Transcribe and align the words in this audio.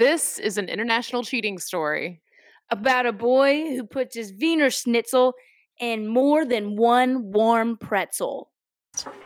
This 0.00 0.38
is 0.38 0.56
an 0.56 0.70
international 0.70 1.24
cheating 1.24 1.58
story. 1.58 2.22
about 2.70 3.04
a 3.04 3.12
boy 3.12 3.76
who 3.76 3.84
puts 3.84 4.14
his 4.14 4.32
Wiener 4.32 4.70
Schnitzel 4.70 5.34
in 5.78 6.06
more 6.06 6.46
than 6.46 6.74
one 6.74 7.30
warm 7.32 7.76
pretzel. 7.76 8.50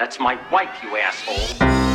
That's 0.00 0.18
my 0.18 0.36
wife, 0.50 0.76
you 0.82 0.96
asshole. 0.96 1.93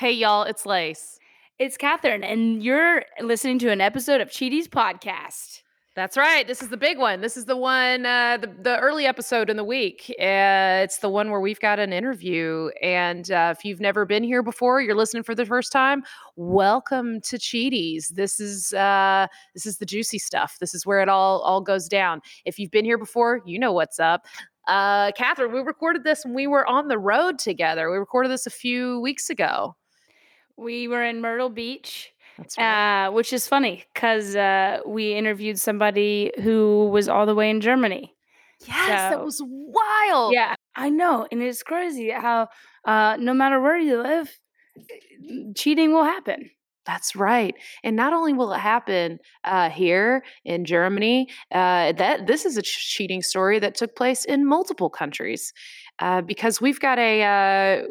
Hey, 0.00 0.12
y'all, 0.12 0.44
it's 0.44 0.64
Lace. 0.64 1.18
It's 1.58 1.76
Katherine, 1.76 2.24
and 2.24 2.62
you're 2.62 3.04
listening 3.20 3.58
to 3.58 3.70
an 3.70 3.82
episode 3.82 4.22
of 4.22 4.30
Cheaties 4.30 4.66
Podcast. 4.66 5.60
That's 5.94 6.16
right. 6.16 6.46
This 6.46 6.62
is 6.62 6.70
the 6.70 6.78
big 6.78 6.96
one. 6.96 7.20
This 7.20 7.36
is 7.36 7.44
the 7.44 7.58
one, 7.58 8.06
uh, 8.06 8.38
the, 8.38 8.46
the 8.46 8.78
early 8.78 9.04
episode 9.04 9.50
in 9.50 9.58
the 9.58 9.62
week. 9.62 10.06
Uh, 10.18 10.80
it's 10.82 11.00
the 11.00 11.10
one 11.10 11.30
where 11.30 11.40
we've 11.40 11.60
got 11.60 11.78
an 11.78 11.92
interview. 11.92 12.70
And 12.80 13.30
uh, 13.30 13.52
if 13.54 13.62
you've 13.62 13.82
never 13.82 14.06
been 14.06 14.24
here 14.24 14.42
before, 14.42 14.80
you're 14.80 14.96
listening 14.96 15.22
for 15.22 15.34
the 15.34 15.44
first 15.44 15.70
time. 15.70 16.02
Welcome 16.34 17.20
to 17.20 17.36
Cheaties. 17.36 18.08
This 18.14 18.40
is 18.40 18.72
uh, 18.72 19.26
this 19.52 19.66
is 19.66 19.76
the 19.76 19.84
juicy 19.84 20.18
stuff. 20.18 20.56
This 20.60 20.72
is 20.72 20.86
where 20.86 21.00
it 21.00 21.10
all 21.10 21.40
all 21.40 21.60
goes 21.60 21.88
down. 21.88 22.22
If 22.46 22.58
you've 22.58 22.70
been 22.70 22.86
here 22.86 22.96
before, 22.96 23.42
you 23.44 23.58
know 23.58 23.74
what's 23.74 24.00
up. 24.00 24.24
Uh, 24.66 25.12
Katherine, 25.12 25.52
we 25.52 25.60
recorded 25.60 26.04
this 26.04 26.24
when 26.24 26.32
we 26.32 26.46
were 26.46 26.66
on 26.66 26.88
the 26.88 26.98
road 26.98 27.38
together. 27.38 27.90
We 27.90 27.98
recorded 27.98 28.30
this 28.30 28.46
a 28.46 28.50
few 28.50 28.98
weeks 29.00 29.28
ago. 29.28 29.74
We 30.60 30.88
were 30.88 31.02
in 31.02 31.22
Myrtle 31.22 31.48
Beach, 31.48 32.12
right. 32.58 33.06
uh, 33.06 33.12
which 33.12 33.32
is 33.32 33.48
funny 33.48 33.86
because 33.94 34.36
uh, 34.36 34.80
we 34.86 35.14
interviewed 35.14 35.58
somebody 35.58 36.32
who 36.42 36.90
was 36.92 37.08
all 37.08 37.24
the 37.24 37.34
way 37.34 37.48
in 37.48 37.62
Germany. 37.62 38.14
yes, 38.66 39.10
that 39.10 39.24
was 39.24 39.40
wild. 39.42 40.34
Yeah, 40.34 40.54
I 40.76 40.90
know, 40.90 41.26
and 41.32 41.42
it's 41.42 41.62
crazy 41.62 42.10
how 42.10 42.48
uh, 42.84 43.16
no 43.18 43.32
matter 43.32 43.58
where 43.58 43.78
you 43.78 44.02
live, 44.02 44.38
cheating 45.56 45.92
will 45.92 46.04
happen. 46.04 46.50
That's 46.86 47.14
right. 47.14 47.54
And 47.84 47.94
not 47.94 48.12
only 48.12 48.32
will 48.32 48.52
it 48.52 48.58
happen 48.58 49.18
uh, 49.44 49.70
here 49.70 50.24
in 50.44 50.64
Germany, 50.64 51.28
uh, 51.52 51.92
that 51.92 52.26
this 52.26 52.44
is 52.44 52.56
a 52.56 52.62
cheating 52.62 53.22
story 53.22 53.58
that 53.58 53.74
took 53.74 53.94
place 53.94 54.24
in 54.24 54.46
multiple 54.46 54.90
countries. 54.90 55.52
Uh, 56.00 56.22
because 56.22 56.60
we've 56.62 56.80
got 56.80 56.98
a 56.98 57.22
uh, 57.22 57.86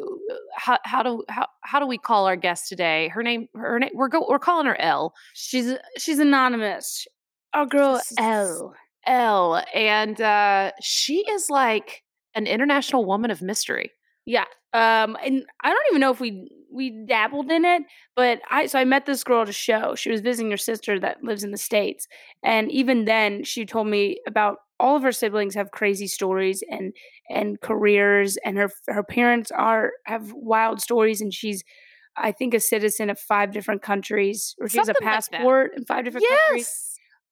how, 0.56 0.78
how 0.84 1.02
do 1.02 1.24
how, 1.28 1.46
how 1.62 1.78
do 1.78 1.86
we 1.86 1.96
call 1.96 2.26
our 2.26 2.36
guest 2.36 2.68
today? 2.68 3.08
Her 3.08 3.22
name 3.22 3.48
her 3.54 3.78
name 3.78 3.90
we're 3.94 4.08
go, 4.08 4.26
we're 4.28 4.40
calling 4.40 4.66
her 4.66 4.78
Elle 4.80 5.14
She's 5.34 5.74
she's 5.96 6.18
anonymous. 6.18 7.06
Our 7.54 7.66
girl 7.66 8.00
Elle. 8.18 8.74
Elle, 9.06 9.64
and 9.74 10.20
uh, 10.20 10.72
she 10.82 11.24
is 11.30 11.48
like 11.50 12.02
an 12.34 12.46
international 12.46 13.04
woman 13.04 13.30
of 13.30 13.40
mystery. 13.42 13.92
Yeah. 14.26 14.44
Um, 14.72 15.16
and 15.24 15.44
I 15.62 15.70
don't 15.70 15.86
even 15.90 16.00
know 16.00 16.12
if 16.12 16.20
we 16.20 16.48
we 16.72 17.04
dabbled 17.06 17.50
in 17.50 17.64
it, 17.64 17.82
but 18.14 18.40
I 18.50 18.66
so 18.66 18.78
I 18.78 18.84
met 18.84 19.06
this 19.06 19.24
girl 19.24 19.42
at 19.42 19.48
a 19.48 19.52
show. 19.52 19.94
She 19.96 20.10
was 20.10 20.20
visiting 20.20 20.50
her 20.52 20.56
sister 20.56 21.00
that 21.00 21.24
lives 21.24 21.42
in 21.42 21.50
the 21.50 21.58
states, 21.58 22.06
and 22.44 22.70
even 22.70 23.04
then, 23.06 23.42
she 23.42 23.66
told 23.66 23.88
me 23.88 24.18
about 24.26 24.58
all 24.78 24.96
of 24.96 25.02
her 25.02 25.12
siblings 25.12 25.54
have 25.56 25.72
crazy 25.72 26.06
stories 26.06 26.62
and 26.70 26.92
and 27.28 27.60
careers, 27.60 28.36
and 28.44 28.56
her 28.58 28.70
her 28.86 29.02
parents 29.02 29.50
are 29.50 29.92
have 30.06 30.32
wild 30.32 30.80
stories, 30.80 31.20
and 31.20 31.34
she's. 31.34 31.64
I 32.16 32.32
think 32.32 32.54
a 32.54 32.60
citizen 32.60 33.08
of 33.08 33.18
five 33.18 33.52
different 33.52 33.82
countries, 33.82 34.54
or 34.60 34.68
she 34.68 34.78
has 34.78 34.88
a 34.88 34.94
Something 34.94 35.08
like 35.08 35.30
passport 35.30 35.70
in 35.76 35.84
five 35.84 36.04
different 36.04 36.26
countries. 36.28 36.89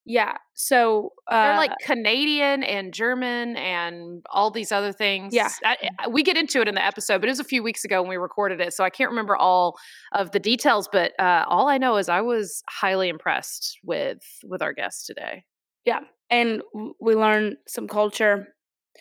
Yeah. 0.09 0.39
So 0.55 1.13
uh, 1.31 1.43
They're 1.45 1.57
like 1.57 1.73
Canadian 1.83 2.63
and 2.63 2.95
German 2.95 3.57
and 3.59 4.25
all 4.31 4.51
these 4.51 4.73
other 4.73 4.91
things. 4.91 5.35
Yeah. 5.35 5.51
I, 5.63 6.09
we 6.09 6.23
get 6.23 6.39
into 6.39 6.63
it 6.63 6.67
in 6.67 6.75
the 6.75 6.85
episode, 6.85 7.21
but 7.21 7.29
it 7.29 7.33
was 7.33 7.41
a 7.41 7.45
few 7.45 7.63
weeks 7.63 7.85
ago 7.85 8.01
when 8.01 8.09
we 8.09 8.17
recorded 8.17 8.59
it, 8.61 8.73
so 8.73 8.85
I 8.85 8.91
can't 8.91 9.11
remember 9.11 9.37
all 9.37 9.77
of 10.13 10.31
the 10.31 10.41
details. 10.41 10.89
But 10.91 11.13
uh, 11.21 11.45
all 11.47 11.69
I 11.69 11.77
know 11.77 11.99
is 11.99 12.09
I 12.09 12.23
was 12.23 12.63
highly 12.71 13.11
impressed 13.11 13.79
with 13.85 14.19
with 14.43 14.63
our 14.63 14.73
guest 14.73 15.07
today. 15.07 15.45
Yeah. 15.85 16.01
And 16.31 16.63
we 17.01 17.15
learned 17.15 17.57
some 17.67 17.87
culture, 17.87 18.49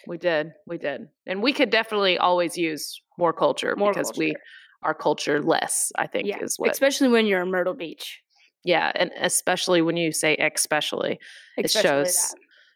We 0.07 0.17
did, 0.17 0.51
we 0.67 0.77
did, 0.77 1.07
and 1.25 1.41
we 1.41 1.53
could 1.53 1.69
definitely 1.69 2.17
always 2.17 2.57
use 2.57 3.01
more 3.17 3.33
culture 3.33 3.75
more 3.77 3.91
because 3.93 4.11
we 4.17 4.27
culture. 4.27 4.41
are 4.83 4.93
culture 4.93 5.41
less. 5.41 5.91
I 5.97 6.07
think 6.07 6.27
yeah, 6.27 6.39
is 6.41 6.55
what. 6.57 6.69
especially 6.71 7.07
when 7.07 7.25
you're 7.25 7.41
in 7.41 7.49
Myrtle 7.49 7.73
Beach. 7.73 8.21
Yeah, 8.67 8.91
and 8.95 9.11
especially 9.21 9.81
when 9.81 9.95
you 9.95 10.11
say 10.11 10.35
especially. 10.35 11.19
It 11.57 11.71
shows. 11.71 12.13
that. 12.13 12.35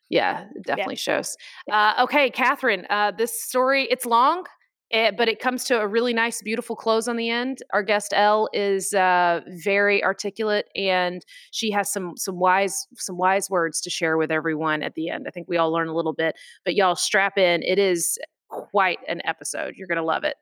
Yeah, 0.09 0.45
it 0.55 0.63
definitely 0.63 0.95
shows. 0.95 1.35
Uh, 1.69 1.95
okay, 2.03 2.29
Katherine, 2.29 2.85
uh, 2.89 3.11
this 3.11 3.43
story, 3.43 3.89
it's 3.91 4.05
long, 4.05 4.45
eh, 4.91 5.11
but 5.11 5.27
it 5.27 5.41
comes 5.41 5.65
to 5.65 5.81
a 5.81 5.85
really 5.85 6.13
nice, 6.13 6.41
beautiful 6.41 6.77
close 6.77 7.09
on 7.09 7.17
the 7.17 7.29
end. 7.29 7.57
Our 7.73 7.83
guest 7.83 8.13
Elle 8.15 8.47
is 8.53 8.93
uh, 8.93 9.41
very 9.47 10.01
articulate, 10.01 10.67
and 10.77 11.25
she 11.51 11.71
has 11.71 11.91
some 11.91 12.13
some 12.15 12.39
wise 12.39 12.87
some 12.95 13.17
wise 13.17 13.49
words 13.49 13.81
to 13.81 13.89
share 13.89 14.17
with 14.17 14.31
everyone 14.31 14.83
at 14.83 14.95
the 14.95 15.09
end. 15.09 15.25
I 15.27 15.31
think 15.31 15.49
we 15.49 15.57
all 15.57 15.73
learn 15.73 15.89
a 15.89 15.93
little 15.93 16.13
bit, 16.13 16.37
but 16.63 16.73
y'all 16.73 16.95
strap 16.95 17.37
in. 17.37 17.63
It 17.63 17.79
is 17.79 18.17
quite 18.47 18.99
an 19.09 19.21
episode. 19.25 19.73
You're 19.75 19.89
gonna 19.89 20.03
love 20.03 20.23
it. 20.23 20.37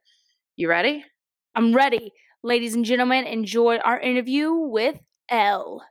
You 0.58 0.70
ready? 0.70 1.04
I'm 1.56 1.74
ready. 1.74 2.12
Ladies 2.44 2.76
and 2.76 2.86
gentlemen, 2.86 3.26
enjoy 3.26 3.78
our 3.78 4.00
interview 4.00 4.54
with 4.54 5.00
Elle. 5.30 5.84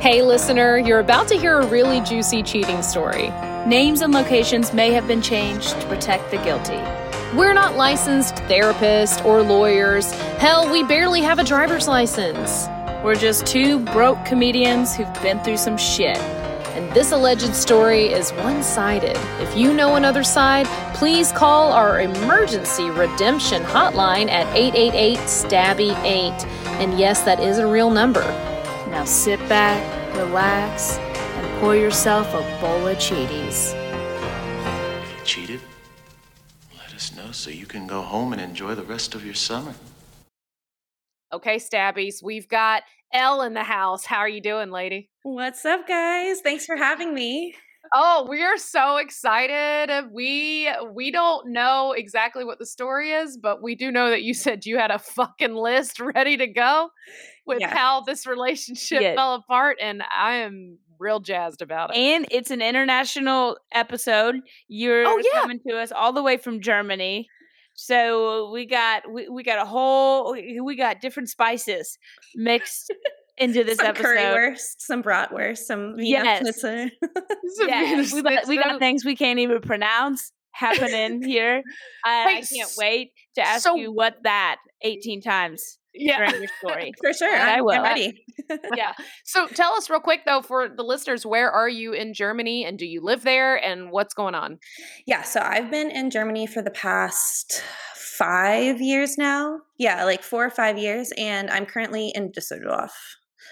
Hey, 0.00 0.22
listener, 0.22 0.78
you're 0.78 1.00
about 1.00 1.26
to 1.28 1.36
hear 1.36 1.58
a 1.58 1.66
really 1.66 2.00
juicy 2.00 2.42
cheating 2.42 2.82
story. 2.82 3.30
Names 3.66 4.02
and 4.02 4.14
locations 4.14 4.72
may 4.72 4.92
have 4.92 5.08
been 5.08 5.20
changed 5.20 5.80
to 5.80 5.86
protect 5.88 6.30
the 6.30 6.36
guilty. 6.38 6.80
We're 7.36 7.54
not 7.54 7.76
licensed 7.76 8.36
therapists 8.48 9.24
or 9.24 9.42
lawyers. 9.42 10.12
Hell, 10.38 10.70
we 10.70 10.84
barely 10.84 11.22
have 11.22 11.40
a 11.40 11.44
driver's 11.44 11.88
license. 11.88 12.68
We're 13.02 13.16
just 13.16 13.46
two 13.46 13.80
broke 13.80 14.24
comedians 14.24 14.94
who've 14.94 15.12
been 15.22 15.40
through 15.40 15.56
some 15.56 15.76
shit. 15.76 16.18
And 16.76 16.92
this 16.92 17.10
alleged 17.10 17.54
story 17.54 18.12
is 18.12 18.32
one 18.32 18.62
sided. 18.62 19.16
If 19.40 19.56
you 19.56 19.72
know 19.72 19.96
another 19.96 20.22
side, 20.22 20.66
please 20.92 21.32
call 21.32 21.72
our 21.72 22.02
emergency 22.02 22.90
redemption 22.90 23.62
hotline 23.62 24.28
at 24.28 24.46
888 24.54 25.16
STABBY 25.20 25.96
8. 26.04 26.46
And 26.82 26.98
yes, 26.98 27.22
that 27.22 27.40
is 27.40 27.56
a 27.56 27.66
real 27.66 27.88
number. 27.88 28.20
Now 28.90 29.06
sit 29.06 29.38
back, 29.48 29.80
relax, 30.16 30.98
and 30.98 31.60
pour 31.60 31.74
yourself 31.74 32.28
a 32.34 32.42
bowl 32.60 32.86
of 32.86 32.98
Cheaties. 32.98 33.72
Cheated? 35.24 35.62
Let 36.76 36.92
us 36.94 37.16
know 37.16 37.32
so 37.32 37.48
you 37.48 37.64
can 37.64 37.86
go 37.86 38.02
home 38.02 38.34
and 38.34 38.42
enjoy 38.42 38.74
the 38.74 38.84
rest 38.84 39.14
of 39.14 39.24
your 39.24 39.34
summer. 39.34 39.74
Okay, 41.32 41.56
Stabbies, 41.56 42.22
we've 42.22 42.48
got 42.48 42.82
Elle 43.12 43.42
in 43.42 43.54
the 43.54 43.62
house. 43.64 44.04
How 44.04 44.18
are 44.18 44.28
you 44.28 44.40
doing, 44.40 44.70
lady? 44.70 45.10
What's 45.22 45.64
up, 45.64 45.86
guys? 45.88 46.40
Thanks 46.40 46.66
for 46.66 46.76
having 46.76 47.14
me. 47.14 47.54
Oh, 47.94 48.26
we 48.28 48.42
are 48.42 48.58
so 48.58 48.96
excited. 48.96 49.90
Uh, 49.90 50.02
we 50.12 50.66
uh, 50.66 50.84
we 50.92 51.12
don't 51.12 51.52
know 51.52 51.92
exactly 51.92 52.44
what 52.44 52.58
the 52.58 52.66
story 52.66 53.12
is, 53.12 53.38
but 53.40 53.62
we 53.62 53.76
do 53.76 53.92
know 53.92 54.10
that 54.10 54.22
you 54.22 54.34
said 54.44 54.66
you 54.66 54.76
had 54.76 54.90
a 54.90 54.98
fucking 54.98 55.54
list 55.54 56.00
ready 56.14 56.36
to 56.36 56.46
go 56.48 56.90
with 57.46 57.60
Yes. 57.60 57.72
how 57.72 58.00
this 58.00 58.26
relationship 58.26 59.14
fell 59.14 59.34
apart, 59.34 59.78
and 59.80 60.02
I 60.12 60.36
am 60.38 60.78
real 60.98 61.20
jazzed 61.20 61.62
about 61.62 61.90
it. 61.90 61.96
And 61.98 62.26
it's 62.30 62.50
an 62.50 62.60
international 62.62 63.56
episode. 63.72 64.34
Oh, 64.36 64.48
You're 64.66 65.06
Oh, 65.06 65.18
yeah. 65.18 65.40
coming 65.42 65.60
to 65.68 65.76
us 65.78 65.92
all 65.92 66.12
the 66.12 66.22
way 66.22 66.38
from 66.38 66.60
Germany. 66.60 67.28
So 67.76 68.50
we 68.50 68.66
got 68.66 69.10
we, 69.10 69.28
we 69.28 69.42
got 69.42 69.58
a 69.60 69.64
whole 69.64 70.32
we 70.32 70.76
got 70.76 71.00
different 71.00 71.28
spices 71.28 71.98
mixed 72.34 72.92
into 73.38 73.62
this 73.64 73.76
some 73.76 73.86
episode. 73.88 74.06
currywurst, 74.16 74.74
some 74.78 75.02
bratwurst, 75.02 75.58
some 75.58 75.94
Yes. 75.98 76.40
Schnitzel. 76.40 76.88
Yeah, 77.68 78.02
we 78.12 78.22
got, 78.22 78.46
we 78.48 78.56
got 78.56 78.78
things 78.80 79.04
we 79.04 79.14
can't 79.16 79.38
even 79.38 79.60
pronounce 79.60 80.32
happening 80.52 81.22
here. 81.22 81.62
I, 82.04 82.38
I 82.38 82.42
can't 82.42 82.72
wait 82.78 83.12
to 83.36 83.42
ask 83.42 83.62
so- 83.62 83.76
you 83.76 83.92
what 83.92 84.16
that 84.24 84.56
18 84.82 85.20
times 85.22 85.78
yeah. 85.96 86.32
your 86.34 86.48
story. 86.58 86.92
For 87.02 87.12
sure. 87.12 87.34
I 87.34 87.56
I'm, 87.56 87.64
will. 87.64 87.72
I'm 87.72 87.82
ready. 87.82 88.24
yeah. 88.76 88.92
So 89.24 89.48
tell 89.48 89.72
us 89.72 89.90
real 89.90 90.00
quick 90.00 90.22
though, 90.24 90.40
for 90.40 90.68
the 90.68 90.82
listeners, 90.82 91.26
where 91.26 91.50
are 91.50 91.68
you 91.68 91.92
in 91.92 92.14
Germany, 92.14 92.64
and 92.64 92.78
do 92.78 92.86
you 92.86 93.00
live 93.02 93.22
there, 93.22 93.56
and 93.56 93.90
what's 93.90 94.14
going 94.14 94.34
on? 94.34 94.58
Yeah, 95.06 95.22
so 95.22 95.40
I've 95.40 95.70
been 95.70 95.90
in 95.90 96.10
Germany 96.10 96.46
for 96.46 96.62
the 96.62 96.70
past 96.70 97.62
five 97.94 98.80
years 98.80 99.18
now. 99.18 99.60
Yeah, 99.78 100.04
like 100.04 100.22
four 100.22 100.44
or 100.44 100.50
five 100.50 100.78
years, 100.78 101.12
and 101.18 101.50
I'm 101.50 101.66
currently 101.66 102.12
in 102.14 102.30
Düsseldorf. 102.30 102.90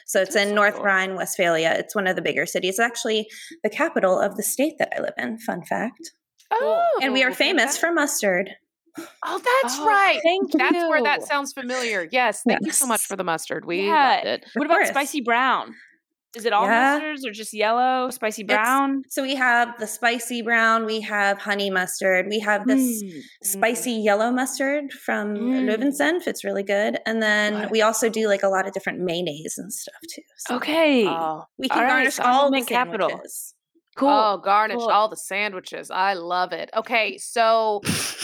So 0.06 0.20
it's 0.20 0.35
That's 0.35 0.46
in 0.46 0.50
so 0.50 0.55
North 0.55 0.75
cool. 0.75 0.85
Rhine 0.85 1.17
Westphalia. 1.17 1.75
It's 1.76 1.94
one 1.94 2.06
of 2.06 2.17
the 2.17 2.23
bigger 2.23 2.46
cities. 2.46 2.70
It's 2.70 2.81
actually 2.81 3.26
the 3.62 3.70
capital 3.70 4.19
of 4.20 4.37
the 4.37 4.43
state 4.43 4.75
that 4.79 4.93
I 4.96 5.00
live 5.00 5.14
in. 5.19 5.38
Fun 5.38 5.64
fact. 5.64 6.12
Oh, 6.50 7.00
and 7.02 7.12
we 7.12 7.23
are 7.25 7.32
famous 7.32 7.76
for 7.76 7.93
mustard. 7.93 8.50
Oh, 8.96 9.38
that's 9.62 9.79
Oh, 9.79 9.87
right. 9.87 10.20
Thank 10.23 10.52
That's 10.52 10.73
where 10.88 11.02
that 11.02 11.23
sounds 11.25 11.52
familiar. 11.52 12.08
Yes. 12.12 12.43
Thank 12.46 12.61
you 12.64 12.73
so 12.73 12.87
much 12.87 13.02
for 13.02 13.17
the 13.17 13.25
mustard. 13.25 13.64
We 13.64 13.87
Yeah. 13.87 14.14
loved 14.17 14.26
it. 14.26 14.44
What 14.55 14.67
about 14.67 14.87
spicy 14.87 15.20
brown? 15.20 15.75
Is 16.37 16.44
it 16.44 16.52
all 16.52 16.64
Yeah. 16.64 16.99
mustards 16.99 17.25
or 17.25 17.31
just 17.31 17.55
yellow, 17.55 18.11
spicy 18.11 18.43
It's- 18.43 18.56
brown? 18.56 19.02
So 19.08 19.23
we 19.23 19.37
have 19.37 19.79
the 19.79 19.87
spicy 19.87 20.43
brown, 20.43 20.85
we 20.85 21.00
have 21.02 21.38
honey 21.38 21.70
mustard, 21.70 22.26
we 22.29 22.41
have 22.41 22.67
this 22.67 23.02
Mm. 23.05 23.23
spicy 23.44 23.93
yellow 23.93 24.32
mustard 24.32 24.93
from 24.93 25.37
Mm. 25.37 25.69
Löwensenf. 25.70 26.26
It's 26.26 26.43
really 26.43 26.64
good. 26.64 26.99
And 27.06 27.23
then 27.23 27.55
Right. 27.55 27.70
we 27.70 27.82
also 27.82 28.08
do 28.08 28.26
like 28.26 28.43
a 28.43 28.49
lot 28.49 28.67
of 28.67 28.73
different 28.73 28.99
mayonnaise 29.00 29.55
and 29.58 29.73
stuff 29.73 29.94
too. 30.12 30.23
So 30.38 30.56
Okay. 30.56 31.06
Oh, 31.06 31.44
we 31.56 31.69
can 31.69 31.79
all 31.79 31.85
right, 31.85 31.91
garnish 31.91 32.14
so 32.14 32.25
all 32.25 32.50
the 32.50 32.58
Compliment 32.62 32.69
capital. 32.69 33.23
Cool. 33.96 34.08
Oh, 34.08 34.38
garnish 34.38 34.79
Cool. 34.79 34.91
all 34.91 35.08
the 35.08 35.17
sandwiches. 35.17 35.91
I 35.91 36.14
love 36.14 36.52
it. 36.52 36.70
Okay, 36.76 37.17
so 37.19 37.81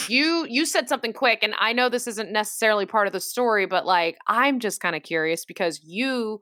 you 0.09 0.47
you 0.49 0.67
said 0.67 0.89
something 0.89 1.13
quick, 1.13 1.41
and 1.43 1.55
I 1.59 1.73
know 1.73 1.89
this 1.89 2.07
isn't 2.07 2.33
necessarily 2.33 2.87
part 2.87 3.07
of 3.07 3.13
the 3.13 3.21
story, 3.21 3.67
but 3.67 3.87
like 3.87 4.19
I'm 4.27 4.59
just 4.61 4.81
kind 4.81 4.97
of 4.97 5.03
curious 5.03 5.45
because 5.45 5.81
you 5.85 6.41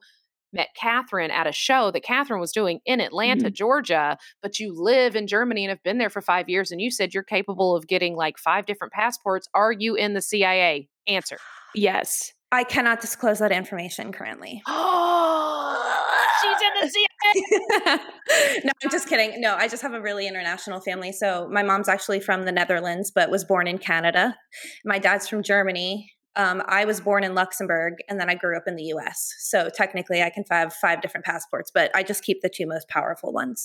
met 0.52 0.68
Katherine 0.74 1.30
at 1.30 1.46
a 1.46 1.52
show 1.52 1.90
that 1.90 2.02
Katherine 2.02 2.40
was 2.40 2.52
doing 2.52 2.80
in 2.86 3.00
Atlanta, 3.00 3.50
mm. 3.50 3.52
Georgia, 3.52 4.16
but 4.42 4.58
you 4.58 4.72
live 4.74 5.14
in 5.14 5.26
Germany 5.26 5.64
and 5.64 5.68
have 5.70 5.82
been 5.82 5.98
there 5.98 6.08
for 6.08 6.22
five 6.22 6.48
years, 6.48 6.70
and 6.70 6.80
you 6.80 6.90
said 6.90 7.12
you're 7.12 7.22
capable 7.22 7.76
of 7.76 7.86
getting 7.86 8.16
like 8.16 8.38
five 8.38 8.64
different 8.64 8.92
passports. 8.94 9.46
Are 9.52 9.72
you 9.72 9.94
in 9.94 10.14
the 10.14 10.22
CIA? 10.22 10.88
Answer. 11.06 11.38
yes. 11.74 12.32
I 12.50 12.64
cannot 12.64 13.02
disclose 13.02 13.40
that 13.40 13.52
information 13.52 14.10
currently. 14.12 14.62
Oh, 14.70 16.26
she's 16.42 16.62
in 16.62 16.86
the 16.86 16.90
CIA. 16.90 17.07
no, 17.86 18.72
I'm 18.82 18.90
just 18.90 19.08
kidding. 19.08 19.40
No, 19.40 19.54
I 19.54 19.68
just 19.68 19.82
have 19.82 19.94
a 19.94 20.00
really 20.00 20.26
international 20.26 20.80
family. 20.80 21.12
So 21.12 21.48
my 21.50 21.62
mom's 21.62 21.88
actually 21.88 22.20
from 22.20 22.44
the 22.44 22.52
Netherlands, 22.52 23.10
but 23.14 23.30
was 23.30 23.44
born 23.44 23.66
in 23.66 23.78
Canada. 23.78 24.36
My 24.84 24.98
dad's 24.98 25.28
from 25.28 25.42
Germany. 25.42 26.12
Um, 26.36 26.62
I 26.66 26.84
was 26.84 27.00
born 27.00 27.24
in 27.24 27.34
Luxembourg, 27.34 27.94
and 28.08 28.20
then 28.20 28.30
I 28.30 28.34
grew 28.34 28.56
up 28.56 28.64
in 28.66 28.76
the 28.76 28.84
U.S. 28.84 29.34
So 29.40 29.68
technically, 29.74 30.22
I 30.22 30.30
can 30.30 30.44
have 30.50 30.72
five 30.72 31.00
different 31.00 31.26
passports, 31.26 31.70
but 31.74 31.90
I 31.94 32.04
just 32.04 32.22
keep 32.22 32.42
the 32.42 32.48
two 32.48 32.66
most 32.66 32.88
powerful 32.88 33.32
ones. 33.32 33.64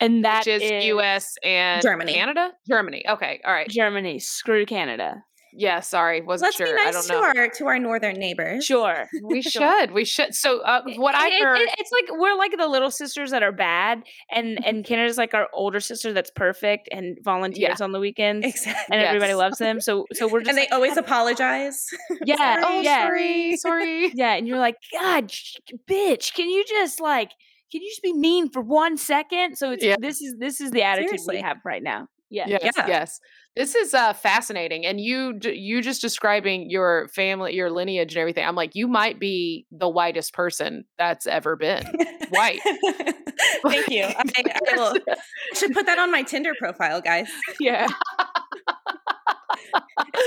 And 0.00 0.24
that 0.24 0.46
Which 0.46 0.62
is, 0.62 0.84
U.S. 0.86 1.36
and 1.42 1.82
Germany. 1.82 2.14
Canada. 2.14 2.52
Germany. 2.68 3.04
Okay. 3.08 3.40
All 3.44 3.52
right. 3.52 3.68
Germany. 3.68 4.20
Screw 4.20 4.64
Canada. 4.64 5.24
Yeah. 5.52 5.80
Sorry. 5.80 6.20
Wasn't 6.20 6.46
Let's 6.46 6.56
sure. 6.56 6.66
be 6.66 6.72
I 6.80 6.90
nice 6.90 7.06
to 7.06 7.12
know. 7.12 7.22
our 7.22 7.48
to 7.48 7.66
our 7.66 7.78
northern 7.78 8.16
neighbors. 8.16 8.64
Sure. 8.64 9.06
We 9.22 9.42
should. 9.54 9.92
We 9.92 10.04
should. 10.04 10.34
So, 10.34 10.60
uh, 10.60 10.82
what 10.96 11.14
I 11.14 11.28
It- 11.28 11.60
it- 11.62 11.74
it's 11.78 11.90
like 11.92 12.18
we're 12.18 12.34
like 12.36 12.56
the 12.56 12.68
little 12.68 12.90
sisters 12.90 13.30
that 13.30 13.42
are 13.42 13.52
bad, 13.52 14.02
and 14.30 14.64
and 14.64 14.84
Canada's 14.86 15.18
like 15.18 15.34
our 15.34 15.48
older 15.52 15.80
sister 15.80 16.12
that's 16.12 16.30
perfect 16.30 16.88
and 16.92 17.18
volunteers 17.22 17.80
on 17.80 17.92
the 17.92 18.00
weekends, 18.00 18.46
Exactly. 18.46 18.96
and 18.96 19.04
everybody 19.04 19.34
loves 19.34 19.58
them. 19.58 19.80
So 19.80 20.06
so 20.12 20.26
we're 20.28 20.40
just 20.42 20.48
And 20.50 20.58
they 20.58 20.62
like, 20.62 20.72
always 20.72 20.96
apologize. 20.96 21.86
yeah 22.24 22.36
Sorry. 22.60 22.62
oh, 22.66 22.80
yeah 22.80 23.06
sorry. 23.06 23.56
Sorry. 23.56 24.12
yeah, 24.14 24.34
and 24.34 24.46
you're 24.46 24.58
like, 24.58 24.76
God, 24.92 25.30
sh- 25.30 25.56
bitch, 25.88 26.34
can 26.34 26.48
you 26.48 26.64
just 26.66 27.00
like, 27.00 27.30
can 27.72 27.82
you 27.82 27.88
just 27.90 28.02
be 28.02 28.12
mean 28.12 28.50
for 28.50 28.62
one 28.62 28.96
second? 28.96 29.56
So 29.56 29.72
it's 29.72 29.84
Yeah. 29.84 29.96
this 30.00 30.20
is 30.20 30.36
this 30.38 30.60
is 30.60 30.70
the 30.70 30.82
attitude 30.82 31.08
Seriously. 31.10 31.36
we 31.36 31.42
have 31.42 31.58
right 31.64 31.82
now. 31.82 32.08
Yeah. 32.30 32.44
Yes, 32.48 32.60
Yeah. 32.76 32.86
yes. 32.86 33.20
This 33.58 33.74
is 33.74 33.92
uh, 33.92 34.12
fascinating, 34.12 34.86
and 34.86 35.00
you 35.00 35.36
you 35.42 35.82
just 35.82 36.00
describing 36.00 36.70
your 36.70 37.08
family, 37.08 37.54
your 37.56 37.70
lineage, 37.72 38.14
and 38.14 38.20
everything. 38.20 38.44
I'm 38.44 38.54
like, 38.54 38.76
you 38.76 38.86
might 38.86 39.18
be 39.18 39.66
the 39.72 39.88
whitest 39.88 40.32
person 40.32 40.84
that's 40.96 41.26
ever 41.26 41.56
been. 41.56 41.84
White. 42.30 42.60
Thank 43.66 43.88
you. 43.90 44.04
I, 44.06 44.22
I 44.36 44.76
will, 44.76 44.94
I 45.10 45.54
should 45.56 45.72
put 45.72 45.86
that 45.86 45.98
on 45.98 46.12
my 46.12 46.22
Tinder 46.22 46.52
profile, 46.56 47.00
guys. 47.00 47.28
Yeah. 47.58 47.88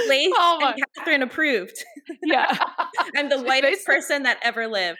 Lace 0.10 0.30
Oh 0.36 0.58
my- 0.62 0.74
and 0.74 0.84
Katherine 0.98 1.22
approved. 1.24 1.86
Yeah. 2.24 2.54
I'm 3.16 3.30
the 3.30 3.42
whitest 3.44 3.86
person 3.86 4.24
that 4.24 4.40
ever 4.44 4.68
lived. 4.68 5.00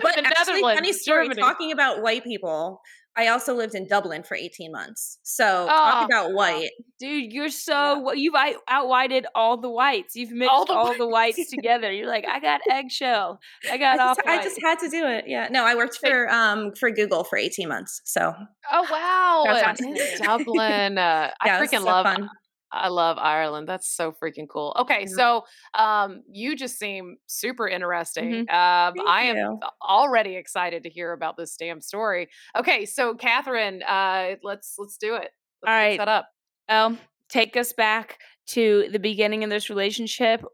But 0.00 0.14
The 0.16 0.24
actually, 0.26 0.62
funny 0.62 0.92
story. 0.94 1.24
Germany. 1.26 1.42
Talking 1.42 1.72
about 1.72 2.00
white 2.02 2.24
people, 2.24 2.80
I 3.16 3.28
also 3.28 3.54
lived 3.54 3.74
in 3.74 3.86
Dublin 3.86 4.22
for 4.22 4.34
18 4.36 4.70
months. 4.70 5.18
So 5.22 5.64
Oh, 5.64 5.66
talk 5.68 6.06
about 6.06 6.32
white. 6.32 6.70
Dude, 7.00 7.32
you're 7.32 7.48
so 7.48 8.12
you've 8.12 8.34
outwhited 8.68 9.26
all 9.34 9.56
the 9.58 9.70
whites. 9.70 10.14
You've 10.14 10.32
mixed 10.32 10.50
All 10.50 10.70
all 10.70 10.92
the 10.92 10.98
the, 10.98 11.08
whites 11.08 11.48
together. 11.50 11.90
You're 11.90 12.08
like, 12.08 12.26
I 12.28 12.40
got 12.40 12.60
eggshell. 12.70 13.40
I 13.70 13.78
got 13.78 13.98
off. 13.98 14.18
I 14.26 14.42
just 14.42 14.60
had 14.62 14.78
to 14.80 14.90
do 14.90 15.06
it. 15.06 15.24
Yeah. 15.26 15.48
No, 15.50 15.64
I 15.64 15.74
worked 15.74 15.96
for 15.96 16.30
um 16.30 16.72
for 16.78 16.90
Google 16.90 17.24
for 17.24 17.38
18 17.38 17.68
months. 17.68 18.02
So 18.04 18.34
oh 18.70 18.86
wow. 18.90 19.44
Dublin. 20.22 20.98
Uh, 20.98 21.30
I 21.40 21.48
freaking 21.48 21.78
so 21.78 21.84
love. 21.84 22.04
fun. 22.04 22.28
I 22.72 22.88
love 22.88 23.16
Ireland. 23.18 23.68
That's 23.68 23.88
so 23.88 24.12
freaking 24.12 24.48
cool. 24.48 24.76
Okay, 24.78 25.06
so 25.06 25.44
um, 25.74 26.22
you 26.30 26.56
just 26.56 26.78
seem 26.78 27.16
super 27.26 27.68
interesting. 27.68 28.40
Um, 28.40 28.46
Mm-hmm. 28.50 28.96
Thank 28.98 29.08
I 29.08 29.22
am 29.22 29.36
you. 29.36 29.60
already 29.82 30.36
excited 30.36 30.82
to 30.82 30.90
hear 30.90 31.12
about 31.12 31.36
this 31.36 31.56
damn 31.56 31.80
story. 31.80 32.28
Okay, 32.56 32.84
so 32.86 33.14
Katherine, 33.14 33.82
uh, 33.84 34.36
let's 34.42 34.74
let's 34.78 34.96
do 34.96 35.14
it. 35.14 35.30
Let's 35.62 35.68
All 35.68 35.72
right. 35.74 35.98
set 35.98 36.08
up. 36.08 36.28
Um, 36.68 36.98
take 37.28 37.56
us 37.56 37.72
back 37.72 38.18
to 38.48 38.88
the 38.92 38.98
beginning 38.98 39.44
of 39.44 39.50
this 39.50 39.70
relationship. 39.70 40.44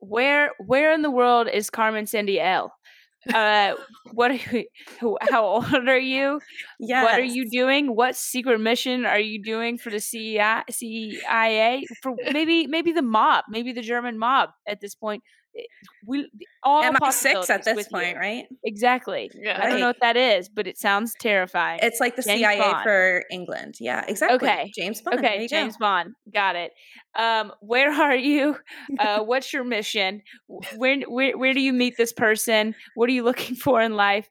Where 0.00 0.50
where 0.66 0.92
in 0.92 1.02
the 1.02 1.10
world 1.10 1.48
is 1.48 1.70
Carmen 1.70 2.04
Sandiego? 2.04 2.68
Uh, 3.34 3.74
what 4.12 4.30
are 4.30 4.34
you, 4.34 4.64
how 5.30 5.44
old 5.44 5.88
are 5.88 5.98
you? 5.98 6.40
Yeah. 6.78 7.02
What 7.02 7.20
are 7.20 7.24
you 7.24 7.50
doing? 7.50 7.94
What 7.94 8.16
secret 8.16 8.58
mission 8.60 9.04
are 9.04 9.20
you 9.20 9.42
doing 9.42 9.76
for 9.78 9.90
the 9.90 10.00
CIA? 10.00 10.62
CIA 10.70 11.84
for 12.02 12.14
maybe 12.32 12.66
maybe 12.66 12.92
the 12.92 13.02
mob, 13.02 13.44
maybe 13.48 13.72
the 13.72 13.82
German 13.82 14.18
mob 14.18 14.50
at 14.66 14.80
this 14.80 14.94
point. 14.94 15.22
Eh, 15.58 15.62
We 16.06 16.28
all 16.62 16.82
MI6 16.82 17.50
at 17.50 17.64
this 17.64 17.76
with 17.76 17.86
you. 17.90 17.98
point, 17.98 18.16
right? 18.16 18.44
Exactly. 18.64 19.30
Yeah. 19.34 19.60
I 19.62 19.68
don't 19.70 19.80
know 19.80 19.86
what 19.88 20.00
that 20.00 20.16
is, 20.16 20.48
but 20.48 20.66
it 20.66 20.78
sounds 20.78 21.14
terrifying. 21.20 21.80
It's 21.82 22.00
like 22.00 22.16
the 22.16 22.22
James 22.22 22.40
CIA 22.40 22.58
Bond. 22.58 22.82
for 22.82 23.24
England. 23.30 23.74
Yeah, 23.80 24.04
exactly. 24.06 24.48
Okay. 24.48 24.70
James 24.74 25.00
Bond. 25.00 25.18
Okay, 25.18 25.42
you 25.42 25.48
go. 25.48 25.56
James 25.56 25.76
Bond. 25.76 26.14
Got 26.32 26.56
it. 26.56 26.72
Um, 27.18 27.52
where 27.60 27.90
are 28.02 28.16
you? 28.16 28.56
Uh, 28.98 29.20
what's 29.24 29.52
your 29.52 29.64
mission? 29.64 30.22
When, 30.76 31.02
where, 31.02 31.36
where 31.36 31.52
do 31.54 31.60
you 31.60 31.72
meet 31.72 31.96
this 31.96 32.12
person? 32.12 32.74
What 32.94 33.08
are 33.08 33.12
you 33.12 33.22
looking 33.24 33.56
for 33.64 33.80
in 33.80 33.94
life? 33.94 34.28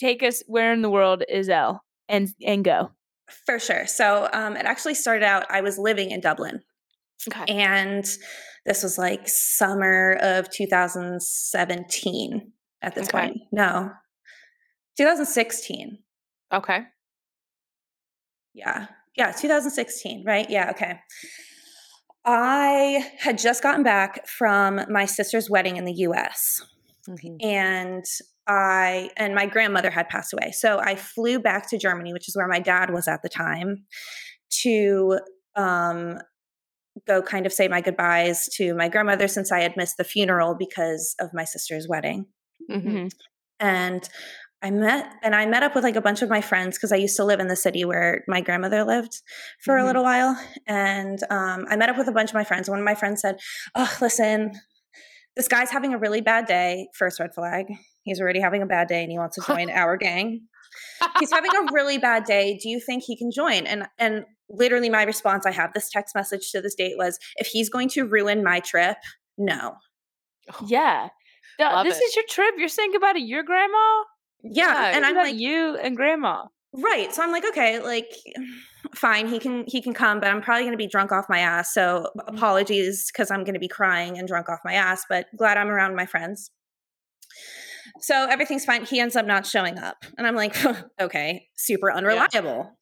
Take 0.00 0.22
us 0.22 0.42
where 0.46 0.72
in 0.72 0.82
the 0.82 0.90
world 0.90 1.22
is 1.28 1.48
Elle 1.48 1.82
and 2.08 2.28
and 2.44 2.64
go. 2.64 2.90
For 3.46 3.58
sure. 3.58 3.86
So 3.86 4.28
um, 4.32 4.56
it 4.56 4.66
actually 4.66 4.94
started 4.94 5.24
out, 5.24 5.46
I 5.48 5.60
was 5.62 5.78
living 5.78 6.10
in 6.10 6.20
Dublin. 6.20 6.60
Okay. 7.28 7.44
And 7.54 8.04
this 8.64 8.82
was 8.82 8.98
like 8.98 9.28
summer 9.28 10.16
of 10.20 10.48
2017 10.50 12.52
at 12.82 12.94
this 12.94 13.08
Okay. 13.08 13.18
point. 13.18 13.38
No, 13.50 13.90
2016. 14.96 15.98
Okay. 16.52 16.80
Yeah. 18.54 18.86
Yeah. 19.16 19.32
2016. 19.32 20.24
Right. 20.26 20.48
Yeah. 20.50 20.70
Okay. 20.70 20.98
I 22.24 23.10
had 23.18 23.38
just 23.38 23.62
gotten 23.62 23.82
back 23.82 24.26
from 24.28 24.80
my 24.88 25.06
sister's 25.06 25.50
wedding 25.50 25.76
in 25.76 25.84
the 25.84 25.92
US. 26.08 26.62
and 27.40 28.04
I 28.46 29.10
and 29.16 29.34
my 29.34 29.46
grandmother 29.46 29.90
had 29.90 30.08
passed 30.08 30.32
away. 30.32 30.52
So 30.52 30.78
I 30.78 30.94
flew 30.96 31.38
back 31.40 31.68
to 31.70 31.78
Germany, 31.78 32.12
which 32.12 32.28
is 32.28 32.36
where 32.36 32.46
my 32.48 32.60
dad 32.60 32.90
was 32.90 33.08
at 33.08 33.22
the 33.22 33.28
time, 33.28 33.84
to 34.62 35.18
um, 35.56 36.18
go 37.06 37.22
kind 37.22 37.46
of 37.46 37.52
say 37.52 37.68
my 37.68 37.80
goodbyes 37.80 38.48
to 38.56 38.74
my 38.74 38.88
grandmother 38.88 39.28
since 39.28 39.50
I 39.52 39.60
had 39.60 39.76
missed 39.76 39.96
the 39.96 40.04
funeral 40.04 40.54
because 40.58 41.14
of 41.20 41.30
my 41.34 41.44
sister's 41.44 41.86
wedding. 41.88 42.26
Mhm. 42.70 42.82
Mhm. 42.84 43.10
And 43.60 44.08
I 44.64 44.70
met 44.70 45.12
and 45.22 45.34
I 45.34 45.44
met 45.46 45.64
up 45.64 45.74
with 45.74 45.82
like 45.82 45.96
a 45.96 46.00
bunch 46.00 46.22
of 46.22 46.28
my 46.28 46.40
friends 46.40 46.76
because 46.78 46.92
I 46.92 46.96
used 46.96 47.16
to 47.16 47.24
live 47.24 47.40
in 47.40 47.48
the 47.48 47.56
city 47.56 47.84
where 47.84 48.22
my 48.28 48.40
grandmother 48.40 48.84
lived 48.84 49.20
for 49.64 49.76
a 49.76 49.82
Mhm. 49.82 49.86
little 49.86 50.02
while. 50.04 50.38
And 50.68 51.18
um, 51.30 51.66
I 51.68 51.74
met 51.74 51.88
up 51.88 51.98
with 51.98 52.06
a 52.06 52.12
bunch 52.12 52.30
of 52.30 52.34
my 52.34 52.44
friends. 52.44 52.70
One 52.70 52.78
of 52.78 52.84
my 52.84 52.94
friends 52.94 53.20
said, 53.22 53.38
"Oh, 53.74 53.92
listen, 54.00 54.52
this 55.34 55.48
guy's 55.48 55.70
having 55.70 55.94
a 55.94 55.98
really 55.98 56.20
bad 56.20 56.46
day. 56.46 56.86
First 56.96 57.18
red 57.18 57.34
flag. 57.34 57.66
He's 58.04 58.20
already 58.20 58.40
having 58.40 58.62
a 58.62 58.66
bad 58.66 58.86
day, 58.86 59.02
and 59.02 59.10
he 59.10 59.18
wants 59.18 59.34
to 59.36 59.42
join 59.46 59.68
our 59.82 59.96
gang. 59.96 60.42
He's 61.18 61.32
having 61.32 61.50
a 61.56 61.72
really 61.72 61.98
bad 61.98 62.24
day. 62.24 62.56
Do 62.62 62.68
you 62.68 62.78
think 62.80 63.02
he 63.04 63.16
can 63.16 63.30
join?" 63.34 63.66
And 63.66 63.88
and 63.98 64.24
literally, 64.52 64.90
my 64.90 65.02
response, 65.02 65.46
I 65.46 65.50
have 65.50 65.72
this 65.72 65.90
text 65.90 66.14
message 66.14 66.52
to 66.52 66.60
this 66.60 66.74
date 66.74 66.96
was, 66.96 67.18
"If 67.36 67.48
he's 67.48 67.68
going 67.68 67.88
to 67.90 68.06
ruin 68.06 68.44
my 68.44 68.60
trip, 68.60 68.98
no." 69.36 69.74
Oh. 70.52 70.66
Yeah. 70.68 71.08
Duh, 71.58 71.82
this 71.82 71.98
it. 71.98 72.04
is 72.04 72.16
your 72.16 72.24
trip. 72.28 72.54
You're 72.58 72.68
saying 72.68 72.92
goodbye 72.92 73.12
to 73.12 73.20
your 73.20 73.42
grandma? 73.42 74.02
Yeah, 74.42 74.90
Yeah, 74.90 74.96
and 74.96 75.04
I'm 75.04 75.12
About 75.12 75.26
like, 75.26 75.36
you 75.36 75.76
and 75.76 75.96
grandma. 75.96 76.46
Right. 76.72 77.12
So 77.12 77.22
I'm 77.22 77.30
like, 77.30 77.44
okay, 77.44 77.80
like 77.80 78.10
fine, 78.94 79.28
he 79.28 79.38
can 79.38 79.64
he 79.66 79.82
can 79.82 79.92
come, 79.92 80.20
but 80.20 80.30
I'm 80.30 80.40
probably 80.40 80.62
going 80.62 80.72
to 80.72 80.78
be 80.78 80.86
drunk 80.86 81.12
off 81.12 81.26
my 81.28 81.38
ass. 81.38 81.72
So 81.74 82.10
mm. 82.16 82.34
apologies 82.34 83.10
cuz 83.14 83.30
I'm 83.30 83.44
going 83.44 83.54
to 83.54 83.60
be 83.60 83.68
crying 83.68 84.18
and 84.18 84.26
drunk 84.26 84.48
off 84.48 84.60
my 84.64 84.72
ass, 84.74 85.04
but 85.08 85.26
glad 85.36 85.58
I'm 85.58 85.68
around 85.68 85.94
my 85.94 86.06
friends. 86.06 86.50
So 88.00 88.26
everything's 88.26 88.64
fine. 88.64 88.84
He 88.84 89.00
ends 89.00 89.16
up 89.16 89.26
not 89.26 89.46
showing 89.46 89.78
up. 89.78 90.04
And 90.16 90.26
I'm 90.26 90.34
like, 90.34 90.56
okay, 91.00 91.48
super 91.56 91.92
unreliable. 91.92 92.78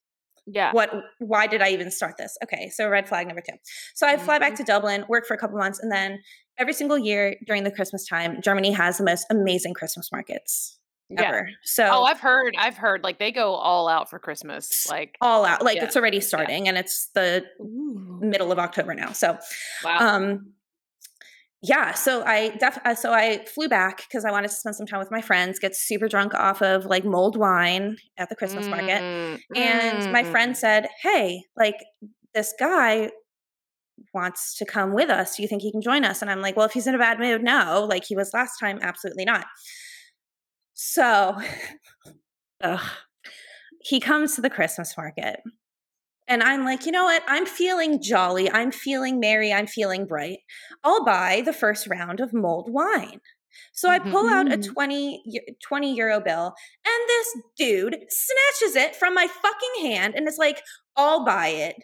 Yeah. 0.53 0.73
What 0.73 0.91
why 1.19 1.47
did 1.47 1.63
I 1.63 1.71
even 1.71 1.91
start 1.91 2.17
this? 2.19 2.37
Okay, 2.45 2.71
so 2.71 2.89
red 2.89 3.09
flag 3.09 3.27
number 3.27 3.43
two. 3.47 3.57
So 3.95 4.07
I 4.07 4.17
fly 4.17 4.35
Mm-hmm. 4.37 4.41
back 4.41 4.55
to 4.57 4.65
Dublin, 4.65 5.05
work 5.09 5.27
for 5.27 5.35
a 5.35 5.39
couple 5.39 5.59
months, 5.59 5.79
and 5.81 5.91
then 5.93 6.19
every 6.59 6.73
single 6.73 6.99
year 6.99 7.37
during 7.47 7.65
the 7.65 7.71
Christmas 7.71 8.07
time, 8.07 8.41
Germany 8.43 8.73
has 8.73 8.99
the 8.99 9.05
most 9.05 9.27
amazing 9.31 9.75
Christmas 9.75 10.11
markets 10.13 10.79
Yeah. 11.09 11.23
ever. 11.23 11.51
So 11.65 11.89
Oh, 11.91 12.05
I've 12.05 12.21
heard. 12.21 12.55
I've 12.59 12.77
heard. 12.77 13.03
Like 13.03 13.19
they 13.19 13.33
go 13.33 13.55
all 13.55 13.89
out 13.89 14.11
for 14.11 14.19
Christmas. 14.19 14.87
Like 14.91 15.17
all 15.21 15.45
out. 15.45 15.63
Like 15.65 15.77
Yeah. 15.77 15.85
it's 15.85 15.97
already 15.97 16.21
starting 16.21 16.69
and 16.69 16.77
it's 16.79 17.09
the 17.15 17.45
middle 18.21 18.53
of 18.53 18.59
October 18.59 18.95
now. 18.95 19.13
So 19.13 19.39
wow. 19.85 19.99
um 20.17 20.53
yeah 21.63 21.93
so 21.93 22.25
i 22.25 22.49
def 22.59 22.79
uh, 22.85 22.95
so 22.95 23.13
i 23.13 23.45
flew 23.45 23.69
back 23.69 23.99
because 24.09 24.25
i 24.25 24.31
wanted 24.31 24.49
to 24.49 24.55
spend 24.55 24.75
some 24.75 24.87
time 24.87 24.99
with 24.99 25.11
my 25.11 25.21
friends 25.21 25.59
get 25.59 25.77
super 25.77 26.09
drunk 26.09 26.33
off 26.35 26.63
of 26.63 26.87
like 26.87 27.05
mulled 27.05 27.37
wine 27.37 27.97
at 28.17 28.29
the 28.29 28.37
christmas 28.37 28.67
market 28.67 29.01
Mm, 29.01 29.41
and 29.57 30.13
my 30.13 30.23
mm. 30.23 30.31
friend 30.31 30.57
said 30.57 30.89
hey 31.03 31.43
like 31.57 31.77
this 32.35 32.55
guy 32.59 33.11
wants 34.15 34.57
to 34.57 34.65
come 34.65 34.93
with 34.95 35.11
us. 35.11 35.37
Do 35.37 35.43
you 35.43 35.49
think 35.49 35.63
he 35.63 35.71
can 35.71 35.83
join 35.83 36.05
us? 36.05 36.23
And 36.23 36.31
i'm 36.31 36.41
like 36.41 36.57
well 36.57 36.67
if 36.67 36.73
he's 36.73 36.87
in 36.87 36.95
a 36.95 36.99
bad 36.99 37.19
mood 37.19 37.43
no 37.43 37.87
like 37.89 38.05
he 38.05 38.17
was 38.17 38.33
last 38.35 38.59
time 38.59 38.79
absolutely 38.83 39.25
not. 39.25 39.47
So 40.75 41.37
he 43.83 44.01
comes 44.01 44.35
to 44.35 44.41
the 44.41 44.51
christmas 44.51 44.97
market 44.97 45.41
and 46.31 46.43
I'm 46.43 46.65
like, 46.65 46.87
you 46.87 46.93
know 46.93 47.05
what? 47.05 47.23
I'm 47.29 47.45
feeling 47.45 48.01
jolly. 48.03 48.51
I'm 48.51 48.71
feeling 48.71 49.21
merry. 49.21 49.53
I'm 49.53 49.67
feeling 49.67 50.07
bright. 50.07 50.39
I'll 50.85 51.05
buy 51.05 51.43
the 51.45 51.53
first 51.53 51.87
round 51.89 52.21
of 52.21 52.33
mulled 52.33 52.73
wine. 52.73 53.21
So 53.73 53.91
I 53.91 53.99
pull 53.99 54.27
out 54.29 54.51
a 54.53 54.57
Mhm. 54.57 54.65
20, 54.73 55.23
eu- 55.27 55.55
20 55.63 55.95
euro 55.95 56.21
bill, 56.21 56.55
and 56.87 57.09
this 57.09 57.37
dude 57.59 57.97
snatches 58.09 58.77
it 58.77 58.97
from 58.97 59.13
my 59.13 59.27
fucking 59.27 59.83
hand 59.91 60.15
and 60.15 60.27
is 60.29 60.39
like, 60.39 60.63
I'll 60.97 61.25
buy 61.27 61.49
it. 61.49 61.77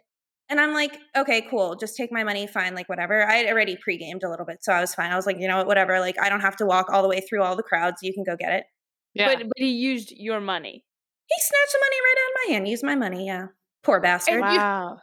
And 0.48 0.60
I'm 0.60 0.72
like, 0.72 0.96
okay, 1.16 1.42
cool. 1.50 1.74
Just 1.74 1.96
take 1.96 2.12
my 2.12 2.22
money. 2.22 2.46
Fine. 2.46 2.76
Like, 2.76 2.88
whatever. 2.88 3.28
I 3.28 3.34
had 3.38 3.48
already 3.48 3.76
pre 3.82 3.98
gamed 3.98 4.22
a 4.22 4.30
little 4.30 4.46
bit. 4.46 4.58
So 4.62 4.72
I 4.72 4.80
was 4.80 4.94
fine. 4.94 5.10
I 5.10 5.16
was 5.16 5.26
like, 5.26 5.38
you 5.40 5.48
know 5.48 5.56
what? 5.56 5.66
Whatever. 5.66 5.98
Like, 5.98 6.20
I 6.20 6.28
don't 6.28 6.40
have 6.40 6.56
to 6.58 6.66
walk 6.66 6.88
all 6.88 7.02
the 7.02 7.08
way 7.08 7.20
through 7.20 7.42
all 7.42 7.56
the 7.56 7.64
crowds. 7.64 7.98
You 8.02 8.14
can 8.14 8.22
go 8.22 8.36
get 8.36 8.52
it. 8.52 8.64
yeah. 9.14 9.26
But 9.34 9.48
but 9.48 9.56
he 9.58 9.70
used 9.70 10.12
your 10.12 10.40
money. 10.40 10.84
He 11.26 11.36
snatched 11.40 11.72
the 11.72 11.80
money 11.80 11.96
right 12.06 12.16
out 12.22 12.30
of 12.30 12.48
my 12.48 12.54
hand. 12.54 12.68
Used 12.68 12.84
my 12.84 12.94
money. 12.94 13.26
Yeah. 13.26 13.46
Poor 13.86 14.00
bastard. 14.00 14.34
you- 14.36 14.40
Wow. 14.42 14.96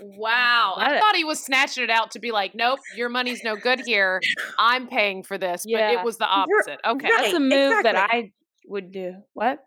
Wow. 0.00 0.74
I 0.76 0.98
thought 0.98 1.14
he 1.14 1.22
was 1.24 1.38
snatching 1.40 1.84
it 1.84 1.90
out 1.90 2.10
to 2.12 2.18
be 2.18 2.32
like, 2.32 2.54
nope, 2.56 2.80
your 2.96 3.08
money's 3.08 3.44
no 3.44 3.54
good 3.54 3.80
here. 3.86 4.20
I'm 4.58 4.88
paying 4.88 5.22
for 5.22 5.38
this. 5.38 5.62
But 5.64 5.70
Yeah. 5.70 5.90
it 6.00 6.04
was 6.04 6.18
the 6.18 6.26
opposite. 6.26 6.80
Okay. 6.84 7.08
right. 7.08 7.22
That's 7.22 7.34
a 7.34 7.38
move 7.40 7.84
that. 7.84 7.94
I 7.96 8.32
would 8.66 8.90
do. 8.90 9.14
What? 9.34 9.60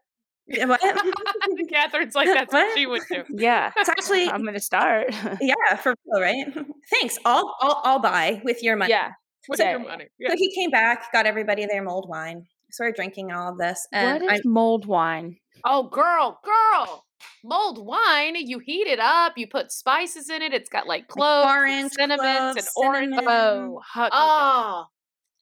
Yeah, 0.48 0.66
what? 0.66 0.82
Katherine's 1.72 2.16
like, 2.16 2.28
that's 2.28 2.52
what 2.52 2.66
What? 2.68 2.78
she 2.78 2.86
would 2.86 3.04
do. 3.10 3.24
Yeah. 3.30 3.72
It's 3.78 3.88
actually 3.88 4.30
I'm 4.30 4.44
gonna 4.44 4.60
start. 4.60 5.08
yeah, 5.42 5.54
for 5.82 5.96
real, 6.12 6.22
right? 6.22 6.46
Thanks. 6.90 7.18
I'll, 7.24 7.56
I'll 7.62 7.82
I'll 7.86 8.00
buy 8.00 8.42
with 8.44 8.62
your 8.62 8.76
money. 8.76 8.92
yeah. 8.92 9.12
With 9.48 9.60
Yeah. 9.62 9.72
your 9.72 9.80
money. 9.80 10.08
Yeah. 10.20 10.32
So 10.32 10.36
he 10.38 10.54
came 10.54 10.70
back, 10.70 11.14
got 11.14 11.26
everybody 11.28 11.66
their 11.66 11.82
mold 11.84 12.08
wine. 12.10 12.44
Started 12.72 12.96
drinking 12.96 13.32
all 13.32 13.54
of 13.54 13.58
this, 13.58 13.88
and 13.94 14.22
what 14.22 14.34
is 14.36 14.42
mold 14.46 14.86
wine? 14.86 15.38
Oh, 15.66 15.84
girl, 15.90 16.40
girl. 16.44 17.04
Mulled 17.44 17.86
wine, 17.86 18.36
you 18.36 18.60
heat 18.60 18.88
it 18.88 19.00
up, 19.00 19.34
you 19.38 19.48
put 19.48 19.72
spices 19.72 20.30
in 20.30 20.42
it. 20.42 20.54
It's 20.54 20.70
got 20.70 20.88
like 20.88 21.08
cloves, 21.08 21.48
and 21.48 21.58
orange, 21.58 21.92
cinnamons, 21.94 22.58
and 22.58 22.68
orange. 22.76 23.16
cinnamon. 23.16 23.26
Oh, 23.30 23.82
hot. 23.86 24.10
Oh, 24.14 24.86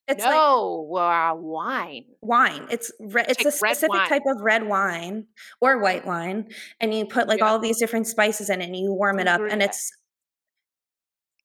it's 0.07 0.23
like 0.23 0.31
no, 0.31 0.95
uh, 0.95 1.33
wine. 1.35 2.05
wine. 2.21 2.67
It's 2.71 2.91
re- 2.99 3.25
it's 3.27 3.39
Like 3.39 3.47
a 3.47 3.51
specific 3.51 3.99
type 4.07 4.21
of 4.25 4.39
red 4.41 4.67
wine 4.67 5.27
or 5.59 5.79
white 5.79 6.05
wine, 6.05 6.49
and 6.79 6.93
you 6.93 7.05
put 7.05 7.27
like 7.27 7.39
Yeah. 7.39 7.47
all 7.49 7.59
these 7.59 7.77
different 7.79 8.07
spices 8.07 8.49
in, 8.49 8.61
it 8.61 8.65
and 8.65 8.75
you 8.75 8.93
warm 8.93 9.19
it 9.19 9.27
up, 9.27 9.41
and 9.41 9.61
it's 9.61 9.91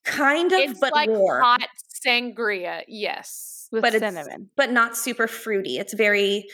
kind 0.05 0.53
of 0.53 0.59
It's 0.61 0.81
but 0.81 0.93
like 0.93 1.09
warm, 1.11 1.43
hot 1.43 1.69
sangria. 2.07 2.83
Yes. 2.89 3.69
with 3.73 3.83
but 3.83 3.93
cinnamon. 3.95 4.51
but 4.57 4.71
not 4.71 4.97
super 4.97 5.27
fruity. 5.27 5.79
It's 5.79 5.95
very 5.95 6.47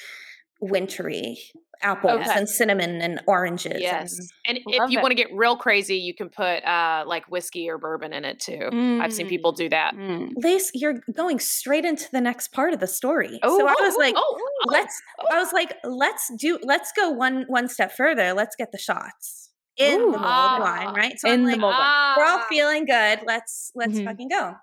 wintry. 0.60 1.38
Apples 1.80 2.22
Okay. 2.22 2.30
and 2.34 2.48
cinnamon 2.48 3.00
and 3.00 3.20
oranges. 3.28 3.80
Yes. 3.80 4.18
and- 4.18 4.28
And 4.44 4.58
if 4.66 4.90
you 4.90 4.98
it. 4.98 5.02
want 5.02 5.12
to 5.12 5.14
get 5.14 5.32
real 5.32 5.56
crazy, 5.56 5.96
you 5.98 6.12
can 6.12 6.28
put 6.28 6.64
uh 6.64 7.04
like 7.06 7.24
whiskey 7.30 7.70
or 7.70 7.78
bourbon 7.78 8.12
in 8.12 8.24
it 8.24 8.40
too. 8.40 8.68
I've 9.00 9.12
seen 9.12 9.26
Mm. 9.26 9.28
people 9.28 9.52
do 9.52 9.68
that. 9.68 9.94
Mm. 9.94 10.32
Lace, 10.42 10.72
you're 10.74 10.94
going 11.14 11.38
straight 11.38 11.84
into 11.84 12.10
the 12.10 12.20
next 12.20 12.48
part 12.48 12.72
of 12.74 12.80
the 12.80 12.88
story. 12.88 13.38
Oh, 13.44 13.58
so 13.60 13.68
I 13.68 13.76
oh, 13.78 13.84
was 13.84 13.96
like, 13.96 14.14
oh, 14.16 14.38
oh. 14.40 14.70
let's 14.72 15.00
I 15.30 15.38
was 15.38 15.52
like, 15.52 15.72
let's 15.84 16.32
do 16.36 16.58
let's 16.64 16.90
go 16.92 17.10
one 17.10 17.44
one 17.46 17.68
step 17.68 17.92
further. 17.92 18.32
Let's 18.32 18.56
get 18.56 18.72
the 18.72 18.78
shots 18.78 19.50
in 19.76 20.00
Ooh. 20.00 20.04
the 20.10 20.18
mulled 20.18 20.24
Ah. 20.24 20.58
wine, 20.84 20.94
right? 20.96 21.20
So 21.20 21.28
In 21.28 21.34
I'm 21.34 21.44
the 21.44 21.50
like, 21.52 21.60
mulled 21.60 21.74
wine. 21.74 22.14
we're 22.16 22.24
all 22.24 22.38
Ah, 22.40 22.46
feeling 22.48 22.86
good. 22.86 23.20
Let's 23.24 23.70
let's 23.76 23.92
Mhm. 24.00 24.04
fucking 24.04 24.28
go. 24.30 24.56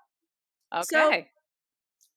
okay. 0.74 0.82
so- 0.84 1.24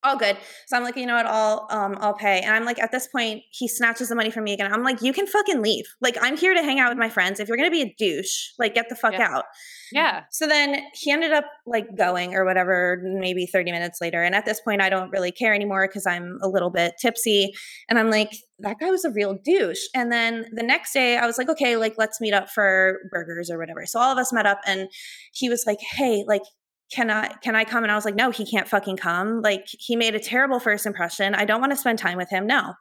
All 0.01 0.15
good. 0.18 0.38
So 0.68 0.77
I'm 0.77 0.84
like, 0.84 0.96
you 0.96 1.06
know 1.06 1.15
what, 1.15 1.25
I'll 1.25 1.68
um 1.72 1.98
I'll 2.00 2.13
pay. 2.13 2.39
And 2.39 2.56
I'm 2.56 2.63
like, 2.63 2.79
at 2.79 2.89
this 2.91 3.08
point, 3.08 3.44
he 3.51 3.68
snatches 3.68 4.08
the 4.08 4.15
money 4.15 4.32
from 4.32 4.46
me 4.46 4.53
again. 4.53 4.72
I'm 4.72 4.82
like, 4.84 5.01
you 5.01 5.12
can 5.12 5.27
fucking 5.27 5.62
leave. 5.62 5.84
Like, 6.00 6.18
I'm 6.22 6.38
here 6.38 6.53
to 6.53 6.63
hang 6.63 6.79
out 6.79 6.89
with 6.89 6.98
my 6.98 7.10
friends. 7.10 7.41
If 7.41 7.50
you're 7.50 7.58
gonna 7.58 7.70
be 7.70 7.82
a 7.82 7.94
douche, 7.98 8.51
like 8.58 8.74
get 8.74 8.88
the 8.88 8.96
fuck 8.96 9.12
Yeah. 9.13 9.27
out. 9.29 9.46
yeah. 9.91 10.22
So 10.32 10.48
then 10.48 10.77
he 10.94 11.12
ended 11.12 11.34
up 11.34 11.44
like 11.65 11.98
going 11.98 12.34
or 12.34 12.46
whatever, 12.46 13.01
maybe 13.03 13.46
30 13.46 13.72
minutes 13.74 14.00
later. 14.00 14.24
And 14.24 14.34
at 14.36 14.46
this 14.46 14.62
point, 14.62 14.82
I 14.82 14.89
don't 14.89 15.10
really 15.12 15.32
care 15.34 15.53
anymore 15.53 15.86
because 15.88 16.08
I'm 16.08 16.38
a 16.41 16.48
little 16.48 16.70
bit 16.70 16.94
tipsy. 17.01 17.51
And 17.89 18.00
I'm 18.00 18.10
like, 18.10 18.32
that 18.60 18.77
guy 18.79 18.89
was 18.91 19.03
a 19.03 19.12
real 19.12 19.38
douche. 19.44 19.82
And 19.94 20.12
then 20.13 20.46
the 20.53 20.63
next 20.63 20.94
day, 20.94 21.18
I 21.18 21.25
was 21.25 21.38
like, 21.38 21.50
okay, 21.50 21.75
like 21.75 21.96
let's 21.98 22.22
meet 22.22 22.34
up 22.34 22.50
for 22.50 23.00
burgers 23.12 23.50
or 23.50 23.58
whatever. 23.58 23.86
So 23.86 24.00
all 24.00 24.12
of 24.13 24.18
us 24.18 24.32
met 24.32 24.46
up 24.46 24.60
and 24.65 24.88
he 25.34 25.50
was 25.50 25.65
like, 25.68 25.79
hey, 25.82 26.24
like, 26.25 26.44
can 26.91 27.10
I 27.10 27.27
can 27.43 27.55
I 27.55 27.65
come? 27.65 27.84
And 27.84 27.91
I 27.91 27.96
was 27.96 28.05
like, 28.05 28.15
no, 28.15 28.31
he 28.31 28.46
can't 28.46 28.67
fucking 28.67 28.98
come. 28.98 29.41
Like 29.41 29.67
he 29.67 29.96
made 29.96 30.15
a 30.15 30.19
terrible 30.19 30.60
first 30.60 30.86
impression. 30.86 31.36
I 31.36 31.46
don't 31.46 31.62
want 31.62 31.72
to 31.72 31.77
spend 31.77 32.00
time 32.00 32.17
with 32.17 32.29
him. 32.29 32.48
No. 32.48 32.74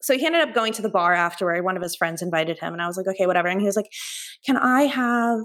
So 0.00 0.16
he 0.16 0.24
ended 0.24 0.42
up 0.42 0.54
going 0.54 0.72
to 0.74 0.82
the 0.82 0.88
bar 0.88 1.12
afterward. 1.12 1.64
One 1.64 1.76
of 1.76 1.82
his 1.82 1.96
friends 1.96 2.22
invited 2.22 2.58
him, 2.60 2.72
and 2.72 2.80
I 2.80 2.86
was 2.86 2.96
like, 2.96 3.08
okay, 3.08 3.26
whatever. 3.26 3.48
And 3.48 3.60
he 3.60 3.66
was 3.66 3.74
like, 3.74 3.90
can 4.46 4.56
I 4.56 4.82
have 4.82 5.40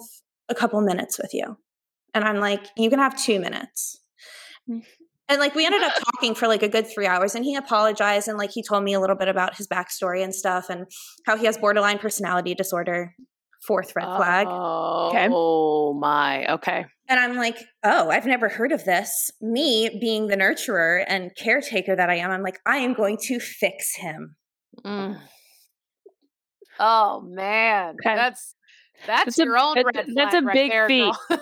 a 0.50 0.56
couple 0.56 0.80
minutes 0.82 1.18
with 1.18 1.34
you? 1.34 1.58
And 2.14 2.24
I'm 2.24 2.40
like, 2.40 2.64
you 2.78 2.90
can 2.92 3.00
have 3.00 3.20
two 3.20 3.40
minutes. 3.40 4.00
Mm. 4.70 4.84
And 5.30 5.40
like 5.40 5.56
we 5.56 5.66
ended 5.66 5.82
up 5.82 5.94
talking 6.14 6.36
for 6.36 6.48
like 6.48 6.64
a 6.64 6.68
good 6.68 6.86
three 6.86 7.08
hours 7.08 7.34
and 7.34 7.46
he 7.46 7.56
apologized 7.56 8.28
and 8.28 8.38
like 8.38 8.52
he 8.52 8.62
told 8.62 8.84
me 8.84 8.94
a 8.94 9.00
little 9.00 9.16
bit 9.16 9.30
about 9.30 9.56
his 9.56 9.68
backstory 9.68 10.24
and 10.24 10.36
stuff 10.36 10.70
and 10.70 10.86
how 11.26 11.38
he 11.38 11.46
has 11.46 11.58
borderline 11.58 11.98
personality 11.98 12.54
disorder. 12.54 13.16
Fourth 13.66 13.94
red 13.96 14.06
flag. 14.06 14.48
Oh 14.50 15.10
okay. 15.10 15.28
Oh 15.32 15.94
my. 15.94 16.52
Okay. 16.54 16.86
And 17.10 17.20
I'm 17.20 17.36
like, 17.36 17.58
oh, 17.84 18.10
I've 18.10 18.26
never 18.26 18.50
heard 18.50 18.72
of 18.72 18.84
this. 18.86 19.32
Me 19.42 19.98
being 20.02 20.28
the 20.28 20.36
nurturer 20.38 21.04
and 21.08 21.32
caretaker 21.36 21.96
that 21.96 22.10
I 22.10 22.16
am, 22.16 22.32
I'm 22.32 22.42
like, 22.44 22.60
I 22.66 22.78
am 22.78 22.94
going 22.94 23.18
to 23.24 23.40
fix 23.40 23.96
him. 23.96 24.36
Mm. 24.86 25.20
Oh 26.80 27.22
man. 27.22 27.96
Okay. 28.06 28.16
That's 28.16 28.56
that's, 29.06 29.26
That's 29.26 29.40
a- 29.40 29.44
your 29.46 29.58
own 29.58 29.76
that- 29.76 29.86
red 29.86 29.96
that's 29.96 30.32
flag 30.32 30.44
a 30.44 30.46
right 30.46 30.54
big 30.54 30.72
there, 30.72 30.88
feat. 30.88 31.14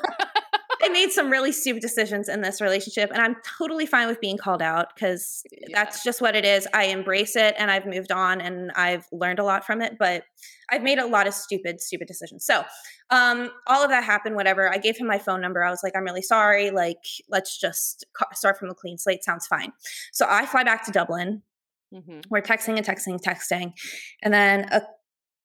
I 0.83 0.89
made 0.89 1.11
some 1.11 1.29
really 1.29 1.51
stupid 1.51 1.81
decisions 1.81 2.27
in 2.29 2.41
this 2.41 2.61
relationship, 2.61 3.11
and 3.11 3.21
I'm 3.21 3.35
totally 3.57 3.85
fine 3.85 4.07
with 4.07 4.19
being 4.19 4.38
called 4.38 4.61
out 4.61 4.93
because 4.95 5.43
Yeah. 5.51 5.67
that's 5.73 6.03
just 6.03 6.21
what 6.21 6.35
it 6.35 6.45
is. 6.45 6.67
I 6.73 6.85
embrace 6.85 7.35
it 7.35 7.55
and 7.57 7.69
I've 7.69 7.85
moved 7.85 8.11
on 8.11 8.41
and 8.41 8.71
I've 8.75 9.05
learned 9.11 9.39
a 9.39 9.43
lot 9.43 9.65
from 9.65 9.81
it, 9.81 9.97
but 10.00 10.23
I've 10.69 10.81
made 10.83 10.97
a 11.00 11.05
lot 11.05 11.27
of 11.27 11.33
stupid, 11.33 11.81
stupid 11.81 12.07
decisions. 12.07 12.45
So, 12.45 12.63
um, 13.09 13.51
all 13.67 13.83
of 13.83 13.89
that 13.89 14.03
happened, 14.03 14.35
whatever. 14.35 14.71
I 14.71 14.77
gave 14.77 14.97
him 14.97 15.07
my 15.07 15.19
phone 15.19 15.41
number. 15.41 15.63
I 15.63 15.69
was 15.69 15.81
like, 15.83 15.93
I'm 15.95 16.03
really 16.03 16.21
sorry. 16.21 16.71
Like, 16.71 17.03
let's 17.29 17.59
just 17.59 18.05
start 18.33 18.57
from 18.57 18.69
a 18.69 18.73
clean 18.73 18.97
slate. 18.97 19.23
Sounds 19.23 19.47
fine. 19.47 19.73
So, 20.13 20.25
I 20.29 20.45
fly 20.45 20.63
back 20.63 20.85
to 20.85 20.91
Dublin. 20.91 21.43
Mhm. 21.93 22.23
We're 22.29 22.41
texting 22.41 22.77
and 22.77 22.85
texting, 22.85 23.19
texting. 23.21 23.73
And 24.23 24.33
then 24.33 24.63
a 24.71 24.81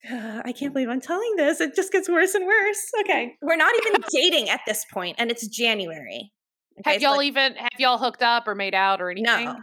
I 0.08 0.52
can't 0.52 0.72
believe 0.72 0.88
I'm 0.88 1.00
telling 1.00 1.36
this. 1.36 1.60
It 1.60 1.74
just 1.74 1.90
gets 1.92 2.08
worse 2.08 2.34
and 2.34 2.46
worse. 2.46 2.90
Okay. 3.00 3.34
We're 3.42 3.56
not 3.56 3.74
even 3.86 4.00
dating 4.12 4.48
at 4.50 4.60
this 4.66 4.84
point, 4.92 5.16
and 5.18 5.30
it's 5.30 5.46
January. 5.48 6.32
Okay, 6.80 6.92
Have 6.92 7.02
y'all 7.02 7.16
like, 7.16 7.26
even 7.26 7.54
have 7.54 7.70
y'all 7.78 7.98
hooked 7.98 8.22
up 8.22 8.46
or 8.46 8.54
made 8.54 8.74
out 8.74 9.00
or 9.00 9.10
anything? 9.10 9.46
No, 9.46 9.56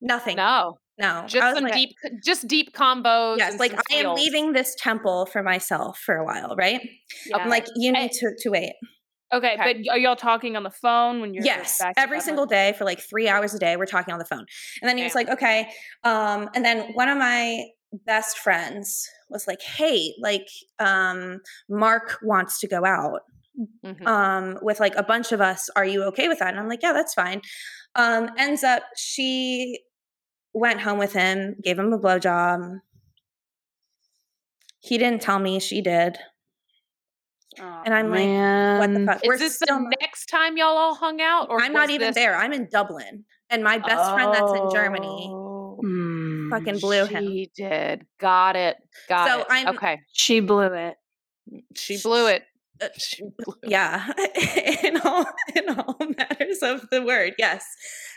nothing. 0.00 0.36
No. 0.36 0.74
No. 0.98 1.24
Just 1.26 1.54
some 1.54 1.64
like- 1.64 1.72
deep 1.74 1.90
just 2.24 2.46
deep 2.46 2.74
combos. 2.74 3.38
Yes, 3.38 3.58
like 3.58 3.72
I 3.90 3.94
am 3.94 4.14
leaving 4.14 4.52
this 4.52 4.74
temple 4.78 5.26
for 5.26 5.42
myself 5.42 5.98
for 5.98 6.16
a 6.16 6.24
while, 6.24 6.54
right? 6.56 6.80
Yeah. 7.26 7.38
I'm 7.38 7.48
like, 7.48 7.66
you 7.76 7.92
need 7.92 8.10
to, 8.12 8.32
to 8.40 8.50
wait. 8.50 8.72
okay, 9.32 9.54
Okay. 9.54 9.82
but 9.84 9.92
are 9.92 9.98
y'all 9.98 10.16
talking 10.16 10.56
on 10.56 10.62
the 10.64 10.70
phone 10.70 11.20
when 11.20 11.32
you're 11.34 11.44
Yes, 11.44 11.78
back 11.78 11.94
every 11.96 12.16
Dublin? 12.18 12.20
single 12.26 12.46
day 12.46 12.74
for 12.76 12.84
like 12.84 13.00
three 13.00 13.28
hours 13.28 13.54
a 13.54 13.58
day, 13.58 13.76
we're 13.76 13.86
talking 13.86 14.12
on 14.12 14.18
the 14.18 14.24
phone. 14.26 14.44
And 14.82 14.88
then 14.88 14.98
he 14.98 15.04
was 15.04 15.14
like, 15.14 15.28
okay. 15.30 15.68
Um, 16.04 16.50
and 16.54 16.64
then 16.64 16.92
one 16.94 17.08
of 17.08 17.16
my 17.16 17.64
best 17.92 18.38
friends 18.38 19.08
was 19.30 19.46
like, 19.46 19.62
hey, 19.62 20.14
like, 20.20 20.48
um, 20.78 21.40
Mark 21.68 22.18
wants 22.22 22.60
to 22.60 22.68
go 22.68 22.84
out 22.84 23.20
Mhm. 23.84 24.06
um, 24.06 24.58
with 24.62 24.78
like 24.80 24.94
a 24.96 25.02
bunch 25.02 25.32
of 25.32 25.40
us. 25.40 25.68
Are 25.76 25.84
you 25.84 26.02
okay 26.04 26.28
with 26.28 26.38
that? 26.40 26.48
And 26.50 26.60
I'm 26.60 26.68
like, 26.68 26.82
yeah, 26.82 26.92
that's 26.92 27.14
fine. 27.14 27.40
Um, 27.94 28.30
ends 28.38 28.62
up 28.62 28.82
she 28.96 29.80
went 30.52 30.80
home 30.80 30.98
with 30.98 31.12
him, 31.12 31.56
gave 31.62 31.78
him 31.78 31.92
a 31.92 31.98
blowjob. 31.98 32.78
He 34.80 34.96
didn't 34.98 35.22
tell 35.22 35.38
me, 35.38 35.58
she 35.60 35.80
did. 35.82 36.18
And 37.60 37.92
I'm 37.92 38.10
like, 38.10 38.78
what 38.80 38.94
the 38.94 39.04
fuck? 39.06 39.20
Is 39.24 39.40
this 39.40 39.58
the 39.58 39.94
next 40.00 40.26
time 40.26 40.56
y'all 40.56 40.76
all 40.76 40.94
hung 40.94 41.20
out? 41.20 41.48
Or 41.50 41.60
I'm 41.60 41.72
not 41.72 41.90
even 41.90 42.08
this- 42.08 42.14
there. 42.14 42.36
I'm 42.36 42.52
in 42.52 42.68
Dublin. 42.70 43.24
And 43.50 43.64
my 43.64 43.78
best 43.78 44.12
friend 44.12 44.32
that's 44.32 44.52
in 44.52 44.70
Germany 44.72 45.28
Oh, 45.32 45.80
Mm. 45.82 46.17
Fucking 46.50 46.78
blew 46.78 47.04
him. 47.06 47.24
She 47.26 47.50
did. 47.56 48.06
Got 48.20 48.56
it. 48.56 48.76
Got 49.08 49.28
So 49.28 49.40
it. 49.40 49.46
I'm- 49.50 49.68
okay. 49.76 50.00
She 50.12 50.40
blew 50.40 50.72
it. 50.72 50.96
She 51.76 52.00
blew 52.02 52.26
it. 52.26 52.42
Uh, 52.80 52.88
She. 52.98 53.22
Yeah, 53.64 54.12
in 54.84 54.98
all 55.00 55.24
in 55.56 55.68
all 55.68 55.96
matters 56.18 56.58
of 56.62 56.88
the 56.90 57.02
word, 57.02 57.32
yes. 57.38 57.64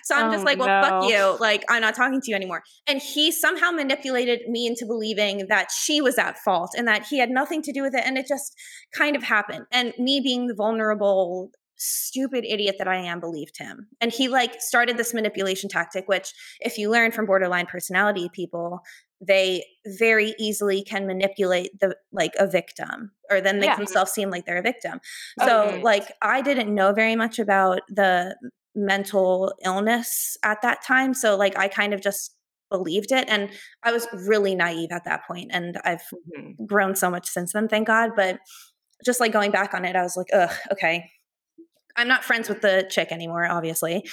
So 0.04 0.16
I'm 0.16 0.32
just 0.32 0.42
Oh, 0.42 0.46
like, 0.46 0.60
well, 0.60 1.02
fuck 1.02 1.10
you. 1.10 1.38
Like, 1.40 1.64
I'm 1.70 1.82
not 1.82 1.96
talking 1.96 2.20
to 2.22 2.30
you 2.30 2.36
anymore. 2.36 2.62
And 2.88 3.00
he 3.02 3.32
somehow 3.32 3.72
manipulated 3.72 4.42
me 4.50 4.68
into 4.68 4.86
believing 4.86 5.46
that 5.50 5.70
she 5.72 6.02
was 6.02 6.18
at 6.18 6.38
fault 6.40 6.72
and 6.78 6.88
that 6.88 7.06
he 7.08 7.20
had 7.20 7.30
nothing 7.30 7.62
to 7.64 7.72
do 7.72 7.82
with 7.84 7.94
it. 7.96 8.04
And 8.06 8.18
it 8.18 8.28
just 8.28 8.54
kind 8.96 9.16
of 9.16 9.24
happened. 9.24 9.66
And 9.72 9.94
me 10.00 10.20
being 10.24 10.48
the 10.48 10.56
vulnerable, 10.56 11.52
stupid 11.82 12.46
idiot 12.46 12.76
that 12.78 12.88
I 12.88 12.98
am, 12.98 13.20
believed 13.20 13.58
him. 13.58 13.88
And 14.00 14.12
he 14.12 14.28
like 14.28 14.62
started 14.62 14.98
this 14.98 15.14
manipulation 15.14 15.70
tactic, 15.70 16.08
which, 16.08 16.34
if 16.60 16.78
you 16.78 16.90
learn 16.90 17.12
from 17.12 17.26
borderline 17.26 17.66
personality 17.66 18.30
people, 18.34 18.82
they 19.20 19.64
very 20.00 20.34
easily 20.40 20.84
can 20.84 21.06
manipulate 21.08 21.80
the 21.80 21.96
like 22.12 22.34
a 22.40 22.48
victim 22.48 23.12
or 23.30 23.42
then 23.42 23.60
make 23.60 23.70
Yeah. 23.70 23.76
themselves 23.76 24.12
seem 24.12 24.30
like 24.30 24.46
they're 24.46 24.58
a 24.58 24.62
victim. 24.64 25.00
So 25.40 25.68
Okay. 25.70 25.82
like 25.82 26.12
I 26.22 26.42
didn't 26.42 26.74
know 26.74 26.94
very 26.94 27.16
much 27.16 27.40
about 27.40 27.82
the 27.90 28.36
mental 28.76 29.54
illness 29.64 30.38
at 30.44 30.62
that 30.62 30.84
time. 30.84 31.14
So 31.14 31.36
like 31.36 31.58
I 31.58 31.68
kind 31.68 31.94
of 31.94 32.02
just 32.02 32.36
believed 32.70 33.12
it 33.12 33.26
and 33.28 33.50
I 33.84 33.92
was 33.92 34.08
really 34.14 34.56
naive 34.56 34.92
at 34.92 35.04
that 35.06 35.26
point 35.28 35.52
and 35.54 35.78
I've 35.84 36.04
Mhm. 36.28 36.68
grown 36.68 36.96
so 36.96 37.10
much 37.12 37.28
since 37.28 37.54
then, 37.54 37.68
thank 37.68 37.88
God. 37.88 38.12
But 38.16 38.40
just 39.06 39.20
like 39.20 39.32
going 39.34 39.52
back 39.52 39.74
on 39.74 39.86
it, 39.86 39.96
I 39.96 40.04
was 40.04 40.16
like, 40.18 40.28
ugh, 40.34 40.52
okay. 40.72 41.10
I'm 41.98 42.08
not 42.08 42.24
friends 42.24 42.50
with 42.50 42.62
the 42.62 42.88
chick 42.90 43.12
anymore, 43.12 43.46
obviously. 43.46 44.08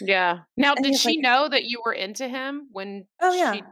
Yeah. 0.00 0.40
Now, 0.56 0.74
And 0.74 0.84
did 0.84 0.96
she 0.96 1.10
like- 1.10 1.18
know 1.20 1.48
that 1.48 1.64
you 1.64 1.80
were 1.84 1.92
into 1.92 2.28
him 2.28 2.68
when? 2.72 3.06
Oh, 3.20 3.32
yeah. 3.34 3.52
She, 3.54 3.62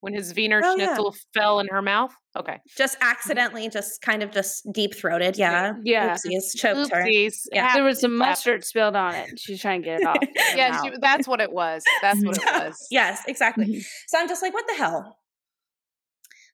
when 0.00 0.12
his 0.12 0.34
Wiener 0.34 0.60
Oh, 0.62 0.76
yeah. 0.76 0.86
Schnitzel 0.88 1.14
fell 1.32 1.60
in 1.60 1.68
her 1.68 1.80
mouth. 1.80 2.12
Okay. 2.36 2.58
Just 2.76 2.98
accidentally, 3.00 3.70
just 3.70 4.02
kind 4.02 4.22
of 4.22 4.30
just 4.32 4.66
deep 4.70 4.94
throated. 4.94 5.38
Yeah. 5.38 5.72
Yeah. 5.82 6.14
Oopsies, 6.14 6.54
choked 6.54 6.92
her. 6.92 7.04
Oopsies. 7.04 7.36
Yeah. 7.50 7.72
There 7.72 7.84
was 7.84 8.00
some 8.02 8.16
mustard 8.18 8.64
spilled 8.64 8.96
on 8.96 9.14
it. 9.14 9.30
She's 9.38 9.62
trying 9.62 9.80
to 9.80 9.84
get 9.86 10.00
it 10.00 10.06
off. 10.06 10.16
Yeah, 10.56 10.82
she, 10.82 10.90
that's 11.00 11.26
what 11.26 11.40
it 11.40 11.50
was. 11.52 11.82
That's 12.02 12.22
what 12.22 12.36
it 12.36 12.44
was. 12.66 12.76
yes, 12.90 13.22
exactly. 13.26 13.64
Mhm. 13.66 13.84
So 14.08 14.18
I'm 14.18 14.28
just 14.28 14.42
like, 14.42 14.52
what 14.52 14.66
the 14.68 14.74
hell? 14.74 15.16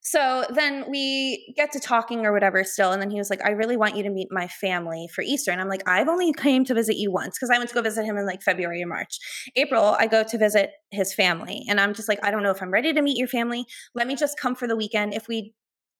So 0.02 0.46
then 0.54 0.86
we 0.90 1.52
get 1.56 1.72
to 1.72 1.80
talking 1.80 2.24
or 2.24 2.32
whatever 2.32 2.64
still. 2.64 2.90
And 2.90 3.02
then 3.02 3.10
he 3.10 3.18
was 3.18 3.28
like, 3.28 3.44
I 3.44 3.50
really 3.50 3.76
want 3.76 3.96
you 3.96 4.02
to 4.02 4.10
meet 4.10 4.28
my 4.30 4.48
family 4.48 5.08
for 5.14 5.22
Easter. 5.22 5.50
And 5.50 5.60
I'm 5.60 5.68
like, 5.68 5.86
I've 5.86 6.08
only 6.08 6.32
came 6.32 6.64
to 6.64 6.74
visit 6.74 6.96
you 6.96 7.12
once 7.12 7.36
because 7.36 7.50
I 7.50 7.58
went 7.58 7.68
to 7.70 7.74
go 7.74 7.82
visit 7.82 8.04
him 8.04 8.16
in 8.16 8.26
like 8.26 8.42
February 8.42 8.82
or 8.82 8.86
March. 8.86 9.18
April, 9.56 9.96
I 9.98 10.06
go 10.06 10.24
to 10.24 10.38
visit 10.38 10.70
his 10.90 11.12
family. 11.12 11.64
And 11.68 11.78
I'm 11.80 11.92
just 11.92 12.08
like, 12.08 12.24
I 12.24 12.30
don't 12.30 12.42
know 12.42 12.50
if 12.50 12.62
I'm 12.62 12.70
ready 12.70 12.92
to 12.94 13.02
meet 13.02 13.18
your 13.18 13.28
family. 13.28 13.66
Let 13.94 14.06
me 14.06 14.16
just 14.16 14.38
come 14.40 14.54
for 14.54 14.66
the 14.66 14.76
weekend. 14.76 15.12
If 15.12 15.28
we 15.28 15.54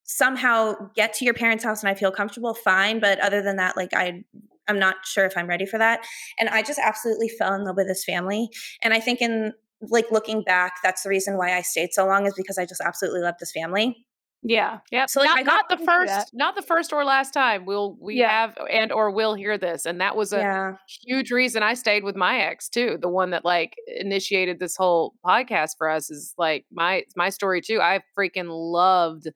somehow 0.05 0.75
get 0.97 1.13
to 1.15 1.25
your 1.25 1.35
parents' 1.35 1.65
house 1.65 1.83
and 1.83 1.91
I 1.91 1.95
feel 1.95 2.11
comfortable, 2.11 2.55
fine. 2.55 3.01
But 3.01 3.21
other 3.21 3.43
than 3.43 3.57
that, 3.57 3.77
like 3.77 3.95
I 3.95 4.25
I'm 4.67 4.79
not 4.79 4.97
sure 5.05 5.27
if 5.27 5.37
I'm 5.37 5.49
ready 5.49 5.67
for 5.67 5.79
that. 5.79 6.07
And 6.39 6.49
I 6.49 6.63
just 6.63 6.79
absolutely 6.79 7.29
fell 7.29 7.55
in 7.55 7.65
love 7.65 7.77
with 7.77 7.89
his 7.89 8.05
family. 8.05 8.49
And 8.83 8.95
I 8.95 9.01
think 9.01 9.21
in 9.21 9.53
like 9.83 10.11
looking 10.11 10.43
back, 10.43 10.75
that's 10.83 11.03
the 11.03 11.09
reason 11.09 11.37
why 11.37 11.57
I 11.57 11.63
stayed 11.63 11.93
so 11.93 12.07
long 12.07 12.27
is 12.27 12.35
because 12.37 12.59
I 12.59 12.67
just 12.67 12.81
absolutely 12.81 13.21
loved 13.21 13.39
this 13.41 13.53
family. 13.53 14.05
Yeah. 14.43 14.79
Yeah. 14.91 15.05
So, 15.07 15.21
like, 15.21 15.45
not, 15.45 15.67
not 15.69 15.79
the 15.79 15.85
first, 15.85 16.31
not 16.33 16.57
the 16.57 16.63
first 16.63 16.95
or 16.95 17.05
last 17.05 17.33
time 17.33 17.67
we'll 17.67 17.97
we 18.01 18.17
Yeah. 18.17 18.31
have 18.31 18.57
and 18.71 18.91
or 18.91 19.11
will 19.11 19.35
hear 19.35 19.59
this, 19.59 19.85
and 19.85 20.01
that 20.01 20.17
was 20.17 20.33
a 20.33 20.39
yeah. 20.39 20.73
huge 21.05 21.31
reason 21.31 21.63
I 21.63 21.75
stayed 21.75 22.05
with 22.05 22.17
my 22.17 22.39
ex 22.41 22.69
too. 22.71 22.97
The 23.01 23.09
one 23.11 23.31
that 23.31 23.45
like 23.45 23.75
initiated 23.87 24.59
this 24.59 24.77
whole 24.77 25.13
podcast 25.27 25.73
for 25.77 25.91
us 25.91 26.11
is 26.11 26.33
like 26.39 26.65
my 26.73 27.05
my 27.17 27.29
story 27.29 27.61
too. 27.61 27.81
I 27.83 28.01
freaking 28.19 28.47
loved 28.49 29.27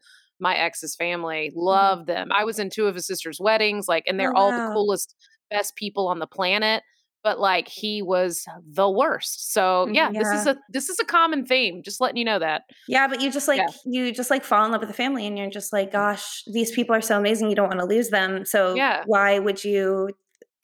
my 0.41 0.57
ex's 0.57 0.97
family, 0.97 1.51
mm-hmm. 1.51 1.61
loved 1.61 2.07
them. 2.07 2.31
I 2.33 2.45
was 2.45 2.59
in 2.59 2.71
two 2.71 2.87
of 2.87 2.95
his 2.95 3.07
sister's 3.07 3.39
weddings, 3.41 3.87
like, 3.87 4.05
and 4.07 4.17
oh, 4.17 4.19
they're 4.19 4.37
Oh, 4.37 4.41
all 4.41 4.51
wow. 4.51 4.69
the 4.69 4.75
coolest, 4.75 5.15
best 5.51 5.77
people 5.77 6.09
on 6.09 6.19
the 6.19 6.27
planet. 6.27 6.83
But 7.25 7.41
like 7.41 7.67
he 7.69 8.03
was 8.03 8.45
the 8.65 8.89
worst. 8.89 9.53
So 9.53 9.89
yeah, 9.91 10.13
this 10.13 10.29
is 10.29 10.47
a 10.47 10.57
this 10.69 10.91
is 10.91 11.01
a 11.01 11.05
common 11.05 11.47
theme. 11.47 11.83
Just 11.83 12.01
letting 12.01 12.19
you 12.19 12.25
know 12.25 12.39
that. 12.39 12.63
Yeah, 12.87 13.09
but 13.09 13.23
you 13.23 13.33
just 13.33 13.49
like 13.49 13.59
Yeah. 13.59 13.69
you 13.87 14.13
just 14.13 14.31
like 14.31 14.45
fall 14.45 14.65
in 14.67 14.73
love 14.73 14.83
with 14.83 14.91
the 14.91 14.95
family 14.95 15.27
and 15.27 15.39
you're 15.39 15.51
just 15.51 15.73
like, 15.73 15.89
mm. 15.89 15.93
gosh, 15.93 16.43
these 16.53 16.71
people 16.71 16.95
are 16.95 17.01
so 17.01 17.19
amazing, 17.19 17.49
you 17.49 17.57
don't 17.57 17.69
want 17.69 17.81
to 17.81 17.87
lose 17.87 18.11
them. 18.11 18.45
So 18.45 18.75
Yeah. 18.75 19.03
why 19.07 19.39
would 19.39 19.65
you 19.65 20.11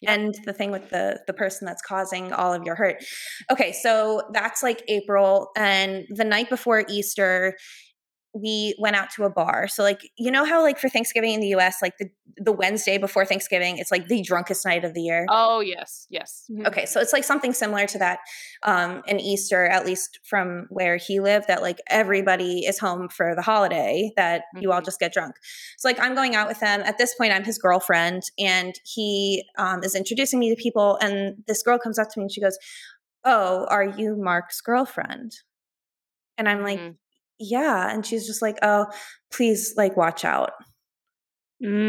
end 0.06 0.34
the 0.44 0.52
thing 0.52 0.70
with 0.70 0.90
the 0.90 1.20
the 1.26 1.32
person 1.32 1.66
that's 1.66 1.82
causing 1.82 2.32
all 2.32 2.52
of 2.52 2.62
your 2.64 2.74
hurt? 2.74 3.02
Okay, 3.50 3.72
so 3.72 4.22
that's 4.32 4.62
like 4.62 4.82
April 4.88 5.48
and 5.56 6.04
the 6.10 6.24
night 6.24 6.50
before 6.50 6.84
Easter 6.88 7.56
we 8.34 8.76
went 8.78 8.96
out 8.96 9.10
to 9.10 9.24
a 9.24 9.30
bar. 9.30 9.66
So 9.68 9.82
like 9.82 10.00
you 10.16 10.30
know 10.30 10.44
how 10.44 10.62
like 10.62 10.78
for 10.78 10.88
Thanksgiving 10.88 11.34
in 11.34 11.40
the 11.40 11.48
US 11.48 11.76
like 11.82 11.98
the 11.98 12.08
the 12.36 12.52
Wednesday 12.52 12.96
before 12.96 13.24
Thanksgiving 13.26 13.78
it's 13.78 13.90
like 13.90 14.06
the 14.06 14.22
drunkest 14.22 14.64
night 14.64 14.84
of 14.84 14.94
the 14.94 15.02
year. 15.02 15.26
Oh 15.28 15.60
yes, 15.60 16.06
yes. 16.10 16.44
Okay, 16.66 16.86
so 16.86 17.00
it's 17.00 17.12
like 17.12 17.24
something 17.24 17.52
similar 17.52 17.86
to 17.88 17.98
that 17.98 18.20
um, 18.62 19.02
in 19.06 19.18
Easter, 19.18 19.66
at 19.66 19.84
least 19.84 20.20
from 20.24 20.66
where 20.70 20.96
he 20.96 21.18
lived, 21.20 21.48
that 21.48 21.60
like 21.62 21.78
everybody 21.88 22.60
is 22.66 22.78
home 22.78 23.08
for 23.08 23.34
the 23.34 23.42
holiday, 23.42 24.12
that 24.16 24.42
you 24.60 24.70
all 24.72 24.80
Mhm. 24.80 24.84
just 24.84 25.00
get 25.00 25.12
drunk. 25.12 25.34
So, 25.78 25.88
like, 25.88 25.98
I'm 25.98 26.14
going 26.14 26.34
out 26.36 26.46
with 26.48 26.60
him. 26.60 26.80
At 26.82 26.98
this 26.98 27.14
point, 27.14 27.32
I'm 27.32 27.44
his 27.44 27.58
girlfriend, 27.58 28.22
and 28.38 28.74
he 28.84 29.44
um, 29.58 29.82
is 29.82 29.94
introducing 29.94 30.38
me 30.38 30.54
to 30.54 30.60
people. 30.62 30.96
And 31.02 31.42
this 31.46 31.62
girl 31.62 31.78
comes 31.78 31.98
up 31.98 32.08
to 32.10 32.20
me 32.20 32.24
and 32.24 32.32
she 32.32 32.40
goes, 32.40 32.58
Oh, 33.24 33.66
are 33.68 33.84
you 33.84 34.16
Mark's 34.16 34.60
girlfriend? 34.60 35.32
And 36.38 36.48
I'm 36.48 36.62
like, 36.62 36.78
Mhm. 36.78 36.96
Yeah. 37.40 37.92
And 37.92 38.04
she's 38.06 38.26
just 38.26 38.42
like, 38.42 38.58
Oh, 38.62 38.86
please, 39.32 39.74
like, 39.76 39.96
watch 39.96 40.24
out. 40.24 40.52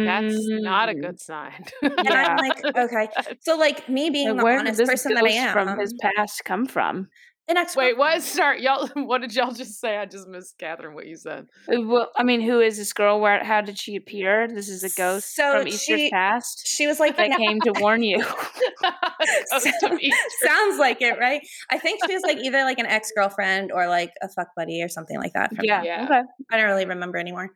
That's 0.04 0.52
not 0.62 0.90
a 0.90 0.94
Mm. 0.94 1.02
good 1.02 1.20
sign. 1.20 1.66
And 1.84 1.94
Yeah. 2.00 2.14
I'm 2.18 2.36
like, 2.38 2.64
Okay. 2.76 3.10
So, 3.42 3.56
like, 3.58 3.88
me 3.90 4.10
being 4.10 4.36
Like, 4.36 4.38
the 4.38 4.44
where 4.44 4.60
honest 4.60 4.78
this 4.78 4.90
person 4.90 5.14
that 5.14 5.26
I 5.26 5.30
ghost 5.30 5.38
am, 5.38 5.54
from 5.54 5.76
his 5.80 5.94
past 6.02 6.44
come 6.46 6.66
from? 6.66 7.08
An 7.48 7.58
ex 7.58 7.76
Wait, 7.76 7.98
what? 7.98 8.22
Sorry, 8.22 8.64
y'all. 8.64 8.88
What 8.96 9.22
did 9.22 9.36
y'all 9.36 9.52
just 9.52 9.82
say? 9.82 9.98
I 9.98 10.06
just 10.06 10.28
missed 10.28 10.58
Katherine. 10.58 10.94
What 10.94 11.08
you 11.08 11.18
said? 11.18 11.48
Uh, 11.68 11.82
Well, 11.82 12.10
I 12.16 12.24
mean, 12.24 12.40
who 12.40 12.62
is 12.62 12.78
this 12.78 12.94
girl? 12.94 13.20
Where? 13.20 13.44
How 13.44 13.62
did 13.62 13.78
she 13.80 13.96
appear? 13.98 14.48
This 14.48 14.70
is 14.70 14.84
a 14.84 14.90
ghost 14.96 15.36
So 15.36 15.58
from 15.60 15.68
Easter's 15.68 16.00
she- 16.00 16.10
past 16.12 16.66
She 16.66 16.88
was 16.88 17.00
like, 17.00 17.18
that 17.18 17.30
"No." 17.32 17.38
came 17.38 17.60
to 17.62 17.74
warn 17.80 18.04
you. 18.04 18.18
Ghost 19.52 19.68
of 19.84 20.00
Easter. 20.00 20.18
Sounds 20.46 20.80
like 20.80 21.02
it, 21.02 21.18
right? 21.20 21.42
I 21.70 21.78
think 21.78 22.00
she 22.08 22.14
was 22.14 22.24
like 22.24 22.38
either 22.38 22.64
like 22.64 22.80
an 22.80 22.86
ex 22.86 23.12
girlfriend 23.16 23.72
or 23.72 23.88
like 23.88 24.12
a 24.22 24.30
fuck 24.30 24.48
buddy 24.56 24.82
or 24.82 24.88
something 24.88 25.18
like 25.20 25.34
that. 25.34 25.52
yeah. 25.62 25.84
Yeah. 25.84 26.06
Okay. 26.06 26.22
I 26.52 26.58
don't 26.58 26.68
really 26.68 26.86
remember 26.86 27.18
anymore. 27.18 27.50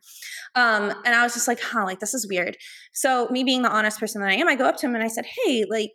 Um, 0.54 0.92
and 1.04 1.14
I 1.14 1.22
was 1.22 1.32
just 1.34 1.48
like, 1.48 1.60
huh, 1.60 1.84
like 1.84 2.00
this 2.00 2.12
is 2.14 2.26
weird. 2.28 2.56
So 2.92 3.28
me 3.30 3.44
being 3.44 3.62
the 3.62 3.70
honest 3.70 3.98
person 4.00 4.20
that 4.20 4.30
I 4.30 4.34
am, 4.34 4.48
I 4.48 4.56
go 4.56 4.66
up 4.66 4.76
to 4.78 4.86
him 4.86 4.94
and 4.94 5.02
I 5.04 5.08
said, 5.08 5.24
hey, 5.44 5.64
like 5.68 5.92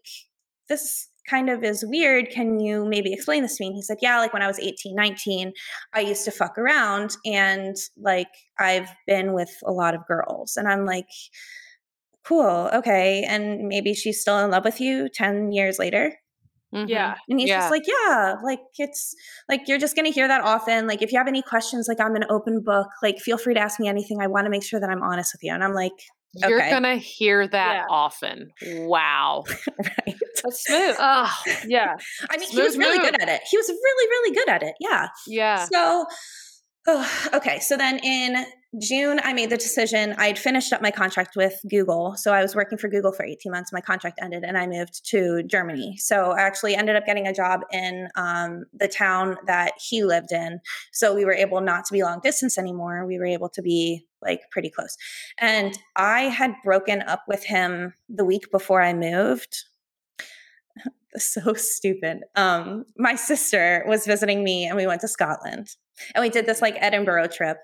this 0.69 1.07
kind 1.29 1.49
of 1.49 1.63
is 1.63 1.83
weird. 1.87 2.29
Can 2.29 2.59
you 2.59 2.85
maybe 2.85 3.13
explain 3.13 3.43
this 3.43 3.57
to 3.57 3.63
me? 3.63 3.67
And 3.67 3.75
he 3.75 3.81
said, 3.81 3.97
yeah, 4.01 4.17
like 4.19 4.33
when 4.33 4.41
I 4.41 4.47
was 4.47 4.59
18, 4.59 4.95
19, 4.95 5.53
I 5.93 6.01
used 6.01 6.25
to 6.25 6.31
fuck 6.31 6.57
around 6.57 7.15
and 7.25 7.75
like 7.97 8.27
I've 8.59 8.89
been 9.07 9.33
with 9.33 9.51
a 9.65 9.71
lot 9.71 9.95
of 9.95 10.05
girls. 10.07 10.57
And 10.57 10.67
I'm 10.67 10.85
like, 10.85 11.07
cool, 12.23 12.69
okay. 12.73 13.23
And 13.27 13.67
maybe 13.67 13.93
she's 13.93 14.21
still 14.21 14.39
in 14.39 14.51
love 14.51 14.65
with 14.65 14.79
you 14.79 15.09
10 15.13 15.51
years 15.51 15.79
later. 15.79 16.13
Mhm. 16.73 16.87
Yeah. 16.87 17.15
And 17.27 17.39
he's 17.39 17.49
Yeah. 17.49 17.59
just 17.59 17.71
like, 17.71 17.83
yeah, 17.85 18.35
like 18.43 18.61
it's 18.77 19.13
like 19.49 19.67
you're 19.67 19.77
just 19.79 19.95
going 19.95 20.05
to 20.05 20.11
hear 20.11 20.27
that 20.27 20.41
often. 20.41 20.87
Like 20.87 21.01
if 21.01 21.11
you 21.11 21.17
have 21.17 21.27
any 21.27 21.41
questions, 21.41 21.87
like 21.89 21.99
I'm 21.99 22.15
an 22.15 22.25
open 22.29 22.61
book. 22.63 22.87
Like 23.03 23.19
feel 23.19 23.37
free 23.37 23.53
to 23.55 23.59
ask 23.59 23.79
me 23.79 23.89
anything. 23.89 24.21
I 24.21 24.27
want 24.27 24.45
to 24.45 24.49
make 24.49 24.63
sure 24.63 24.79
that 24.79 24.89
I'm 24.89 25.03
honest 25.03 25.33
with 25.33 25.43
you. 25.43 25.53
And 25.53 25.63
I'm 25.63 25.73
like, 25.73 25.91
You're 26.33 26.59
Okay. 26.61 26.69
gonna 26.69 26.95
hear 26.95 27.47
that 27.47 27.73
Yeah. 27.75 27.85
often. 27.89 28.51
Wow. 28.65 29.43
right. 29.79 30.15
That's 30.43 30.63
smooth. 30.63 30.95
oh, 30.99 31.33
Yeah. 31.67 31.95
I 32.29 32.37
mean, 32.37 32.49
he 32.49 32.61
was 32.61 32.77
really 32.77 32.97
move. 32.99 33.11
good 33.11 33.21
at 33.21 33.27
it. 33.29 33.41
He 33.49 33.57
was 33.57 33.67
really, 33.69 34.09
really 34.09 34.35
good 34.35 34.49
at 34.49 34.63
it. 34.63 34.75
Yeah. 34.79 35.07
yeah. 35.27 35.65
So, 35.71 36.05
oh, 36.87 37.29
okay. 37.33 37.59
So 37.59 37.75
then 37.77 37.99
in 37.99 38.45
June, 38.79 39.19
I 39.21 39.33
made 39.33 39.49
the 39.49 39.57
decision. 39.57 40.15
I'd 40.17 40.39
finished 40.39 40.71
up 40.71 40.81
my 40.81 40.91
contract 40.91 41.35
with 41.35 41.59
Google. 41.69 42.15
So 42.15 42.31
I 42.31 42.41
was 42.41 42.55
working 42.55 42.77
for 42.77 42.87
Google 42.87 43.11
for 43.11 43.25
18 43.25 43.51
months. 43.51 43.73
My 43.73 43.81
contract 43.81 44.19
ended 44.21 44.45
and 44.45 44.57
I 44.57 44.65
moved 44.65 45.05
to 45.09 45.43
Germany. 45.43 45.97
So 45.97 46.31
I 46.31 46.39
actually 46.39 46.75
ended 46.75 46.95
up 46.95 47.05
getting 47.05 47.27
a 47.27 47.33
job 47.33 47.61
in 47.73 48.07
um, 48.15 48.63
the 48.73 48.87
town 48.87 49.35
that 49.45 49.73
he 49.77 50.05
lived 50.05 50.31
in. 50.31 50.61
So 50.93 51.13
we 51.13 51.25
were 51.25 51.33
able 51.33 51.59
not 51.59 51.83
to 51.85 51.93
be 51.93 52.01
long 52.01 52.21
distance 52.23 52.57
anymore. 52.57 53.05
We 53.05 53.19
were 53.19 53.25
able 53.25 53.49
to 53.49 53.61
be 53.61 54.05
like 54.21 54.41
pretty 54.51 54.69
close. 54.69 54.95
And 55.37 55.77
I 55.97 56.21
had 56.21 56.55
broken 56.63 57.01
up 57.01 57.23
with 57.27 57.43
him 57.43 57.93
the 58.07 58.23
week 58.23 58.51
before 58.51 58.81
I 58.81 58.93
moved. 58.93 59.65
so 61.17 61.53
stupid. 61.55 62.19
Um, 62.37 62.85
my 62.97 63.15
sister 63.15 63.83
was 63.85 64.05
visiting 64.05 64.45
me 64.45 64.65
and 64.65 64.77
we 64.77 64.87
went 64.87 65.01
to 65.01 65.09
Scotland 65.09 65.75
and 66.15 66.21
we 66.21 66.29
did 66.29 66.45
this 66.45 66.61
like 66.61 66.77
Edinburgh 66.79 67.27
trip. 67.27 67.57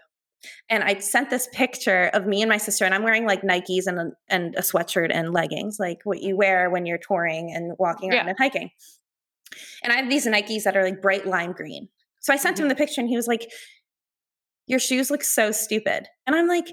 And 0.69 0.83
I 0.83 0.99
sent 0.99 1.29
this 1.29 1.47
picture 1.51 2.09
of 2.13 2.25
me 2.25 2.41
and 2.41 2.49
my 2.49 2.57
sister, 2.57 2.85
and 2.85 2.93
I'm 2.93 3.03
wearing 3.03 3.25
like 3.25 3.41
Nikes 3.41 3.87
and 3.87 3.99
a, 3.99 4.11
and 4.29 4.55
a 4.55 4.61
sweatshirt 4.61 5.09
and 5.11 5.33
leggings, 5.33 5.77
like 5.79 5.99
what 6.03 6.21
you 6.21 6.37
wear 6.37 6.69
when 6.69 6.85
you're 6.85 6.99
touring 6.99 7.51
and 7.53 7.73
walking 7.79 8.11
around 8.11 8.25
Yeah. 8.25 8.29
and 8.29 8.37
hiking. 8.37 8.69
And 9.83 9.91
I 9.91 9.97
have 9.97 10.09
these 10.09 10.27
Nikes 10.27 10.63
that 10.63 10.77
are 10.77 10.83
like 10.83 11.01
bright 11.01 11.25
lime 11.25 11.53
green. 11.53 11.89
So 12.21 12.33
I 12.33 12.37
sent 12.37 12.59
him 12.59 12.63
mm-hmm. 12.63 12.69
the 12.69 12.75
picture, 12.75 13.01
and 13.01 13.09
he 13.09 13.15
was 13.15 13.27
like, 13.27 13.49
"Your 14.67 14.79
shoes 14.79 15.09
look 15.09 15.23
so 15.23 15.51
stupid." 15.51 16.07
And 16.25 16.35
I'm 16.35 16.47
like, 16.47 16.67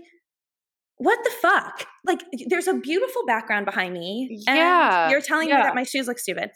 "What 0.96 1.18
the 1.22 1.30
fuck?" 1.30 1.86
Like, 2.04 2.22
there's 2.48 2.66
a 2.66 2.74
beautiful 2.74 3.24
background 3.26 3.64
behind 3.66 3.94
me, 3.94 4.42
and 4.46 4.56
Yeah, 4.56 5.10
you're 5.10 5.20
telling 5.20 5.46
me 5.48 5.52
that 5.52 5.74
my 5.74 5.84
shoes 5.84 6.08
look 6.08 6.18
stupid. 6.18 6.50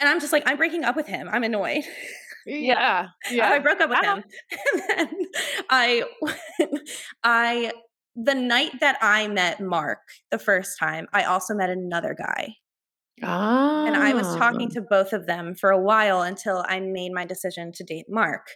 And 0.00 0.08
I'm 0.08 0.20
just 0.20 0.32
like, 0.32 0.42
I'm 0.46 0.56
breaking 0.56 0.84
up 0.84 0.96
with 0.96 1.06
him. 1.06 1.28
I'm 1.30 1.44
annoyed. 1.44 1.84
Yeah. 2.46 3.08
So 3.30 3.40
I 3.40 3.58
broke 3.58 3.80
up 3.80 3.90
with 3.90 3.98
Ah. 4.02 4.16
him. 4.16 4.24
And 4.98 5.08
then 5.10 5.26
I, 5.70 6.04
I, 7.24 7.72
the 8.16 8.34
night 8.34 8.80
that 8.80 8.98
I 9.02 9.28
met 9.28 9.60
Mark 9.60 10.00
the 10.30 10.38
first 10.38 10.78
time, 10.78 11.06
I 11.12 11.24
also 11.24 11.54
met 11.54 11.70
another 11.70 12.14
guy. 12.14 12.54
Ah. 13.22 13.86
And 13.86 13.96
I 13.96 14.12
was 14.12 14.26
talking 14.36 14.68
to 14.70 14.80
both 14.80 15.12
of 15.12 15.26
them 15.26 15.54
for 15.54 15.70
a 15.70 15.80
while 15.80 16.22
until 16.22 16.64
I 16.68 16.80
made 16.80 17.12
my 17.12 17.24
decision 17.24 17.70
to 17.72 17.84
date 17.84 18.06
Mark. 18.08 18.46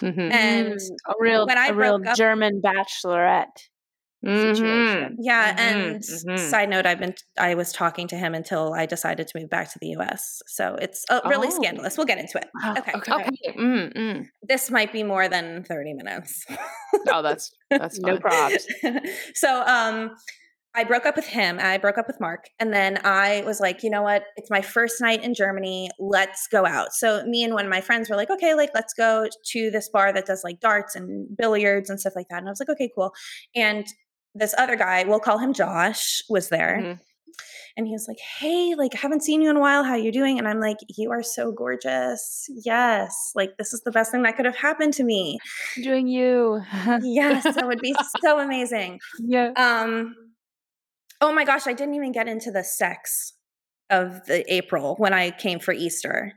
Mhm. 0.00 0.32
And 0.32 0.78
a 1.08 1.14
real, 1.18 1.46
when 1.46 1.58
I 1.58 1.68
a 1.68 1.74
real 1.74 2.00
up- 2.06 2.16
German 2.16 2.60
bachelorette. 2.62 3.68
Mhm. 4.24 4.40
situation. 4.56 5.16
Yeah, 5.20 5.54
Mhm, 5.54 5.58
and 5.58 5.96
mhm. 6.00 6.38
side 6.38 6.68
note, 6.70 6.86
I've 6.86 6.98
been 6.98 7.14
I 7.38 7.54
was 7.54 7.72
talking 7.72 8.08
to 8.08 8.16
him 8.16 8.34
until 8.34 8.72
I 8.74 8.86
decided 8.86 9.28
to 9.28 9.38
move 9.38 9.50
back 9.50 9.70
to 9.72 9.78
the 9.78 9.88
U.S. 9.88 10.42
So 10.46 10.74
it's 10.80 11.04
uh, 11.10 11.20
really 11.26 11.48
Oh. 11.48 11.56
scandalous. 11.62 11.96
We'll 11.96 12.06
get 12.06 12.18
into 12.18 12.38
it. 12.38 12.48
Oh, 12.64 12.74
Okay, 12.78 12.92
Okay. 12.96 13.30
Mm, 13.58 13.92
mm. 13.94 14.26
this 14.42 14.70
might 14.70 14.92
be 14.92 15.02
more 15.02 15.28
than 15.28 15.64
thirty 15.64 15.92
minutes. 15.94 16.44
Oh, 17.08 17.22
that's 17.22 17.52
that's 17.70 17.98
No 18.00 18.18
problem. 18.18 18.58
so 19.34 19.62
um 19.66 20.16
I 20.78 20.84
broke 20.84 21.06
up 21.06 21.16
with 21.16 21.26
him. 21.26 21.58
I 21.58 21.78
broke 21.78 21.96
up 21.96 22.06
with 22.06 22.20
Mark. 22.20 22.50
And 22.60 22.70
then 22.70 22.98
I 23.02 23.42
was 23.46 23.60
like, 23.60 23.82
you 23.82 23.88
know 23.88 24.02
what? 24.02 24.24
It's 24.36 24.50
my 24.50 24.60
first 24.60 25.00
night 25.00 25.24
in 25.24 25.32
Germany. 25.32 25.88
Let's 25.98 26.46
go 26.52 26.66
out. 26.66 26.92
So 26.92 27.24
me 27.24 27.42
and 27.44 27.54
one 27.54 27.64
of 27.64 27.70
my 27.70 27.80
friends 27.80 28.10
were 28.10 28.16
like, 28.16 28.28
okay, 28.28 28.52
like 28.54 28.72
let's 28.74 28.92
go 28.92 29.26
to 29.52 29.70
this 29.70 29.88
bar 29.88 30.12
that 30.12 30.26
does 30.26 30.44
like 30.44 30.60
darts 30.60 30.94
and 30.94 31.34
billiards 31.34 31.88
and 31.88 31.98
stuff 31.98 32.12
like 32.14 32.26
that. 32.28 32.40
And 32.40 32.46
I 32.48 32.50
was 32.50 32.60
like, 32.60 32.68
okay, 32.68 32.90
cool. 32.94 33.12
And 33.54 33.86
this 34.36 34.54
other 34.58 34.76
guy, 34.76 35.04
we'll 35.04 35.20
call 35.20 35.38
him 35.38 35.52
Josh, 35.52 36.22
was 36.28 36.48
there. 36.50 36.78
Mhm. 36.82 37.00
And 37.78 37.86
he 37.86 37.92
was 37.92 38.06
like, 38.08 38.18
Hey, 38.38 38.74
like, 38.74 38.94
I 38.94 38.98
haven't 38.98 39.22
seen 39.22 39.42
you 39.42 39.50
in 39.50 39.56
a 39.56 39.60
while. 39.60 39.84
How 39.84 39.96
you 39.96 40.10
doing? 40.10 40.38
And 40.38 40.48
I'm 40.48 40.60
like, 40.60 40.78
You 40.96 41.10
are 41.12 41.22
so 41.22 41.52
gorgeous. 41.52 42.46
Yes. 42.64 43.32
Like, 43.34 43.56
this 43.58 43.74
is 43.74 43.82
the 43.84 43.90
best 43.90 44.10
thing 44.12 44.22
that 44.22 44.36
could 44.36 44.46
have 44.46 44.56
happened 44.56 44.94
to 44.94 45.04
me. 45.04 45.38
Doing 45.82 46.06
you. 46.06 46.62
Yes, 47.02 47.44
that 47.44 47.66
would 47.66 47.80
be 47.80 47.94
so 48.22 48.38
amazing. 48.40 48.98
yeah. 49.20 49.50
Um, 49.56 50.14
oh 51.20 51.32
my 51.32 51.44
gosh, 51.44 51.66
I 51.66 51.72
didn't 51.74 51.94
even 51.94 52.12
get 52.12 52.28
into 52.28 52.50
the 52.50 52.64
sex 52.64 53.34
of 53.90 54.24
the 54.26 54.50
April 54.52 54.94
when 54.98 55.12
I 55.12 55.30
came 55.30 55.58
for 55.60 55.72
Easter. 55.72 56.32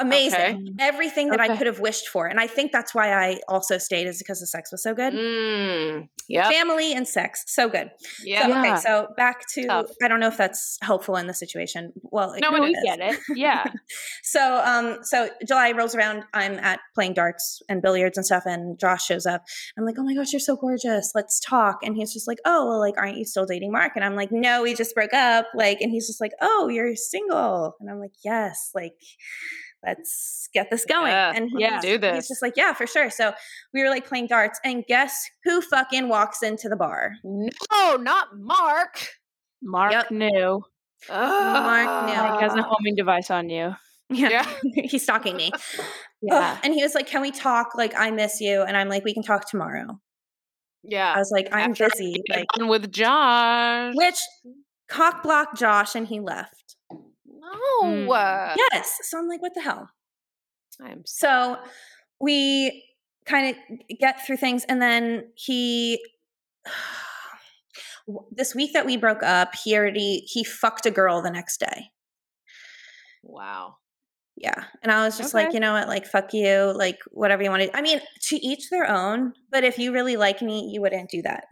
Amazing. 0.00 0.38
Okay. 0.38 0.74
Everything 0.78 1.28
that 1.28 1.40
I 1.40 1.56
could 1.56 1.66
have 1.66 1.78
wished 1.80 2.08
for. 2.08 2.26
And 2.26 2.40
I 2.40 2.46
think 2.46 2.72
that's 2.72 2.94
why 2.94 3.12
I 3.12 3.40
also 3.48 3.78
stayed 3.78 4.06
is 4.06 4.18
because 4.18 4.40
the 4.40 4.46
sex 4.46 4.72
was 4.72 4.82
so 4.82 4.94
good. 4.94 5.12
Mm. 5.12 6.08
Yep. 6.28 6.46
Family 6.52 6.92
and 6.94 7.06
sex, 7.06 7.44
so 7.46 7.68
good. 7.68 7.90
Yeah. 8.24 8.46
So, 8.46 8.58
okay, 8.58 8.76
so 8.80 9.08
back 9.16 9.46
to 9.54 9.66
Tough. 9.66 9.86
I 10.02 10.08
don't 10.08 10.20
know 10.20 10.28
if 10.28 10.36
that's 10.36 10.78
helpful 10.80 11.16
in 11.16 11.26
the 11.26 11.34
situation. 11.34 11.92
Well, 12.02 12.34
No, 12.40 12.50
No, 12.50 12.56
it 12.56 12.60
we 12.62 12.70
is. 12.70 12.82
get 12.84 13.00
it. 13.00 13.18
Yeah. 13.36 13.64
So, 14.22 14.62
um, 14.64 14.98
so 15.02 15.28
July 15.46 15.72
rolls 15.72 15.94
around. 15.94 16.22
I'm 16.32 16.52
at 16.60 16.78
playing 16.94 17.14
darts 17.14 17.60
and 17.68 17.82
billiards 17.82 18.16
and 18.16 18.24
stuff, 18.24 18.44
and 18.46 18.78
Josh 18.78 19.04
shows 19.04 19.26
up. 19.26 19.42
I'm 19.76 19.84
like, 19.84 19.96
"Oh 19.98 20.04
my 20.04 20.14
gosh, 20.14 20.32
you're 20.32 20.38
so 20.40 20.54
gorgeous. 20.56 21.10
Let's 21.14 21.40
talk." 21.40 21.78
And 21.82 21.96
he's 21.96 22.12
just 22.12 22.28
like, 22.28 22.38
"Oh, 22.44 22.66
well, 22.66 22.78
like, 22.78 22.94
aren't 22.96 23.16
you 23.16 23.24
still 23.24 23.44
dating 23.46 23.72
Mark?" 23.72 23.92
And 23.96 24.04
I'm 24.04 24.14
like, 24.14 24.30
"No, 24.30 24.62
we 24.62 24.74
just 24.74 24.94
broke 24.94 25.12
up." 25.14 25.46
Like, 25.54 25.80
and 25.80 25.90
he's 25.90 26.06
just 26.06 26.20
like, 26.20 26.32
"Oh, 26.40 26.68
you're 26.68 26.94
single." 26.94 27.74
And 27.80 27.90
I'm 27.90 27.98
like, 27.98 28.12
"Yes." 28.24 28.70
Like, 28.74 28.94
let's 29.86 30.48
get 30.54 30.70
this 30.70 30.84
going. 30.84 31.10
Yeah, 31.12 31.32
and 31.34 31.50
yeah, 31.56 31.80
do 31.80 31.98
this. 31.98 32.14
He's 32.16 32.28
just 32.28 32.42
like, 32.42 32.54
"Yeah, 32.56 32.72
for 32.74 32.86
sure." 32.86 33.10
So 33.10 33.32
we 33.74 33.82
were 33.82 33.88
like 33.90 34.06
playing 34.06 34.26
darts, 34.28 34.60
and 34.64 34.84
guess 34.86 35.16
who 35.44 35.60
fucking 35.60 36.08
walks 36.08 36.42
into 36.42 36.68
the 36.68 36.76
bar? 36.76 37.12
No, 37.24 37.96
not 37.96 38.28
Mark. 38.38 39.06
Mark 39.62 39.92
Yep. 39.92 40.10
knew. 40.10 40.62
Mark 41.08 42.06
knew. 42.06 42.14
Mark 42.16 42.40
has 42.40 42.54
a 42.54 42.62
homing 42.62 42.94
device 42.96 43.30
on 43.30 43.48
you. 43.50 43.74
Yeah, 44.10 44.28
Yeah. 44.28 44.46
he's 44.84 45.02
stalking 45.02 45.36
me. 45.36 45.50
Yeah. 46.22 46.34
Ugh, 46.52 46.58
and 46.64 46.74
he 46.74 46.82
was 46.82 46.94
like, 46.94 47.06
"Can 47.06 47.22
we 47.22 47.30
talk? 47.30 47.68
Like, 47.74 47.94
I 47.96 48.10
miss 48.10 48.42
you." 48.42 48.60
And 48.60 48.76
I'm 48.76 48.90
like, 48.90 49.04
"We 49.04 49.14
can 49.14 49.22
talk 49.22 49.48
tomorrow." 49.48 49.98
Yeah. 50.82 51.14
I 51.14 51.18
was 51.18 51.30
like, 51.32 51.48
"I'm 51.50 51.70
After 51.70 51.88
busy." 51.88 52.20
Like, 52.28 52.44
done 52.58 52.68
with 52.68 52.92
Josh. 52.92 53.94
which 53.96 54.18
cock 54.90 55.22
blocked 55.22 55.56
Josh, 55.56 55.94
and 55.94 56.06
he 56.06 56.20
left. 56.20 56.76
No. 57.52 57.86
Mm. 57.88 58.08
uh, 58.08 58.56
Yes. 58.72 58.98
So 59.02 59.18
I'm 59.18 59.28
like, 59.28 59.42
"What 59.42 59.54
the 59.54 59.62
hell?" 59.62 59.90
I'm 60.80 61.02
so 61.04 61.26
So 61.26 61.58
we 62.20 62.84
kind 63.26 63.54
of 63.54 63.98
get 63.98 64.24
through 64.26 64.38
things, 64.38 64.64
and 64.64 64.80
then 64.80 65.30
he. 65.34 65.98
This 68.32 68.56
week 68.56 68.72
that 68.72 68.86
we 68.86 68.96
broke 68.96 69.22
up, 69.22 69.54
he 69.54 69.76
already 69.76 70.24
he 70.26 70.42
fucked 70.42 70.84
a 70.84 70.90
girl 70.90 71.22
the 71.22 71.30
next 71.30 71.60
day. 71.60 71.90
wow. 73.22 73.76
Yeah. 74.36 74.64
And 74.82 74.90
I 74.90 75.04
was 75.04 75.18
just 75.18 75.34
like, 75.34 75.52
you 75.52 75.60
know 75.60 75.74
what? 75.74 75.86
Like, 75.86 76.06
fuck 76.06 76.32
you. 76.32 76.72
Like, 76.74 76.98
whatever 77.10 77.42
you 77.42 77.50
want 77.50 77.62
to. 77.64 77.76
I 77.76 77.82
mean, 77.82 78.00
to 78.28 78.36
each 78.36 78.70
their 78.70 78.88
own. 78.90 79.34
But 79.52 79.64
if 79.64 79.78
you 79.78 79.92
really 79.92 80.16
like 80.16 80.40
me, 80.40 80.70
you 80.72 80.80
wouldn't 80.80 81.10
do 81.10 81.20
that. 81.22 81.44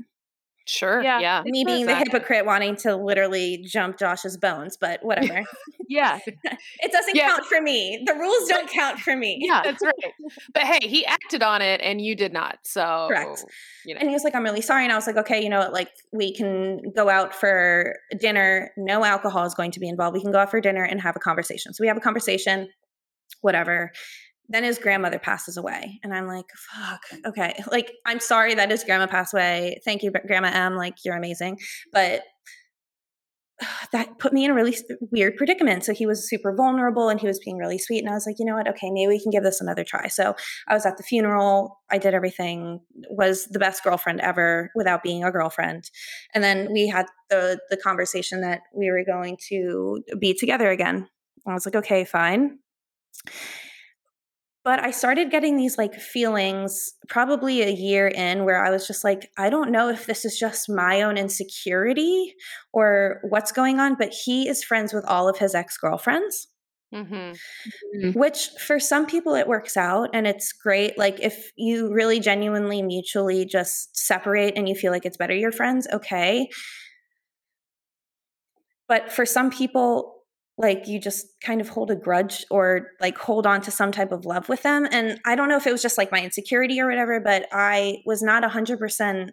Sure. 0.69 1.03
Yeah. 1.03 1.19
Yeah. 1.19 1.43
Me 1.47 1.65
being 1.65 1.87
the 1.87 1.97
hypocrite 1.97 2.45
wanting 2.45 2.77
to 2.77 2.95
literally 2.95 3.65
jump 3.67 3.99
Josh's 3.99 4.37
bones, 4.37 4.77
but 4.77 5.03
whatever. 5.03 5.45
Yeah. 5.91 6.19
it 6.27 6.93
doesn't 6.93 7.17
Yeah. 7.17 7.29
count 7.29 7.47
for 7.47 7.63
me. 7.63 8.03
The 8.05 8.13
rules 8.13 8.47
don't 8.47 8.69
count 8.69 8.99
for 8.99 9.17
me. 9.17 9.39
Yeah, 9.41 9.63
that's 9.65 9.83
right. 9.83 10.13
But 10.53 10.65
hey, 10.65 10.87
he 10.87 11.07
acted 11.07 11.43
on 11.43 11.63
it 11.63 11.81
and 11.83 11.99
you 11.99 12.15
did 12.15 12.31
not. 12.35 12.59
So 12.65 13.07
Correct. 13.09 13.43
You 13.87 13.95
know. 13.95 14.01
And 14.01 14.11
he 14.11 14.13
was 14.13 14.23
like, 14.23 14.35
I'm 14.35 14.43
really 14.45 14.61
sorry. 14.61 14.85
And 14.85 14.93
I 14.93 14.97
was 14.97 15.07
like, 15.07 15.17
okay, 15.17 15.43
you 15.43 15.49
know 15.49 15.61
what? 15.61 15.73
Like, 15.73 15.89
we 16.13 16.35
can 16.35 16.83
go 16.95 17.09
out 17.09 17.35
for 17.35 17.97
dinner. 18.21 18.71
No 18.77 19.03
alcohol 19.03 19.47
is 19.47 19.55
going 19.55 19.71
to 19.71 19.81
be 19.81 19.89
involved. 19.89 20.13
We 20.13 20.21
can 20.21 20.31
go 20.31 20.39
out 20.41 20.51
for 20.51 20.61
dinner 20.61 20.85
and 20.85 21.01
have 21.01 21.17
a 21.17 21.21
conversation. 21.21 21.73
So 21.73 21.81
we 21.83 21.89
have 21.89 21.97
a 21.97 22.01
conversation, 22.01 22.69
whatever. 23.41 23.91
Then 24.49 24.65
his 24.65 24.79
grandmother 24.79 25.19
passes 25.19 25.57
away. 25.57 26.01
And 26.03 26.15
I'm 26.15 26.27
like, 26.27 26.47
fuck, 26.57 27.03
mm. 27.13 27.29
okay. 27.29 27.63
Like, 27.71 27.93
I'm 28.07 28.21
sorry 28.21 28.55
that 28.55 28.71
his 28.71 28.85
grandma 28.85 29.07
passed 29.07 29.35
away. 29.35 29.79
Thank 29.85 30.03
you, 30.03 30.11
Grandma 30.11 30.51
M. 30.53 30.75
Like, 30.75 30.95
you're 31.05 31.17
amazing. 31.17 31.59
But 31.93 32.23
that 33.93 34.19
put 34.19 34.33
me 34.33 34.45
in 34.45 34.51
a 34.51 34.55
really 34.55 34.77
weird 35.13 35.37
predicament. 35.37 35.85
So 35.85 35.93
he 35.93 36.07
was 36.07 36.29
super 36.29 36.55
vulnerable 36.55 37.09
and 37.09 37.21
he 37.21 37.27
was 37.27 37.39
being 37.39 37.59
really 37.59 37.79
sweet. 37.79 38.01
And 38.01 38.09
I 38.09 38.15
was 38.15 38.27
like, 38.27 38.37
you 38.39 38.45
know 38.45 38.55
what? 38.55 38.69
Okay, 38.69 38.91
maybe 38.91 39.09
we 39.09 39.23
can 39.23 39.31
give 39.31 39.43
this 39.43 39.61
another 39.61 39.85
try. 39.85 40.09
So 40.09 40.35
I 40.67 40.75
was 40.75 40.87
at 40.87 40.97
the 40.97 41.03
funeral. 41.03 41.79
I 41.91 41.99
did 41.99 42.15
everything. 42.15 42.81
Was 43.11 43.47
the 43.47 43.59
best 43.59 43.83
girlfriend 43.83 44.21
ever 44.21 44.71
without 44.75 45.03
being 45.03 45.25
a 45.25 45.33
girlfriend. 45.33 45.91
And 46.35 46.43
then 46.43 46.73
we 46.73 46.89
had 46.89 47.07
the 47.31 47.59
the 47.71 47.77
conversation 47.77 48.41
that 48.43 48.61
we 48.75 48.91
were 48.91 49.05
going 49.05 49.37
to 49.49 50.03
be 50.19 50.35
together 50.35 50.71
again. 50.71 51.09
I 51.47 51.55
was 51.55 51.67
like, 51.67 51.77
okay, 51.77 52.05
fine. 52.05 52.59
But 54.69 54.85
I 54.85 54.91
started 54.91 55.31
getting 55.31 55.57
these 55.57 55.79
like 55.79 55.95
feelings 55.95 56.93
probably 57.09 57.63
a 57.63 57.71
year 57.71 58.07
in 58.07 58.45
where 58.45 58.63
I 58.63 58.69
was 58.69 58.87
just 58.87 59.03
like, 59.03 59.31
I 59.39 59.49
don't 59.49 59.71
know 59.71 59.89
if 59.89 60.05
this 60.05 60.27
is 60.27 60.39
just 60.39 60.69
my 60.69 61.01
own 61.01 61.17
insecurity 61.17 62.35
or 62.75 63.19
what's 63.27 63.51
going 63.51 63.81
on, 63.81 63.95
but 63.95 64.13
he 64.13 64.47
is 64.47 64.63
friends 64.63 64.93
with 64.93 65.07
all 65.07 65.27
of 65.27 65.39
his 65.39 65.55
ex 65.55 65.79
girlfriends 65.79 66.49
Mm-hmm. 66.95 68.13
which 68.13 68.49
for 68.67 68.79
some 68.79 69.05
people 69.07 69.35
it 69.35 69.47
works 69.47 69.77
out 69.77 70.11
and 70.13 70.27
it's 70.27 70.53
great. 70.53 70.99
Like 70.99 71.19
if 71.21 71.51
you 71.57 71.91
really 71.91 72.21
genuinely 72.21 72.83
mutually 72.83 73.47
just 73.47 73.97
separate 73.97 74.53
and 74.55 74.69
you 74.69 74.75
feel 74.75 74.93
like 74.93 75.07
it's 75.07 75.17
better 75.17 75.35
your 75.35 75.53
friends 75.53 75.89
okay. 75.93 76.49
But 78.87 79.13
for 79.13 79.25
some 79.25 79.51
people 79.51 80.18
like 80.59 80.89
you 80.89 81.01
just 81.01 81.27
kind 81.41 81.61
of 81.61 81.69
hold 81.69 81.91
a 81.91 81.97
grudge 81.97 82.45
or 82.51 82.89
like 83.01 83.17
hold 83.17 83.47
on 83.47 83.61
to 83.63 83.71
some 83.71 83.93
type 83.93 84.13
of 84.13 84.27
love 84.27 84.49
with 84.49 84.63
them 84.63 84.87
and 84.91 85.19
i 85.25 85.35
don't 85.35 85.49
know 85.49 85.57
if 85.57 85.67
it 85.67 85.73
was 85.73 85.83
just 85.83 85.97
like 85.97 86.13
my 86.13 86.21
insecurity 86.21 86.81
or 86.81 86.89
whatever 86.89 87.21
but 87.21 87.47
i 87.53 87.99
was 88.05 88.21
not 88.23 88.43
100% 88.43 89.31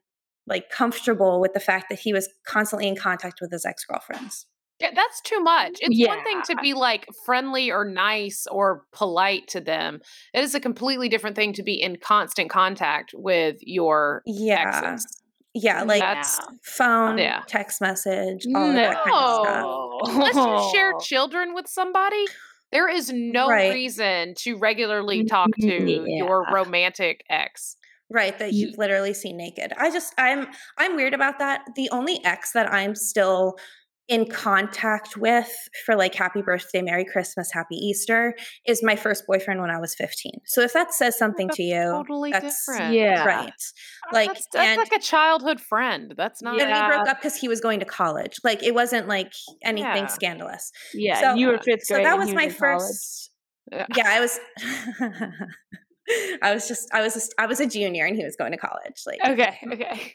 like 0.48 0.70
comfortable 0.70 1.42
with 1.42 1.54
the 1.54 1.60
fact 1.60 1.88
that 1.90 2.00
he 2.00 2.14
was 2.14 2.30
constantly 2.48 2.88
in 2.88 2.96
contact 2.96 3.40
with 3.42 3.52
his 3.52 3.66
ex-girlfriends 3.66 4.46
Yeah, 4.80 4.92
that's 4.94 5.22
too 5.22 5.40
much. 5.40 5.78
It's 5.80 6.08
one 6.08 6.24
thing 6.24 6.42
to 6.48 6.56
be 6.62 6.74
like 6.74 7.08
friendly 7.26 7.72
or 7.72 7.86
nice 7.86 8.46
or 8.52 8.84
polite 8.92 9.48
to 9.50 9.62
them. 9.62 10.02
It 10.34 10.44
is 10.44 10.54
a 10.54 10.60
completely 10.60 11.08
different 11.08 11.38
thing 11.38 11.54
to 11.54 11.64
be 11.64 11.82
in 11.82 11.96
constant 11.96 12.50
contact 12.50 13.12
with 13.16 13.56
your 13.62 14.22
yeah 14.26 14.68
exes. 14.68 15.22
Yeah, 15.56 15.84
like 15.84 16.02
That's- 16.02 16.40
phone, 16.64 17.18
Yeah. 17.18 17.42
text 17.48 17.80
message, 17.80 18.46
all 18.54 18.70
of 18.70 18.76
that 18.76 19.04
kind 19.04 19.16
of 19.16 19.46
stuff. 19.46 19.64
No. 19.64 20.00
Unless 20.04 20.36
you 20.36 20.72
share 20.78 20.94
children 21.02 21.54
with 21.56 21.68
somebody, 21.68 22.26
there 22.74 22.90
is 22.90 23.10
no 23.14 23.48
Right. 23.48 23.74
reason 23.74 24.34
to 24.40 24.58
regularly 24.58 25.24
talk 25.24 25.48
to 25.62 25.68
mm-hmm. 25.68 26.08
your 26.08 26.46
romantic 26.52 27.24
ex. 27.30 27.78
Right, 28.08 28.38
that 28.38 28.54
you've 28.54 28.78
literally 28.78 29.16
seen 29.16 29.36
naked. 29.38 29.74
I 29.78 29.90
just 29.90 30.14
I'm 30.20 30.48
I'm 30.78 30.96
weird 30.96 31.16
about 31.16 31.40
that. 31.40 31.62
The 31.76 31.90
only 31.90 32.24
ex 32.24 32.52
that 32.52 32.72
I'm 32.72 32.94
still 32.94 33.58
in 34.08 34.28
contact 34.28 35.18
with 35.18 35.52
for 35.86 35.96
like 35.96 36.14
happy 36.14 36.42
birthday, 36.42 36.82
merry 36.82 37.06
christmas, 37.06 37.50
happy 37.52 37.76
easter 37.76 38.36
is 38.68 38.84
my 38.84 38.96
first 38.96 39.26
boyfriend 39.26 39.60
when 39.62 39.72
I 39.72 39.80
was 39.80 39.96
15. 39.96 40.32
So 40.46 40.62
if 40.62 40.74
that 40.74 40.94
says 40.94 41.16
oh, 41.16 41.20
something 41.20 41.48
That's 41.48 41.58
to 41.58 41.64
you, 41.64 41.82
totally 41.84 42.32
that's 42.32 42.66
different. 42.66 42.94
Yeah. 42.94 43.26
right. 43.26 43.52
Ah, 44.06 44.10
like 44.14 44.28
that's, 44.30 44.48
that's 44.54 44.68
and 44.68 44.78
like 44.78 44.92
a 44.92 45.00
childhood 45.00 45.60
friend. 45.60 46.14
That's 46.16 46.42
not. 46.42 46.62
and 46.62 46.70
we 46.72 46.96
broke 46.96 47.08
up 47.08 47.18
because 47.18 47.36
he 47.36 47.48
was 47.48 47.62
going 47.62 47.80
to 47.80 47.86
college. 47.86 48.36
Like 48.44 48.62
it 48.62 48.76
wasn't 48.76 49.08
like 49.08 49.34
anything 49.64 50.04
Yeah. 50.04 50.08
scandalous. 50.08 50.72
Yeah, 50.94 51.22
So- 51.22 51.34
you 51.36 51.48
were 51.48 51.58
fifth 51.58 51.84
So 51.86 51.96
that 51.96 52.18
was 52.18 52.32
my 52.34 52.44
in 52.44 52.54
college. 52.54 52.58
first 52.58 53.32
Yeah. 53.72 53.86
yeah, 53.96 54.08
I 54.08 54.20
was 54.20 54.40
I 56.42 56.54
was 56.54 56.68
just 56.68 56.88
I 56.94 57.02
was 57.02 57.14
just, 57.14 57.34
I 57.38 57.46
was 57.46 57.60
a 57.60 57.66
junior 57.68 58.06
and 58.06 58.16
he 58.16 58.24
was 58.24 58.36
going 58.36 58.52
to 58.52 58.58
college. 58.58 59.02
Like 59.06 59.20
Okay, 59.28 59.58
okay. 59.74 60.14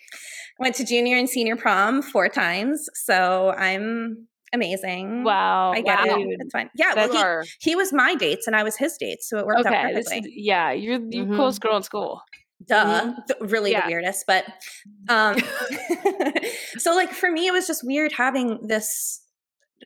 went 0.58 0.74
to 0.76 0.84
junior 0.84 1.16
and 1.16 1.28
senior 1.28 1.56
prom 1.56 2.02
four 2.02 2.28
times, 2.28 2.88
so 2.94 3.50
I'm 3.56 4.26
amazing. 4.52 5.22
Wow. 5.24 5.72
I 5.72 5.80
get 5.80 5.98
wow. 5.98 6.16
it. 6.18 6.26
It's 6.40 6.52
fine. 6.52 6.70
Yeah, 6.74 6.94
well, 6.94 7.42
he, 7.42 7.70
he 7.70 7.76
was 7.76 7.92
my 7.92 8.14
dates 8.16 8.46
and 8.46 8.56
I 8.56 8.62
was 8.62 8.76
his 8.76 8.96
dates, 8.98 9.28
so 9.28 9.38
it 9.38 9.46
worked 9.46 9.66
out 9.66 9.72
Okay, 9.72 9.94
this 9.94 10.08
perfectly. 10.08 10.30
is, 10.30 10.36
yeah, 10.36 10.72
you're 10.72 10.98
the 10.98 11.18
Mhm. 11.18 11.36
coolest 11.36 11.60
girl 11.60 11.76
in 11.76 11.82
school. 11.82 12.20
Duh, 12.66 13.14
th- 13.26 13.38
really 13.50 13.70
Yeah. 13.72 13.82
the 13.82 13.86
weirdest. 13.92 14.24
But 14.26 14.44
um, 15.08 15.36
so 16.78 16.94
like 16.94 17.10
for 17.12 17.30
me, 17.30 17.46
it 17.46 17.52
was 17.52 17.66
just 17.66 17.84
weird 17.84 18.12
having 18.12 18.58
this 18.66 19.22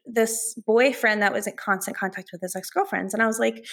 this 0.06 0.54
boyfriend 0.66 1.22
that 1.22 1.32
was 1.32 1.46
in 1.46 1.54
constant 1.56 1.96
contact 1.96 2.30
with 2.32 2.40
his 2.40 2.54
ex-girlfriends 2.56 3.14
and 3.14 3.22
i 3.22 3.26
was 3.26 3.38
like 3.38 3.64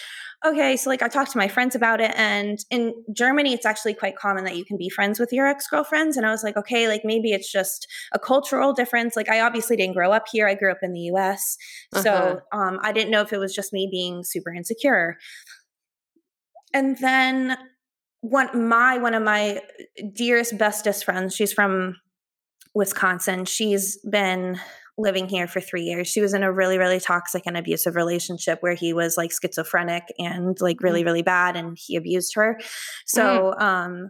okay 0.44 0.76
so 0.76 0.88
like 0.90 1.02
i 1.02 1.08
talked 1.08 1.30
to 1.32 1.38
my 1.38 1.48
friends 1.48 1.74
about 1.74 2.00
it 2.00 2.12
and 2.16 2.58
in 2.70 2.92
germany 3.14 3.52
it's 3.52 3.66
actually 3.66 3.94
quite 3.94 4.16
common 4.16 4.44
that 4.44 4.56
you 4.56 4.64
can 4.64 4.76
be 4.76 4.88
friends 4.88 5.18
with 5.18 5.32
your 5.32 5.46
ex-girlfriends 5.46 6.16
and 6.16 6.24
i 6.26 6.30
was 6.30 6.42
like 6.44 6.56
okay 6.56 6.88
like 6.88 7.02
maybe 7.04 7.32
it's 7.32 7.50
just 7.50 7.86
a 8.12 8.18
cultural 8.18 8.72
difference 8.72 9.16
like 9.16 9.28
i 9.28 9.40
obviously 9.40 9.76
didn't 9.76 9.94
grow 9.94 10.12
up 10.12 10.24
here 10.30 10.46
i 10.48 10.54
grew 10.54 10.70
up 10.70 10.78
in 10.82 10.92
the 10.92 11.00
us 11.10 11.56
Uh-huh. 11.92 12.02
so 12.02 12.40
um, 12.52 12.78
i 12.82 12.92
didn't 12.92 13.10
know 13.10 13.20
if 13.22 13.32
it 13.32 13.38
was 13.38 13.54
just 13.54 13.72
me 13.72 13.88
being 13.90 14.22
super 14.24 14.52
insecure 14.52 15.16
and 16.74 16.96
then 16.98 17.56
one 18.20 18.68
my 18.68 18.98
one 18.98 19.14
of 19.14 19.22
my 19.22 19.60
dearest 20.14 20.56
bestest 20.56 21.04
friends 21.04 21.34
she's 21.34 21.52
from 21.52 21.96
wisconsin 22.74 23.44
she's 23.44 23.98
been 24.10 24.58
living 24.98 25.28
here 25.28 25.46
for 25.46 25.60
three 25.60 25.82
years 25.82 26.06
she 26.06 26.20
was 26.20 26.34
in 26.34 26.42
a 26.42 26.52
really 26.52 26.78
really 26.78 27.00
toxic 27.00 27.42
and 27.46 27.56
abusive 27.56 27.96
relationship 27.96 28.58
where 28.60 28.74
he 28.74 28.92
was 28.92 29.16
like 29.16 29.30
schizophrenic 29.32 30.04
and 30.18 30.56
like 30.60 30.82
really 30.82 31.02
really 31.02 31.22
bad 31.22 31.56
and 31.56 31.78
he 31.80 31.96
abused 31.96 32.34
her 32.34 32.58
so 33.06 33.54
um 33.58 34.08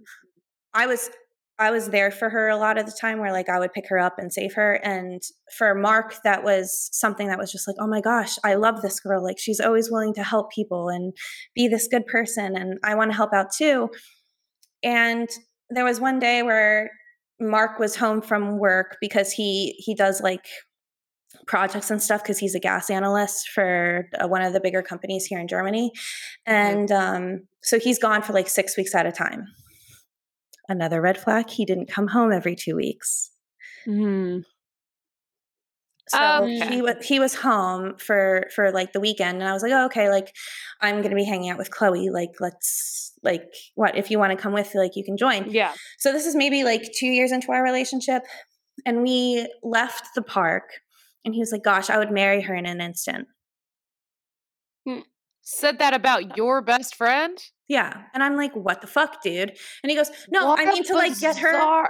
i 0.74 0.86
was 0.86 1.10
I 1.58 1.70
was 1.70 1.90
there 1.90 2.10
for 2.10 2.28
her 2.28 2.48
a 2.48 2.56
lot 2.56 2.76
of 2.76 2.86
the 2.86 2.96
time 3.00 3.20
where 3.20 3.30
like 3.30 3.48
I 3.48 3.60
would 3.60 3.72
pick 3.72 3.88
her 3.88 3.98
up 3.98 4.14
and 4.18 4.32
save 4.32 4.54
her. 4.54 4.74
And 4.82 5.22
for 5.56 5.74
Mark, 5.76 6.16
that 6.24 6.42
was 6.42 6.88
something 6.92 7.28
that 7.28 7.38
was 7.38 7.52
just 7.52 7.68
like, 7.68 7.76
oh 7.78 7.86
my 7.86 8.00
gosh, 8.00 8.36
I 8.42 8.54
love 8.54 8.82
this 8.82 8.98
girl. 8.98 9.22
Like 9.22 9.38
she's 9.38 9.60
always 9.60 9.90
willing 9.90 10.12
to 10.14 10.24
help 10.24 10.50
people 10.50 10.88
and 10.88 11.12
be 11.54 11.68
this 11.68 11.86
good 11.86 12.06
person. 12.06 12.56
And 12.56 12.78
I 12.82 12.96
want 12.96 13.12
to 13.12 13.16
help 13.16 13.32
out 13.32 13.52
too. 13.56 13.90
And 14.82 15.28
there 15.70 15.84
was 15.84 16.00
one 16.00 16.18
day 16.18 16.42
where 16.42 16.90
Mark 17.38 17.78
was 17.78 17.96
home 17.96 18.22
from 18.22 18.58
work 18.58 18.96
because 19.00 19.30
he 19.30 19.74
he 19.78 19.94
does 19.94 20.20
like 20.20 20.46
projects 21.46 21.90
and 21.90 22.02
stuff 22.02 22.22
because 22.22 22.38
he's 22.38 22.54
a 22.54 22.60
gas 22.60 22.90
analyst 22.90 23.48
for 23.48 24.08
uh, 24.20 24.28
one 24.28 24.42
of 24.42 24.52
the 24.52 24.60
bigger 24.60 24.82
companies 24.82 25.26
here 25.26 25.38
in 25.38 25.48
Germany. 25.48 25.92
And 26.46 26.90
um, 26.92 27.42
so 27.62 27.78
he's 27.78 27.98
gone 27.98 28.22
for 28.22 28.32
like 28.32 28.48
six 28.48 28.76
weeks 28.76 28.94
at 28.94 29.06
a 29.06 29.12
time. 29.12 29.46
Another 30.68 31.00
red 31.00 31.18
flag, 31.18 31.50
he 31.50 31.64
didn't 31.64 31.86
come 31.86 32.08
home 32.08 32.32
every 32.32 32.54
two 32.54 32.76
weeks. 32.76 33.30
Mm-hmm. 33.86 34.40
So 36.08 36.42
Okay. 36.42 36.74
he 36.74 36.82
was 36.82 36.96
he 37.06 37.20
was 37.20 37.34
home 37.34 37.96
for 37.98 38.46
for 38.54 38.70
like 38.70 38.92
the 38.92 39.00
weekend, 39.00 39.40
and 39.40 39.48
I 39.48 39.52
was 39.52 39.62
like, 39.62 39.72
oh, 39.72 39.86
okay, 39.86 40.10
like 40.10 40.34
I'm 40.80 41.00
gonna 41.00 41.14
be 41.14 41.24
hanging 41.24 41.48
out 41.50 41.58
with 41.58 41.70
Chloe. 41.70 42.10
Like, 42.10 42.32
let's 42.38 43.12
like 43.22 43.44
what 43.76 43.96
if 43.96 44.10
you 44.10 44.18
want 44.18 44.30
to 44.32 44.36
come 44.36 44.52
with? 44.52 44.74
Like, 44.74 44.94
you 44.94 45.04
can 45.04 45.16
join. 45.16 45.50
Yeah. 45.50 45.72
So 45.98 46.12
this 46.12 46.26
is 46.26 46.34
maybe 46.34 46.64
like 46.64 46.92
two 46.92 47.06
years 47.06 47.32
into 47.32 47.52
our 47.52 47.62
relationship, 47.62 48.24
and 48.84 49.02
we 49.02 49.48
left 49.62 50.08
the 50.14 50.22
park, 50.22 50.64
and 51.24 51.34
he 51.34 51.40
was 51.40 51.52
like, 51.52 51.62
"Gosh, 51.64 51.90
I 51.90 51.98
would 51.98 52.10
marry 52.10 52.42
her 52.42 52.54
in 52.54 52.66
an 52.66 52.80
instant." 52.80 53.28
Hmm. 54.88 55.00
Said 55.42 55.78
that 55.80 55.94
about 55.94 56.36
your 56.36 56.62
best 56.62 56.94
friend? 56.94 57.38
Yeah, 57.68 58.02
and 58.14 58.22
I'm 58.22 58.36
like, 58.36 58.54
"What 58.54 58.80
the 58.80 58.86
fuck, 58.86 59.22
dude?" 59.22 59.50
And 59.82 59.90
he 59.90 59.96
goes, 59.96 60.10
"No, 60.30 60.46
What 60.48 60.60
I 60.60 60.64
mean 60.66 60.84
to 60.84 60.94
like 60.94 61.18
get 61.18 61.36
her." 61.38 61.88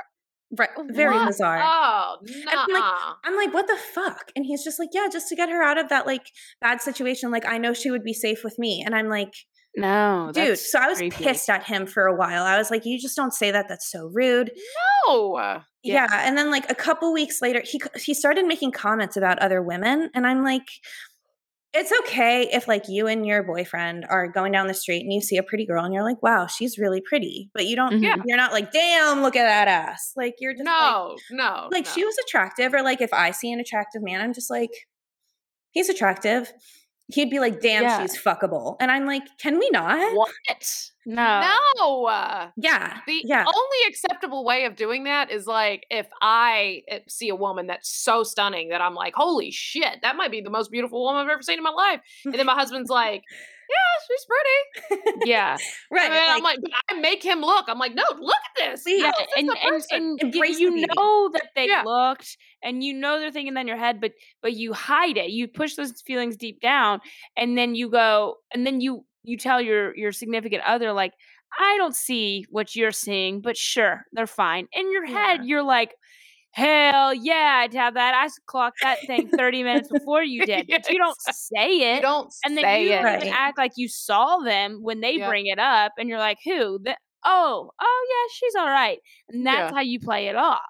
Right, 0.59 0.69
very 0.91 1.15
What? 1.17 1.29
bizarre. 1.29 1.63
Oh, 1.65 2.17
I'm 2.47 2.71
like. 2.75 2.93
I'm 3.25 3.37
like, 3.37 3.55
what 3.55 3.67
the 3.67 3.79
fuck? 3.95 4.31
And 4.37 4.45
he's 4.45 4.63
just 4.63 4.79
like, 4.79 4.91
yeah, 4.93 5.09
just 5.11 5.29
to 5.31 5.35
get 5.35 5.49
her 5.49 5.63
out 5.63 5.79
of 5.79 5.89
that 5.89 6.07
like 6.07 6.27
bad 6.61 6.83
situation. 6.83 7.31
Like, 7.31 7.47
I 7.47 7.57
know 7.57 7.73
she 7.73 7.91
would 7.91 8.05
be 8.05 8.13
safe 8.13 8.45
with 8.45 8.59
me. 8.59 8.83
And 8.85 8.95
I'm 8.95 9.09
like, 9.09 9.33
No, 9.75 10.31
dude. 10.35 10.59
So 10.59 10.79
I 10.79 10.89
was 10.89 10.99
creepy. 10.99 11.25
pissed 11.25 11.49
at 11.49 11.65
him 11.65 11.87
for 11.87 12.05
a 12.07 12.15
while. 12.15 12.43
I 12.45 12.59
was 12.59 12.71
like, 12.71 12.85
you 12.85 13.01
just 13.01 13.17
don't 13.17 13.33
say 13.33 13.51
that. 13.51 13.65
That's 13.71 13.91
so 13.91 14.11
rude. 14.13 14.51
no. 15.09 15.61
Yeah. 15.83 16.09
And 16.11 16.37
then 16.39 16.51
like 16.51 16.71
a 16.71 16.75
couple 16.75 17.13
weeks 17.13 17.43
later, 17.43 17.63
he 17.65 17.81
he 17.97 18.15
started 18.15 18.47
making 18.47 18.73
comments 18.73 19.17
about 19.17 19.39
other 19.41 19.63
women, 19.63 20.11
and 20.15 20.27
I'm 20.27 20.43
like. 20.45 20.67
It's 21.75 21.91
okay 22.01 22.51
if 22.53 22.69
like 22.69 22.87
you 22.87 23.07
and 23.07 23.25
your 23.27 23.43
boyfriend 23.43 24.05
are 24.11 24.29
going 24.29 24.53
down 24.53 24.67
the 24.67 24.75
street 24.75 25.01
and 25.05 25.11
you 25.11 25.23
see 25.23 25.39
a 25.39 25.43
pretty 25.43 25.65
girl 25.65 25.83
and 25.83 25.95
you're 25.95 26.03
like, 26.03 26.23
"Wow, 26.23 26.47
she's 26.47 26.77
really 26.77 27.01
pretty," 27.01 27.49
but 27.55 27.65
you 27.65 27.77
don't. 27.77 28.03
You're 28.03 28.37
not 28.37 28.53
like, 28.53 28.73
"Damn, 28.73 29.23
look 29.23 29.37
at 29.37 29.45
that 29.45 29.69
ass!" 29.69 30.13
Like 30.15 30.35
you're 30.39 30.53
just 30.53 30.67
like, 30.67 30.75
No, 30.77 31.17
no. 31.31 31.69
like 31.73 31.87
no. 31.87 31.91
she 31.93 32.05
was 32.05 32.15
attractive 32.27 32.75
or 32.75 32.83
like 32.83 33.01
if 33.01 33.11
i 33.15 33.31
see 33.31 33.51
an 33.51 33.59
attractive 33.59 34.03
man 34.03 34.21
i'm 34.21 34.35
just 34.35 34.51
like 34.51 34.69
he's 35.71 35.89
attractive 35.89 36.53
he'd 37.09 37.31
be 37.31 37.39
like 37.41 37.61
damn 37.61 37.83
Yeah. 37.83 38.01
she's 38.03 38.21
fuckable 38.21 38.77
and 38.81 38.91
i'm 38.91 39.07
like 39.07 39.23
can 39.39 39.59
we 39.59 39.69
not 39.71 40.15
What? 40.17 40.31
No. 41.05 41.43
No. 41.79 42.05
uh, 42.07 42.51
yeah 42.57 43.01
The 43.09 43.23
yeah 43.25 43.45
only 43.45 43.79
acceptable 43.89 44.45
way 44.45 44.67
of 44.67 44.77
doing 44.77 45.03
that 45.05 45.33
is 45.33 45.47
like 45.49 45.85
if 45.91 46.07
I 46.23 46.83
uh, 46.91 46.99
see 47.09 47.29
a 47.29 47.35
woman 47.35 47.67
that's 47.67 47.91
so 47.91 48.23
stunning 48.23 48.69
that 48.69 48.81
I'm 48.81 48.95
like, 48.95 49.15
holy 49.17 49.51
shit, 49.51 49.99
that 50.03 50.15
might 50.15 50.31
be 50.31 50.43
the 50.43 50.51
most 50.51 50.71
beautiful 50.71 51.03
woman 51.03 51.23
I've 51.25 51.29
ever 51.33 51.43
seen 51.43 51.59
in 51.59 51.65
my 51.65 51.71
life. 51.71 52.01
And 52.25 52.35
then 52.35 52.47
my 52.47 52.55
husband's 52.55 52.89
like, 52.89 53.23
yeah, 53.73 53.93
she's 54.07 54.27
pretty. 54.27 55.21
Yeah. 55.25 55.57
right 55.91 56.05
And 56.05 56.13
then 56.13 56.29
I'm 56.31 56.43
like, 56.43 56.59
like, 56.63 56.71
but 56.89 56.97
I 56.97 57.01
make 57.01 57.23
him 57.23 57.41
look. 57.41 57.67
I'm 57.69 57.79
like, 57.79 57.95
no, 57.95 58.05
look 58.21 58.37
at 58.59 58.71
this. 58.71 58.85
See, 58.85 58.99
No, 59.01 59.07
Yeah, 59.07 59.13
this 59.13 59.29
is 59.29 59.35
and 59.39 59.49
and, 59.51 60.21
and 60.21 60.35
y- 60.35 60.41
you 60.59 60.71
know 60.89 61.31
that 61.33 61.49
they 61.55 61.67
Yeah. 61.69 61.83
looked, 61.85 62.37
and 62.63 62.83
you 62.85 62.93
know 62.95 63.19
they're 63.21 63.31
thinking 63.33 63.55
that 63.55 63.61
in 63.63 63.69
your 63.69 63.77
head, 63.77 64.01
but 64.01 64.13
but 64.43 64.53
you 64.55 64.73
hide 64.73 65.17
it. 65.17 65.31
You 65.31 65.49
push 65.49 65.75
those 65.77 66.01
feelings 66.03 66.37
deep 66.37 66.61
down, 66.61 67.01
and 67.37 67.57
then 67.57 67.75
you 67.75 67.89
go, 67.91 68.37
and 68.53 68.67
then 68.67 68.81
you 68.81 69.05
you 69.23 69.37
tell 69.39 69.61
your 69.61 69.97
your 69.97 70.13
significant 70.13 70.63
other 70.65 70.93
like, 70.93 71.13
I 71.59 71.77
don't 71.79 71.95
see 71.95 72.45
what 72.51 72.75
you're 72.75 72.93
seeing, 72.93 73.41
but 73.41 73.57
sure, 73.57 74.05
they're 74.13 74.27
fine. 74.27 74.67
In 74.73 74.91
your 74.93 75.07
head, 75.07 75.41
you're 75.45 75.63
like. 75.63 75.95
Hell 76.53 77.15
yeah, 77.15 77.61
I'd 77.63 77.75
have 77.75 77.95
that. 77.95 78.15
I 78.15 78.29
clocked 78.47 78.79
that 78.83 78.99
thing 79.07 79.31
30 79.37 79.63
minutes 79.63 79.89
before 79.89 80.23
you 80.23 80.43
did. 80.45 80.67
But 80.71 80.89
you 80.91 80.99
don't 80.99 81.17
say 81.21 81.95
it. 81.95 81.97
you 81.97 82.01
don't 82.03 82.33
and 82.45 82.57
then 82.59 82.65
say 82.65 82.83
you 82.83 82.91
it. 82.91 82.91
don't 82.91 83.09
even 83.09 83.29
Right. 83.29 83.33
act 83.33 83.59
like 83.59 83.73
you 83.77 83.89
saw 83.89 84.39
them 84.39 84.79
when 84.83 85.01
they 85.01 85.17
Yeah. 85.17 85.29
bring 85.29 85.47
it 85.47 85.59
up 85.59 85.93
and 85.99 86.09
you're 86.09 86.19
like 86.19 86.39
who 86.45 86.79
the, 86.83 86.97
oh 87.25 87.71
oh 87.81 88.07
yeah 88.11 88.33
she's 88.35 88.55
all 88.57 88.69
right 88.69 88.99
and 89.29 89.47
that's 89.47 89.71
Yeah. 89.71 89.71
how 89.71 89.81
you 89.81 89.99
play 90.01 90.27
it 90.29 90.37
off 90.37 90.61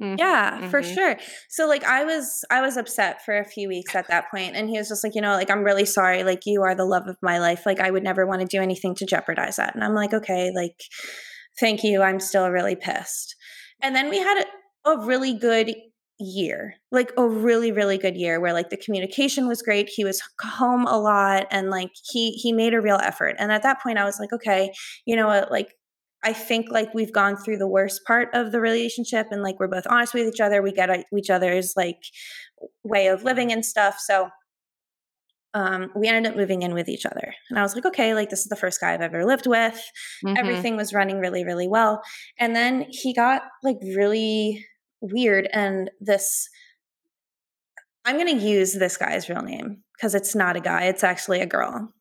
Mhm, 0.00 0.18
yeah 0.18 0.60
for 0.60 0.82
mhm. 0.82 0.94
sure 0.94 1.16
so 1.48 1.66
like 1.66 1.82
i 1.84 2.04
was 2.04 2.44
i 2.50 2.60
was 2.60 2.76
upset 2.76 3.24
for 3.24 3.38
a 3.38 3.44
few 3.46 3.66
weeks 3.66 3.94
at 3.94 4.06
that 4.08 4.30
point 4.30 4.54
and 4.54 4.68
he 4.68 4.76
was 4.78 4.88
just 4.88 5.02
like 5.02 5.14
you 5.14 5.22
know 5.22 5.32
like 5.32 5.50
i'm 5.50 5.64
really 5.64 5.86
sorry 5.86 6.22
like 6.22 6.40
you 6.44 6.60
are 6.62 6.74
the 6.74 6.84
love 6.84 7.06
of 7.08 7.16
my 7.22 7.38
life 7.38 7.64
like 7.64 7.80
i 7.80 7.90
would 7.90 8.02
never 8.02 8.26
want 8.26 8.40
to 8.42 8.46
do 8.46 8.60
anything 8.62 8.94
to 8.94 9.06
jeopardize 9.06 9.56
that 9.56 9.74
and 9.74 9.82
i'm 9.82 9.94
like 9.94 10.12
okay 10.12 10.52
like 10.54 10.78
thank 11.58 11.82
you 11.82 12.02
i'm 12.02 12.20
still 12.20 12.50
really 12.50 12.76
pissed 12.76 13.34
and 13.82 13.96
then 13.96 14.10
we 14.10 14.18
had 14.18 14.44
a, 14.86 14.98
really 14.98 15.34
good 15.34 15.74
year 16.18 16.74
like 16.90 17.12
a 17.18 17.28
really 17.28 17.70
really 17.70 17.98
good 17.98 18.16
year 18.16 18.40
where 18.40 18.54
like 18.54 18.70
the 18.70 18.76
communication 18.76 19.46
was 19.46 19.60
great 19.60 19.86
he 19.88 20.02
was 20.02 20.22
home 20.40 20.86
a 20.86 20.98
lot 20.98 21.46
and 21.50 21.68
like 21.68 21.90
he 22.10 22.30
he 22.32 22.52
made 22.52 22.72
a 22.72 22.80
real 22.80 22.98
effort 23.02 23.36
and 23.38 23.52
at 23.52 23.62
that 23.62 23.82
point 23.82 23.98
i 23.98 24.04
was 24.04 24.18
like 24.18 24.32
okay 24.32 24.72
you 25.04 25.14
know 25.14 25.26
what 25.26 25.50
like 25.50 25.74
i 26.24 26.32
think 26.32 26.70
like 26.70 26.88
we've 26.94 27.12
gone 27.12 27.36
through 27.36 27.58
the 27.58 27.68
worst 27.68 28.02
part 28.06 28.30
of 28.32 28.50
the 28.50 28.60
relationship 28.60 29.26
and 29.30 29.42
like 29.42 29.60
we're 29.60 29.68
both 29.68 29.86
honest 29.90 30.14
with 30.14 30.26
each 30.26 30.40
other 30.40 30.62
we 30.62 30.72
get 30.72 31.04
each 31.14 31.28
other's 31.28 31.74
like 31.76 32.02
way 32.82 33.08
of 33.08 33.22
living 33.22 33.52
and 33.52 33.62
stuff 33.66 33.98
so 33.98 34.30
um, 35.56 35.90
we 35.96 36.06
ended 36.06 36.30
up 36.30 36.36
moving 36.36 36.60
in 36.60 36.74
with 36.74 36.86
each 36.86 37.06
other. 37.06 37.32
And 37.48 37.58
I 37.58 37.62
was 37.62 37.74
like, 37.74 37.86
okay, 37.86 38.12
like 38.12 38.28
this 38.28 38.40
is 38.40 38.48
the 38.48 38.56
first 38.56 38.78
guy 38.78 38.92
I've 38.92 39.00
ever 39.00 39.24
lived 39.24 39.46
with. 39.46 39.90
Mhm. 40.22 40.36
Everything 40.36 40.76
was 40.76 40.92
running 40.92 41.18
really, 41.18 41.46
really 41.46 41.66
well. 41.66 42.02
And 42.38 42.54
then 42.54 42.84
he 42.90 43.14
got 43.14 43.42
like 43.62 43.78
really 43.82 44.66
weird. 45.12 45.48
And 45.52 45.90
this, 46.00 46.48
I'm 48.04 48.16
going 48.16 48.38
to 48.38 48.44
use 48.44 48.72
this 48.74 48.96
guy's 48.96 49.28
real 49.28 49.42
name 49.42 49.82
because 49.96 50.14
it's 50.14 50.34
not 50.34 50.56
a 50.56 50.60
guy, 50.60 50.84
it's 50.84 51.04
actually 51.04 51.40
a 51.40 51.46
girl. 51.46 51.92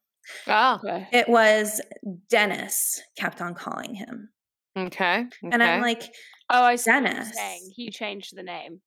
Oh, 0.47 0.79
Okay. 0.83 1.07
It 1.11 1.29
was 1.29 1.81
Dennis, 2.29 3.01
kept 3.17 3.41
on 3.41 3.53
calling 3.55 3.93
him. 3.95 4.29
okay. 4.77 5.25
And 5.51 5.61
I'm 5.63 5.81
like, 5.81 6.03
Oh, 6.49 6.63
I 6.63 6.75
see 6.75 6.91
what 6.91 7.03
Dennis. 7.03 7.35
saying. 7.35 7.71
He 7.75 7.89
changed 7.89 8.35
the 8.35 8.43
name. 8.43 8.81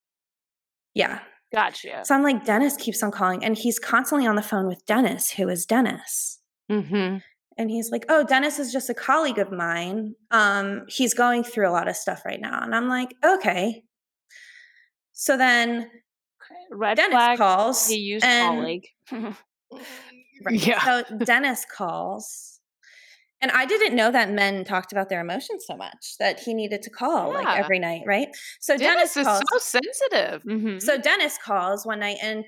yeah. 0.95 1.21
Gotcha. 1.55 2.03
So 2.05 2.15
I'm 2.15 2.23
like, 2.23 2.45
Dennis 2.45 2.77
keeps 2.77 3.03
on 3.03 3.11
calling. 3.11 3.43
And 3.43 3.57
he's 3.57 3.79
constantly 3.79 4.27
on 4.27 4.37
the 4.37 4.43
phone 4.43 4.67
with 4.67 4.85
Dennis, 4.85 5.31
who 5.31 5.49
is 5.49 5.65
Dennis. 5.65 6.41
Mhm. 6.71 7.23
and 7.57 7.71
he's 7.71 7.91
like 7.91 8.05
oh 8.11 8.23
dennis 8.23 8.59
is 8.59 8.71
just 8.71 8.91
a 8.91 8.95
colleague 8.95 9.39
of 9.39 9.51
mine 9.51 10.15
um 10.31 10.83
he's 10.87 11.15
going 11.15 11.43
through 11.43 11.67
a 11.67 11.73
lot 11.73 11.89
of 11.89 11.97
stuff 11.97 12.21
right 12.27 12.41
now 12.43 12.61
and 12.63 12.75
i'm 12.75 12.89
like 12.89 13.15
okay 13.25 13.83
so 15.21 15.37
then 15.37 15.91
Red 16.71 16.97
dennis 16.97 17.13
flag. 17.15 17.39
calls 17.39 17.89
He 17.89 17.97
used 17.97 18.25
and- 18.25 18.59
colleague. 18.61 18.87
right, 20.45 20.67
Yeah. 20.67 20.85
so 20.85 21.17
dennis 21.19 21.65
calls 21.77 22.61
and 23.41 23.51
i 23.53 23.67
didn't 23.67 23.95
know 23.97 24.11
that 24.11 24.31
men 24.31 24.65
talked 24.65 24.93
about 24.93 25.09
their 25.09 25.21
emotions 25.21 25.65
so 25.67 25.77
much 25.77 26.17
that 26.19 26.41
he 26.41 26.55
needed 26.55 26.83
to 26.83 26.91
call 26.91 27.33
like 27.35 27.59
every 27.59 27.79
night 27.79 28.03
right 28.07 28.29
so 28.61 28.77
Dennis, 28.77 29.15
dennis, 29.15 29.29
is 29.29 29.43
so 29.51 29.59
sensitive. 29.81 30.43
Mhm. 30.45 30.81
so 30.83 30.97
dennis 30.99 31.39
calls 31.45 31.85
one 31.85 32.01
night 32.01 32.19
and 32.23 32.45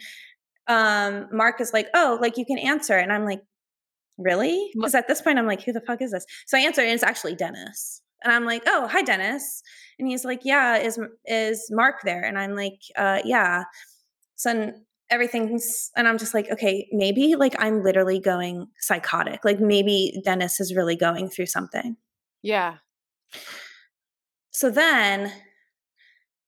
um 0.69 1.29
mark 1.33 1.61
is 1.61 1.73
like 1.73 1.89
oh 1.95 2.19
like 2.21 2.37
you 2.39 2.45
can 2.47 2.59
answer 2.59 2.97
and 2.97 3.13
i'm 3.13 3.25
like 3.25 3.43
really 4.19 4.71
because 4.75 4.95
at 4.95 5.09
this 5.09 5.21
point 5.23 5.39
i'm 5.39 5.47
like 5.47 5.63
who 5.63 5.73
the 5.73 5.81
fuck 5.81 6.01
is 6.03 6.13
this 6.13 6.27
so 6.47 6.57
i 6.59 6.61
answer 6.61 6.83
and 6.83 6.91
it's 6.93 7.03
actually 7.03 7.35
dennis 7.35 8.03
and 8.23 8.33
i'm 8.33 8.45
like 8.45 8.63
oh 8.67 8.89
hi 8.89 9.03
dennis. 9.03 9.63
And 9.99 10.09
he's 10.09 10.25
like 10.25 10.41
yeah 10.45 10.79
is 10.79 10.99
is 11.27 11.67
mark 11.71 11.97
there? 12.05 12.23
And 12.23 12.39
i'm 12.39 12.55
like 12.55 12.81
uh 12.97 13.21
yeah. 13.25 13.65
So 14.37 14.73
everything's 15.11 15.91
and 15.97 16.07
i'm 16.07 16.19
just 16.19 16.35
like 16.35 16.49
okay 16.51 16.89
maybe 16.93 17.35
like 17.35 17.57
i'm 17.59 17.83
literally 17.83 18.21
going 18.21 18.69
psychotic. 18.79 19.45
Like 19.45 19.61
maybe 19.61 20.21
dennis 20.25 20.61
is 20.61 20.75
really 20.75 20.97
going 20.97 21.29
through 21.29 21.47
something. 21.47 21.97
Yeah. 22.43 22.77
so 24.51 24.71
then 24.71 25.33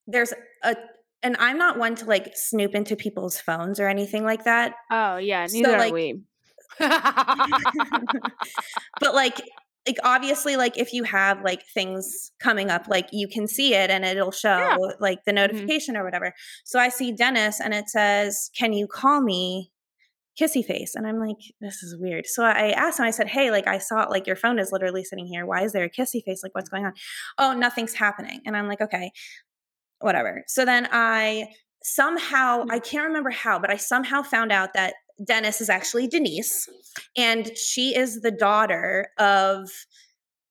there's 0.06 0.32
a 0.62 0.76
and 1.22 1.36
i'm 1.38 1.58
not 1.58 1.78
one 1.78 1.94
to 1.94 2.04
like 2.06 2.32
snoop 2.34 2.74
into 2.74 2.96
people's 2.96 3.38
phones 3.38 3.78
or 3.78 3.88
anything 3.88 4.24
like 4.24 4.44
that. 4.44 4.74
Oh 4.90 5.16
yeah, 5.16 5.46
So, 5.46 5.58
neither 5.58 5.78
like, 5.78 5.92
are 5.92 5.94
we. 5.94 6.22
but 6.78 7.04
like 9.14 9.40
like 9.86 9.98
obviously 10.04 10.56
like 10.56 10.78
if 10.78 10.92
you 10.92 11.04
have 11.04 11.42
like 11.42 11.62
things 11.74 12.32
coming 12.40 12.70
up 12.70 12.86
like 12.88 13.08
you 13.12 13.26
can 13.26 13.48
see 13.48 13.74
it 13.74 13.90
and 13.90 14.04
it'll 14.04 14.30
show 14.30 14.58
Yeah. 14.58 14.76
like 15.00 15.24
the 15.24 15.32
mm-hmm. 15.32 15.36
notification 15.36 15.96
or 15.96 16.04
whatever. 16.04 16.34
So 16.64 16.78
i 16.78 16.88
see 16.88 17.12
dennis 17.12 17.60
and 17.60 17.74
it 17.74 17.88
says 17.88 18.50
can 18.56 18.72
you 18.72 18.86
call 18.86 19.20
me 19.20 19.70
kissy 20.40 20.64
face? 20.64 20.94
And 20.94 21.06
i'm 21.06 21.18
like 21.18 21.36
this 21.60 21.82
is 21.82 21.96
weird. 21.98 22.26
So 22.26 22.44
i 22.44 22.70
asked 22.70 22.98
him 22.98 23.06
i 23.06 23.10
said 23.10 23.28
hey 23.28 23.50
like 23.50 23.66
i 23.66 23.78
saw 23.78 24.02
it 24.02 24.10
like 24.10 24.26
your 24.26 24.36
phone 24.36 24.58
is 24.58 24.70
literally 24.72 25.04
sitting 25.04 25.26
here. 25.26 25.46
Why 25.46 25.62
is 25.64 25.72
there 25.72 25.84
a 25.84 25.90
kissy 25.90 26.22
face? 26.24 26.42
Like 26.42 26.54
what's 26.54 26.70
going 26.70 26.86
on? 26.86 26.94
Oh 27.38 27.52
nothing's 27.52 27.94
happening. 27.94 28.40
And 28.46 28.56
i'm 28.56 28.68
like 28.68 28.80
okay 28.80 29.10
whatever. 30.00 30.44
So 30.46 30.64
then 30.64 30.88
i 30.92 31.48
somehow 31.84 32.64
i 32.70 32.78
can't 32.78 33.06
remember 33.06 33.30
how 33.30 33.58
but 33.58 33.70
i 33.70 33.76
somehow 33.76 34.22
found 34.22 34.52
out 34.52 34.72
that 34.74 34.94
dennis 35.24 35.60
is 35.60 35.68
actually 35.68 36.06
denise 36.06 36.68
and 37.16 37.56
she 37.56 37.94
is 37.96 38.22
the 38.22 38.30
daughter 38.30 39.08
of 39.18 39.68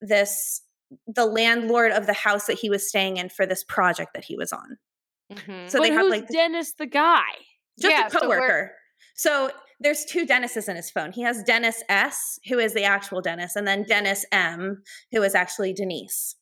this 0.01 0.61
the 1.07 1.25
landlord 1.25 1.91
of 1.91 2.05
the 2.05 2.13
house 2.13 2.45
that 2.45 2.57
he 2.59 2.69
was 2.69 2.87
staying 2.87 3.17
in 3.17 3.29
for 3.29 3.45
this 3.45 3.63
project 3.63 4.13
that 4.13 4.25
he 4.25 4.35
was 4.35 4.51
on. 4.51 4.77
Mhm. 5.31 5.69
so 5.69 5.79
but 5.79 5.87
they 5.87 5.93
have 5.93 6.07
like 6.07 6.27
Dennis 6.27 6.73
the 6.73 6.85
guy? 6.85 7.23
just 7.79 7.91
Yeah, 7.91 8.07
a 8.07 8.09
coworker. 8.09 8.75
So, 9.15 9.51
there's 9.79 10.05
two 10.05 10.25
dennises 10.25 10.67
in 10.69 10.75
his 10.75 10.91
phone. 10.91 11.11
He 11.11 11.21
has 11.21 11.43
dennis 11.43 11.83
s 11.89 12.39
who 12.47 12.59
is 12.59 12.73
the 12.73 12.83
actual 12.83 13.21
dennis 13.21 13.55
and 13.55 13.67
then 13.67 13.83
dennis 13.83 14.25
m 14.31 14.83
who 15.11 15.23
is 15.23 15.33
actually 15.33 15.73
denise. 15.73 16.35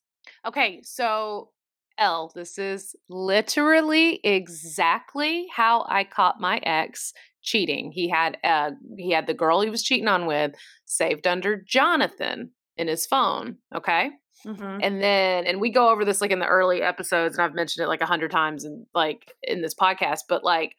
Okay, 0.45 0.81
so 0.83 1.51
L, 1.99 2.31
this 2.33 2.57
is 2.57 2.95
literally 3.09 4.19
exactly 4.23 5.47
how 5.53 5.85
I 5.89 6.03
caught 6.03 6.39
my 6.39 6.57
ex 6.63 7.13
cheating. 7.41 7.91
He 7.93 8.09
had 8.09 8.37
uh 8.43 8.71
he 8.97 9.11
had 9.11 9.27
the 9.27 9.33
girl 9.33 9.61
he 9.61 9.69
was 9.69 9.83
cheating 9.83 10.07
on 10.07 10.25
with 10.25 10.53
saved 10.85 11.27
under 11.27 11.61
Jonathan 11.61 12.51
in 12.77 12.87
his 12.87 13.05
phone, 13.05 13.57
okay? 13.75 14.11
Mhm. 14.45 14.79
And 14.81 15.01
then 15.01 15.45
and 15.45 15.59
we 15.59 15.69
go 15.71 15.89
over 15.89 16.05
this 16.05 16.21
like 16.21 16.31
in 16.31 16.39
the 16.39 16.45
early 16.45 16.81
episodes 16.81 17.37
and 17.37 17.43
I've 17.43 17.55
mentioned 17.55 17.83
it 17.83 17.89
like 17.89 18.01
a 18.01 18.05
hundred 18.05 18.31
times 18.31 18.63
in 18.65 18.85
like 18.93 19.33
in 19.43 19.61
this 19.61 19.75
podcast, 19.75 20.21
but 20.29 20.43
like 20.43 20.75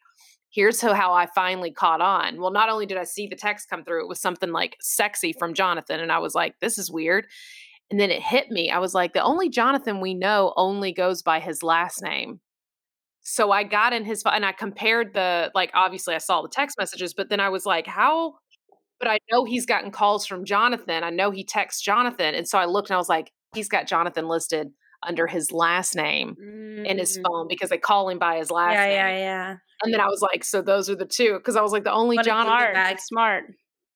here's 0.49 0.81
how, 0.81 0.93
how 0.93 1.13
I 1.13 1.27
finally 1.27 1.71
caught 1.71 2.01
on. 2.01 2.41
Well, 2.41 2.51
not 2.51 2.69
only 2.69 2.85
did 2.85 2.97
I 2.97 3.05
see 3.05 3.27
the 3.27 3.35
text 3.37 3.69
come 3.69 3.83
through, 3.85 4.03
it 4.03 4.09
was 4.09 4.19
something 4.19 4.51
like 4.51 4.75
sexy 4.81 5.33
from 5.33 5.53
Jonathan 5.53 5.99
and 5.99 6.11
I 6.11 6.19
was 6.19 6.35
like, 6.35 6.59
this 6.59 6.77
is 6.77 6.91
weird. 6.91 7.27
And 7.91 7.99
then 7.99 8.09
it 8.09 8.21
hit 8.21 8.49
me. 8.49 8.71
I 8.71 8.79
was 8.79 8.93
like, 8.95 9.13
the 9.13 9.21
only 9.21 9.49
Jonathan 9.49 9.99
we 10.01 10.13
know 10.13 10.53
only 10.55 10.93
goes 10.93 11.21
by 11.21 11.39
his 11.39 11.61
last 11.61 12.01
name. 12.01 12.39
So 13.23 13.51
I 13.51 13.63
got 13.63 13.93
in 13.93 14.03
his 14.05 14.23
phone 14.23 14.33
and 14.33 14.45
I 14.45 14.51
compared 14.51 15.13
the 15.13 15.51
like 15.53 15.69
obviously 15.75 16.15
I 16.15 16.19
saw 16.19 16.41
the 16.41 16.49
text 16.49 16.77
messages, 16.79 17.13
but 17.13 17.29
then 17.29 17.39
I 17.39 17.49
was 17.49 17.65
like, 17.65 17.85
how 17.85 18.35
but 18.99 19.09
I 19.09 19.17
know 19.31 19.45
he's 19.45 19.65
gotten 19.65 19.91
calls 19.91 20.25
from 20.25 20.45
Jonathan. 20.45 21.03
I 21.03 21.09
know 21.09 21.31
he 21.31 21.43
texts 21.43 21.81
Jonathan. 21.81 22.33
And 22.35 22.47
so 22.47 22.57
I 22.57 22.65
looked 22.65 22.89
and 22.89 22.95
I 22.95 22.99
was 22.99 23.09
like, 23.09 23.31
he's 23.53 23.67
got 23.67 23.87
Jonathan 23.87 24.27
listed 24.27 24.69
under 25.03 25.25
his 25.27 25.51
last 25.51 25.95
name 25.95 26.35
in 26.85 26.97
his 26.99 27.17
Mm. 27.17 27.23
phone 27.25 27.47
because 27.49 27.69
they 27.71 27.77
call 27.79 28.07
him 28.09 28.19
by 28.19 28.37
his 28.37 28.51
last 28.51 28.73
yeah 28.73 28.85
name. 28.85 28.91
yeah 28.95 29.09
yeah 29.09 29.17
yeah. 29.17 29.55
And 29.83 29.91
then 29.93 29.99
I 29.99 30.05
was 30.07 30.21
like, 30.21 30.43
so 30.43 30.61
those 30.61 30.89
are 30.89 30.95
the 30.95 31.05
two. 31.07 31.33
Because 31.33 31.55
I 31.55 31.61
was 31.61 31.71
like, 31.71 31.83
the 31.83 31.91
only 31.91 32.17
What 32.17 32.25
Jonathan 32.25 32.97
smart. 32.99 33.45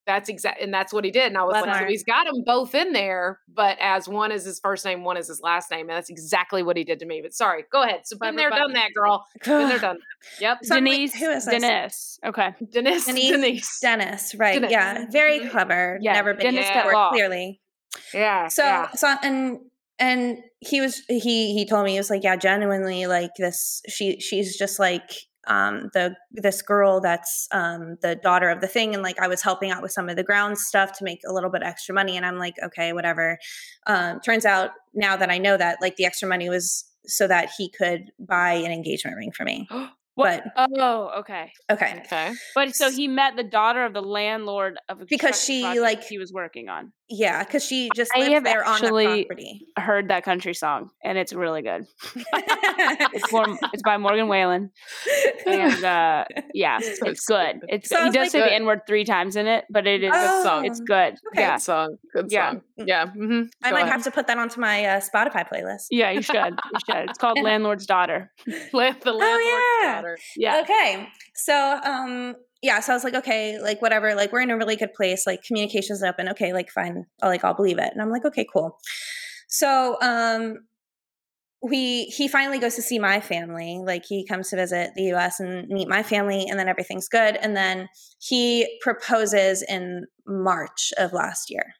That's 0.05 0.29
exact, 0.29 0.61
and 0.61 0.73
that's 0.73 0.93
what 0.93 1.03
he 1.03 1.11
did. 1.11 1.27
And 1.27 1.37
I 1.37 1.43
was 1.43 1.53
like, 1.53 1.79
so 1.79 1.85
he's 1.85 2.03
got 2.03 2.25
them 2.25 2.43
both 2.45 2.75
in 2.75 2.93
there, 2.93 3.39
but 3.47 3.77
as 3.79 4.07
one 4.07 4.31
is 4.31 4.45
his 4.45 4.59
first 4.59 4.85
name, 4.85 5.03
one 5.03 5.17
is 5.17 5.27
his 5.27 5.41
last 5.41 5.71
name, 5.71 5.89
and 5.89 5.97
that's 5.97 6.09
exactly 6.09 6.63
what 6.63 6.77
he 6.77 6.83
did 6.83 6.99
to 6.99 7.05
me. 7.05 7.21
But 7.21 7.33
sorry, 7.33 7.65
go 7.71 7.83
ahead. 7.83 8.01
So 8.05 8.17
been 8.17 8.35
there, 8.35 8.49
done 8.49 8.73
that, 8.73 8.93
girl. 8.93 9.25
Been 9.43 9.69
there, 9.69 9.79
done 9.79 9.97
that. 9.97 10.41
Yep. 10.41 10.57
So 10.63 10.75
I'm 10.75 10.83
like, 10.85 10.93
Denise. 10.93 11.15
who 11.15 11.29
is 11.31 11.45
this? 11.45 11.61
Dennis. 11.61 12.19
Okay. 12.25 12.53
Denise. 12.71 13.05
Denise, 13.05 13.31
Denise. 13.31 13.79
Dennis, 13.79 14.35
right? 14.35 14.53
Dennis. 14.53 14.71
Yeah, 14.71 15.05
very 15.09 15.39
mm-hmm. 15.39 15.49
clever. 15.49 15.99
Yeah, 16.01 16.13
Never 16.13 16.33
been 16.33 16.53
Dennis 16.53 16.61
used 16.61 16.73
got 16.73 16.83
before, 16.83 16.93
law. 16.93 17.09
clearly. 17.11 17.61
Yeah. 18.13 18.47
So, 18.49 18.63
yeah. 18.63 18.91
so 18.91 19.15
and 19.23 19.59
and 19.99 20.39
he 20.59 20.81
was 20.81 21.01
he 21.07 21.53
he 21.53 21.65
told 21.65 21.85
me 21.85 21.91
he 21.91 21.97
was 21.97 22.09
like, 22.09 22.23
yeah, 22.23 22.35
genuinely 22.35 23.07
like 23.07 23.31
this. 23.37 23.81
She 23.87 24.19
she's 24.19 24.57
just 24.57 24.79
like 24.79 25.09
um 25.47 25.89
the 25.93 26.15
this 26.31 26.61
girl 26.61 26.99
that's 26.99 27.47
um 27.51 27.97
the 28.01 28.15
daughter 28.15 28.49
of 28.49 28.61
the 28.61 28.67
thing 28.67 28.93
and 28.93 29.03
like 29.03 29.19
I 29.19 29.27
was 29.27 29.41
helping 29.41 29.71
out 29.71 29.81
with 29.81 29.91
some 29.91 30.09
of 30.09 30.15
the 30.15 30.23
ground 30.23 30.57
stuff 30.57 30.97
to 30.99 31.03
make 31.03 31.21
a 31.27 31.33
little 31.33 31.49
bit 31.49 31.63
extra 31.63 31.93
money 31.93 32.17
and 32.17 32.25
I'm 32.25 32.37
like 32.37 32.55
okay 32.63 32.93
whatever. 32.93 33.37
Um 33.87 34.19
turns 34.21 34.45
out 34.45 34.71
now 34.93 35.15
that 35.17 35.29
I 35.29 35.37
know 35.37 35.57
that 35.57 35.77
like 35.81 35.95
the 35.95 36.05
extra 36.05 36.27
money 36.27 36.49
was 36.49 36.85
so 37.05 37.27
that 37.27 37.49
he 37.57 37.69
could 37.69 38.11
buy 38.19 38.53
an 38.53 38.71
engagement 38.71 39.17
ring 39.17 39.31
for 39.31 39.43
me 39.43 39.67
What? 40.15 40.43
but 40.55 40.69
Oh, 40.79 41.11
okay. 41.19 41.51
okay 41.71 42.01
Okay. 42.05 42.33
But 42.55 42.75
so 42.75 42.89
he 42.89 43.07
met 43.07 43.35
the 43.35 43.43
daughter 43.43 43.83
of 43.85 43.93
the 43.93 44.01
landlord 44.01 44.77
of 44.89 45.01
a 45.01 45.05
Because 45.05 45.41
she, 45.43 45.63
like- 45.79 46.03
he 46.03 46.17
was 46.17 46.31
working 46.33 46.69
on. 46.69 46.91
yeah 47.09 47.43
because 47.43 47.63
she 47.63 47.89
just 47.95 48.11
I 48.15 48.19
lives 48.21 48.33
have 48.33 48.43
there 48.45 48.63
on 48.65 48.79
the 48.79 48.85
actually- 48.87 49.25
property 49.25 49.61
Heard 49.77 50.07
that 50.09 50.23
country 50.23 50.53
song, 50.55 50.89
and 51.03 51.17
it's 51.17 51.33
really 51.33 51.61
good. 51.61 51.85
It's, 52.77 53.31
Mor- 53.31 53.57
it's 53.73 53.83
by 53.83 53.97
Morgan 53.97 54.27
Wallen, 54.27 54.71
and 55.45 55.83
uh, 55.83 56.25
yeah, 56.53 56.79
it's 56.81 57.25
good. 57.25 57.59
It's 57.69 57.89
So 57.89 57.97
I 57.97 58.05
he 58.05 58.09
does 58.11 58.15
like- 58.25 58.31
say 58.31 58.39
the 58.39 58.53
N 58.53 58.65
word 58.65 58.81
three 58.87 59.05
times 59.05 59.35
in 59.35 59.47
it, 59.47 59.65
but 59.69 59.85
it 59.87 60.03
is 60.03 60.11
Oh. 60.13 60.43
song. 60.43 60.65
it's 60.65 60.79
good. 60.79 61.13
Okay. 61.31 61.41
Yeah, 61.41 61.55
Good 61.55 61.61
song. 61.61 61.97
Good 62.13 62.27
Yeah. 62.31 62.51
song. 62.51 62.61
Yeah. 62.77 63.05
hmm 63.07 63.41
I 63.63 63.71
might 63.71 63.85
have 63.87 64.03
to 64.03 64.11
put 64.11 64.27
that 64.27 64.37
onto 64.37 64.59
my 64.59 64.85
uh, 64.85 64.99
Spotify 65.01 65.47
playlist. 65.47 65.87
yeah, 65.91 66.11
you 66.11 66.21
should. 66.21 66.35
You 66.35 66.79
should. 66.85 67.09
It's 67.09 67.17
called 67.17 67.37
Landlord's 67.41 67.85
Daughter. 67.85 68.31
Land, 68.73 68.97
the 69.01 69.11
landlord's 69.13 69.23
Oh, 69.23 69.79
yeah. 69.83 69.95
daughter. 69.95 70.04
Yeah. 70.35 70.61
Okay. 70.61 71.07
So, 71.35 71.79
um, 71.83 72.35
yeah, 72.61 72.79
so 72.79 72.93
I 72.93 72.95
was 72.95 73.03
like, 73.03 73.15
okay, 73.15 73.59
like 73.59 73.81
whatever, 73.81 74.15
like 74.15 74.31
we're 74.31 74.41
in 74.41 74.49
a 74.49 74.57
really 74.57 74.75
good 74.75 74.93
place, 74.93 75.27
like 75.27 75.43
communication's 75.43 76.01
open. 76.03 76.29
Okay, 76.29 76.53
like 76.53 76.69
fine. 76.71 77.05
I'll 77.21 77.29
like 77.29 77.43
I'll 77.43 77.53
believe 77.53 77.77
it. 77.77 77.91
And 77.91 78.01
I'm 78.01 78.09
like, 78.09 78.25
okay, 78.25 78.45
cool. 78.51 78.77
So, 79.47 79.97
um 80.01 80.57
we 81.61 82.05
he 82.05 82.27
finally 82.27 82.59
goes 82.59 82.75
to 82.75 82.81
see 82.81 82.99
my 82.99 83.19
family. 83.19 83.81
Like 83.83 84.03
he 84.07 84.25
comes 84.25 84.49
to 84.49 84.55
visit 84.55 84.91
the 84.95 85.13
US 85.13 85.39
and 85.39 85.67
meet 85.67 85.87
my 85.87 86.03
family 86.03 86.45
and 86.47 86.59
then 86.59 86.67
everything's 86.67 87.07
good. 87.07 87.37
And 87.37 87.55
then 87.55 87.87
he 88.19 88.79
proposes 88.81 89.63
in 89.63 90.05
March 90.27 90.93
of 90.97 91.13
last 91.13 91.49
year. 91.49 91.73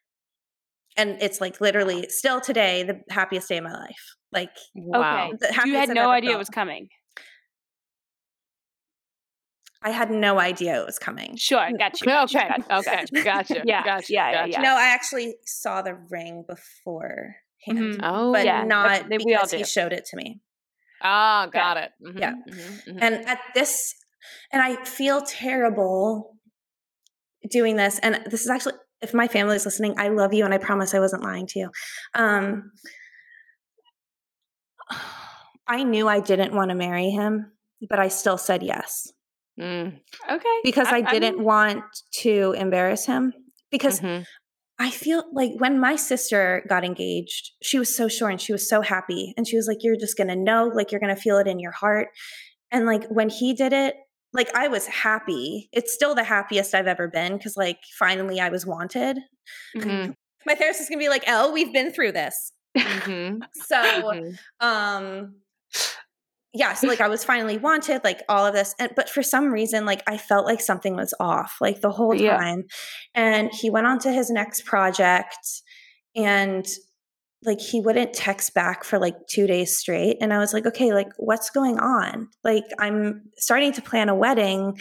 And 0.98 1.18
it's 1.22 1.42
like 1.42 1.62
literally 1.62 2.08
still 2.10 2.42
today 2.42 2.84
the 2.84 3.02
happiest 3.10 3.50
day 3.50 3.58
of 3.58 3.66
my 3.66 3.74
life. 3.74 4.16
Like 4.32 4.50
Wow. 4.76 5.32
Okay. 5.34 5.38
the 5.54 5.62
You 5.66 5.76
had 5.76 5.90
no 5.90 6.10
idea 6.10 6.32
it 6.32 6.38
was 6.38 6.50
coming. 6.50 6.90
I 9.86 9.92
had 9.92 10.10
no 10.10 10.40
idea 10.40 10.82
it 10.82 10.86
was 10.86 10.98
coming. 10.98 11.36
Sure, 11.38 11.70
got 11.78 12.02
you. 12.02 12.06
got 12.08 12.34
you, 12.34 12.40
Okay. 12.40 12.48
got 12.50 12.58
you. 12.58 12.76
Okay. 12.78 13.24
Gotcha. 13.24 13.62
Yeah, 13.66 13.84
Gotcha. 13.86 14.12
yeah, 14.14 14.32
yeah, 14.32 14.38
gotcha. 14.40 14.52
yeah. 14.54 14.62
No, 14.62 14.76
I 14.76 14.88
actually 14.88 15.36
saw 15.46 15.84
the 15.84 15.94
ring 16.10 16.44
beforehand, 16.48 17.36
Mhm. 17.70 18.00
Oh. 18.02 18.34
but 18.34 18.46
Yeah, 18.46 18.64
not 18.64 18.88
that's- 19.04 19.24
we 19.24 19.36
all 19.36 19.44
because 19.44 19.52
he 19.52 19.64
showed 19.64 19.94
it 19.94 20.06
to 20.08 20.18
me. 20.18 20.42
Ah, 21.04 21.46
got 21.54 21.78
it. 21.78 21.92
Mhm, 22.04 22.20
Yeah. 22.20 22.32
mhm, 22.50 22.84
mhm. 22.88 22.98
And 23.00 23.28
at 23.28 23.40
this, 23.54 23.94
and 24.52 24.62
I 24.64 24.84
feel 24.86 25.22
terrible 25.22 26.36
doing 27.52 27.76
this. 27.76 28.00
And 28.00 28.24
this 28.26 28.42
is 28.44 28.50
actually, 28.50 28.74
if 29.02 29.14
my 29.14 29.28
family 29.28 29.56
is 29.56 29.66
listening, 29.66 29.94
I 30.00 30.08
love 30.08 30.34
you, 30.34 30.46
and 30.46 30.54
I 30.54 30.58
promise 30.58 30.96
I 30.96 31.00
wasn't 31.00 31.22
lying 31.22 31.46
to 31.48 31.60
you. 31.60 31.70
Um, 32.16 32.72
I 35.68 35.84
knew 35.84 36.08
I 36.08 36.20
didn't 36.22 36.54
want 36.56 36.70
to 36.70 36.76
marry 36.76 37.10
him, 37.12 37.52
but 37.90 38.00
I 38.00 38.08
still 38.08 38.38
said 38.40 38.64
yes 38.64 39.12
Mm, 39.60 40.00
Okay. 40.30 40.60
because 40.64 40.88
I, 40.88 40.98
I 40.98 41.02
didn't 41.02 41.38
mean- 41.38 41.46
want 41.46 41.84
to 42.22 42.54
embarrass 42.58 43.06
him. 43.06 43.34
Because 43.72 44.00
mhm. 44.02 44.26
I 44.80 44.90
feel 44.92 45.24
like 45.34 45.52
when 45.58 45.80
my 45.80 45.96
sister 45.96 46.64
got 46.70 46.84
engaged, 46.84 47.52
she 47.62 47.80
was 47.80 47.94
so 47.96 48.08
sure 48.08 48.30
and 48.30 48.40
she 48.42 48.52
was 48.52 48.68
so 48.70 48.82
happy. 48.82 49.34
And 49.38 49.48
she 49.48 49.56
was 49.56 49.68
like, 49.68 49.78
You're 49.84 49.96
just 49.98 50.18
going 50.18 50.28
to 50.28 50.36
know, 50.36 50.66
like, 50.74 50.92
you're 50.92 51.00
going 51.00 51.16
to 51.16 51.22
feel 51.22 51.38
it 51.38 51.48
in 51.48 51.60
your 51.60 51.72
heart. 51.72 52.10
And 52.72 52.86
like, 52.86 53.06
when 53.08 53.30
he 53.30 53.54
did 53.54 53.72
it, 53.74 53.96
like, 54.34 54.54
I 54.56 54.68
was 54.68 54.86
happy. 54.88 55.70
It's 55.72 55.94
still 55.94 56.14
the 56.16 56.24
happiest 56.26 56.76
I've 56.76 56.88
ever 56.88 57.08
been 57.08 57.38
because, 57.38 57.56
like, 57.56 57.80
finally 57.98 58.40
I 58.42 58.50
was 58.50 58.66
wanted. 58.66 59.18
Mhm, 59.78 60.14
My 60.46 60.56
therapist 60.56 60.82
is 60.82 60.90
going 60.90 61.00
to 61.00 61.04
be 61.06 61.10
like, 61.10 61.28
Elle, 61.28 61.54
we've 61.54 61.72
been 61.74 61.92
through 61.94 62.12
this. 62.12 62.52
mhm, 62.78 63.42
So, 63.66 63.76
mhm. 63.82 64.38
um, 64.60 65.36
yeah, 66.56 66.74
so 66.74 66.88
like 66.88 67.02
I 67.02 67.10
was 67.10 67.24
finally 67.26 67.58
wanted, 67.58 68.04
like 68.06 68.24
all 68.30 68.46
of 68.46 68.54
this. 68.54 68.74
And 68.80 68.92
but 68.96 69.10
for 69.10 69.22
some 69.22 69.52
reason, 69.52 69.86
like 69.86 70.02
I 70.08 70.18
felt 70.18 70.46
like 70.46 70.62
something 70.62 70.96
was 70.96 71.14
off, 71.20 71.58
like 71.60 71.82
the 71.82 71.92
whole 71.92 72.14
time. 72.14 72.24
Yeah. 72.24 72.38
time. 72.38 72.64
And 73.14 73.54
he 73.54 73.70
went 73.70 73.88
on 73.88 74.00
to 74.00 74.12
his 74.12 74.30
next 74.30 74.64
project 74.66 75.36
and 76.16 76.66
like 77.44 77.60
he 77.60 77.82
wouldn't 77.82 78.14
text 78.14 78.54
back 78.54 78.86
for 78.86 78.98
like 79.00 79.16
two 79.28 79.48
days 79.48 79.78
straight. 79.78 80.18
And 80.22 80.34
I 80.34 80.40
was 80.40 80.54
like, 80.54 80.66
okay, 80.66 80.94
like 80.94 81.10
what's 81.18 81.50
going 81.50 81.78
on? 81.78 82.30
Like 82.44 82.64
I'm 82.80 83.24
starting 83.38 83.74
to 83.74 83.82
plan 83.82 84.08
a 84.08 84.16
wedding 84.16 84.80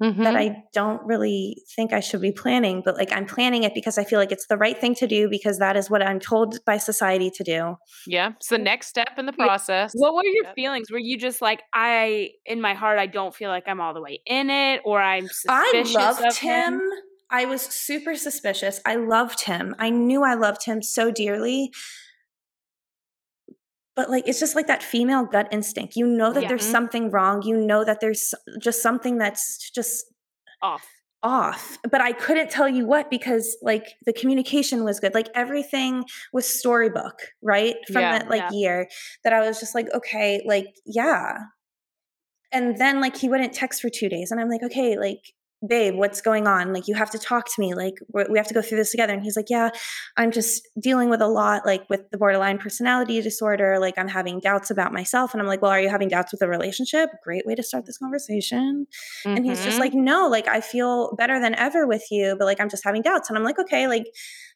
that 0.00 0.34
Mhm. 0.34 0.36
I 0.36 0.62
don't 0.72 1.02
really 1.04 1.62
think 1.76 1.92
I 1.92 2.00
should 2.00 2.20
be 2.20 2.32
planning, 2.32 2.82
but 2.84 2.96
like 2.96 3.12
I'm 3.12 3.26
planning 3.26 3.62
it 3.62 3.74
because 3.74 3.96
I 3.96 4.04
feel 4.04 4.18
like 4.18 4.32
it's 4.32 4.46
the 4.48 4.56
right 4.56 4.78
thing 4.78 4.94
to 4.96 5.06
do 5.06 5.28
because 5.28 5.58
that 5.58 5.76
is 5.76 5.88
what 5.88 6.02
I'm 6.02 6.20
told 6.20 6.58
by 6.64 6.78
society 6.78 7.30
to 7.30 7.44
do. 7.44 7.76
Yeah. 8.06 8.32
It's 8.36 8.48
the 8.48 8.58
next 8.58 8.88
step 8.88 9.18
in 9.18 9.26
the 9.26 9.32
process. 9.32 9.92
What 9.94 10.14
were 10.14 10.24
your 10.24 10.52
feelings? 10.54 10.90
Were 10.90 10.98
you 10.98 11.16
just 11.16 11.40
like, 11.40 11.62
I, 11.72 12.30
in 12.44 12.60
my 12.60 12.74
heart, 12.74 12.98
I 12.98 13.06
don't 13.06 13.34
feel 13.34 13.50
like 13.50 13.64
I'm 13.66 13.80
all 13.80 13.94
the 13.94 14.02
way 14.02 14.20
in 14.26 14.50
it, 14.50 14.82
or 14.84 15.00
I'm 15.00 15.28
suspicious? 15.28 15.96
I 15.96 16.00
loved 16.10 16.24
of 16.24 16.36
him. 16.38 16.80
I 17.30 17.46
was 17.46 17.62
super 17.62 18.14
suspicious. 18.14 18.80
I 18.84 18.96
loved 18.96 19.44
him. 19.44 19.74
I 19.78 19.90
knew 19.90 20.22
I 20.22 20.34
loved 20.34 20.64
him 20.64 20.82
so 20.82 21.10
dearly. 21.10 21.72
But 23.96 24.10
like 24.10 24.26
it's 24.26 24.40
just 24.40 24.56
like 24.56 24.66
that 24.66 24.82
female 24.82 25.24
gut 25.24 25.48
instinct. 25.52 25.94
You 25.96 26.06
know 26.06 26.32
that 26.32 26.42
Yeah. 26.42 26.48
there's 26.48 26.66
something 26.68 27.10
wrong. 27.10 27.42
You 27.42 27.56
know 27.56 27.84
that 27.84 28.00
there's 28.00 28.34
just 28.60 28.82
something 28.82 29.18
that's 29.18 29.70
just 29.70 30.06
Off. 30.62 30.86
off. 31.22 31.78
But 31.90 32.00
I 32.00 32.12
couldn't 32.12 32.50
tell 32.50 32.68
you 32.68 32.86
what 32.86 33.08
because 33.10 33.56
like 33.62 33.86
the 34.04 34.12
communication 34.12 34.82
was 34.84 34.98
good. 35.00 35.14
Like 35.14 35.28
everything 35.34 36.04
was 36.32 36.46
storybook, 36.46 37.18
right? 37.42 37.76
From 37.92 38.02
Yeah. 38.02 38.18
that 38.18 38.28
like 38.28 38.42
Yeah. 38.42 38.50
year 38.52 38.88
that 39.22 39.32
I 39.32 39.40
was 39.46 39.60
just 39.60 39.74
like, 39.74 39.88
okay, 39.94 40.42
like 40.44 40.74
yeah. 40.84 41.38
And 42.52 42.76
then 42.78 43.00
like 43.00 43.16
he 43.16 43.28
wouldn't 43.28 43.52
text 43.52 43.80
for 43.80 43.90
2 43.90 44.08
days 44.08 44.30
and 44.30 44.40
I'm 44.40 44.48
like, 44.48 44.62
okay, 44.64 44.98
like 44.98 45.34
babe, 45.66 45.94
what's 45.96 46.20
going 46.20 46.46
on? 46.46 46.72
Like 46.72 46.88
you 46.88 46.94
have 46.94 47.10
to 47.10 47.18
talk 47.18 47.46
to 47.46 47.60
me. 47.60 47.74
Like 47.74 47.94
we 48.12 48.24
we 48.30 48.38
have 48.38 48.48
to 48.48 48.54
go 48.54 48.62
through 48.62 48.78
this 48.78 48.90
together. 48.90 49.12
And 49.12 49.22
he's 49.22 49.36
like, 49.36 49.50
yeah, 49.50 49.70
I'm 50.16 50.30
just 50.30 50.66
dealing 50.80 51.10
with 51.10 51.20
a 51.20 51.26
lot 51.26 51.64
like 51.64 51.88
with 51.88 52.10
the 52.10 52.18
borderline 52.18 52.58
personality 52.58 53.20
disorder. 53.22 53.78
Like 53.78 53.94
I'm 53.96 54.08
having 54.08 54.40
doubts 54.40 54.70
about 54.70 54.92
myself 54.92 55.32
and 55.32 55.40
I'm 55.40 55.46
like, 55.46 55.62
well, 55.62 55.70
are 55.70 55.80
you 55.80 55.88
having 55.88 56.08
doubts 56.08 56.32
with 56.32 56.40
the 56.40 56.48
relationship? 56.48 57.10
Great 57.22 57.46
way 57.46 57.54
to 57.54 57.62
start 57.62 57.86
this 57.86 57.98
conversation. 57.98 58.86
And 59.24 59.44
he's 59.44 59.64
just 59.64 59.76
Mhm. 59.76 59.80
like, 59.80 59.94
no, 59.94 60.28
like 60.28 60.48
I 60.48 60.60
feel 60.60 61.14
better 61.16 61.40
than 61.40 61.54
ever 61.54 61.86
with 61.86 62.04
you, 62.10 62.36
but 62.38 62.44
like 62.44 62.60
I'm 62.60 62.68
just 62.68 62.84
having 62.84 63.02
doubts. 63.02 63.28
And 63.28 63.38
I'm 63.38 63.44
like, 63.44 63.58
okay, 63.58 63.86
like 63.88 64.06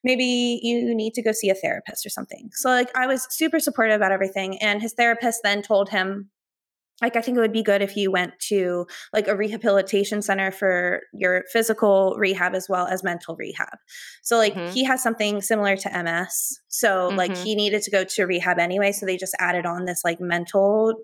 maybe 0.04 0.60
you 0.62 0.94
need 0.94 1.14
to 1.14 1.22
go 1.22 1.32
see 1.32 1.50
a 1.50 1.54
therapist 1.54 2.04
or 2.06 2.10
something. 2.10 2.50
So 2.54 2.70
like 2.70 2.90
I 2.96 3.06
was 3.06 3.26
super 3.30 3.60
supportive 3.60 3.96
about 3.96 4.12
everything. 4.12 4.58
And 4.62 4.80
his 4.82 4.92
therapist 4.94 5.40
then 5.42 5.62
told 5.62 5.88
him, 5.90 6.30
like, 7.00 7.16
I 7.16 7.20
think 7.20 7.36
it 7.36 7.40
would 7.40 7.52
be 7.52 7.62
good 7.62 7.80
if 7.82 7.96
you 7.96 8.10
went 8.10 8.38
to 8.48 8.86
like 9.12 9.28
a 9.28 9.36
rehabilitation 9.36 10.20
center 10.20 10.50
for 10.50 11.02
your 11.12 11.44
physical 11.52 12.16
rehab 12.18 12.54
as 12.54 12.68
well 12.68 12.86
as 12.86 13.04
mental 13.04 13.36
rehab. 13.36 13.78
So 14.22 14.36
like 14.36 14.54
Mhm. 14.54 14.72
he 14.72 14.84
has 14.84 15.02
something 15.02 15.40
similar 15.40 15.76
to 15.76 15.96
MS. 15.96 16.58
So 16.68 17.08
like 17.08 17.32
Mhm. 17.32 17.42
he 17.44 17.54
needed 17.54 17.82
to 17.82 17.90
go 17.90 18.04
to 18.04 18.24
rehab 18.24 18.58
anyway. 18.58 18.92
So 18.92 19.06
they 19.06 19.16
just 19.16 19.36
added 19.38 19.64
on 19.66 19.84
this 19.84 20.02
like 20.04 20.20
mental 20.20 20.94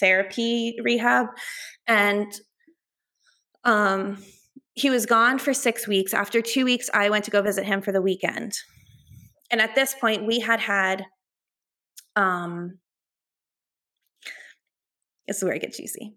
therapy 0.00 0.76
rehab 0.82 1.26
and 1.86 2.32
um 3.64 4.16
he 4.72 4.90
was 4.90 5.06
gone 5.06 5.38
for 5.38 5.52
6 5.54 5.86
weeks 5.86 6.14
after 6.14 6.40
2 6.40 6.64
weeks 6.64 6.88
I 6.94 7.10
went 7.10 7.24
to 7.26 7.30
go 7.30 7.42
visit 7.42 7.64
him 7.64 7.82
for 7.82 7.92
the 7.92 8.02
weekend 8.02 8.54
and 9.50 9.60
at 9.60 9.74
this 9.74 9.94
point 9.94 10.26
we 10.26 10.40
had 10.40 10.60
had 10.60 11.04
um 12.16 12.78
this 15.26 15.38
is 15.38 15.44
where 15.44 15.54
it 15.54 15.62
gets 15.62 15.76
juicy 15.78 16.14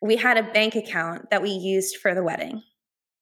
we 0.00 0.16
had 0.16 0.36
a 0.36 0.52
bank 0.52 0.74
account 0.74 1.30
that 1.30 1.42
we 1.42 1.50
used 1.50 1.96
for 1.96 2.14
the 2.14 2.22
wedding 2.22 2.62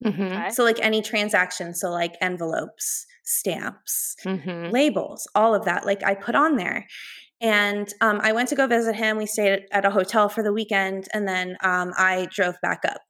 Mhm. 0.04 0.32
Okay. 0.32 0.50
so 0.50 0.64
like 0.64 0.78
any 0.80 1.02
transaction 1.02 1.74
so 1.74 1.90
like 1.90 2.16
envelopes 2.22 3.04
stamps 3.22 4.16
Mhm. 4.24 4.72
labels, 4.72 5.28
all 5.34 5.54
of 5.54 5.64
that. 5.66 5.84
Like 5.86 6.02
I 6.02 6.14
put 6.14 6.34
on 6.34 6.56
there. 6.56 6.86
And 7.40 7.86
um, 8.00 8.18
I 8.22 8.32
went 8.32 8.48
to 8.48 8.54
go 8.54 8.66
visit 8.66 8.96
him. 8.96 9.18
We 9.18 9.26
stayed 9.26 9.52
at, 9.52 9.62
at 9.70 9.84
a 9.84 9.90
hotel 9.90 10.28
for 10.28 10.42
the 10.42 10.52
weekend, 10.52 11.06
and 11.14 11.28
then 11.28 11.56
um, 11.62 11.92
I 11.96 12.28
drove 12.30 12.56
back 12.60 12.80
up. 12.84 13.00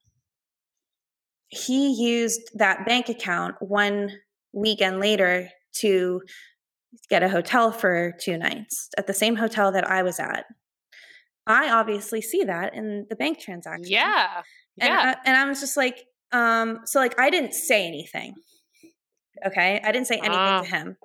He 1.48 1.92
used 1.92 2.50
that 2.54 2.86
bank 2.86 3.08
account 3.08 3.56
one 3.60 4.10
weekend 4.52 5.00
later 5.00 5.48
to 5.76 6.22
get 7.08 7.22
a 7.22 7.28
hotel 7.28 7.72
for 7.72 8.14
two 8.20 8.36
nights 8.36 8.88
at 8.98 9.06
the 9.06 9.14
same 9.14 9.36
hotel 9.36 9.72
that 9.72 9.88
I 9.88 10.02
was 10.02 10.20
at. 10.20 10.44
I 11.46 11.70
obviously 11.70 12.20
see 12.20 12.44
that 12.44 12.74
in 12.74 13.06
the 13.08 13.16
bank 13.16 13.40
transaction. 13.40 13.90
Yeah. 13.90 14.42
And, 14.80 14.88
Yeah. 14.88 15.14
I, 15.16 15.28
and 15.28 15.36
I 15.36 15.44
was 15.48 15.60
just 15.60 15.76
like, 15.76 16.04
um, 16.32 16.80
so 16.84 17.00
like 17.00 17.18
I 17.18 17.30
didn't 17.30 17.54
say 17.54 17.86
anything. 17.86 18.34
Okay. 19.46 19.80
I 19.82 19.92
didn't 19.92 20.06
say 20.06 20.16
anything 20.16 20.34
Ah. 20.36 20.60
to 20.62 20.68
him. 20.68 20.96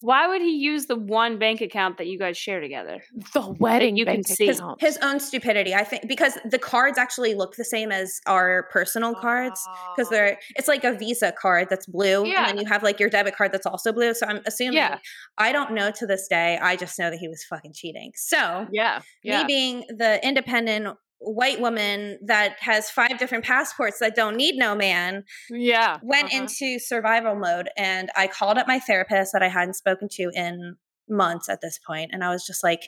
Why 0.00 0.28
would 0.28 0.40
he 0.42 0.56
use 0.56 0.86
the 0.86 0.94
one 0.96 1.38
bank 1.38 1.60
account 1.60 1.98
that 1.98 2.06
you 2.06 2.18
guys 2.18 2.36
share 2.36 2.60
together? 2.60 3.02
the 3.34 3.40
wedding 3.58 3.96
you 3.96 4.04
can 4.04 4.22
see. 4.22 4.46
his, 4.46 4.62
his 4.78 4.98
own 5.02 5.18
stupidity 5.20 5.74
i 5.74 5.82
think 5.84 6.06
because 6.06 6.38
the 6.50 6.58
cards 6.58 6.98
actually 6.98 7.34
look 7.34 7.56
the 7.56 7.64
same 7.64 7.90
as 7.90 8.20
our 8.26 8.68
personal 8.72 9.14
cards 9.14 9.60
because 9.96 10.08
ah. 10.08 10.10
they're 10.10 10.38
it's 10.56 10.68
like 10.68 10.84
a 10.84 10.92
visa 10.94 11.32
card 11.40 11.68
that's 11.68 11.86
blue 11.86 12.26
Yeah. 12.26 12.48
and 12.48 12.48
then 12.48 12.58
you 12.64 12.66
have 12.70 12.82
like 12.82 13.00
your 13.00 13.08
debit 13.08 13.36
card 13.36 13.52
that's 13.52 13.66
also 13.66 13.92
blue 13.92 14.14
so 14.14 14.26
i'm 14.26 14.40
assuming 14.46 14.74
Yeah. 14.74 14.98
i 15.36 15.52
don't 15.52 15.72
know 15.72 15.90
to 15.90 16.06
this 16.06 16.28
day 16.28 16.58
i 16.58 16.76
just 16.76 16.98
know 16.98 17.10
that 17.10 17.18
he 17.18 17.28
was 17.28 17.44
fucking 17.44 17.72
cheating 17.74 18.12
so 18.14 18.66
Yeah. 18.70 19.00
Yeah. 19.22 19.42
me 19.42 19.46
being 19.46 19.84
the 19.96 20.24
independent 20.26 20.96
white 21.20 21.60
woman 21.60 22.18
that 22.24 22.56
has 22.60 22.90
five 22.90 23.18
different 23.18 23.44
passports 23.44 23.98
that 23.98 24.14
don't 24.14 24.36
need 24.36 24.54
no 24.56 24.74
man 24.74 25.24
yeah. 25.50 25.98
went 26.02 26.26
Uh-huh. 26.32 26.42
into 26.42 26.78
survival 26.78 27.34
mode 27.34 27.68
and 27.76 28.08
I 28.16 28.28
called 28.28 28.56
up 28.58 28.68
my 28.68 28.78
therapist 28.78 29.32
that 29.32 29.42
I 29.42 29.48
hadn't 29.48 29.74
spoken 29.74 30.08
to 30.12 30.30
in 30.32 30.76
months 31.08 31.48
at 31.48 31.60
this 31.60 31.78
point 31.84 32.10
and 32.12 32.22
I 32.22 32.30
was 32.30 32.46
just 32.46 32.62
like 32.62 32.82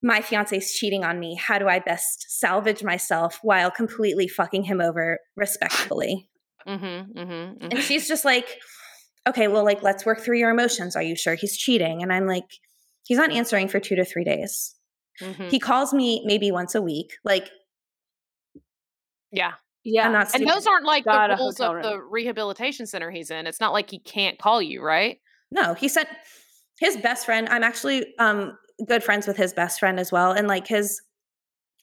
my 0.00 0.20
fiance's 0.22 0.72
cheating 0.72 1.04
on 1.04 1.18
me. 1.18 1.34
How 1.34 1.58
do 1.58 1.66
I 1.68 1.80
best 1.80 2.26
salvage 2.38 2.82
myself 2.84 3.40
while 3.42 3.70
completely 3.70 4.28
fucking 4.28 4.62
him 4.62 4.80
over 4.80 5.18
respectfully? 5.36 6.30
Mhm. 6.66 7.12
Mhm. 7.14 7.56
and 7.72 7.78
she's 7.80 8.06
just 8.06 8.24
like, 8.24 8.60
okay, 9.26 9.48
well, 9.48 9.64
like, 9.64 9.82
let's 9.82 10.06
work 10.06 10.20
through 10.20 10.38
your 10.38 10.50
emotions. 10.50 10.94
Are 10.96 11.02
you 11.02 11.16
sure 11.16 11.34
he's 11.34 11.56
cheating? 11.56 12.02
And 12.02 12.12
I'm 12.12 12.26
like, 12.26 12.44
he's 13.04 13.18
not 13.18 13.32
answering 13.32 13.68
for 13.68 13.80
two 13.80 13.96
to 13.96 14.04
three 14.04 14.24
days. 14.24 14.74
Mhm. 15.20 15.50
He 15.50 15.58
calls 15.58 15.92
me 15.92 16.22
maybe 16.24 16.50
once 16.52 16.74
a 16.74 16.80
week. 16.82 17.10
Like, 17.24 17.50
Yeah. 19.30 19.52
Yeah. 19.84 20.26
And 20.34 20.48
those 20.48 20.66
aren't 20.66 20.84
like 20.84 21.04
the 21.04 21.36
rules 21.38 21.60
of 21.60 21.82
the 21.82 22.00
rehabilitation 22.00 22.86
center 22.86 23.10
he's 23.10 23.30
in. 23.30 23.46
It's 23.46 23.60
not 23.60 23.72
like 23.72 23.90
he 23.90 24.00
can't 24.00 24.38
call 24.38 24.60
you, 24.60 24.82
right? 24.82 25.18
No, 25.50 25.74
he 25.74 25.88
sent 25.88 26.08
his 26.78 26.96
best 26.96 27.26
friend. 27.26 27.48
I'm 27.48 27.62
actually 27.62 28.14
um 28.18 28.56
good 28.86 29.02
friends 29.02 29.26
with 29.26 29.36
his 29.36 29.52
best 29.52 29.80
friend 29.80 29.98
as 29.98 30.12
well. 30.12 30.32
And 30.32 30.46
like 30.46 30.66
his 30.66 31.00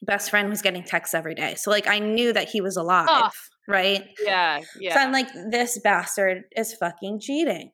best 0.02 0.30
friend 0.30 0.50
was 0.50 0.62
getting 0.62 0.84
texts 0.84 1.14
every 1.14 1.36
day. 1.36 1.56
So 1.56 1.72
like 1.72 1.88
I 1.88 2.00
knew 2.00 2.32
that 2.34 2.50
he 2.50 2.62
was 2.62 2.78
alive. 2.78 3.08
Oh. 3.10 3.30
Right. 3.68 4.04
Yeah. 4.24 4.62
Yeah. 4.80 4.94
So. 4.94 5.00
I'm 5.00 5.12
like, 5.12 5.28
this 5.50 5.80
bastard 5.84 6.44
is 6.56 6.74
fucking 6.74 7.20
cheating. 7.20 7.72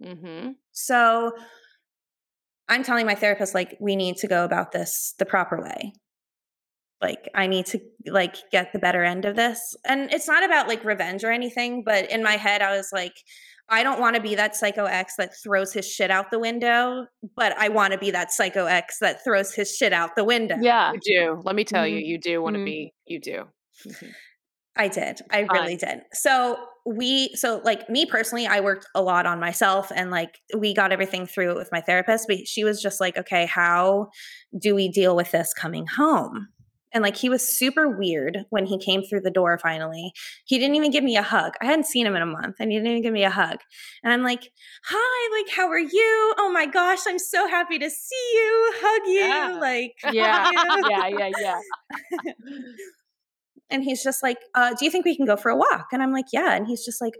mm-hmm. 0.00 0.50
So 0.70 1.32
I'm 2.68 2.82
telling 2.84 3.04
my 3.04 3.14
therapist, 3.14 3.54
like, 3.54 3.76
we 3.80 3.96
need 3.96 4.16
to 4.18 4.28
go 4.28 4.44
about 4.44 4.72
this 4.72 5.14
the 5.18 5.26
proper 5.26 5.60
way. 5.60 5.92
Like 7.04 7.28
I 7.34 7.46
need 7.46 7.66
to 7.66 7.78
like 8.06 8.36
get 8.50 8.72
the 8.72 8.78
better 8.78 9.04
end 9.04 9.24
of 9.24 9.36
this. 9.36 9.76
And 9.86 10.12
it's 10.12 10.26
not 10.28 10.42
about 10.44 10.68
like 10.68 10.84
revenge 10.84 11.22
or 11.24 11.30
anything, 11.30 11.82
but 11.84 12.10
in 12.10 12.22
my 12.22 12.36
head 12.36 12.62
I 12.62 12.76
was 12.76 12.88
like 12.92 13.14
I 13.68 13.82
don't 13.82 13.98
want 14.00 14.14
to 14.16 14.20
be 14.22 14.34
that 14.34 14.54
psycho 14.54 14.84
ex 14.84 15.14
that 15.16 15.30
throws 15.42 15.72
his 15.72 15.90
shit 15.90 16.10
out 16.10 16.30
the 16.30 16.38
window, 16.38 17.06
but 17.34 17.56
I 17.56 17.68
want 17.68 17.92
to 17.94 17.98
be 17.98 18.10
that 18.10 18.30
psycho 18.30 18.66
ex 18.66 18.98
that 19.00 19.24
throws 19.24 19.54
his 19.54 19.74
shit 19.74 19.92
out 19.92 20.16
the 20.16 20.24
window. 20.24 20.56
Yeah. 20.60 20.92
You 20.92 21.00
do. 21.02 21.42
Let 21.44 21.54
me 21.56 21.64
tell 21.64 21.86
you, 21.86 21.96
Mhm. 21.98 22.06
you 22.06 22.18
do 22.18 22.42
want 22.42 22.54
to 22.56 22.60
Mhm. 22.60 22.64
be. 22.66 22.94
You 23.06 23.20
do. 23.20 23.44
Mhm. 23.86 24.12
I 24.76 24.88
did. 24.88 25.20
I 25.30 25.46
Fine. 25.46 25.56
really 25.60 25.76
did. 25.76 26.02
So 26.12 26.58
we 26.84 27.30
so 27.36 27.62
like 27.64 27.88
me 27.88 28.04
personally, 28.04 28.46
I 28.46 28.60
worked 28.60 28.86
a 28.94 29.00
lot 29.00 29.24
on 29.24 29.40
myself 29.40 29.90
and 29.94 30.10
like 30.10 30.32
we 30.58 30.74
got 30.74 30.92
everything 30.92 31.26
through 31.26 31.54
with 31.54 31.70
my 31.72 31.80
therapist, 31.80 32.26
but 32.28 32.46
she 32.46 32.64
was 32.64 32.82
just 32.82 33.00
like, 33.00 33.16
okay, 33.16 33.46
how 33.46 34.08
do 34.58 34.74
we 34.74 34.88
deal 34.90 35.16
with 35.16 35.30
this 35.30 35.54
coming 35.54 35.86
home? 35.86 36.48
And 36.94 37.02
like 37.02 37.16
he 37.16 37.28
was 37.28 37.46
super 37.46 37.88
weird 37.88 38.46
when 38.50 38.66
he 38.66 38.78
came 38.78 39.02
through 39.02 39.22
the 39.22 39.30
door 39.30 39.58
finally. 39.58 40.12
He 40.46 40.58
didn't 40.58 40.76
even 40.76 40.92
give 40.92 41.04
me 41.04 41.16
a 41.16 41.22
hug. 41.22 41.52
I 41.60 41.66
hadn't 41.66 41.86
seen 41.86 42.06
him 42.06 42.14
in 42.16 42.22
a 42.22 42.26
month 42.26 42.56
and 42.60 42.70
he 42.70 42.78
didn't 42.78 42.90
even 42.92 43.02
give 43.02 43.12
me 43.12 43.24
a 43.24 43.30
hug. 43.30 43.58
And 44.04 44.12
I'm 44.12 44.22
like, 44.22 44.50
hi, 44.84 45.38
like, 45.42 45.52
how 45.54 45.68
are 45.68 45.78
you? 45.78 46.34
Oh 46.38 46.50
my 46.54 46.66
gosh, 46.66 47.00
I'm 47.06 47.18
so 47.18 47.48
happy 47.48 47.78
to 47.80 47.90
see 47.90 48.30
you. 48.34 48.72
Hug 48.76 49.08
you. 49.08 49.14
Yeah. 49.14 49.58
Like, 49.60 49.92
Yeah. 50.14 50.50
you. 50.50 50.88
yeah, 50.88 51.06
yeah, 51.08 51.30
yeah. 51.40 51.60
and 53.70 53.82
he's 53.82 54.02
just 54.02 54.22
like, 54.22 54.38
uh, 54.54 54.74
"Do 54.78 54.84
you 54.84 54.90
think 54.90 55.04
we 55.04 55.16
can 55.16 55.26
go 55.26 55.36
for 55.36 55.50
a 55.50 55.56
walk?" 55.56 55.88
And 55.92 56.02
I'm 56.02 56.12
like, 56.12 56.26
"Yeah." 56.32 56.54
And 56.54 56.66
he's 56.66 56.84
just 56.84 57.00
like, 57.00 57.14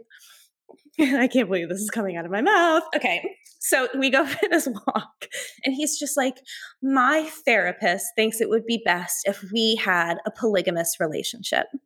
"I 0.99 1.27
can't 1.27 1.47
believe 1.49 1.69
this 1.69 1.81
is 1.81 1.89
coming 1.89 2.15
out 2.17 2.25
of 2.25 2.31
my 2.31 2.41
mouth." 2.41 2.83
Okay, 2.95 3.35
so 3.59 3.87
we 3.97 4.09
go 4.09 4.25
for 4.27 4.47
this 4.49 4.67
walk, 4.67 5.27
and 5.63 5.73
he's 5.75 5.99
just 5.99 6.17
like, 6.17 6.35
"My 6.81 7.29
therapist 7.45 8.05
thinks 8.15 8.41
it 8.41 8.49
would 8.49 8.65
be 8.65 8.81
best 8.85 9.27
if 9.27 9.43
we 9.53 9.75
had 9.75 10.17
a 10.25 10.31
polygamous 10.31 10.95
relationship." 10.99 11.67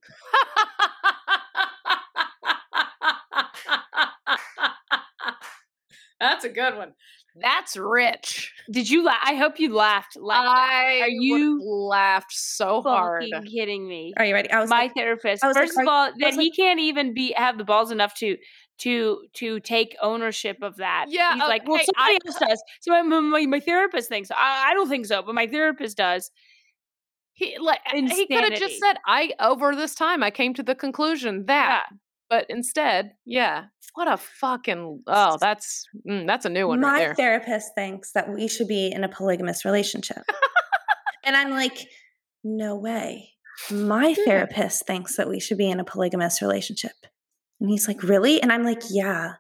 That's 6.20 6.44
a 6.44 6.50
good 6.50 6.76
one. 6.76 6.94
That's 7.42 7.78
rich. 7.78 8.52
Did 8.70 8.90
you 8.90 9.04
laugh? 9.06 9.20
I 9.24 9.36
hope 9.36 9.60
you 9.60 9.74
laughed. 9.74 10.18
laughed. 10.18 10.48
I 10.50 11.00
Are 11.02 11.08
you 11.08 11.62
laughed 11.64 12.34
so 12.34 12.82
hard. 12.82 13.24
fucking 13.32 13.48
kidding 13.50 13.88
me? 13.88 14.14
Are 14.18 14.26
you 14.26 14.34
ready? 14.34 14.52
I 14.52 14.60
was 14.60 14.70
My 14.70 14.84
like, 14.84 14.94
therapist. 14.96 15.44
I 15.44 15.48
was 15.48 15.56
First 15.56 15.78
are 15.78 15.84
of 15.84 15.88
all, 15.88 16.12
that 16.20 16.26
was 16.28 16.36
he 16.36 16.52
can't 16.52 16.80
even 16.80 17.14
be 17.14 17.34
have 17.38 17.58
the 17.58 17.64
balls 17.64 17.92
enough 17.92 18.14
to 18.16 18.36
to 18.80 19.24
to 19.34 19.60
take 19.60 19.96
ownership 20.02 20.58
of 20.62 20.78
that. 20.78 21.06
Yeah, 21.10 21.34
he's 21.34 21.40
like, 21.42 21.68
well, 21.68 21.76
okay, 21.76 21.86
somebody 21.86 22.18
I- 22.24 22.28
else 22.28 22.40
does. 22.40 22.64
So 22.82 23.04
my, 23.04 23.20
my, 23.20 23.46
my 23.46 23.60
therapist 23.60 24.10
thinks. 24.10 24.32
I, 24.32 24.70
I 24.70 24.74
don't 24.74 24.90
think 24.90 25.06
so, 25.06 25.22
but 25.22 25.36
my 25.36 25.48
therapist 25.48 25.98
does. 25.98 26.32
He 27.34 27.58
like 27.58 27.80
he 27.88 28.28
could 28.28 28.44
have 28.44 28.60
just 28.60 28.80
said, 28.80 28.98
"I 29.06 29.32
over 29.40 29.76
this 29.76 29.96
time 29.96 30.24
I 30.24 30.32
came 30.32 30.54
to 30.56 30.64
the 30.64 30.76
conclusion 30.76 31.46
that." 31.46 31.86
But 32.30 32.46
instead, 32.48 33.14
yeah, 33.26 33.66
what 33.96 34.08
a 34.08 34.18
fucking 34.18 35.04
oh, 35.08 35.38
that's 35.40 35.88
mm, 36.08 36.28
that's 36.28 36.46
a 36.46 36.50
new 36.50 36.68
one 36.68 36.80
my 36.80 36.92
right 36.92 37.00
there. 37.00 37.16
therapist 37.16 37.74
thinks 37.76 38.12
that 38.12 38.32
we 38.32 38.48
should 38.48 38.68
be 38.68 38.92
in 38.92 39.04
a 39.04 39.10
polygamous 39.10 39.66
relationship. 39.66 40.24
and 41.26 41.36
I'm 41.36 41.50
like, 41.50 41.88
no 42.44 42.76
way. 42.76 43.32
My 43.72 44.14
therapist 44.26 44.86
thinks 44.86 45.18
that 45.18 45.28
we 45.28 45.40
should 45.40 45.58
be 45.58 45.70
in 45.70 45.80
a 45.80 45.84
polygamous 45.84 46.42
relationship. 46.42 46.94
And 47.60 47.70
he's 47.70 47.88
like, 47.88 48.04
really? 48.04 48.42
And 48.42 48.52
I'm 48.52 48.64
like, 48.64 48.84
yeah. 48.90 49.34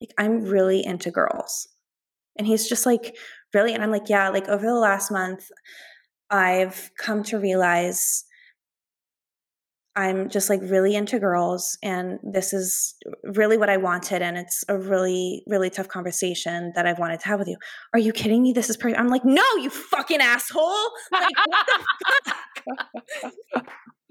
Like, 0.00 0.12
I'm 0.18 0.42
really 0.42 0.84
into 0.84 1.10
girls. 1.10 1.68
And 2.38 2.46
he's 2.46 2.68
just 2.68 2.86
like, 2.86 3.16
really? 3.54 3.74
And 3.74 3.82
I'm 3.82 3.90
like, 3.90 4.08
yeah. 4.08 4.28
Like, 4.28 4.48
over 4.48 4.64
the 4.64 4.74
last 4.74 5.10
month, 5.10 5.46
I've 6.30 6.90
come 6.98 7.22
to 7.24 7.38
realize 7.38 8.24
I'm 9.96 10.28
just 10.28 10.50
like 10.50 10.60
really 10.62 10.94
into 10.94 11.18
girls, 11.18 11.78
and 11.82 12.18
this 12.22 12.52
is 12.52 12.94
really 13.24 13.56
what 13.56 13.70
I 13.70 13.78
wanted. 13.78 14.20
And 14.20 14.36
it's 14.36 14.62
a 14.68 14.76
really, 14.76 15.42
really 15.46 15.70
tough 15.70 15.88
conversation 15.88 16.72
that 16.74 16.86
I've 16.86 16.98
wanted 16.98 17.20
to 17.20 17.28
have 17.28 17.38
with 17.38 17.48
you. 17.48 17.56
Are 17.94 17.98
you 17.98 18.12
kidding 18.12 18.42
me? 18.42 18.52
This 18.52 18.68
is 18.68 18.76
per-. 18.76 18.94
I'm 18.94 19.08
like, 19.08 19.24
no, 19.24 19.42
you 19.56 19.70
fucking 19.70 20.20
asshole. 20.20 20.90
Like, 21.10 21.34
what 21.46 22.24
the 22.26 22.34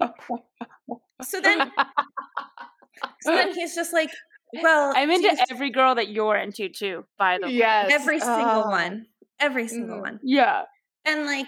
fuck? 0.00 0.90
so 1.22 1.40
then, 1.40 1.70
so 3.22 3.34
then 3.36 3.54
he's 3.54 3.74
just 3.74 3.92
like, 3.92 4.10
well, 4.62 4.92
I'm 4.96 5.10
into 5.10 5.28
you- 5.28 5.38
every 5.50 5.70
girl 5.70 5.94
that 5.96 6.08
you're 6.08 6.36
into 6.36 6.68
too. 6.68 7.04
By 7.18 7.38
the 7.38 7.46
way, 7.46 7.52
Yes. 7.54 7.90
every 7.92 8.20
single 8.20 8.64
Oh. 8.66 8.70
one, 8.70 9.06
every 9.40 9.68
single 9.68 9.98
Mhm. 9.98 10.02
one. 10.02 10.20
yeah. 10.22 10.62
And 11.04 11.26
like, 11.26 11.46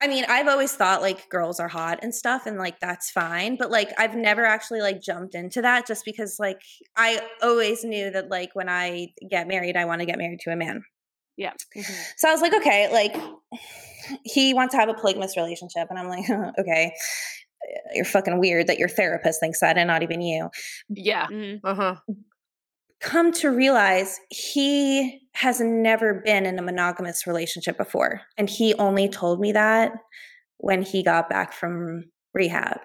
I 0.00 0.06
mean, 0.06 0.24
I've 0.28 0.46
always 0.46 0.72
thought 0.72 1.02
like 1.02 1.28
girls 1.28 1.58
are 1.58 1.66
hot 1.66 1.98
and 2.02 2.14
stuff, 2.14 2.46
and 2.46 2.56
like 2.56 2.78
that's 2.78 3.10
fine. 3.10 3.56
But 3.56 3.70
like, 3.72 3.90
I've 3.98 4.14
never 4.14 4.44
actually 4.44 4.80
like 4.80 5.00
jumped 5.02 5.34
into 5.34 5.60
that 5.62 5.86
just 5.88 6.04
because 6.04 6.36
like 6.38 6.60
I 6.96 7.20
always 7.42 7.82
knew 7.82 8.10
that 8.12 8.28
like 8.30 8.50
when 8.54 8.68
I 8.68 9.08
get 9.28 9.48
married, 9.48 9.76
I 9.76 9.86
want 9.86 10.00
to 10.00 10.06
get 10.06 10.16
married 10.18 10.38
to 10.40 10.52
a 10.52 10.56
man. 10.56 10.84
Yeah. 11.36 11.52
So 12.16 12.28
I 12.28 12.32
was 12.32 12.40
like, 12.42 12.54
okay, 12.54 12.92
like 12.92 13.16
he 14.24 14.54
wants 14.54 14.72
to 14.74 14.78
have 14.80 14.88
a 14.88 14.94
polygamous 14.94 15.36
relationship, 15.36 15.88
and 15.90 15.98
I'm 15.98 16.08
like, 16.08 16.28
okay, 16.60 16.92
you're 17.94 18.04
fucking 18.04 18.38
weird 18.38 18.66
that 18.68 18.78
your 18.78 18.88
therapist 18.88 19.40
thinks 19.40 19.60
that, 19.60 19.76
and 19.78 19.88
not 19.88 20.02
even 20.02 20.20
you. 20.20 20.48
yeah. 20.88 21.26
Mhm. 21.26 21.60
Uh 21.64 21.74
huh. 21.74 21.94
come 23.00 23.30
to 23.32 23.48
realize 23.50 24.18
he 24.30 25.20
has 25.34 25.60
never 25.60 26.14
been 26.24 26.44
in 26.46 26.58
a 26.58 26.62
monogamous 26.62 27.26
relationship 27.28 27.76
before. 27.78 28.22
And 28.36 28.50
he 28.50 28.74
only 28.74 29.08
told 29.08 29.38
me 29.40 29.52
that 29.52 29.92
when 30.56 30.82
he 30.82 31.04
got 31.04 31.28
back 31.30 31.52
from 31.52 32.06
rehab. 32.34 32.78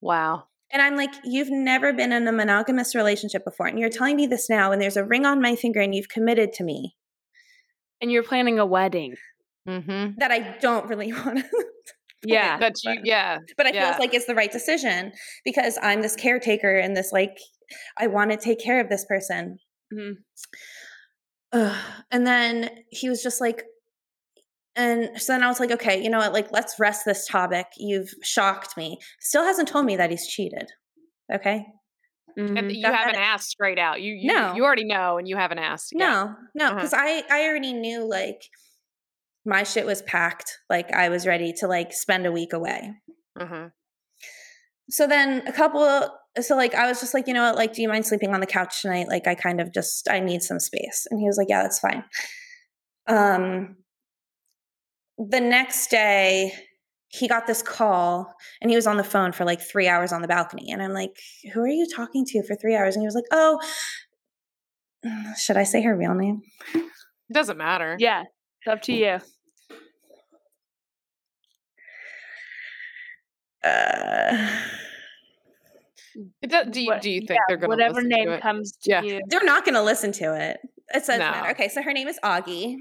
Wow. 0.00 0.44
And 0.72 0.82
I'm 0.82 0.96
like, 0.96 1.10
you've 1.24 1.50
never 1.50 1.92
been 1.92 2.10
in 2.12 2.26
a 2.26 2.32
monogamous 2.32 2.94
relationship 2.96 3.44
before. 3.44 3.68
And 3.68 3.78
you're 3.78 3.88
telling 3.90 4.16
me 4.16 4.26
this 4.26 4.50
now, 4.50 4.72
and 4.72 4.82
there's 4.82 4.96
a 4.96 5.04
ring 5.04 5.24
on 5.24 5.40
my 5.40 5.54
finger, 5.54 5.80
and 5.80 5.94
you've 5.94 6.08
committed 6.08 6.52
to 6.54 6.64
me 6.64 6.96
And 8.00 8.10
you're 8.12 8.22
planning 8.24 8.58
a 8.58 8.66
wedding. 8.66 9.14
Mm-hmm. 9.68 10.18
that 10.18 10.30
I 10.32 10.56
don't 10.60 10.88
really 10.88 11.12
want 11.24 11.38
to. 11.38 11.66
Yeah. 12.24 12.58
but 12.58 12.74
you, 12.84 13.00
yeah. 13.04 13.38
but 13.56 13.66
I 13.66 13.70
Yeah. 13.72 13.90
feel 13.92 14.00
like 14.00 14.14
it's 14.14 14.26
the 14.26 14.34
right 14.34 14.50
decision 14.52 15.12
because 15.44 15.78
I'm 15.82 16.02
this 16.02 16.16
caretaker 16.16 16.76
and 16.76 16.96
this, 16.96 17.12
like, 17.12 17.36
I 17.98 18.06
want 18.08 18.30
to 18.32 18.36
take 18.36 18.58
care 18.60 18.80
of 18.80 18.88
this 18.88 19.04
person. 19.06 19.58
Mhm. 19.92 20.14
Ugh. 21.52 21.76
And 22.10 22.26
then 22.26 22.70
he 22.90 23.08
was 23.08 23.22
just 23.22 23.40
like, 23.40 23.64
and 24.76 25.20
so 25.20 25.32
then 25.32 25.42
I 25.42 25.48
was 25.48 25.58
like, 25.60 25.70
okay, 25.72 26.00
you 26.02 26.08
know 26.10 26.18
what? 26.18 26.32
Like, 26.32 26.52
let's 26.52 26.78
rest 26.78 27.04
this 27.04 27.26
topic. 27.26 27.66
You've 27.76 28.10
shocked 28.22 28.76
me. 28.76 28.98
Still 29.20 29.44
hasn't 29.44 29.68
told 29.68 29.86
me 29.86 29.96
that 29.96 30.10
he's 30.10 30.26
cheated. 30.26 30.70
Okay. 31.32 31.64
And 32.36 32.56
Mhm. 32.56 32.74
you 32.76 32.82
Got 32.84 32.94
haven't 32.94 33.14
that- 33.14 33.22
asked 33.34 33.48
straight 33.48 33.78
out. 33.80 34.00
You 34.00 34.14
you, 34.14 34.32
No. 34.32 34.54
you 34.54 34.64
already 34.64 34.84
know, 34.84 35.18
and 35.18 35.26
you 35.26 35.36
haven't 35.36 35.58
asked. 35.58 35.92
Yeah. 35.96 36.06
No, 36.08 36.36
no, 36.54 36.64
Uh-huh. 36.66 36.74
because 36.76 36.94
I 36.94 37.24
I 37.28 37.48
already 37.48 37.72
knew 37.72 38.04
like 38.04 38.40
my 39.48 39.62
shit 39.62 39.86
was 39.86 40.02
packed. 40.02 40.58
Like 40.68 40.92
I 40.92 41.08
was 41.08 41.26
ready 41.26 41.52
to 41.54 41.66
like 41.66 41.92
spend 41.92 42.26
a 42.26 42.32
week 42.32 42.52
away. 42.52 42.92
Uh-huh. 43.40 43.68
So 44.90 45.06
then 45.06 45.46
a 45.46 45.52
couple. 45.52 46.10
So 46.40 46.54
like 46.54 46.74
I 46.74 46.86
was 46.86 47.00
just 47.00 47.14
like, 47.14 47.26
you 47.26 47.34
know 47.34 47.42
what? 47.42 47.56
Like, 47.56 47.72
do 47.72 47.82
you 47.82 47.88
mind 47.88 48.06
sleeping 48.06 48.34
on 48.34 48.40
the 48.40 48.46
couch 48.46 48.82
tonight? 48.82 49.08
Like, 49.08 49.26
I 49.26 49.34
kind 49.34 49.60
of 49.60 49.72
just 49.72 50.08
I 50.08 50.20
need 50.20 50.42
some 50.42 50.60
space. 50.60 51.06
And 51.10 51.18
he 51.18 51.26
was 51.26 51.38
like, 51.38 51.48
yeah, 51.48 51.62
that's 51.62 51.80
fine. 51.80 52.04
Um. 53.08 53.76
The 55.20 55.40
next 55.40 55.90
day, 55.90 56.52
he 57.08 57.26
got 57.26 57.48
this 57.48 57.60
call 57.60 58.32
and 58.60 58.70
he 58.70 58.76
was 58.76 58.86
on 58.86 58.98
the 58.98 59.04
phone 59.04 59.32
for 59.32 59.44
like 59.44 59.60
three 59.60 59.88
hours 59.88 60.12
on 60.12 60.22
the 60.22 60.28
balcony. 60.28 60.70
And 60.70 60.80
I'm 60.80 60.92
like, 60.92 61.16
who 61.52 61.60
are 61.60 61.66
you 61.66 61.88
talking 61.92 62.24
to 62.26 62.42
for 62.44 62.54
three 62.54 62.76
hours? 62.76 62.94
And 62.94 63.02
he 63.02 63.06
was 63.06 63.16
like, 63.16 63.24
oh, 63.32 63.60
should 65.36 65.56
I 65.56 65.64
say 65.64 65.82
her 65.82 65.96
real 65.96 66.14
name? 66.14 66.42
It 66.74 66.84
doesn't 67.32 67.58
matter. 67.58 67.96
Yeah. 67.98 68.22
It's 68.60 68.72
up 68.72 68.82
to 68.82 68.92
you. 68.92 69.18
Uh, 73.64 74.48
It 76.42 76.50
does, 76.50 76.66
do 76.70 76.80
you 76.80 76.86
What- 76.88 77.02
do 77.02 77.10
you 77.10 77.20
think 77.20 77.30
yeah, 77.30 77.36
they're 77.48 77.56
going 77.58 77.70
to 77.70 77.76
whatever 77.76 77.94
listen 77.96 78.08
name 78.08 78.26
to 78.26 78.32
it? 78.34 78.40
comes 78.42 78.72
to 78.82 78.90
Yeah. 78.90 79.02
you. 79.02 79.20
they're 79.28 79.44
not 79.44 79.64
going 79.64 79.74
to 79.74 79.82
listen 79.82 80.10
to 80.12 80.34
it. 80.34 80.58
It 80.94 81.04
says 81.04 81.18
No. 81.20 81.30
matter. 81.30 81.50
Okay, 81.50 81.68
so 81.68 81.80
her 81.82 81.92
name 81.92 82.08
is 82.08 82.18
Augie. 82.24 82.76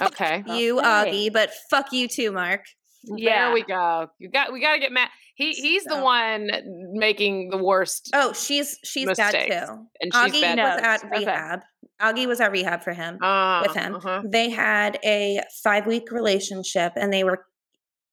Okay. 0.00 0.42
You, 0.48 0.78
Okay. 0.80 0.88
Augie, 0.88 1.32
but 1.32 1.50
fuck 1.70 1.92
you 1.92 2.08
too, 2.08 2.32
Mark. 2.32 2.64
Yeah. 3.04 3.46
There 3.46 3.54
we 3.54 3.62
go. 3.62 4.08
You 4.18 4.30
got 4.30 4.52
we 4.52 4.60
got 4.60 4.74
to 4.74 4.78
get 4.80 4.90
Matt. 4.92 5.10
He 5.34 5.52
he's 5.52 5.84
the 5.84 5.98
one 5.98 6.48
making 6.92 7.50
the 7.50 7.58
worst. 7.58 8.10
Oh, 8.14 8.32
she's 8.32 8.78
she's 8.84 9.06
bad 9.16 9.32
too. 9.32 9.86
and 10.00 10.12
she's 10.14 10.14
Augie 10.14 10.40
bad. 10.40 10.58
Was 10.58 10.82
at 10.82 11.04
Okay. 11.04 11.18
rehab. 11.18 11.60
Augie 12.00 12.26
was 12.26 12.40
at 12.40 12.52
rehab 12.52 12.82
for 12.82 12.92
him 12.92 13.18
Uh, 13.22 13.62
with 13.66 13.76
him. 13.76 13.96
uh-huh. 13.96 14.22
They 14.24 14.50
had 14.50 14.98
a 15.04 15.42
five 15.62 15.86
week 15.86 16.10
relationship, 16.10 16.92
and 16.96 17.12
they 17.12 17.22
were. 17.24 17.44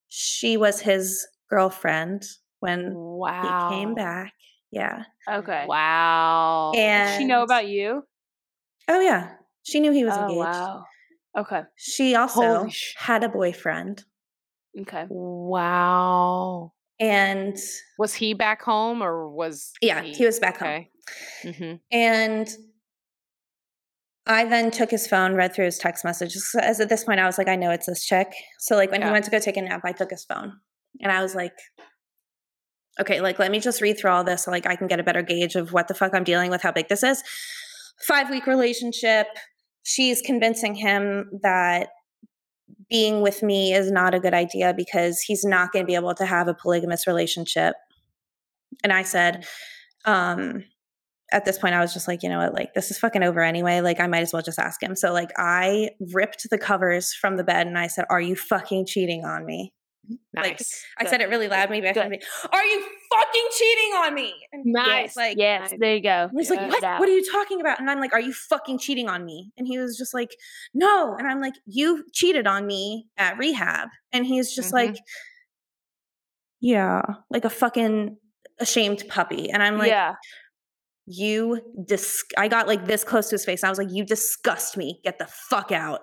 She 0.10 0.58
was 0.58 0.82
his 0.82 1.26
girlfriend 1.50 2.24
when 2.60 2.94
Wow. 2.96 3.70
he 3.70 3.76
came 3.76 3.96
back. 3.96 4.34
Yeah. 4.72 5.04
Okay. 5.30 5.66
Wow. 5.68 6.72
And 6.76 7.08
Does 7.08 7.18
she 7.18 7.26
know 7.26 7.44
about 7.44 7.68
you? 7.68 8.04
Oh 8.88 9.00
yeah, 9.02 9.36
she 9.64 9.80
knew 9.80 9.92
he 9.92 10.04
was 10.04 10.14
oh, 10.16 10.22
engaged. 10.22 10.40
wow. 10.40 10.84
Okay. 11.38 11.62
She 11.76 12.16
also 12.16 12.68
sh- 12.70 12.94
had 12.98 13.24
a 13.24 13.30
boyfriend 13.30 14.04
Okay. 14.80 15.06
Wow. 15.10 16.74
And 17.00 17.58
Was 17.98 18.14
he 18.14 18.34
back 18.34 18.62
home 18.62 19.02
or 19.02 19.30
was 19.30 19.72
yeah, 19.82 20.02
he 20.02 20.26
was 20.26 20.40
back 20.40 20.58
home. 20.58 20.68
okay? 20.70 20.92
hmm 21.58 21.74
And 21.92 22.48
I 24.28 24.46
then 24.46 24.70
took 24.70 24.92
his 24.92 25.08
phone, 25.08 25.34
read 25.34 25.54
through 25.56 25.66
his 25.66 25.80
text 25.80 26.04
messages. 26.06 26.52
So 26.52 26.60
As 26.60 26.80
at 26.80 26.90
this 26.90 27.04
point, 27.04 27.20
I 27.20 27.26
was 27.26 27.38
like, 27.38 27.48
I 27.48 27.56
know 27.56 27.72
it's 27.72 27.88
this 27.88 28.06
chick. 28.06 28.32
So 28.60 28.76
like 28.76 28.92
when 28.92 29.02
he 29.02 29.10
went 29.10 29.26
to 29.26 29.32
go 29.32 29.40
take 29.40 29.58
a 29.58 29.62
nap, 29.62 29.82
I 29.84 29.92
took 29.92 30.12
his 30.12 30.26
phone, 30.26 30.60
and 31.02 31.12
I 31.12 31.22
was 31.22 31.36
like, 31.36 31.54
okay, 33.00 33.22
like 33.22 33.40
let 33.40 33.52
me 33.52 33.60
just 33.60 33.82
read 33.82 33.98
through 33.98 34.12
all 34.12 34.24
this 34.24 34.46
so 34.46 34.52
like 34.52 34.68
I 34.68 34.76
can 34.76 34.88
get 34.88 35.00
a 35.00 35.04
better 35.04 35.22
gauge 35.22 35.56
of 35.56 35.72
what 35.72 35.88
the 35.88 35.94
fuck 35.94 36.14
I'm 36.14 36.24
dealing 36.24 36.52
with, 36.52 36.62
how 36.62 36.72
big 36.72 36.90
this 36.90 37.04
is. 37.04 37.24
Five 38.08 38.30
week 38.30 38.48
relationship. 38.48 39.28
She's 39.84 40.22
convincing 40.22 40.76
him 40.76 41.30
that 41.42 41.90
being 42.90 43.22
with 43.22 43.44
me 43.44 43.74
is 43.74 43.92
not 43.92 44.14
a 44.14 44.20
good 44.20 44.34
idea 44.34 44.74
because 44.76 45.22
he's 45.22 45.44
not 45.44 45.72
going 45.72 45.84
to 45.84 45.88
be 45.88 45.96
able 45.96 46.14
to 46.16 46.26
have 46.26 46.48
a 46.48 46.54
polygamous 46.54 47.08
relationship. 47.08 47.76
And 48.84 48.92
I 48.92 49.04
said, 49.04 49.46
um, 50.06 50.64
at 51.32 51.46
this 51.46 51.60
point, 51.60 51.76
I 51.76 51.82
was 51.82 51.94
just 51.94 52.08
like, 52.08 52.24
you 52.24 52.30
know 52.30 52.40
what, 52.40 52.54
like 52.54 52.74
this 52.74 52.90
is 52.90 52.98
fucking 52.98 53.24
over 53.24 53.42
anyway. 53.42 53.82
Like 53.82 54.00
I 54.00 54.08
might 54.08 54.22
as 54.22 54.34
well 54.34 54.42
just 54.42 54.60
ask 54.60 54.82
him. 54.82 54.96
So 54.96 55.14
like 55.14 55.32
I 55.38 55.92
ripped 56.14 56.50
the 56.50 56.58
covers 56.58 57.14
from 57.14 57.38
the 57.38 57.44
bed 57.44 57.68
and 57.68 57.78
I 57.78 57.88
said, 57.88 58.06
"Are 58.10 58.22
you 58.22 58.36
fucking 58.36 58.88
cheating 58.88 59.26
on 59.26 59.46
me?" 59.46 59.74
Like, 60.36 60.54
Nice. 60.54 60.84
I 60.98 61.06
said 61.06 61.22
it 61.22 61.30
really 61.30 61.48
loud. 61.48 61.70
Maybe 61.70 61.88
I 61.88 61.94
should 61.94 62.10
be. 62.10 62.20
Are 62.52 62.64
you 62.66 62.84
fucking 63.14 63.48
cheating 63.58 63.92
on 63.98 64.14
me? 64.16 64.34
And 64.52 64.64
Nice. 64.66 65.16
Like 65.16 65.38
Yes, 65.38 65.74
there 65.78 65.96
you 65.96 66.02
go. 66.02 66.30
He's 66.36 66.50
like, 66.50 66.62
what? 66.70 66.82
What 66.82 67.08
are 67.10 67.12
you 67.12 67.32
talking 67.32 67.62
about? 67.62 67.80
And 67.80 67.90
I'm 67.90 68.00
like, 68.00 68.14
are 68.14 68.20
you 68.22 68.34
fucking 68.34 68.80
cheating 68.80 69.08
on 69.08 69.26
me? 69.26 69.52
And 69.58 69.68
he 69.68 69.78
was 69.78 69.98
just 69.98 70.14
like, 70.14 70.32
no. 70.74 71.16
And 71.18 71.28
I'm 71.28 71.40
like, 71.42 71.54
you 71.66 72.06
cheated 72.14 72.48
on 72.48 72.66
me 72.66 73.08
at 73.18 73.38
rehab. 73.38 73.90
And 74.12 74.26
he's 74.26 74.56
just 74.56 74.70
Mhm. 74.72 74.74
like, 74.74 74.98
yeah, 76.62 77.02
like 77.30 77.46
a 77.46 77.50
fucking 77.50 78.18
ashamed 78.60 79.04
puppy. 79.08 79.50
And 79.50 79.62
I'm 79.64 79.78
like, 79.78 79.90
yeah. 79.90 80.16
you 81.06 81.62
dis. 81.86 82.24
I 82.38 82.48
got 82.48 82.68
like 82.68 82.86
this 82.86 83.04
close 83.04 83.30
to 83.30 83.36
his 83.36 83.46
face. 83.46 83.64
And 83.64 83.68
I 83.68 83.72
was 83.72 83.78
like, 83.78 83.92
you 83.92 84.06
disgust 84.06 84.76
me. 84.78 85.00
Get 85.04 85.20
the 85.20 85.28
fuck 85.50 85.72
out. 85.72 86.02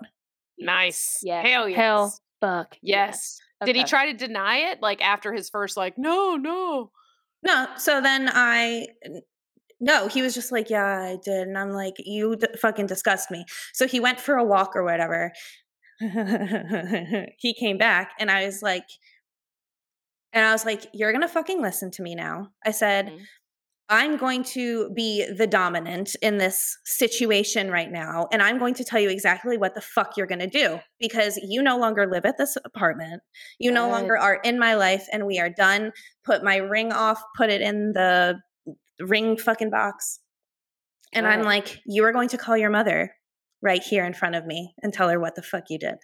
Nice. 0.58 1.18
Yeah. 1.22 1.42
Hell 1.42 1.68
yes. 1.68 1.76
Hell 1.76 2.18
fuck. 2.40 2.76
Yes. 2.82 3.38
Did 3.64 3.76
he 3.76 3.84
try 3.84 4.12
to 4.12 4.16
deny 4.16 4.70
it 4.70 4.82
like 4.82 5.02
after 5.02 5.32
his 5.32 5.48
first 5.48 5.76
like 5.76 5.96
no, 5.96 6.36
no. 6.36 6.90
No. 7.42 7.66
So 7.76 8.00
then 8.00 8.28
I. 8.32 8.86
No, 9.78 10.08
he 10.08 10.22
was 10.22 10.34
just 10.34 10.52
like, 10.52 10.70
yeah, 10.70 10.84
I 11.00 11.18
did. 11.22 11.46
And 11.48 11.58
I'm 11.58 11.70
like, 11.70 11.94
you 11.98 12.36
d- 12.36 12.46
fucking 12.60 12.86
disgust 12.86 13.30
me. 13.30 13.44
So 13.74 13.86
he 13.86 14.00
went 14.00 14.18
for 14.18 14.36
a 14.36 14.44
walk 14.44 14.74
or 14.74 14.82
whatever. 14.84 15.32
he 16.00 17.54
came 17.58 17.76
back 17.78 18.12
and 18.18 18.30
I 18.30 18.46
was 18.46 18.62
like, 18.62 18.86
and 20.32 20.44
I 20.44 20.52
was 20.52 20.64
like, 20.64 20.86
you're 20.92 21.12
going 21.12 21.22
to 21.22 21.28
fucking 21.28 21.60
listen 21.62 21.90
to 21.92 22.02
me 22.02 22.14
now. 22.14 22.52
I 22.64 22.70
said, 22.70 23.08
Mhm. 23.08 23.26
I'm 23.88 24.16
going 24.16 24.42
to 24.44 24.90
be 24.90 25.24
the 25.32 25.46
dominant 25.46 26.16
in 26.20 26.38
this 26.38 26.76
situation 26.84 27.70
right 27.70 27.90
now. 27.90 28.26
And 28.32 28.42
I'm 28.42 28.58
going 28.58 28.74
to 28.74 28.84
tell 28.84 28.98
you 28.98 29.08
exactly 29.08 29.56
what 29.56 29.74
the 29.74 29.80
fuck 29.80 30.16
you're 30.16 30.26
going 30.26 30.40
to 30.40 30.48
do 30.48 30.80
because 30.98 31.36
you 31.36 31.62
no 31.62 31.78
longer 31.78 32.06
live 32.06 32.24
at 32.24 32.36
this 32.36 32.56
apartment. 32.64 33.22
You 33.60 33.70
no 33.70 33.88
longer 33.88 34.18
are 34.18 34.40
in 34.42 34.58
my 34.58 34.74
life 34.74 35.06
and 35.12 35.24
we 35.24 35.38
are 35.38 35.50
done. 35.50 35.92
Put 36.24 36.42
my 36.42 36.56
ring 36.56 36.92
off, 36.92 37.22
put 37.36 37.50
it 37.50 37.60
in 37.60 37.92
the 37.92 38.40
ring 38.98 39.36
fucking 39.36 39.70
box. 39.70 40.18
And 41.12 41.26
I'm 41.26 41.42
like, 41.42 41.80
you 41.86 42.04
are 42.04 42.12
going 42.12 42.28
to 42.30 42.38
call 42.38 42.56
your 42.56 42.70
mother 42.70 43.14
right 43.62 43.82
here 43.82 44.04
in 44.04 44.14
front 44.14 44.34
of 44.34 44.44
me 44.44 44.74
and 44.82 44.92
tell 44.92 45.08
her 45.08 45.20
what 45.20 45.36
the 45.36 45.42
fuck 45.42 45.64
you 45.70 45.78
did. 45.78 45.96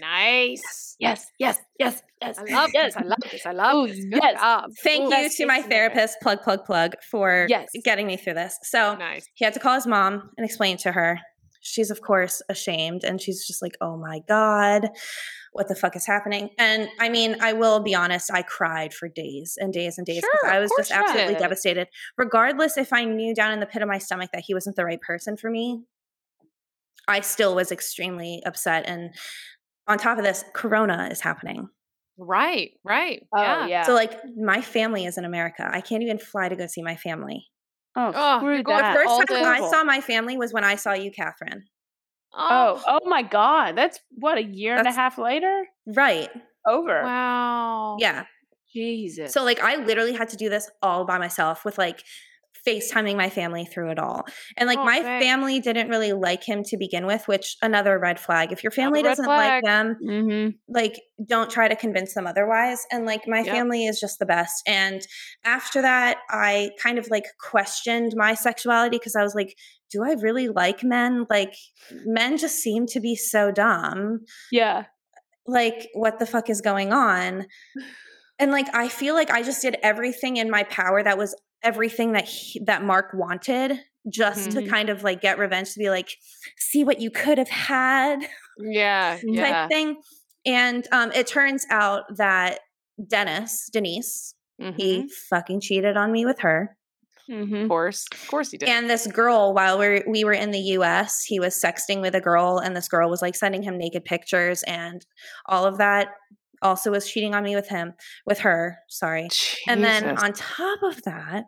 Nice. 0.00 0.96
Yes, 0.98 1.26
yes, 1.38 1.58
yes, 1.78 2.02
yes. 2.20 2.38
I 2.38 2.52
love 2.52 2.70
yes. 2.72 2.94
this. 2.94 2.96
I 2.96 3.06
love 3.06 3.18
this. 3.30 3.46
I 3.46 3.52
love 3.52 3.74
Ooh, 3.74 3.86
this. 3.88 4.04
Good 4.04 4.20
yes. 4.22 4.40
job. 4.40 4.70
Thank 4.82 5.12
Ooh, 5.12 5.16
you 5.16 5.30
to 5.30 5.46
my 5.46 5.60
case 5.60 5.66
therapist, 5.66 6.16
plug, 6.22 6.42
plug, 6.42 6.64
plug, 6.64 6.94
for 7.10 7.46
Yes. 7.48 7.68
getting 7.84 8.06
me 8.06 8.16
through 8.16 8.34
this. 8.34 8.58
So 8.62 8.94
Nice. 8.96 9.26
he 9.34 9.44
had 9.44 9.54
to 9.54 9.60
call 9.60 9.74
his 9.74 9.86
mom 9.86 10.30
and 10.36 10.44
explain 10.44 10.76
to 10.78 10.92
her. 10.92 11.20
She's, 11.60 11.90
of 11.90 12.02
course, 12.02 12.42
ashamed 12.50 13.04
and 13.04 13.20
she's 13.20 13.46
just 13.46 13.62
like, 13.62 13.72
oh 13.80 13.96
my 13.96 14.20
God, 14.28 14.90
what 15.52 15.66
the 15.66 15.74
fuck 15.74 15.96
is 15.96 16.06
happening? 16.06 16.50
And 16.58 16.88
I 17.00 17.08
mean, 17.08 17.36
I 17.40 17.54
will 17.54 17.80
be 17.80 17.94
honest, 17.94 18.30
I 18.30 18.42
cried 18.42 18.92
for 18.92 19.08
days 19.08 19.56
and 19.58 19.72
days 19.72 19.96
and 19.96 20.06
days 20.06 20.16
because 20.20 20.40
Sure, 20.42 20.50
I 20.50 20.58
was 20.58 20.70
just 20.76 20.90
absolutely 20.92 21.34
did. 21.34 21.40
devastated. 21.40 21.88
Regardless 22.18 22.76
if 22.76 22.92
I 22.92 23.04
knew 23.04 23.34
down 23.34 23.52
in 23.52 23.60
the 23.60 23.66
pit 23.66 23.80
of 23.80 23.88
my 23.88 23.96
stomach 23.98 24.30
that 24.34 24.42
he 24.46 24.52
wasn't 24.52 24.76
the 24.76 24.84
right 24.84 25.00
person 25.00 25.38
for 25.38 25.50
me, 25.50 25.84
I 27.08 27.20
still 27.20 27.54
was 27.54 27.70
extremely 27.72 28.42
upset. 28.44 28.84
And 28.86 29.14
on 29.86 29.98
top 29.98 30.18
of 30.18 30.24
this, 30.24 30.44
Corona 30.54 31.08
is 31.10 31.20
happening. 31.20 31.68
Right. 32.18 32.70
Right. 32.84 33.26
Oh, 33.34 33.42
yeah. 33.42 33.66
yeah. 33.66 33.82
So, 33.82 33.94
like, 33.94 34.18
my 34.36 34.60
family 34.60 35.04
is 35.04 35.18
in 35.18 35.24
America. 35.24 35.68
I 35.70 35.80
can't 35.80 36.02
even 36.02 36.18
fly 36.18 36.48
to 36.48 36.56
go 36.56 36.66
see 36.66 36.82
my 36.82 36.96
family. 36.96 37.44
oh, 37.96 38.12
Oh, 38.14 38.38
screw 38.38 38.54
you're 38.54 38.62
that. 38.64 38.92
The 38.92 38.98
first 39.00 39.08
all 39.10 39.22
time 39.22 39.42
the- 39.42 39.48
I 39.66 39.70
saw 39.70 39.84
my 39.84 40.00
family 40.00 40.36
was 40.36 40.52
when 40.52 40.64
I 40.64 40.76
saw 40.76 40.92
you, 40.92 41.10
Katherine. 41.10 41.64
Oh, 42.36 42.82
oh 42.86 43.08
my 43.08 43.22
God. 43.22 43.76
That's 43.76 43.98
what, 44.10 44.38
a 44.38 44.42
year 44.42 44.76
and 44.76 44.86
a 44.88 44.92
half 44.92 45.18
later? 45.18 45.66
Right. 45.86 46.30
Over. 46.66 47.02
wow. 47.02 47.96
Yeah. 48.00 48.24
Jesus. 48.72 49.32
So 49.32 49.44
like 49.44 49.60
I 49.60 49.76
literally 49.76 50.14
had 50.14 50.30
to 50.30 50.36
do 50.36 50.48
this 50.48 50.68
all 50.82 51.04
by 51.04 51.18
myself 51.18 51.64
with 51.64 51.78
like 51.78 52.02
FaceTiming 52.66 53.16
my 53.16 53.28
family 53.30 53.64
through 53.64 53.90
it 53.90 53.98
all. 53.98 54.24
And 54.56 54.66
like 54.66 54.78
Oh, 54.78 54.84
my 54.84 55.00
thanks. 55.00 55.24
family 55.24 55.60
didn't 55.60 55.88
really 55.88 56.12
like 56.12 56.42
him 56.44 56.62
to 56.64 56.76
begin 56.76 57.06
with, 57.06 57.26
which 57.28 57.56
another 57.62 57.98
red 57.98 58.18
flag. 58.18 58.52
If 58.52 58.62
your 58.64 58.70
family 58.70 59.02
doesn't 59.02 59.26
like 59.26 59.62
them, 59.64 59.96
mm-hmm. 60.02 60.48
like 60.68 61.00
don't 61.26 61.50
try 61.50 61.68
to 61.68 61.76
convince 61.76 62.14
them 62.14 62.26
otherwise. 62.26 62.80
And 62.90 63.04
like 63.06 63.22
my 63.26 63.38
Yep. 63.40 63.46
family 63.54 63.86
is 63.86 64.00
just 64.00 64.18
the 64.18 64.26
best. 64.26 64.62
And 64.66 65.00
after 65.44 65.82
that, 65.82 66.18
I 66.30 66.70
kind 66.82 66.98
of 66.98 67.08
like 67.10 67.24
questioned 67.40 68.12
my 68.16 68.34
sexuality 68.34 68.98
because 68.98 69.14
I 69.16 69.22
was 69.22 69.34
like, 69.34 69.54
do 69.92 70.02
I 70.02 70.14
really 70.20 70.48
like 70.48 70.82
men? 70.82 71.26
Like 71.30 71.54
men 72.04 72.36
just 72.38 72.56
seem 72.56 72.86
to 72.86 73.00
be 73.00 73.14
so 73.14 73.50
dumb 73.52 74.20
Yeah. 74.50 74.84
like 75.46 75.88
what 75.92 76.18
the 76.18 76.26
fuck 76.26 76.48
is 76.50 76.60
going 76.60 76.92
on 76.92 77.46
and 78.38 78.50
like 78.50 78.66
i 78.74 78.88
feel 78.88 79.14
like 79.14 79.30
i 79.30 79.42
just 79.42 79.62
did 79.62 79.76
everything 79.82 80.36
in 80.36 80.50
my 80.50 80.62
power 80.64 81.02
that 81.02 81.16
was 81.18 81.34
everything 81.62 82.12
that 82.12 82.24
he, 82.26 82.60
that 82.66 82.82
mark 82.82 83.10
wanted 83.14 83.78
just 84.10 84.50
to 84.50 84.60
Mhm. 84.60 84.68
kind 84.68 84.88
of 84.90 85.02
like 85.02 85.20
get 85.22 85.38
revenge 85.38 85.72
to 85.72 85.78
be 85.78 85.88
like 85.90 86.10
see 86.58 86.84
what 86.84 87.00
you 87.00 87.10
could 87.10 87.38
have 87.38 87.48
had 87.48 88.20
Yeah. 88.58 89.14
Type 89.16 89.22
Yeah. 89.24 89.68
thing 89.68 89.96
and 90.44 90.86
um 90.92 91.10
it 91.12 91.26
turns 91.26 91.64
out 91.70 92.04
that 92.16 92.60
dennis 93.08 93.68
denise 93.72 94.34
Mhm. 94.60 94.74
he 94.76 95.08
fucking 95.30 95.60
cheated 95.60 95.96
on 95.96 96.12
me 96.12 96.24
with 96.26 96.40
her 96.40 96.76
Mm-hmm. 97.26 97.54
Of 97.62 97.68
course. 97.70 98.04
Of 98.12 98.28
course 98.28 98.50
he 98.50 98.58
did. 98.58 98.68
and 98.68 98.90
this 98.90 99.06
girl 99.06 99.54
while 99.54 99.78
we 99.78 100.02
we 100.06 100.24
were 100.24 100.34
in 100.34 100.50
the 100.50 100.60
US 100.78 101.22
he 101.24 101.40
was 101.40 101.54
sexting 101.58 102.02
with 102.02 102.14
a 102.14 102.20
girl 102.20 102.58
and 102.58 102.76
this 102.76 102.86
girl 102.86 103.08
was 103.08 103.22
like 103.22 103.34
sending 103.34 103.62
him 103.62 103.78
naked 103.78 104.04
pictures 104.04 104.62
and 104.64 105.06
all 105.46 105.64
of 105.64 105.78
that 105.78 106.08
also 106.62 106.90
was 106.90 107.08
cheating 107.10 107.34
on 107.34 107.42
me 107.42 107.54
with 107.54 107.68
him 107.68 107.94
with 108.26 108.40
her 108.40 108.78
sorry 108.88 109.28
and 109.68 109.82
then 109.84 110.16
on 110.18 110.32
top 110.32 110.82
of 110.82 111.02
that 111.02 111.44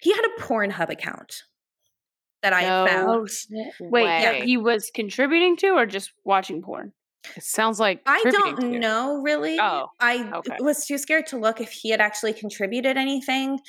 he 0.00 0.12
had 0.12 0.24
a 0.24 0.42
Pornhub 0.42 0.90
account 0.90 1.44
that 2.42 2.52
I 2.52 2.62
No 2.62 2.86
found 2.86 3.08
Oh, 3.08 3.26
shit. 3.26 3.72
Wait, 3.80 4.04
yeah, 4.04 4.32
he 4.44 4.56
was 4.56 4.90
contributing 4.92 5.56
to 5.58 5.68
or 5.68 5.86
just 5.86 6.12
watching 6.24 6.60
porn? 6.60 6.92
It 7.36 7.44
sounds 7.44 7.78
like 7.78 8.02
I 8.04 8.22
don't 8.30 8.60
to. 8.60 8.78
know 8.78 9.22
really. 9.22 9.58
Oh, 9.60 9.86
I 10.00 10.28
okay. 10.34 10.56
was 10.58 10.86
too 10.86 10.98
scared 10.98 11.28
to 11.28 11.38
look 11.38 11.60
if 11.60 11.70
he 11.70 11.90
had 11.90 12.00
actually 12.00 12.32
contributed 12.32 12.96
anything. 12.96 13.60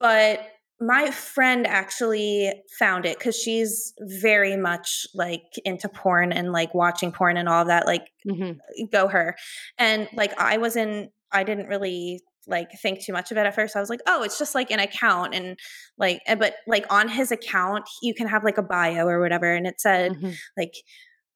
But 0.00 0.44
my 0.86 1.10
friend 1.10 1.66
actually 1.66 2.52
found 2.78 3.06
it 3.06 3.18
because 3.18 3.36
she's 3.36 3.92
very 4.00 4.56
much 4.56 5.06
like 5.14 5.42
into 5.64 5.88
porn 5.88 6.32
and 6.32 6.52
like 6.52 6.74
watching 6.74 7.12
porn 7.12 7.36
and 7.36 7.48
all 7.48 7.62
of 7.62 7.68
that. 7.68 7.86
Like, 7.86 8.08
Mhm. 8.26 8.58
go 8.92 9.08
her. 9.08 9.36
And 9.78 10.08
like, 10.14 10.32
I 10.38 10.58
wasn't, 10.58 11.10
I 11.32 11.44
didn't 11.44 11.68
really 11.68 12.20
like 12.46 12.70
think 12.82 13.02
too 13.02 13.12
much 13.12 13.30
of 13.30 13.38
it 13.38 13.46
at 13.46 13.54
first. 13.54 13.74
I 13.76 13.80
was 13.80 13.88
like, 13.88 14.02
oh, 14.06 14.22
it's 14.22 14.38
just 14.38 14.54
like 14.54 14.70
an 14.70 14.78
account. 14.78 15.34
And 15.34 15.58
like, 15.96 16.20
but 16.38 16.56
like 16.66 16.84
on 16.92 17.08
his 17.08 17.32
account, 17.32 17.84
you 18.02 18.12
can 18.14 18.26
have 18.28 18.44
like 18.44 18.58
a 18.58 18.62
bio 18.62 19.06
or 19.06 19.20
whatever. 19.20 19.52
And 19.54 19.66
it 19.66 19.80
said, 19.80 20.12
Mhm. 20.12 20.34
like 20.56 20.74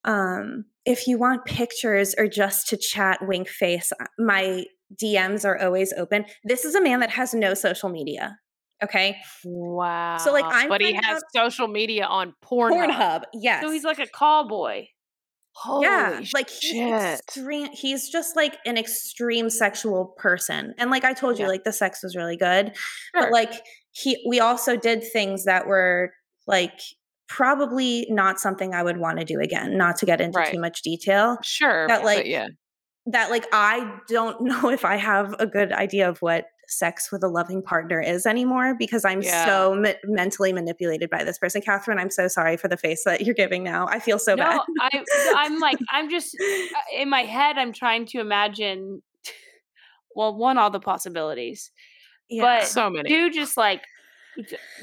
um 0.05 0.63
if 0.85 1.07
you 1.07 1.17
want 1.17 1.43
pictures 1.43 2.15
or 2.17 2.25
just 2.25 2.67
to 2.69 2.77
chat 2.77 3.19
wink 3.27 3.49
face 3.49 3.91
uh, 3.99 4.05
my 4.17 4.63
dms 4.95 5.43
are 5.43 5.59
always 5.61 5.91
open 5.97 6.23
this 6.45 6.63
is 6.63 6.73
a 6.73 6.81
man 6.81 7.01
that 7.01 7.09
has 7.09 7.33
no 7.33 7.53
social 7.53 7.89
media 7.89 8.37
okay 8.83 9.17
Wow. 9.45 10.17
So, 10.17 10.31
like, 10.31 10.45
I'm 10.47 10.69
but 10.69 10.81
he 10.81 10.93
has 10.93 11.21
social 11.35 11.67
media 11.67 12.05
on 12.05 12.33
Pornhub. 12.43 12.89
pornhub 12.89 13.23
yes 13.33 13.63
So 13.63 13.71
he's 13.71 13.83
like 13.83 13.99
a 13.99 14.07
call 14.07 14.47
boy. 14.47 14.87
Holy 15.55 15.85
yeah 15.87 16.21
like 16.33 16.49
he's 16.49 16.71
shit. 16.71 17.19
extreme 17.19 17.67
he's 17.73 18.07
just 18.09 18.35
like 18.35 18.57
an 18.65 18.77
extreme 18.77 19.49
sexual 19.49 20.13
person 20.17 20.73
and 20.77 20.89
like 20.89 21.03
i 21.03 21.11
told 21.11 21.37
you 21.37 21.43
Yeah. 21.45 21.49
like 21.49 21.63
the 21.65 21.73
sex 21.73 22.01
was 22.03 22.15
really 22.15 22.37
good 22.37 22.71
Sure. 22.75 23.23
but 23.23 23.31
like 23.31 23.51
he 23.91 24.23
we 24.29 24.39
also 24.39 24.77
did 24.77 25.03
things 25.03 25.45
that 25.45 25.67
were 25.67 26.13
like 26.47 26.79
probably 27.27 28.07
not 28.09 28.39
something 28.39 28.73
i 28.73 28.81
would 28.81 28.97
want 28.97 29.19
to 29.19 29.25
do 29.25 29.39
again 29.39 29.75
not 29.77 29.97
to 29.97 30.05
get 30.05 30.21
into 30.21 30.37
Right. 30.39 30.51
too 30.53 30.59
much 30.59 30.81
detail 30.81 31.37
Sure. 31.43 31.87
that, 31.87 31.99
but 31.99 32.05
like, 32.05 32.25
yeah. 32.25 32.47
that 33.07 33.29
like 33.29 33.45
I 33.51 33.97
don't 34.07 34.41
know 34.49 34.69
if 34.69 34.85
I 34.85 34.95
have 34.95 35.35
a 35.39 35.45
good 35.47 35.71
idea 35.73 36.07
of 36.07 36.19
what 36.21 36.45
sex 36.69 37.11
with 37.11 37.23
a 37.23 37.27
loving 37.27 37.61
partner 37.61 37.99
is 37.99 38.25
anymore 38.25 38.75
because 38.77 39.03
I'm 39.03 39.21
Yeah. 39.21 39.45
so 39.45 39.75
me- 39.75 39.95
mentally 40.05 40.53
manipulated 40.53 41.09
by 41.09 41.23
this 41.23 41.37
person. 41.37 41.61
Katherine, 41.61 41.97
I'm 41.99 42.11
so 42.11 42.27
sorry 42.27 42.57
for 42.57 42.67
the 42.67 42.77
face 42.77 43.03
that 43.05 43.21
you're 43.21 43.35
giving 43.35 43.63
now. 43.63 43.87
I 43.87 43.99
feel 43.99 44.19
so 44.19 44.35
bad. 44.37 44.61
I, 44.79 45.03
I'm 45.35 45.59
like, 45.59 45.77
I'm 45.91 46.09
just 46.09 46.35
uh, 46.39 46.79
in 47.01 47.09
my 47.09 47.21
head. 47.23 47.57
I'm 47.57 47.73
trying 47.73 48.05
to 48.07 48.19
imagine. 48.19 49.01
Well, 50.15 50.35
one, 50.35 50.57
all 50.57 50.69
the 50.71 50.79
possibilities, 50.79 51.71
Yeah. 52.29 52.41
but 52.59 52.67
So 52.67 52.89
many. 52.89 53.07
do 53.09 53.29
just 53.29 53.57
like, 53.57 53.83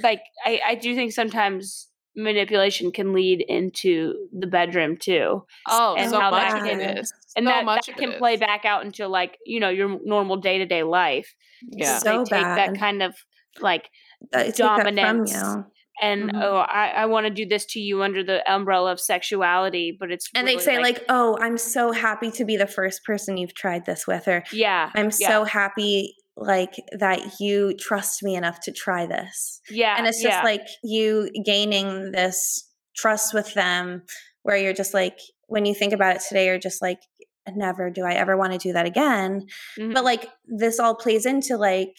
like 0.03 0.21
I, 0.45 0.61
I 0.67 0.75
do 0.77 0.95
think 0.95 1.13
sometimes 1.13 1.89
manipulation 2.15 2.93
can 2.93 3.13
lead 3.13 3.43
into 3.43 4.15
the 4.33 4.47
bedroom 4.47 4.97
too, 4.97 5.45
oh, 5.69 5.95
and 5.99 6.11
so 6.11 6.19
how 6.21 6.31
much 6.31 6.51
that 6.51 6.63
can- 6.63 6.81
it 6.81 6.99
is. 6.99 7.13
And 7.37 7.47
so 7.47 7.51
that, 7.51 7.65
much 7.65 7.87
that 7.87 7.97
can 7.97 8.13
play 8.19 8.35
is. 8.35 8.41
back 8.41 8.65
out 8.65 8.85
into 8.85 9.07
like 9.07 9.37
you 9.45 9.61
know 9.61 9.69
your 9.69 9.99
normal 10.05 10.37
day 10.37 10.59
to 10.59 10.67
day 10.67 10.83
life. 10.83 11.33
Yeah. 11.71 11.99
So 11.99 12.25
they 12.25 12.37
take 12.37 12.43
that 12.45 12.79
kind 12.79 13.03
of 13.03 13.15
like 13.61 13.89
I 14.35 14.45
take 14.45 14.57
that 14.57 14.83
from 14.83 14.95
dominance. 14.95 15.33
you. 15.33 15.65
and 16.03 16.31
Mhm. 16.31 16.43
oh 16.43 16.57
I, 16.57 16.89
I 16.89 17.07
want 17.07 17.27
to 17.27 17.31
do 17.33 17.47
this 17.47 17.65
to 17.67 17.81
you 17.81 18.03
under 18.03 18.23
the 18.25 18.43
umbrella 18.53 18.93
of 18.93 19.01
sexuality, 19.01 19.97
but 19.99 20.11
it's 20.11 20.29
And 20.35 20.47
they 20.47 20.53
really, 20.55 20.65
say 20.65 20.79
like, 20.83 21.05
"Oh, 21.09 21.39
I'm 21.41 21.57
so 21.59 21.93
happy 21.93 22.31
to 22.33 22.45
be 22.45 22.57
the 22.57 22.67
first 22.67 23.05
person 23.05 23.37
you've 23.39 23.55
tried 23.55 23.87
this 23.87 24.07
with," 24.07 24.29
or 24.29 24.45
yeah, 24.53 24.91
"I'm 24.95 25.11
yeah, 25.19 25.29
so 25.29 25.45
happy 25.45 26.15
like 26.37 26.75
that 26.99 27.41
you 27.41 27.73
trust 27.79 28.23
me 28.23 28.35
enough 28.37 28.61
to 28.65 28.73
try 28.73 29.07
this." 29.07 29.61
yeah, 29.71 29.95
and 29.97 30.07
it's 30.07 30.21
just 30.23 30.37
yeah. 30.37 30.43
like 30.43 30.67
you 30.85 31.31
gaining 31.45 32.13
this 32.13 32.71
trust 32.97 33.33
with 33.35 33.53
them 33.55 34.03
where 34.43 34.57
you're 34.57 34.75
just 34.75 34.93
like 34.95 35.19
when 35.49 35.65
you 35.65 35.75
think 35.75 35.93
about 35.93 36.17
it 36.17 36.23
today 36.29 36.47
you're 36.47 36.59
just 36.59 36.81
like 36.83 36.99
never 37.55 37.91
do 37.91 38.05
i 38.05 38.13
ever 38.15 38.37
want 38.37 38.53
to 38.53 38.59
do 38.59 38.73
that 38.73 38.87
again 38.87 39.47
Mhm. 39.79 39.95
but 39.95 40.05
like 40.05 40.29
this 40.47 40.81
all 40.81 40.95
plays 40.95 41.27
into 41.27 41.57
like 41.57 41.97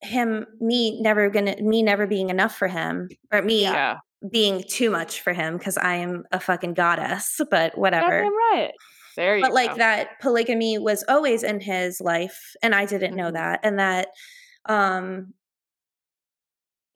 him 0.00 0.46
me 0.60 1.00
never 1.02 1.28
gonna 1.28 1.56
me 1.60 1.82
never 1.82 2.06
being 2.06 2.30
enough 2.30 2.56
for 2.56 2.68
him 2.68 3.08
or 3.32 3.42
me 3.42 3.62
Yeah. 3.62 3.96
being 4.30 4.62
too 4.68 4.90
much 4.90 5.20
for 5.20 5.32
him 5.32 5.56
because 5.58 5.76
i 5.76 5.94
am 5.96 6.24
a 6.30 6.38
fucking 6.40 6.74
goddess 6.74 7.40
but 7.50 7.76
whatever 7.76 8.06
Goddamn 8.22 8.36
right. 8.52 8.72
There 9.16 9.36
you 9.36 9.42
but 9.42 9.52
like 9.52 9.70
go. 9.70 9.76
that 9.78 10.20
polygamy 10.20 10.78
was 10.78 11.04
always 11.08 11.42
in 11.42 11.60
his 11.60 12.00
life 12.00 12.54
and 12.62 12.74
i 12.74 12.84
didn't 12.86 13.16
know 13.16 13.30
Mhm. 13.30 13.34
that 13.34 13.60
and 13.64 13.78
that 13.80 14.08
um 14.66 15.34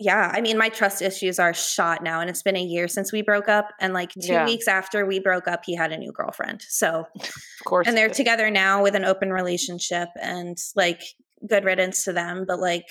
yeah 0.02 0.30
i 0.34 0.40
mean 0.40 0.56
my 0.58 0.68
trust 0.68 1.00
issues 1.02 1.38
are 1.38 1.54
shot 1.54 2.02
now 2.02 2.20
and 2.20 2.28
it's 2.30 2.42
been 2.42 2.56
a 2.56 2.62
year 2.62 2.88
since 2.88 3.12
we 3.12 3.22
broke 3.22 3.48
up 3.48 3.68
and 3.80 3.92
like 3.94 4.10
two 4.12 4.32
Yeah. 4.32 4.44
weeks 4.44 4.66
after 4.68 5.06
we 5.06 5.18
broke 5.20 5.46
up 5.46 5.62
he 5.64 5.74
had 5.76 5.92
a 5.92 5.96
new 5.98 6.12
girlfriend 6.12 6.62
so 6.68 7.06
Of 7.20 7.64
course. 7.64 7.86
and 7.86 7.96
they're 7.96 8.08
together 8.08 8.50
now 8.50 8.82
with 8.82 8.94
an 8.94 9.04
open 9.04 9.30
relationship 9.32 10.08
and 10.20 10.56
like 10.76 11.00
good 11.48 11.64
riddance 11.64 12.04
to 12.04 12.12
them 12.12 12.44
but 12.46 12.58
like 12.60 12.86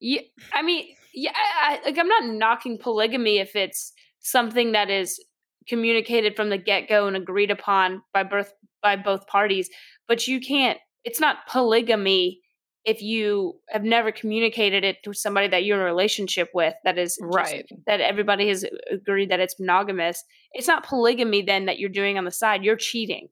Yeah, 0.00 0.22
I 0.54 0.62
mean, 0.62 0.86
yeah, 1.12 1.32
I, 1.34 1.78
I- 1.82 1.84
like 1.86 1.98
I'm 1.98 2.08
not 2.08 2.24
knocking 2.24 2.78
polygamy 2.78 3.38
if 3.38 3.54
it's 3.54 3.92
something 4.20 4.72
that 4.72 4.88
is 4.90 5.22
communicated 5.68 6.34
from 6.36 6.48
the 6.50 6.58
get 6.58 6.88
go 6.88 7.06
and 7.06 7.16
agreed 7.16 7.50
upon 7.50 8.02
by 8.14 8.22
both 8.22 8.52
by 8.82 8.96
both 8.96 9.26
parties. 9.26 9.68
But 10.08 10.26
you 10.26 10.40
can't. 10.40 10.78
It's 11.04 11.20
not 11.20 11.46
polygamy 11.48 12.40
if 12.84 13.02
you 13.02 13.54
have 13.68 13.84
never 13.84 14.10
communicated 14.10 14.84
it 14.84 15.02
to 15.04 15.12
somebody 15.12 15.48
that 15.48 15.64
you're 15.64 15.76
in 15.76 15.82
a 15.82 15.84
relationship 15.84 16.48
with. 16.54 16.74
That 16.84 16.98
is 16.98 17.16
just- 17.16 17.36
right. 17.36 17.68
that 17.86 18.00
everybody 18.00 18.48
has 18.48 18.64
agreed 18.90 19.30
that 19.30 19.40
it's 19.40 19.60
monogamous. 19.60 20.24
It's 20.52 20.68
not 20.68 20.86
polygamy 20.86 21.42
then 21.42 21.66
that 21.66 21.78
you're 21.78 21.90
doing 21.90 22.16
on 22.16 22.24
the 22.24 22.30
side. 22.30 22.64
You're 22.64 22.76
cheating. 22.76 23.28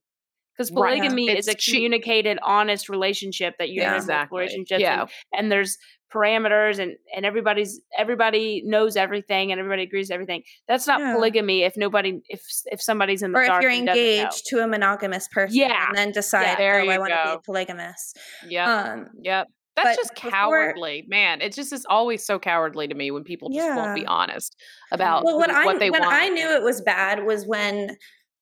Because 0.59 0.73
Right. 0.73 0.99
polygamy 0.99 1.31
is 1.31 1.47
a 1.47 1.55
communicated, 1.55 2.39
honest 2.43 2.89
relationship 2.89 3.55
that 3.59 3.69
you 3.69 3.81
Yeah. 3.81 3.91
have 3.91 3.97
Exactly. 3.99 4.41
relationships 4.41 4.81
Yeah. 4.83 5.03
and, 5.03 5.11
and 5.33 5.53
there's 5.53 5.79
parameters 6.13 6.79
and 6.79 6.97
and 7.15 7.25
everybody's 7.27 7.81
everybody 7.97 8.63
knows 8.65 8.97
everything 8.97 9.53
and 9.53 9.59
everybody 9.61 9.83
agrees 9.83 10.09
to 10.09 10.15
everything. 10.15 10.43
That's 10.67 10.87
not 10.87 11.01
Yeah. 11.01 11.15
polygamy 11.15 11.63
if 11.65 11.77
nobody 11.77 12.21
if 12.29 12.43
if 12.73 12.81
somebody's 12.83 13.23
in 13.23 13.33
the 13.33 13.39
or 13.39 13.43
if 13.43 13.61
you're 13.63 13.71
engaged 13.71 14.47
to 14.49 14.61
a 14.61 14.67
monogamous 14.67 15.29
person 15.29 15.57
Yeah. 15.57 15.89
and 15.89 15.97
then 15.97 16.11
decide 16.13 16.57
There 16.59 16.81
oh 16.81 16.83
you 16.85 16.91
i 16.93 16.99
want 16.99 17.13
to 17.13 17.37
be 17.37 17.43
polygamous 17.45 18.15
yeah 18.49 18.73
um 18.95 19.09
Yep. 19.21 19.49
That's 19.77 19.97
just 19.97 20.15
before- 20.17 20.31
cowardly, 20.33 21.05
man. 21.07 21.41
It 21.41 21.53
just 21.55 21.73
is 21.73 21.87
always 21.89 22.27
so 22.27 22.41
cowardly 22.41 22.89
to 22.89 22.95
me 22.97 23.13
when 23.13 23.23
people 23.23 23.49
just 23.51 23.77
won't 23.77 23.95
be 23.95 24.05
honest 24.07 24.57
about 24.91 25.25
well 25.25 25.39
when 25.39 25.51
i 25.53 25.65
what 25.67 25.79
they 25.79 25.91
when 25.91 26.01
want. 26.03 26.13
i 26.15 26.29
knew 26.31 26.49
it 26.57 26.63
was 26.63 26.81
bad 26.81 27.23
was 27.25 27.47
when 27.47 27.97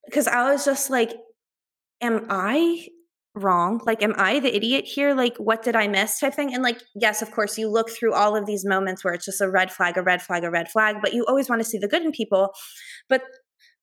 because 0.06 0.26
i 0.28 0.50
was 0.50 0.64
just 0.64 0.88
like 0.88 1.10
am 2.00 2.26
i 2.30 2.88
wrong? 3.36 3.80
Like 3.84 4.02
am 4.02 4.14
i 4.16 4.40
the 4.40 4.54
idiot 4.54 4.86
here? 4.86 5.14
Like 5.14 5.36
what 5.36 5.62
did 5.62 5.76
i 5.76 5.86
miss 5.86 6.18
type 6.18 6.34
thing? 6.34 6.54
And 6.54 6.62
like 6.62 6.80
yes 6.94 7.22
of 7.22 7.30
course 7.30 7.58
you 7.58 7.68
look 7.68 7.90
through 7.90 8.14
all 8.14 8.34
of 8.34 8.46
these 8.46 8.64
moments 8.64 9.04
where 9.04 9.14
it's 9.14 9.26
just 9.26 9.40
a 9.40 9.50
red 9.50 9.70
flag 9.70 9.96
a 9.96 10.02
red 10.02 10.22
flag 10.22 10.44
a 10.44 10.50
red 10.50 10.70
flag 10.70 10.96
but 11.02 11.12
you 11.12 11.24
always 11.26 11.48
want 11.48 11.60
to 11.60 11.68
see 11.68 11.78
the 11.78 11.88
good 11.88 12.02
in 12.02 12.12
people. 12.12 12.52
But 13.08 13.22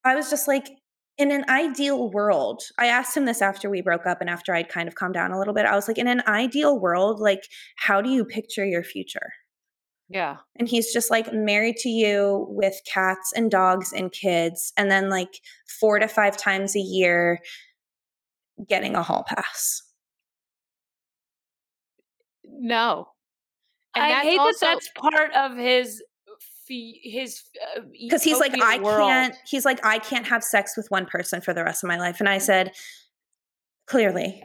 i 0.04 0.14
was 0.14 0.28
just 0.28 0.48
like 0.48 0.68
in 1.16 1.30
an 1.30 1.44
ideal 1.48 2.10
world 2.10 2.62
i 2.78 2.86
asked 2.86 3.16
him 3.16 3.24
this 3.24 3.40
after 3.40 3.70
we 3.70 3.80
broke 3.80 4.04
up 4.06 4.20
and 4.20 4.28
after 4.28 4.52
i'd 4.52 4.68
kind 4.68 4.88
of 4.88 4.96
calmed 4.96 5.14
down 5.14 5.30
a 5.30 5.38
little 5.38 5.54
bit 5.54 5.64
i 5.64 5.74
was 5.74 5.86
like 5.86 5.98
in 5.98 6.08
an 6.08 6.22
ideal 6.26 6.78
world 6.78 7.20
like 7.20 7.44
how 7.76 8.02
do 8.02 8.10
you 8.10 8.24
picture 8.24 8.64
your 8.64 8.82
future? 8.82 9.32
Yeah. 10.10 10.36
and 10.56 10.68
he's 10.68 10.92
just 10.92 11.10
like 11.10 11.32
married 11.32 11.76
to 11.78 11.88
you 11.88 12.46
with 12.50 12.74
cats 12.92 13.32
and 13.34 13.50
dogs 13.50 13.92
and 13.92 14.12
kids 14.12 14.72
and 14.76 14.90
then 14.90 15.08
like 15.08 15.40
four 15.80 15.98
to 15.98 16.06
five 16.08 16.36
times 16.36 16.76
a 16.76 16.80
year 16.80 17.40
getting 18.68 18.94
a 18.94 19.02
hall 19.02 19.24
pass 19.26 19.82
No. 22.44 23.08
And 23.96 24.04
I 24.04 24.08
that's 24.08 24.26
hate 24.26 24.38
also, 24.38 24.66
that 24.66 24.74
that's 24.74 24.88
part 24.96 25.32
of 25.34 25.56
his 25.56 26.02
his 26.68 27.42
uh, 27.76 27.80
because 27.92 28.22
he's 28.22 28.38
like 28.40 28.58
i 28.58 28.78
world. 28.78 29.06
can't 29.06 29.36
he's 29.46 29.66
like 29.66 29.84
i 29.84 29.98
can't 29.98 30.26
have 30.26 30.42
sex 30.42 30.76
with 30.78 30.86
one 30.90 31.04
person 31.04 31.42
for 31.42 31.52
the 31.52 31.62
rest 31.62 31.84
of 31.84 31.88
my 31.88 31.98
life 31.98 32.20
and 32.20 32.28
i 32.28 32.38
said 32.38 32.72
clearly 33.86 34.42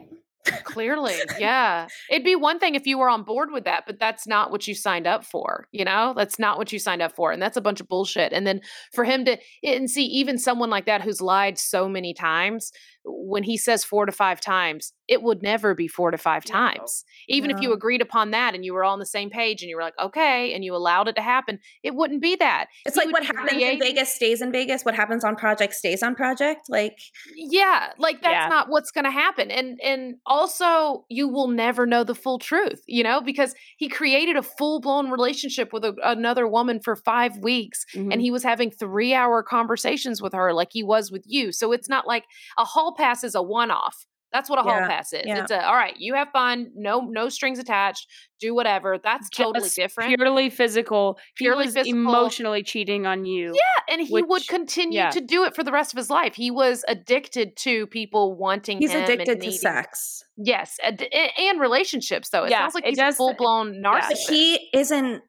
Clearly, 0.64 1.14
yeah. 1.38 1.86
It'd 2.10 2.24
be 2.24 2.34
one 2.36 2.58
thing 2.58 2.74
if 2.74 2.86
you 2.86 2.98
were 2.98 3.10
on 3.10 3.24
board 3.24 3.50
with 3.52 3.64
that, 3.64 3.84
but 3.86 3.98
that's 3.98 4.26
not 4.26 4.50
what 4.50 4.66
you 4.66 4.74
signed 4.74 5.06
up 5.06 5.24
for. 5.24 5.66
You 5.70 5.84
know, 5.84 6.14
that's 6.16 6.38
not 6.38 6.56
what 6.56 6.72
you 6.72 6.78
signed 6.78 7.02
up 7.02 7.14
for. 7.14 7.30
And 7.30 7.42
that's 7.42 7.56
a 7.56 7.60
bunch 7.60 7.80
of 7.80 7.88
bullshit. 7.88 8.32
And 8.32 8.46
then 8.46 8.60
for 8.92 9.04
him 9.04 9.24
to, 9.26 9.36
and 9.62 9.90
see, 9.90 10.04
even 10.04 10.38
someone 10.38 10.70
like 10.70 10.86
that 10.86 11.02
who's 11.02 11.20
lied 11.20 11.58
so 11.58 11.88
many 11.88 12.14
times, 12.14 12.72
when 13.04 13.42
he 13.42 13.56
says 13.56 13.82
four 13.84 14.04
to 14.06 14.12
five 14.12 14.40
times, 14.40 14.92
it 15.08 15.22
would 15.22 15.42
never 15.42 15.74
be 15.74 15.88
four 15.88 16.10
to 16.10 16.18
five 16.18 16.44
No. 16.48 16.52
times. 16.52 17.04
Even 17.28 17.50
if 17.50 17.60
you 17.60 17.72
agreed 17.72 18.02
upon 18.02 18.30
that 18.32 18.54
and 18.54 18.64
you 18.64 18.74
were 18.74 18.84
all 18.84 18.92
on 18.92 18.98
the 18.98 19.06
same 19.06 19.30
page 19.30 19.62
and 19.62 19.70
you 19.70 19.76
were 19.76 19.82
like, 19.82 19.98
okay, 19.98 20.52
and 20.52 20.64
you 20.64 20.74
allowed 20.74 21.08
it 21.08 21.16
to 21.16 21.22
happen, 21.22 21.58
it 21.82 21.94
wouldn't 21.94 22.20
be 22.22 22.36
that. 22.36 22.66
it's 22.86 22.96
like 22.96 23.10
what 23.12 23.24
happens 23.24 23.50
in 23.52 23.78
vegas 23.78 24.12
stays 24.14 24.42
in 24.42 24.52
vegas 24.52 24.84
what 24.84 24.94
happens 24.94 25.24
on 25.24 25.34
project 25.36 25.74
stays 25.74 26.02
on 26.02 26.14
project 26.14 26.62
like 26.68 26.96
yeah 27.36 27.92
like 27.98 28.20
that's 28.22 28.32
Yeah. 28.32 28.48
not 28.48 28.68
what's 28.68 28.90
going 28.90 29.04
to 29.04 29.10
happen 29.10 29.50
and 29.50 29.78
and 29.82 30.16
also 30.26 31.04
you 31.08 31.28
will 31.28 31.48
never 31.48 31.86
know 31.86 32.04
the 32.04 32.14
full 32.14 32.38
truth 32.38 32.82
you 32.86 33.02
know 33.02 33.20
because 33.20 33.54
he 33.76 33.88
created 33.88 34.36
a 34.36 34.42
full-blown 34.42 35.10
relationship 35.10 35.72
with 35.72 35.84
a, 35.84 35.94
another 36.04 36.46
woman 36.46 36.80
for 36.80 36.96
five 36.96 37.36
weeks 37.38 37.84
Mhm. 37.94 38.12
and 38.12 38.20
he 38.20 38.30
was 38.30 38.42
having 38.42 38.70
three 38.70 39.12
hour 39.14 39.42
conversations 39.42 40.20
with 40.22 40.32
her 40.32 40.52
like 40.52 40.68
he 40.72 40.82
was 40.82 41.10
with 41.10 41.24
you 41.26 41.52
so 41.52 41.72
it's 41.72 41.88
not 41.88 42.06
like 42.06 42.24
a 42.58 42.64
hall 42.90 42.94
pass 42.96 43.24
is 43.24 43.34
a 43.34 43.42
one-off 43.42 44.06
that's 44.32 44.48
what 44.48 44.60
a 44.60 44.62
hall 44.62 44.78
pass 44.86 45.12
is 45.12 45.22
yeah. 45.24 45.42
it's 45.42 45.50
a 45.50 45.66
all 45.66 45.74
right 45.74 45.94
you 45.98 46.14
have 46.14 46.28
fun 46.32 46.70
no 46.76 47.00
no 47.00 47.28
strings 47.28 47.58
attached 47.58 48.06
do 48.40 48.54
whatever 48.54 48.96
that's 49.02 49.28
totally 49.28 49.68
different 49.74 50.14
purely 50.16 50.48
physical, 50.48 51.18
Purely 51.36 51.64
physical. 51.66 51.90
emotionally 51.90 52.62
cheating 52.62 53.06
on 53.06 53.24
you. 53.24 53.46
yeah 53.54 53.94
and 53.94 54.00
he 54.06 54.22
would 54.22 54.46
continue 54.46 54.98
yeah. 55.00 55.10
to 55.10 55.20
do 55.20 55.44
it 55.44 55.54
for 55.54 55.64
the 55.64 55.72
rest 55.72 55.92
of 55.92 55.96
his 55.96 56.08
life 56.10 56.34
he 56.36 56.50
was 56.50 56.84
addicted 56.88 57.56
to 57.56 57.86
people 57.88 58.36
wanting 58.36 58.78
he's 58.78 58.94
addicted 58.94 59.40
to 59.40 59.52
sex 59.52 60.22
Yes, 60.42 60.78
ad- 60.82 61.06
and 61.38 61.60
relationships 61.60 62.30
though. 62.30 62.44
It 62.44 62.50
Yeah, 62.50 62.60
sounds 62.60 62.74
like 62.74 62.84
it 62.84 62.90
he's 62.90 62.98
does- 62.98 63.14
a 63.14 63.16
full 63.18 63.34
blown 63.34 63.82
narcissist. 63.84 64.30
he 64.30 64.70
isn't 64.72 65.20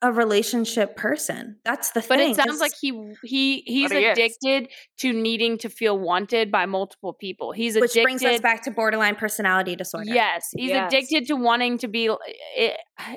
a 0.00 0.12
relationship 0.12 0.96
person 0.96 1.56
that's 1.64 1.90
the 1.90 2.00
But 2.00 2.18
thing 2.18 2.34
But 2.36 2.40
it 2.40 2.46
sounds 2.48 2.60
like 2.60 2.72
he 2.80 2.90
he 3.24 3.62
he's 3.66 3.88
But 3.88 3.98
he 3.98 4.04
is. 4.04 4.12
addicted 4.16 4.68
to 4.98 5.12
needing 5.12 5.58
to 5.58 5.68
feel 5.68 5.98
wanted 5.98 6.52
by 6.52 6.66
multiple 6.66 7.12
people. 7.14 7.50
He's 7.50 7.74
addicted 7.74 7.80
which 7.80 7.90
addicted. 7.90 8.02
brings 8.04 8.24
us 8.36 8.40
back 8.40 8.62
to 8.62 8.70
borderline 8.70 9.16
personality 9.16 9.74
disorder 9.74 10.04
Yes, 10.14 10.50
he's 10.56 10.70
Yes. 10.70 10.92
addicted 10.92 11.26
to 11.28 11.34
wanting 11.34 11.78
to 11.78 11.88
be. 11.88 12.08
It, 12.56 12.76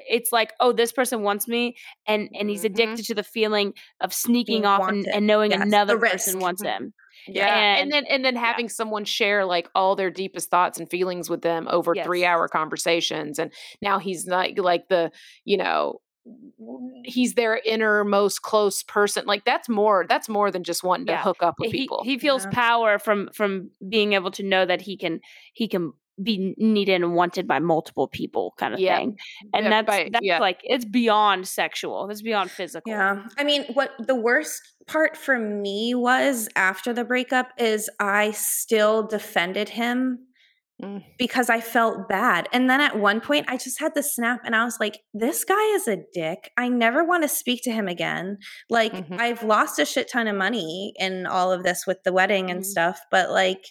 it's 0.09 0.31
like, 0.31 0.53
oh, 0.59 0.71
this 0.71 0.91
person 0.91 1.21
wants 1.21 1.47
me, 1.47 1.75
and 2.07 2.29
and 2.33 2.49
he's 2.49 2.61
Mhm. 2.63 2.71
addicted 2.71 3.05
to 3.05 3.13
the 3.15 3.23
feeling 3.23 3.73
of 3.99 4.11
sneaking 4.13 4.61
Being 4.61 4.65
off 4.65 4.87
and, 4.89 5.05
and 5.07 5.27
knowing 5.27 5.51
Yes, 5.51 5.61
another 5.61 5.93
the 5.95 5.99
person 6.07 6.33
risk. 6.35 6.41
wants 6.43 6.63
him. 6.63 6.93
yeah, 7.27 7.75
and, 7.75 7.81
and- 7.83 7.91
then 7.91 8.05
and 8.09 8.25
then 8.25 8.35
having 8.35 8.69
someone 8.69 9.05
share 9.05 9.45
like 9.45 9.69
all 9.75 9.95
their 9.95 10.09
deepest 10.09 10.49
thoughts 10.49 10.79
and 10.79 10.89
feelings 10.89 11.29
with 11.29 11.43
them 11.43 11.67
over 11.69 11.93
Yes. 11.95 12.05
three 12.07 12.25
hour 12.25 12.47
conversations, 12.47 13.37
and 13.37 13.51
now 13.83 13.99
he's 13.99 14.25
like 14.27 14.57
like 14.57 14.87
the 14.89 15.11
you 15.45 15.57
know 15.57 15.99
he's 17.03 17.33
their 17.33 17.59
innermost 17.65 18.41
close 18.41 18.83
person. 18.83 19.25
Like 19.25 19.45
that's 19.45 19.67
more 19.69 20.05
that's 20.07 20.29
more 20.29 20.51
than 20.51 20.63
just 20.63 20.83
wanting 20.83 21.07
to 21.07 21.17
hook 21.17 21.37
up 21.41 21.55
with 21.59 21.71
he, 21.71 21.79
people. 21.79 22.01
he 22.03 22.17
feels 22.19 22.43
Yeah. 22.45 22.51
power 22.51 22.99
from 22.99 23.29
from 23.33 23.71
being 23.89 24.13
able 24.13 24.31
to 24.31 24.43
know 24.43 24.65
that 24.65 24.81
he 24.81 24.97
can 24.97 25.19
he 25.53 25.67
can 25.67 25.93
be 26.21 26.53
needed 26.57 27.01
and 27.01 27.15
wanted 27.15 27.47
by 27.47 27.57
multiple 27.57 28.07
people 28.07 28.53
kind 28.57 28.73
of 28.75 28.79
Yeah. 28.79 28.97
thing 28.97 29.17
and 29.53 29.63
Yeah, 29.63 29.69
that's 29.69 29.87
by- 29.87 30.09
that's 30.11 30.25
yeah. 30.25 30.39
like 30.39 30.59
it's 30.63 30.85
beyond 30.85 31.47
sexual 31.47 32.09
it's 32.11 32.21
beyond 32.21 32.51
physical 32.51 32.91
Yeah. 32.91 33.23
I 33.37 33.43
mean, 33.43 33.63
what 33.73 33.91
the 33.97 34.13
worst 34.13 34.61
part 34.87 35.17
for 35.17 35.39
me 35.39 35.95
was 35.95 36.47
after 36.55 36.93
the 36.93 37.05
breakup 37.05 37.47
is 37.57 37.89
I 37.99 38.31
still 38.31 39.03
defended 39.07 39.69
him 39.69 40.19
Mm. 40.81 41.03
because 41.17 41.49
I 41.49 41.61
felt 41.61 42.09
bad. 42.09 42.49
And 42.51 42.69
then 42.69 42.81
at 42.81 42.97
one 42.97 43.21
point, 43.21 43.45
I 43.47 43.57
just 43.57 43.79
had 43.79 43.93
the 43.93 44.01
snap 44.03 44.41
and 44.43 44.55
I 44.55 44.63
was 44.63 44.79
like, 44.79 44.99
this 45.13 45.43
guy 45.43 45.61
is 45.75 45.87
a 45.87 45.99
dick. 46.13 46.51
I 46.57 46.69
never 46.69 47.03
want 47.03 47.23
to 47.23 47.29
speak 47.29 47.61
to 47.63 47.71
him 47.71 47.87
again. 47.87 48.37
Like, 48.69 48.93
Mhm. 48.93 49.19
I've 49.19 49.43
lost 49.43 49.79
a 49.79 49.85
shit 49.85 50.09
ton 50.09 50.27
of 50.27 50.35
money 50.35 50.93
in 50.97 51.25
all 51.27 51.51
of 51.51 51.63
this 51.63 51.85
with 51.85 52.01
the 52.03 52.11
wedding 52.13 52.49
and 52.49 52.61
Mhm. 52.61 52.65
stuff. 52.65 52.99
But 53.11 53.29
like, 53.29 53.63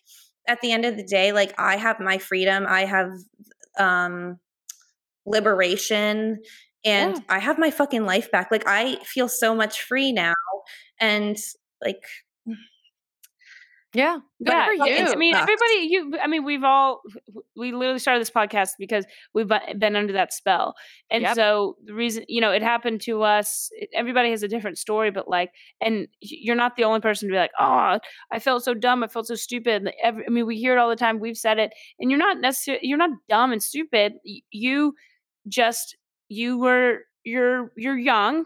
at 0.47 0.61
the 0.61 0.73
end 0.73 0.85
of 0.85 0.97
the 0.97 1.05
day, 1.05 1.33
like, 1.33 1.53
I 1.59 1.77
have 1.77 1.99
my 2.01 2.19
freedom. 2.19 2.65
I 2.69 2.85
have, 2.85 3.11
um, 3.79 4.39
liberation 5.27 6.41
and 6.85 7.17
Yeah. 7.17 7.23
I 7.29 7.39
have 7.41 7.59
my 7.59 7.71
fucking 7.71 8.05
life 8.05 8.31
back. 8.31 8.51
Like 8.51 8.65
I 8.67 8.97
feel 9.05 9.29
so 9.29 9.55
much 9.55 9.83
free 9.83 10.13
now 10.13 10.35
and 10.99 11.37
like 11.85 12.03
yeah. 13.93 14.19
Good 14.45 14.53
yeah, 14.53 14.67
for 14.67 14.77
like, 14.79 14.91
it's- 14.93 15.09
you. 15.09 15.15
I 15.15 15.17
mean, 15.17 15.35
everybody. 15.35 15.75
You, 15.91 16.13
I 16.23 16.27
mean, 16.27 16.45
we've 16.45 16.63
all 16.63 17.03
we 17.57 17.73
literally 17.73 17.99
started 17.99 18.21
this 18.21 18.31
podcast 18.31 18.71
because 18.79 19.05
we've 19.35 19.49
been 19.79 19.97
under 19.97 20.13
that 20.13 20.33
spell, 20.33 20.75
and 21.11 21.23
Yep. 21.23 21.35
so 21.37 21.77
the 21.85 21.95
reason 21.95 22.25
you 22.29 22.41
know 22.41 22.53
it 22.53 22.63
happened 22.63 23.01
to 23.03 23.23
us. 23.23 23.69
Everybody 23.95 24.31
has 24.31 24.43
a 24.43 24.49
different 24.49 24.79
story, 24.79 25.11
but 25.11 25.29
like, 25.29 25.51
and 25.81 26.07
you're 26.21 26.55
not 26.57 26.77
the 26.77 26.85
only 26.85 27.01
person 27.01 27.29
to 27.29 27.33
be 27.33 27.39
like, 27.39 27.51
oh, 27.59 27.99
I 28.33 28.39
felt 28.39 28.63
so 28.65 28.75
dumb, 28.75 29.03
I 29.03 29.09
felt 29.09 29.27
so 29.27 29.35
stupid. 29.35 29.91
Every- 30.03 30.25
I 30.27 30.31
mean, 30.31 30.47
we 30.47 30.57
hear 30.59 30.75
it 30.77 30.79
all 30.79 30.89
the 30.89 30.97
time. 30.97 31.19
We've 31.19 31.37
said 31.37 31.59
it, 31.59 31.73
and 31.99 32.11
you're 32.11 32.19
not 32.19 32.39
necessarily 32.41 32.87
you're 32.87 32.99
not 32.99 33.11
dumb 33.29 33.53
and 33.53 33.63
stupid. 33.63 34.15
You 34.51 34.95
just 35.49 35.97
you 36.29 36.59
were 36.59 37.01
you're 37.25 37.73
you're 37.77 37.99
young 37.99 38.45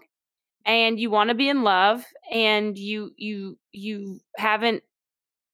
and 0.67 0.99
you 0.99 1.11
want 1.11 1.29
to 1.29 1.35
be 1.35 1.49
in 1.51 1.63
love 1.63 2.03
and 2.33 2.79
you 2.79 3.11
you 3.17 3.59
you 3.73 4.21
haven't 4.37 4.83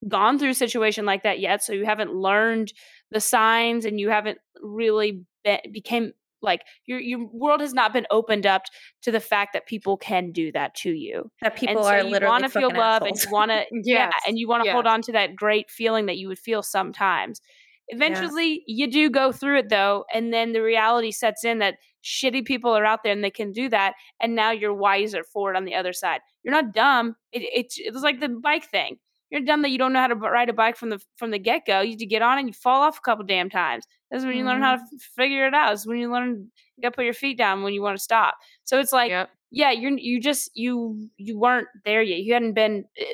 gone 0.08 0.38
through 0.38 0.50
a 0.50 0.54
situation 0.54 1.04
like 1.04 1.22
that 1.24 1.40
yet 1.40 1.62
so 1.62 1.72
you 1.72 1.84
haven't 1.84 2.14
learned 2.14 2.72
the 3.10 3.20
signs 3.20 3.84
and 3.84 4.00
you 4.00 4.08
haven't 4.08 4.38
really 4.62 5.22
be, 5.44 5.58
became 5.72 6.12
like 6.42 6.62
your 6.86 6.98
your 6.98 7.26
world 7.32 7.60
has 7.60 7.74
not 7.74 7.92
been 7.92 8.06
opened 8.10 8.46
up 8.46 8.62
to 9.02 9.10
the 9.10 9.20
fact 9.20 9.52
that 9.52 9.66
people 9.66 9.96
can 9.96 10.32
do 10.32 10.50
that 10.52 10.74
to 10.74 10.90
you. 10.90 11.30
That 11.42 11.56
people 11.56 11.78
and 11.78 11.84
so 11.84 11.90
are 11.90 11.98
you 11.98 12.10
literally 12.10 12.30
want 12.30 12.44
to 12.44 12.48
feel 12.48 12.70
love 12.74 13.02
assholes. 13.02 13.10
and 13.24 13.30
you 13.30 13.32
want 13.32 13.50
to 13.50 13.64
yeah 13.84 14.10
and 14.26 14.38
you 14.38 14.48
want 14.48 14.64
to 14.64 14.72
hold 14.72 14.86
on 14.86 15.02
to 15.02 15.12
that 15.12 15.36
great 15.36 15.70
feeling 15.70 16.06
that 16.06 16.16
you 16.16 16.28
would 16.28 16.38
feel 16.38 16.62
sometimes. 16.62 17.40
Eventually 17.88 18.62
you 18.66 18.90
do 18.90 19.10
go 19.10 19.32
through 19.32 19.58
it 19.58 19.68
though 19.68 20.04
and 20.14 20.32
then 20.32 20.52
the 20.52 20.62
reality 20.62 21.10
sets 21.10 21.44
in 21.44 21.58
that 21.58 21.74
shitty 22.02 22.44
people 22.44 22.70
are 22.70 22.84
out 22.84 23.00
there 23.02 23.12
and 23.12 23.22
they 23.22 23.30
can 23.30 23.52
do 23.52 23.68
that 23.68 23.94
and 24.20 24.34
now 24.34 24.50
you're 24.50 24.72
wiser 24.72 25.22
for 25.24 25.52
it 25.52 25.56
on 25.56 25.64
the 25.64 25.74
other 25.74 25.92
side. 25.92 26.20
You're 26.42 26.54
not 26.54 26.72
dumb. 26.72 27.16
It, 27.32 27.42
it's 27.52 27.76
it's 27.78 28.02
like 28.02 28.20
the 28.20 28.28
bike 28.28 28.70
thing 28.70 28.96
you're 29.30 29.40
dumb 29.42 29.62
that 29.62 29.70
you 29.70 29.78
don't 29.78 29.92
know 29.92 30.00
how 30.00 30.06
to 30.08 30.14
ride 30.14 30.48
a 30.48 30.52
bike 30.52 30.76
from 30.76 30.90
the 30.90 31.00
from 31.16 31.30
the 31.30 31.38
get-go 31.38 31.80
you 31.80 31.90
have 31.90 31.98
to 31.98 32.06
get 32.06 32.22
on 32.22 32.38
and 32.38 32.48
you 32.48 32.52
fall 32.54 32.82
off 32.82 32.98
a 32.98 33.00
couple 33.02 33.24
damn 33.24 33.48
times 33.50 33.84
that's 34.10 34.24
when 34.24 34.36
you 34.36 34.44
learn 34.44 34.60
how 34.62 34.76
to 34.76 34.82
Mm-hmm. 34.82 34.96
f- 34.96 35.02
figure 35.16 35.46
it 35.46 35.54
out. 35.54 35.72
It's 35.72 35.86
when 35.86 35.98
you 35.98 36.10
learn 36.12 36.50
you 36.76 36.82
gotta 36.82 36.94
put 36.96 37.04
your 37.04 37.14
feet 37.14 37.38
down 37.38 37.62
when 37.62 37.72
you 37.72 37.82
want 37.82 37.96
to 37.96 38.02
stop. 38.02 38.34
So 38.64 38.80
it's 38.80 38.92
like, 38.92 39.10
Yep. 39.10 39.30
yeah, 39.52 39.70
you're 39.70 39.92
you 39.98 40.20
just 40.20 40.50
you 40.54 41.08
you 41.16 41.38
weren't 41.38 41.68
there 41.84 42.02
yet. 42.02 42.20
You 42.20 42.32
hadn't 42.34 42.54
been 42.54 42.84
eh, 42.98 43.04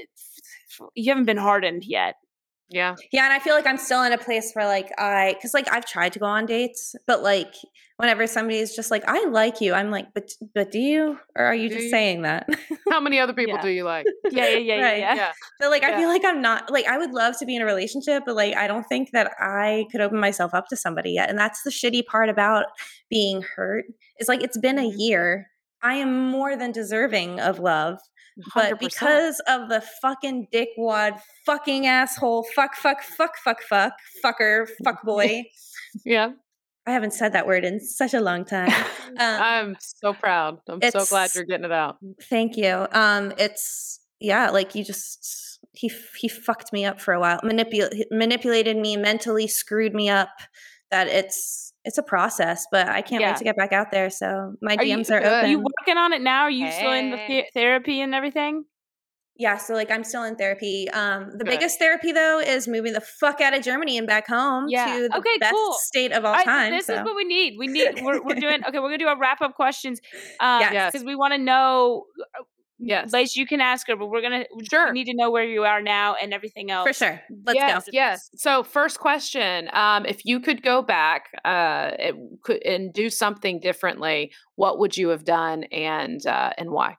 you 0.94 1.10
haven't 1.10 1.26
been 1.26 1.36
hardened 1.36 1.84
yet. 1.84 2.16
Yeah. 2.68 2.96
Yeah, 3.12 3.24
and 3.24 3.32
I 3.32 3.38
feel 3.38 3.54
like 3.54 3.66
I'm 3.66 3.76
still 3.78 4.02
in 4.02 4.12
a 4.12 4.18
place 4.18 4.52
where 4.54 4.66
like 4.66 4.90
I 4.98 5.36
cuz 5.40 5.54
like 5.54 5.70
I've 5.72 5.86
tried 5.86 6.12
to 6.14 6.18
go 6.18 6.26
on 6.26 6.46
dates, 6.46 6.94
but 7.06 7.22
like 7.22 7.54
whenever 7.96 8.26
somebody's 8.26 8.74
just 8.74 8.90
like 8.90 9.04
I 9.06 9.24
like 9.26 9.60
you, 9.60 9.72
I'm 9.72 9.90
like, 9.90 10.06
"But 10.14 10.30
but 10.54 10.70
do 10.72 10.78
you 10.78 11.18
or 11.36 11.44
are 11.44 11.54
you 11.54 11.68
Do 11.68 11.74
just 11.76 11.84
you?" 11.84 11.90
saying 11.90 12.22
that?" 12.22 12.48
How 12.90 13.00
many 13.00 13.18
other 13.20 13.32
people 13.32 13.54
Yeah. 13.54 13.62
do 13.62 13.68
you 13.68 13.84
like? 13.84 14.06
Yeah, 14.30 14.48
yeah, 14.48 14.58
yeah, 14.58 14.82
Right. 14.82 14.98
yeah. 14.98 15.14
Yeah. 15.14 15.32
So 15.62 15.70
like 15.70 15.84
I 15.84 15.96
feel 15.96 16.08
like 16.08 16.24
I'm 16.24 16.42
not 16.42 16.70
like 16.72 16.86
I 16.86 16.98
would 16.98 17.12
love 17.12 17.38
to 17.38 17.46
be 17.46 17.54
in 17.54 17.62
a 17.62 17.64
relationship, 17.66 18.24
but 18.26 18.34
like 18.34 18.56
I 18.56 18.66
don't 18.66 18.84
think 18.84 19.10
that 19.12 19.30
I 19.38 19.86
could 19.92 20.00
open 20.00 20.18
myself 20.18 20.52
up 20.52 20.66
to 20.70 20.76
somebody 20.76 21.12
yet. 21.12 21.30
And 21.30 21.38
that's 21.38 21.62
the 21.62 21.70
shitty 21.70 22.04
part 22.06 22.28
about 22.28 22.66
being 23.08 23.42
hurt. 23.42 23.84
Is 24.18 24.28
like 24.28 24.42
it's 24.42 24.58
been 24.58 24.78
a 24.78 24.82
Mhm. 24.90 24.94
year. 24.98 25.46
I 25.82 25.94
am 25.94 26.26
more 26.30 26.56
than 26.56 26.72
deserving 26.72 27.38
of 27.38 27.60
love. 27.60 27.98
But 28.54 28.74
100%. 28.74 28.78
because 28.78 29.40
of 29.48 29.68
the 29.68 29.82
fucking 30.02 30.48
dickwad, 30.52 31.20
fucking 31.46 31.86
asshole, 31.86 32.44
fuck, 32.54 32.74
fuck, 32.74 33.02
fuck, 33.02 33.36
fuck, 33.42 33.62
fuck, 33.62 33.94
fucker, 34.24 34.66
fuck 34.84 35.02
boy. 35.02 35.44
yeah, 36.04 36.30
I 36.86 36.90
haven't 36.90 37.14
said 37.14 37.32
that 37.32 37.46
word 37.46 37.64
in 37.64 37.80
such 37.80 38.14
a 38.14 38.20
long 38.20 38.44
time. 38.44 38.72
Um, 39.18 39.40
I'm 39.40 39.76
so 39.80 40.12
proud. 40.12 40.58
I'm 40.68 40.82
so 40.90 41.06
glad 41.06 41.34
you're 41.34 41.44
getting 41.44 41.64
it 41.64 41.72
out. 41.72 41.96
Thank 42.28 42.58
you. 42.58 42.86
Um, 42.92 43.32
it's 43.38 44.00
yeah, 44.20 44.50
like 44.50 44.74
you 44.74 44.84
just 44.84 45.58
he 45.72 45.90
he 46.18 46.28
fucked 46.28 46.70
me 46.72 46.84
up 46.84 47.00
for 47.00 47.14
a 47.14 47.20
while, 47.20 47.40
Manipul- 47.40 48.04
manipulated 48.10 48.76
me 48.76 48.98
mentally, 48.98 49.46
screwed 49.46 49.94
me 49.94 50.10
up. 50.10 50.28
That 50.90 51.06
it's 51.06 51.65
it's 51.86 51.98
a 51.98 52.02
process, 52.02 52.66
but 52.70 52.88
I 52.88 53.00
can't 53.00 53.22
Yeah. 53.22 53.30
wait 53.30 53.38
to 53.38 53.44
get 53.44 53.56
back 53.56 53.72
out 53.72 53.90
there. 53.90 54.10
So 54.10 54.54
my 54.60 54.76
Are 54.76 54.84
you- 54.84 54.96
DMs 54.98 55.10
are 55.10 55.20
good. 55.20 55.26
open. 55.28 55.44
Are 55.44 55.48
you 55.48 55.58
working 55.60 55.96
on 55.96 56.12
it 56.12 56.20
now? 56.20 56.42
Are 56.42 56.50
you 56.50 56.70
still 56.70 56.92
in 56.92 57.10
the 57.12 57.16
Hey. 57.16 57.42
the- 57.42 57.60
therapy 57.60 58.00
and 58.00 58.14
everything? 58.14 58.64
yeah, 59.38 59.58
so 59.58 59.74
like 59.74 59.90
I'm 59.90 60.02
still 60.02 60.22
in 60.24 60.34
therapy. 60.36 60.88
Um, 60.90 61.30
the 61.32 61.44
Good. 61.44 61.46
biggest 61.50 61.78
therapy 61.78 62.10
though 62.10 62.38
is 62.40 62.66
moving 62.66 62.92
the 62.94 63.02
fuck 63.02 63.40
out 63.42 63.52
of 63.54 63.62
Germany 63.62 63.98
and 63.98 64.06
back 64.06 64.26
home 64.26 64.64
Yeah. 64.68 64.86
to 64.96 65.08
the 65.08 65.18
Okay, 65.18 65.36
best 65.38 65.52
cool. 65.52 65.72
state 65.74 66.10
of 66.12 66.24
all 66.24 66.30
All 66.32 66.36
right, 66.38 66.44
time. 66.44 66.72
this 66.72 66.88
is 66.88 67.00
what 67.02 67.14
we 67.14 67.24
need. 67.24 67.54
We 67.58 67.66
need. 67.66 68.00
We're, 68.02 68.22
we're 68.22 68.34
doing. 68.34 68.60
Okay, 68.66 68.78
we're 68.78 68.88
gonna 68.88 68.98
do 68.98 69.08
our 69.08 69.18
wrap 69.18 69.42
up 69.42 69.54
questions. 69.54 70.00
Um, 70.40 70.60
Yes. 70.62 70.90
because 70.92 71.04
we 71.04 71.14
want 71.14 71.34
to 71.34 71.38
know. 71.38 72.04
Yes. 72.78 73.12
Lace, 73.12 73.36
you 73.36 73.46
can 73.46 73.60
ask 73.60 73.86
her, 73.88 73.96
but 73.96 74.08
we're 74.08 74.20
gonna. 74.20 74.44
Sure. 74.70 74.92
need 74.92 75.06
to 75.06 75.14
know 75.14 75.30
where 75.30 75.44
you 75.44 75.64
are 75.64 75.80
now 75.80 76.14
and 76.14 76.34
everything 76.34 76.70
else. 76.70 76.86
for 76.86 76.92
sure. 76.92 77.20
Let's 77.44 77.56
yes, 77.56 77.84
go. 77.86 77.90
Yes. 77.92 78.30
So, 78.36 78.62
first 78.62 78.98
question: 79.00 79.70
um, 79.72 80.04
If 80.04 80.26
you 80.26 80.40
could 80.40 80.62
go 80.62 80.82
back 80.82 81.30
uh, 81.44 81.92
it 81.98 82.14
could, 82.42 82.62
and 82.64 82.92
do 82.92 83.08
something 83.08 83.60
differently, 83.60 84.32
what 84.56 84.78
would 84.78 84.96
you 84.96 85.08
have 85.08 85.24
done, 85.24 85.64
and 85.64 86.24
uh, 86.26 86.52
and 86.58 86.70
why? 86.70 86.96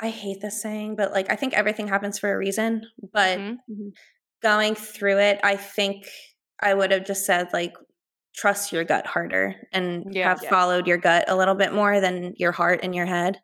I 0.00 0.10
hate 0.10 0.40
this 0.40 0.60
saying, 0.60 0.96
but 0.96 1.12
like 1.12 1.30
I 1.30 1.36
think 1.36 1.54
everything 1.54 1.88
happens 1.88 2.18
for 2.18 2.32
a 2.32 2.36
reason. 2.36 2.86
But 3.12 3.38
Mhm. 3.38 3.92
going 4.42 4.74
through 4.74 5.18
it, 5.18 5.40
I 5.42 5.56
think 5.56 6.06
I 6.60 6.74
would 6.74 6.90
have 6.90 7.06
just 7.06 7.24
said 7.24 7.48
like 7.52 7.72
trust 8.34 8.72
your 8.72 8.84
gut 8.84 9.06
harder 9.06 9.54
and 9.72 10.04
Yeah. 10.14 10.28
have 10.28 10.42
Yeah. 10.42 10.50
followed 10.50 10.86
your 10.86 10.98
gut 10.98 11.24
a 11.28 11.36
little 11.36 11.54
bit 11.54 11.72
more 11.72 12.00
than 12.00 12.34
your 12.36 12.52
heart 12.52 12.80
and 12.82 12.94
your 12.94 13.06
head. 13.06 13.38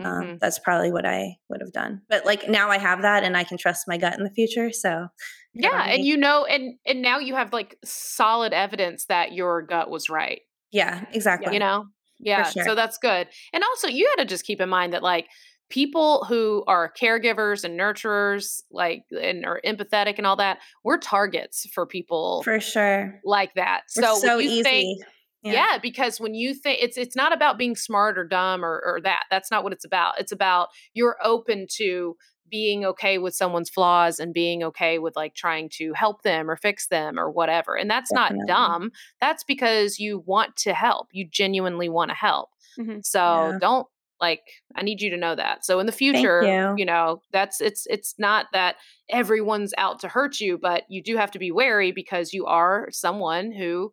Mhm. 0.00 0.06
Um, 0.06 0.38
that's 0.40 0.58
probably 0.60 0.92
what 0.92 1.04
I 1.04 1.34
would 1.48 1.60
have 1.60 1.72
done. 1.72 2.02
But 2.08 2.24
like 2.24 2.48
now 2.48 2.70
I 2.70 2.78
have 2.78 3.02
that 3.02 3.24
and 3.24 3.36
I 3.36 3.44
can 3.44 3.58
trust 3.58 3.88
my 3.88 3.96
gut 3.98 4.16
in 4.16 4.24
the 4.24 4.30
future. 4.30 4.70
So 4.72 5.08
Yeah, 5.54 5.70
don't 5.70 5.88
and 5.88 6.04
you 6.04 6.16
know, 6.16 6.44
and 6.44 6.78
and 6.86 7.02
now 7.02 7.18
you 7.18 7.34
have 7.34 7.52
like 7.52 7.76
solid 7.84 8.52
evidence 8.52 9.06
that 9.06 9.32
your 9.32 9.62
gut 9.62 9.90
was 9.90 10.08
right. 10.08 10.42
yeah, 10.70 11.04
exactly. 11.12 11.52
You 11.54 11.58
know, 11.58 11.86
yeah. 12.20 12.44
sure. 12.44 12.62
So 12.64 12.74
that's 12.74 12.98
good. 12.98 13.28
And 13.52 13.64
also, 13.64 13.88
you 13.88 14.06
got 14.16 14.22
to 14.22 14.28
just 14.28 14.44
keep 14.44 14.60
in 14.60 14.68
mind 14.68 14.92
that 14.92 15.02
like 15.02 15.26
people 15.70 16.24
who 16.24 16.64
are 16.66 16.92
caregivers 17.00 17.64
and 17.64 17.78
nurturers, 17.78 18.62
like 18.70 19.04
and 19.10 19.44
are 19.44 19.60
empathetic 19.64 20.14
and 20.18 20.26
all 20.26 20.36
that, 20.36 20.58
we're 20.84 20.98
targets 20.98 21.66
for 21.74 21.86
people 21.86 22.42
for 22.42 22.58
sure. 22.60 23.20
like 23.24 23.54
that. 23.54 23.82
We're 23.96 24.02
So, 24.04 24.14
so, 24.18 24.38
you 24.38 24.50
easy. 24.50 24.62
think 24.62 25.02
yeah. 25.42 25.78
because 25.80 26.20
when 26.20 26.34
you 26.34 26.54
think 26.54 26.78
it's 26.82 26.96
it's 26.96 27.16
not 27.16 27.32
about 27.32 27.58
being 27.58 27.76
smart 27.76 28.18
or 28.18 28.24
dumb 28.24 28.64
or, 28.64 28.82
or 28.84 29.00
that 29.02 29.24
that's 29.30 29.50
not 29.50 29.62
what 29.64 29.72
it's 29.72 29.84
about 29.84 30.18
it's 30.20 30.32
about 30.32 30.68
you're 30.94 31.16
open 31.24 31.66
to 31.76 32.16
being 32.50 32.84
okay 32.84 33.18
with 33.18 33.34
someone's 33.34 33.68
flaws 33.70 34.18
and 34.18 34.32
being 34.34 34.62
okay 34.62 34.98
with 34.98 35.14
like 35.16 35.34
trying 35.34 35.68
to 35.70 35.92
help 35.92 36.22
them 36.22 36.50
or 36.50 36.56
fix 36.56 36.88
them 36.88 37.18
or 37.18 37.30
whatever 37.30 37.76
and 37.76 37.90
that's 37.90 38.10
Definitely. 38.10 38.44
not 38.46 38.46
dumb 38.48 38.90
that's 39.20 39.44
because 39.44 39.98
you 39.98 40.22
want 40.26 40.56
to 40.56 40.74
help 40.74 41.08
you 41.12 41.26
genuinely 41.30 41.88
want 41.88 42.10
to 42.10 42.14
help 42.16 42.48
Mhm. 42.78 43.04
so 43.04 43.18
Yeah. 43.52 43.58
don't 43.60 43.86
like 44.20 44.40
i 44.76 44.82
need 44.82 45.00
you 45.00 45.10
to 45.10 45.16
know 45.16 45.34
that 45.34 45.64
so 45.64 45.78
in 45.80 45.86
the 45.86 45.92
future 45.92 46.72
you. 46.76 46.84
know 46.84 47.20
that's 47.32 47.60
it's 47.60 47.86
it's 47.86 48.14
not 48.18 48.46
that 48.52 48.76
everyone's 49.10 49.72
out 49.78 50.00
to 50.00 50.08
hurt 50.08 50.40
you 50.40 50.58
but 50.60 50.82
you 50.88 51.02
do 51.02 51.16
have 51.16 51.30
to 51.30 51.38
be 51.38 51.50
wary 51.50 51.92
because 51.92 52.32
you 52.32 52.46
are 52.46 52.88
someone 52.90 53.52
who 53.52 53.90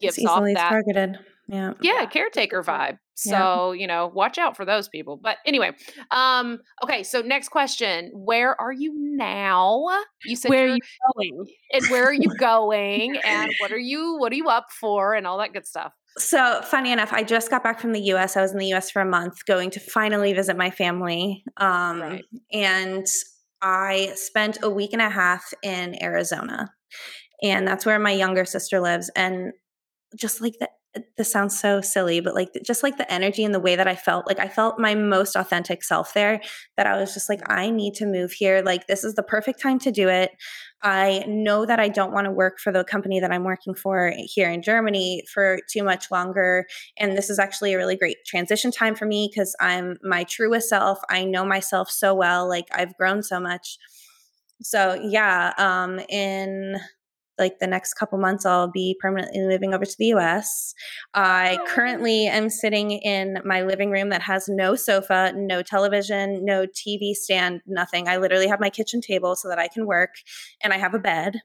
It's 0.00 0.16
gives 0.16 0.26
off 0.28 0.44
that 0.54 0.68
targeted. 0.68 1.18
Yeah. 1.48 1.72
yeah, 1.82 2.00
Yeah, 2.00 2.06
caretaker 2.06 2.62
vibe. 2.62 2.98
Yeah. 3.26 3.38
So, 3.38 3.72
you 3.72 3.86
know, 3.86 4.06
watch 4.14 4.38
out 4.38 4.56
for 4.56 4.64
those 4.64 4.88
people. 4.88 5.18
But 5.22 5.36
anyway, 5.44 5.72
um, 6.10 6.60
okay, 6.82 7.02
so 7.02 7.20
next 7.20 7.48
question. 7.50 8.10
Where 8.14 8.58
are 8.58 8.72
you 8.72 8.94
now? 8.96 9.84
You 10.24 10.34
said 10.36 10.48
Where 10.48 10.64
are 10.64 10.66
you're- 10.68 10.78
you 10.80 11.30
going? 11.34 11.46
and 11.74 11.84
where 11.90 12.04
are 12.06 12.12
you 12.12 12.34
going 12.38 13.16
and 13.24 13.52
what 13.60 13.70
are 13.70 13.78
you 13.78 14.16
what 14.18 14.32
are 14.32 14.36
you 14.36 14.48
up 14.48 14.68
for 14.80 15.14
and 15.14 15.26
all 15.26 15.38
that 15.38 15.52
good 15.52 15.66
stuff. 15.66 15.92
So 16.18 16.60
funny 16.62 16.92
enough, 16.92 17.12
I 17.12 17.22
just 17.22 17.50
got 17.50 17.62
back 17.62 17.80
from 17.80 17.92
the 17.92 18.00
US. 18.12 18.36
I 18.36 18.42
was 18.42 18.52
in 18.52 18.58
the 18.58 18.72
US 18.74 18.90
for 18.90 19.00
a 19.00 19.06
month, 19.06 19.44
going 19.46 19.70
to 19.70 19.80
finally 19.80 20.32
visit 20.32 20.56
my 20.56 20.70
family. 20.70 21.44
Um, 21.56 22.00
Right. 22.00 22.24
And 22.52 23.06
I 23.62 24.12
spent 24.16 24.58
a 24.62 24.70
week 24.70 24.92
and 24.92 25.02
a 25.02 25.08
half 25.08 25.54
in 25.62 26.02
Arizona. 26.02 26.72
And 27.42 27.66
that's 27.66 27.86
where 27.86 27.98
my 27.98 28.12
younger 28.12 28.44
sister 28.44 28.80
lives. 28.80 29.10
And 29.16 29.52
just 30.16 30.40
like 30.40 30.54
the 30.60 30.68
this 31.16 31.32
sounds 31.32 31.58
so 31.58 31.80
silly, 31.80 32.20
but 32.20 32.34
like 32.34 32.50
just 32.64 32.82
like 32.82 32.98
the 32.98 33.10
energy 33.10 33.44
and 33.44 33.54
the 33.54 33.60
way 33.60 33.76
that 33.76 33.88
I 33.88 33.94
felt, 33.94 34.26
like 34.26 34.38
I 34.38 34.48
felt 34.48 34.78
my 34.78 34.94
most 34.94 35.36
authentic 35.36 35.82
self 35.82 36.12
there. 36.12 36.40
That 36.76 36.86
I 36.86 36.98
was 36.98 37.14
just 37.14 37.28
like, 37.28 37.40
I 37.50 37.70
need 37.70 37.94
to 37.94 38.06
move 38.06 38.32
here. 38.32 38.62
Like 38.62 38.86
this 38.86 39.04
is 39.04 39.14
the 39.14 39.22
perfect 39.22 39.60
time 39.60 39.78
to 39.80 39.90
do 39.90 40.08
it. 40.08 40.30
I 40.82 41.24
know 41.26 41.64
that 41.64 41.80
I 41.80 41.88
don't 41.88 42.12
want 42.12 42.26
to 42.26 42.30
work 42.30 42.58
for 42.58 42.72
the 42.72 42.84
company 42.84 43.20
that 43.20 43.32
I'm 43.32 43.44
working 43.44 43.74
for 43.74 44.12
here 44.16 44.50
in 44.50 44.62
Germany 44.62 45.22
for 45.32 45.58
too 45.70 45.82
much 45.82 46.10
longer. 46.10 46.66
And 46.98 47.16
this 47.16 47.30
is 47.30 47.38
actually 47.38 47.72
a 47.72 47.78
really 47.78 47.96
great 47.96 48.18
transition 48.26 48.70
time 48.70 48.94
for 48.94 49.06
me 49.06 49.30
because 49.32 49.54
I'm 49.60 49.96
my 50.02 50.24
truest 50.24 50.68
self. 50.68 50.98
I 51.08 51.24
know 51.24 51.44
myself 51.44 51.90
so 51.90 52.14
well. 52.14 52.48
Like 52.48 52.66
I've 52.72 52.96
grown 52.96 53.22
so 53.22 53.40
much. 53.40 53.78
So 54.60 55.00
yeah, 55.02 55.52
um, 55.56 56.00
in 56.08 56.76
like 57.42 57.58
the 57.58 57.66
next 57.66 57.94
couple 57.94 58.18
months, 58.18 58.46
I'll 58.46 58.70
be 58.70 58.96
permanently 59.00 59.40
moving 59.40 59.74
over 59.74 59.84
to 59.84 59.96
the 59.98 60.06
US. 60.06 60.74
I 61.12 61.58
oh, 61.60 61.66
currently 61.66 62.28
am 62.28 62.48
sitting 62.48 62.92
in 62.92 63.38
my 63.44 63.62
living 63.62 63.90
room 63.90 64.10
that 64.10 64.22
has 64.22 64.48
no 64.48 64.76
sofa, 64.76 65.32
no 65.34 65.60
television, 65.62 66.44
no 66.44 66.66
TV 66.66 67.14
stand, 67.14 67.60
nothing. 67.66 68.06
I 68.06 68.16
literally 68.18 68.46
have 68.46 68.60
my 68.60 68.70
kitchen 68.70 69.00
table 69.00 69.34
so 69.34 69.48
that 69.48 69.58
I 69.58 69.66
can 69.66 69.86
work, 69.86 70.14
and 70.62 70.72
I 70.72 70.78
have 70.78 70.94
a 70.94 71.00
bed 71.00 71.40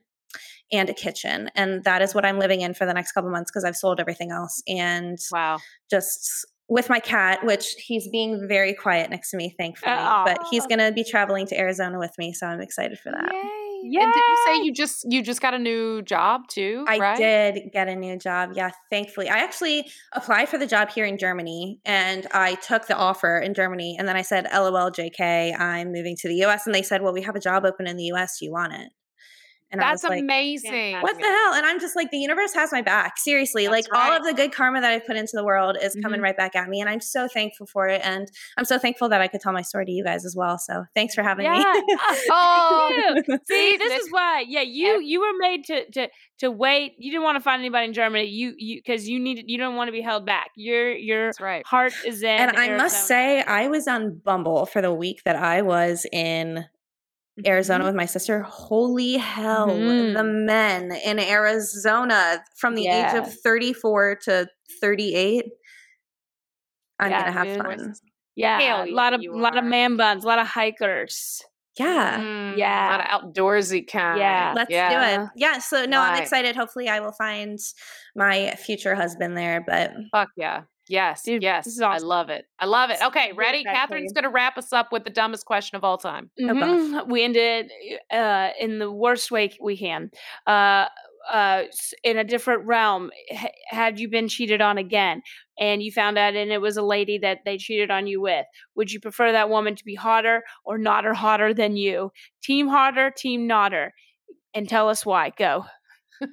and 0.70 0.88
a 0.88 0.94
kitchen. 0.94 1.50
And 1.56 1.82
that 1.84 2.00
is 2.00 2.14
what 2.14 2.24
I'm 2.24 2.38
living 2.38 2.60
in 2.60 2.74
for 2.74 2.86
the 2.86 2.94
next 2.94 3.12
couple 3.12 3.30
months 3.30 3.50
because 3.50 3.64
I've 3.64 3.76
sold 3.76 3.98
everything 3.98 4.30
else. 4.30 4.62
And 4.68 5.18
Wow. 5.32 5.58
just 5.90 6.46
with 6.68 6.90
my 6.90 7.00
cat, 7.00 7.44
which 7.44 7.74
he's 7.78 8.08
being 8.08 8.46
very 8.46 8.74
quiet 8.74 9.10
next 9.10 9.30
to 9.30 9.36
me, 9.36 9.54
thankfully. 9.58 9.92
But 10.24 10.38
he's 10.50 10.66
going 10.66 10.80
to 10.80 10.92
be 10.92 11.02
traveling 11.02 11.46
to 11.46 11.58
Arizona 11.58 11.98
with 11.98 12.12
me, 12.18 12.32
so 12.32 12.46
I'm 12.46 12.60
excited 12.60 12.98
for 12.98 13.10
that. 13.10 13.32
Yay. 13.32 13.57
And 13.82 14.12
did 14.12 14.22
you 14.26 14.44
say 14.46 14.64
you 14.64 14.72
just 14.72 15.04
you 15.08 15.22
just 15.22 15.40
got 15.40 15.54
a 15.54 15.58
new 15.58 16.02
job 16.02 16.48
too? 16.48 16.84
I 16.88 16.98
right? 16.98 17.16
did 17.16 17.70
get 17.72 17.88
a 17.88 17.96
new 17.96 18.18
job. 18.18 18.50
Yeah, 18.54 18.70
thankfully. 18.90 19.28
I 19.28 19.38
actually 19.38 19.88
applied 20.12 20.48
for 20.48 20.58
the 20.58 20.66
job 20.66 20.90
here 20.90 21.04
in 21.04 21.18
Germany 21.18 21.80
and 21.84 22.26
I 22.32 22.56
took 22.56 22.86
the 22.86 22.96
offer 22.96 23.38
in 23.38 23.54
Germany. 23.54 23.96
And 23.98 24.08
then 24.08 24.16
I 24.16 24.22
said, 24.22 24.46
LOL, 24.52 24.90
JK, 24.90 25.58
I'm 25.58 25.92
moving 25.92 26.16
to 26.20 26.28
the 26.28 26.44
US. 26.44 26.66
And 26.66 26.74
they 26.74 26.82
said, 26.82 27.02
Well, 27.02 27.12
we 27.12 27.22
have 27.22 27.36
a 27.36 27.40
job 27.40 27.64
open 27.64 27.86
in 27.86 27.96
the 27.96 28.04
US. 28.12 28.38
Do 28.38 28.44
you 28.44 28.52
want 28.52 28.72
it? 28.74 28.90
And 29.70 29.82
I 29.82 29.90
That's 29.90 30.02
was 30.02 30.10
like, 30.10 30.20
amazing. 30.20 31.00
What 31.02 31.16
the 31.18 31.26
hell? 31.26 31.54
And 31.54 31.66
I'm 31.66 31.78
just 31.78 31.94
like, 31.94 32.10
the 32.10 32.16
universe 32.18 32.54
has 32.54 32.72
my 32.72 32.80
back. 32.80 33.18
Seriously. 33.18 33.66
That's 33.66 33.86
like 33.88 33.94
all 33.94 34.16
of 34.16 34.24
the 34.24 34.32
good 34.32 34.50
karma 34.52 34.80
that 34.80 34.90
I've 34.90 35.06
put 35.06 35.16
into 35.16 35.32
the 35.34 35.44
world 35.44 35.76
is 35.82 35.94
coming 36.02 36.20
Mhm. 36.20 36.22
right 36.22 36.36
back 36.36 36.56
at 36.56 36.68
me. 36.68 36.80
And 36.80 36.88
I'm 36.88 37.00
so 37.00 37.28
thankful 37.28 37.66
for 37.66 37.86
it. 37.86 38.00
And 38.02 38.28
I'm 38.56 38.64
so 38.64 38.78
thankful 38.78 39.08
that 39.10 39.20
I 39.20 39.28
could 39.28 39.40
tell 39.42 39.52
my 39.52 39.60
story 39.62 39.84
to 39.84 39.92
you 39.92 40.02
guys 40.02 40.24
as 40.24 40.34
well. 40.34 40.56
So 40.58 40.84
thanks 40.94 41.14
for 41.14 41.22
having 41.22 41.44
Yeah. 41.44 41.72
me. 41.74 41.96
Oh, 42.30 43.14
See, 43.26 43.36
See, 43.48 43.76
this 43.76 43.88
this- 43.88 44.02
is 44.06 44.12
why. 44.12 44.44
Yeah, 44.48 44.62
you 44.62 45.00
you 45.02 45.20
were 45.20 45.36
made 45.38 45.64
to 45.66 45.90
to 45.92 46.08
to 46.38 46.50
wait. 46.50 46.94
You 46.98 47.10
didn't 47.10 47.24
want 47.24 47.36
to 47.36 47.40
find 47.42 47.60
anybody 47.60 47.86
in 47.86 47.92
Germany. 47.92 48.24
You 48.26 48.54
you 48.56 48.78
because 48.82 49.08
you 49.08 49.18
needed 49.20 49.44
you 49.48 49.58
don't 49.58 49.76
want 49.76 49.88
to 49.88 49.92
be 49.92 50.00
held 50.00 50.24
back. 50.24 50.50
Your 50.56 50.90
your 50.92 51.26
that's 51.26 51.40
right. 51.40 51.66
heart 51.66 51.92
is 52.06 52.22
in. 52.22 52.28
and 52.28 52.56
I 52.56 52.76
must 52.76 53.06
say, 53.06 53.42
I 53.42 53.68
was 53.68 53.86
on 53.88 54.18
Bumble 54.24 54.66
for 54.66 54.80
the 54.80 54.92
week 54.94 55.22
that 55.24 55.36
I 55.36 55.62
was 55.62 56.06
in 56.12 56.64
Arizona 57.46 57.84
with 57.84 57.94
my 57.94 58.06
sister. 58.06 58.42
Holy 58.42 59.16
hell, 59.16 59.68
Mhm. 59.68 60.14
the 60.14 60.24
men 60.24 60.92
in 60.92 61.18
Arizona 61.18 62.42
from 62.56 62.74
the 62.74 62.86
age 62.88 63.14
of 63.14 63.32
34 63.42 64.16
to 64.24 64.48
38. 64.80 65.44
I'm 66.98 67.10
Yeah, 67.10 67.20
gonna 67.20 67.32
have 67.32 67.46
dude. 67.46 67.56
fun. 67.64 67.94
yeah, 68.34 68.60
Hell 68.60 68.84
a 68.84 68.90
lot 68.90 69.12
of 69.12 69.20
a 69.20 69.28
lot 69.30 69.56
of 69.56 69.64
are. 69.64 69.68
man 69.68 69.96
buns, 69.96 70.24
a 70.24 70.26
lot 70.28 70.38
of 70.38 70.46
hikers. 70.48 71.42
Yeah. 71.78 72.18
Mm, 72.18 72.56
Yeah. 72.56 72.88
A 72.88 72.90
lot 72.90 73.00
of 73.00 73.34
outdoorsy 73.34 73.86
kind. 73.88 74.18
Yeah. 74.18 74.52
Let's 74.56 74.70
yeah. 74.70 75.16
do 75.16 75.22
it. 75.22 75.28
Yeah. 75.36 75.58
So 75.58 75.84
no, 75.84 76.00
I'm 76.00 76.20
excited. 76.20 76.56
Hopefully 76.56 76.88
I 76.88 76.98
will 76.98 77.12
find 77.12 77.56
my 78.16 78.50
future 78.56 78.96
husband 78.96 79.36
there. 79.36 79.62
But 79.64 79.92
Fuck 80.10 80.30
yeah. 80.36 80.62
Yes. 80.88 81.22
Dude, 81.22 81.42
yes. 81.42 81.64
this 81.64 81.74
is 81.74 81.80
awesome. 81.80 82.04
I 82.04 82.08
love 82.08 82.30
it. 82.30 82.46
I 82.58 82.66
love 82.66 82.90
it. 82.90 82.98
Okay, 83.02 83.32
ready? 83.32 83.60
excited 83.60 83.76
for 83.76 83.86
Katherine's 83.86 84.12
going 84.12 84.24
to 84.24 84.30
wrap 84.30 84.56
us 84.58 84.72
up 84.72 84.90
with 84.92 85.04
the 85.04 85.10
dumbest 85.10 85.44
question 85.46 85.76
of 85.76 85.84
all 85.84 85.98
time. 85.98 86.30
Gosh. 86.38 86.54
Mhm. 86.54 87.08
We 87.08 87.24
ended 87.24 87.70
uh, 88.10 88.50
in 88.58 88.78
the 88.78 88.90
worst 88.90 89.30
way 89.30 89.50
we 89.60 89.76
can. 89.76 90.10
Uh, 90.46 90.86
uh, 91.30 91.64
in 92.04 92.16
a 92.16 92.24
different 92.24 92.64
realm, 92.64 93.10
H- 93.30 93.50
had 93.68 94.00
you 94.00 94.08
been 94.08 94.28
cheated 94.28 94.62
on 94.62 94.78
again, 94.78 95.20
and 95.58 95.82
you 95.82 95.92
found 95.92 96.16
out, 96.16 96.34
and 96.34 96.50
it 96.50 96.60
was 96.60 96.76
a 96.78 96.82
lady 96.82 97.18
that 97.18 97.40
they 97.44 97.58
cheated 97.58 97.90
on 97.90 98.06
you 98.06 98.20
with, 98.20 98.46
would 98.76 98.90
you 98.90 98.98
prefer 99.00 99.32
that 99.32 99.50
woman 99.50 99.76
to 99.76 99.84
be 99.84 99.94
hotter 99.94 100.42
or 100.64 100.78
not 100.78 101.04
or 101.04 101.12
hotter 101.12 101.52
than 101.52 101.76
you? 101.76 102.12
Team 102.42 102.68
hotter, 102.68 103.12
team 103.14 103.46
notter, 103.46 103.90
and 104.54 104.68
tell 104.68 104.88
us 104.88 105.04
why. 105.04 105.30
Go. 105.36 105.66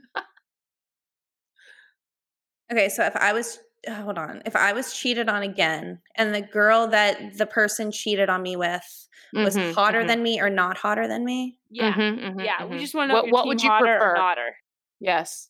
okay, 2.72 2.88
so 2.89 3.03
if 3.03 3.16
I 3.18 3.34
was 3.34 3.60
hold 3.88 4.18
on, 4.18 4.42
if 4.46 4.56
I 4.56 4.74
was 4.74 4.94
cheated 4.94 5.30
on 5.30 5.44
again 5.44 6.02
and 6.16 6.34
the 6.34 6.42
girl 6.42 6.88
that 6.88 7.38
the 7.38 7.46
person 7.46 7.92
cheated 7.92 8.30
on 8.30 8.42
me 8.42 8.56
with 8.56 9.08
was 9.44 9.56
Mhm, 9.56 9.74
hotter 9.74 10.02
mhm. 10.02 10.08
than 10.08 10.24
me 10.24 10.40
or 10.42 10.50
not 10.50 10.78
hotter 10.78 11.08
than 11.08 11.26
me, 11.26 11.58
Yeah, 11.70 11.92
Mhm, 11.92 12.20
mhm, 12.20 12.46
yeah. 12.46 12.66
We 12.66 12.78
mhm. 12.78 12.80
just 12.80 12.94
want 12.96 13.10
to 13.10 13.14
know 13.14 13.16
what, 13.16 13.26
if 13.26 13.34
what 13.34 13.48
would 13.48 13.62
you 13.64 13.70
hotter 13.70 13.98
prefer? 13.98 14.16
or 14.16 14.18
notter. 14.22 14.52
Yes. 15.00 15.50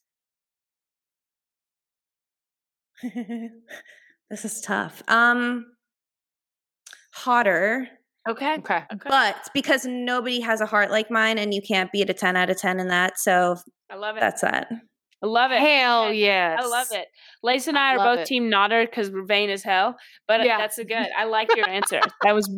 this 4.30 4.46
is 4.46 4.62
tough. 4.62 5.04
Um 5.08 5.66
hotter, 7.12 7.88
Okay. 8.28 8.56
Okay. 8.60 8.84
Okay. 8.94 9.10
but 9.10 9.50
because 9.54 9.86
nobody 9.86 10.40
has 10.40 10.62
a 10.62 10.66
heart 10.66 10.92
like 10.92 11.12
mine 11.12 11.38
and 11.38 11.54
you 11.54 11.62
can't 11.62 11.92
beat 11.92 12.10
a 12.10 12.14
10 12.14 12.36
out 12.36 12.50
of 12.50 12.58
10 12.58 12.80
in 12.80 12.88
that, 12.90 13.18
so 13.20 13.58
I 13.90 13.96
love 13.96 14.18
it. 14.18 14.20
that's 14.20 14.42
that. 14.42 14.70
I 15.26 15.28
love 15.28 15.51
it. 15.51 15.59
Hell 15.59 16.13
Yeah, 16.13 16.55
yes. 16.55 16.63
I 16.63 16.67
love 16.67 16.88
it. 16.91 17.07
Lace 17.41 17.67
and 17.67 17.78
I 17.78 17.93
I, 17.93 17.95
are 17.95 18.15
both 18.15 18.19
it. 18.19 18.28
team 18.28 18.49
notter 18.51 18.86
because 18.86 19.09
we're 19.09 19.26
vain 19.26 19.49
as 19.49 19.63
hell. 19.63 19.97
But 20.28 20.45
Yeah. 20.45 20.57
that's 20.59 20.78
a 20.78 20.86
good. 20.86 21.07
I 21.17 21.26
like 21.26 21.49
your 21.55 21.67
answer. 21.67 21.99
that 22.23 22.36
was 22.36 22.49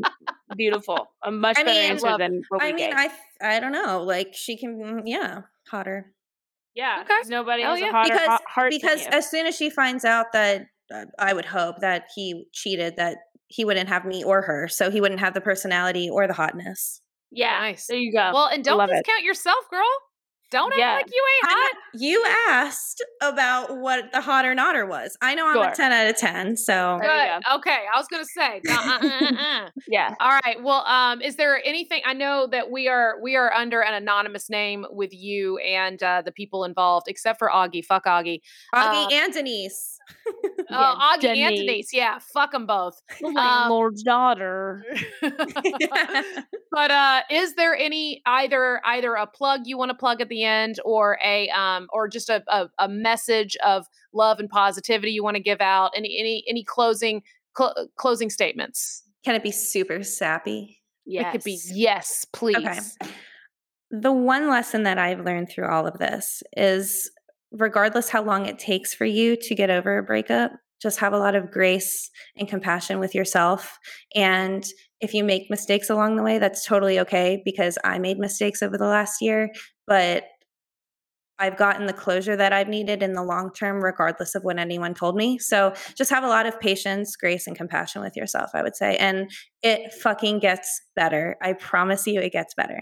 beautiful. 0.55 1.07
A 1.23 1.31
much 1.31 1.57
I 1.57 1.63
better 1.63 1.79
mean- 1.79 1.91
answer 1.91 2.17
than 2.17 2.41
what 2.49 2.61
we 2.61 2.67
I 2.67 2.73
mean, 2.73 2.89
gave. 2.89 3.11
I 3.41 3.55
I 3.55 3.59
don't 3.59 3.71
know, 3.71 4.03
like 4.03 4.29
she 4.33 4.57
can 4.57 4.77
mm, 4.79 5.01
yeah, 5.05 5.41
hotter. 5.69 6.13
yeah, 6.75 7.03
Okay. 7.03 7.29
nobody 7.29 7.61
Hell 7.63 7.71
has 7.73 7.79
yeah. 7.81 7.89
a 7.89 7.91
hotter 7.91 8.13
because 8.13 8.39
heart 8.47 8.71
because 8.71 9.05
as 9.07 9.29
soon 9.29 9.45
as 9.45 9.55
she 9.55 9.69
finds 9.69 10.03
out 10.05 10.27
that 10.33 10.65
uh, 10.93 11.05
I 11.19 11.33
would 11.33 11.45
hope 11.45 11.75
that 11.81 12.05
he 12.15 12.45
cheated 12.53 12.95
that 12.97 13.17
he 13.47 13.63
wouldn't 13.63 13.89
have 13.89 14.03
me 14.05 14.23
or 14.23 14.41
her, 14.41 14.67
so 14.67 14.89
he 14.91 14.99
wouldn't 15.01 15.19
have 15.21 15.33
the 15.33 15.41
personality 15.41 16.09
or 16.09 16.27
the 16.27 16.33
hotness. 16.33 17.01
yeah, 17.31 17.59
Nice. 17.59 17.87
there 17.87 17.97
you 17.97 18.11
go. 18.11 18.31
Well, 18.33 18.47
and 18.47 18.63
don't 18.63 18.77
love 18.77 18.89
it. 18.89 19.03
discount 19.05 19.23
yourself, 19.23 19.59
girl. 19.69 19.87
Don't 20.49 20.73
Yeah. 20.77 20.91
act 20.91 21.07
like 21.07 21.13
you 21.13 21.23
ain't 21.43 21.51
hot. 21.51 21.71
not- 21.73 22.01
you 22.01 22.25
asked 22.49 23.03
about 23.21 23.77
what 23.77 24.11
the 24.13 24.21
hot 24.21 24.45
or 24.45 24.55
notter 24.55 24.87
was. 24.87 25.17
I 25.21 25.35
know 25.35 25.47
I'm 25.47 25.55
Sure. 25.55 25.67
a 25.69 25.75
10 25.75 25.91
out 25.91 26.07
of 26.07 26.15
10, 26.17 26.55
so 26.55 26.97
There 27.01 27.25
you 27.35 27.55
Okay, 27.55 27.85
I 27.93 27.97
was 27.97 28.07
gonna 28.07 28.23
say. 28.25 28.61
uh, 28.69 28.73
uh, 28.73 28.99
uh, 29.07 29.65
uh. 29.65 29.69
yeah, 29.87 30.13
All 30.19 30.39
right. 30.45 30.61
Well, 30.63 30.85
um, 30.85 31.21
is 31.21 31.35
there 31.35 31.61
anything? 31.65 32.01
I 32.05 32.13
know 32.13 32.47
that 32.47 32.71
we 32.71 32.87
are 32.87 33.15
we 33.21 33.35
are 33.35 33.51
under 33.53 33.81
an 33.81 33.93
anonymous 33.93 34.49
name 34.49 34.85
with 34.89 35.13
you 35.13 35.57
and 35.59 36.01
uh, 36.01 36.21
the 36.21 36.31
people 36.31 36.63
involved, 36.63 37.07
except 37.09 37.39
for 37.39 37.49
Augie. 37.49 37.83
Fuck 37.83 38.05
Augie. 38.05 38.39
Augie 38.73 39.05
Uh, 39.05 39.09
and 39.11 39.33
Denise. 39.33 39.96
Uh, 40.69 40.95
Augie 41.15 41.27
and 41.37 41.55
Denise. 41.55 41.59
Denise. 41.59 41.93
Yeah, 41.93 42.19
fuck 42.33 42.51
them 42.51 42.65
both. 42.65 43.01
the 43.21 43.27
Um, 43.27 43.93
daughter. 44.03 44.83
but 46.71 46.91
uh, 46.91 47.21
is 47.31 47.53
there 47.55 47.73
any 47.75 48.21
either 48.25 48.81
either 48.83 49.13
a 49.15 49.25
plug 49.27 49.61
you 49.65 49.77
want 49.77 49.89
to 49.91 49.95
plug 49.95 50.19
at 50.19 50.27
the 50.27 50.43
end, 50.43 50.79
or 50.83 51.17
a 51.23 51.47
um, 51.49 51.87
or 51.93 52.07
just 52.09 52.29
a, 52.29 52.43
a 52.47 52.67
a 52.79 52.89
message 52.89 53.55
of 53.65 53.85
love 54.13 54.39
and 54.39 54.49
positivity 54.49 55.11
you 55.11 55.23
want 55.23 55.35
to 55.37 55.41
give 55.43 55.61
out? 55.61 55.91
Any 55.95 56.17
any 56.19 56.43
any 56.49 56.63
closing 56.65 57.23
cl- 57.57 57.87
closing 57.95 58.29
statements? 58.29 59.03
Can 59.23 59.35
it 59.35 59.43
be 59.43 59.51
super 59.51 60.03
sappy? 60.03 60.81
Yes, 61.05 61.27
It 61.27 61.31
could 61.31 61.43
be 61.45 61.59
yes, 61.73 62.25
please. 62.33 62.57
Okay. 62.57 62.79
The 63.91 64.11
one 64.11 64.49
lesson 64.49 64.83
that 64.83 64.97
I've 64.97 65.21
learned 65.21 65.49
through 65.49 65.69
all 65.69 65.87
of 65.87 65.97
this 65.97 66.43
is 66.57 67.09
regardless 67.51 68.09
how 68.09 68.23
long 68.23 68.45
it 68.45 68.59
takes 68.59 68.93
for 68.93 69.05
you 69.05 69.35
to 69.35 69.55
get 69.55 69.69
over 69.69 69.97
a 69.97 70.03
breakup, 70.03 70.51
just 70.81 70.99
have 70.99 71.13
a 71.13 71.17
lot 71.17 71.35
of 71.35 71.51
grace 71.51 72.09
and 72.35 72.47
compassion 72.47 72.99
with 72.99 73.15
yourself. 73.15 73.79
And 74.15 74.65
if 75.01 75.13
you 75.13 75.23
make 75.23 75.49
mistakes 75.49 75.89
along 75.89 76.15
the 76.15 76.23
way, 76.23 76.39
that's 76.39 76.65
totally 76.65 76.99
okay 76.99 77.41
because 77.43 77.77
I 77.83 77.99
made 77.99 78.17
mistakes 78.19 78.61
over 78.61 78.77
the 78.77 78.85
last 78.85 79.21
year, 79.21 79.49
but 79.87 80.25
I've 81.39 81.57
gotten 81.57 81.85
the 81.85 81.93
closure 81.93 82.35
that 82.35 82.51
I've 82.51 82.67
needed 82.67 83.03
in 83.03 83.13
the 83.13 83.23
long 83.23 83.51
term, 83.53 83.83
regardless 83.83 84.33
of 84.33 84.43
what 84.43 84.57
anyone 84.57 84.93
told 84.95 85.15
me. 85.15 85.37
So 85.37 85.73
just 85.95 86.09
have 86.09 86.23
a 86.23 86.27
lot 86.27 86.47
of 86.47 86.59
patience, 86.59 87.15
grace, 87.15 87.45
and 87.45 87.55
compassion 87.55 88.01
with 88.01 88.15
yourself, 88.15 88.51
I 88.55 88.63
would 88.63 88.75
say. 88.75 88.97
And 88.97 89.29
it 89.61 89.93
fucking 89.93 90.39
gets 90.39 90.81
better. 90.95 91.37
I 91.41 91.53
promise 91.53 92.07
you, 92.07 92.19
it 92.21 92.31
gets 92.31 92.55
better. 92.55 92.81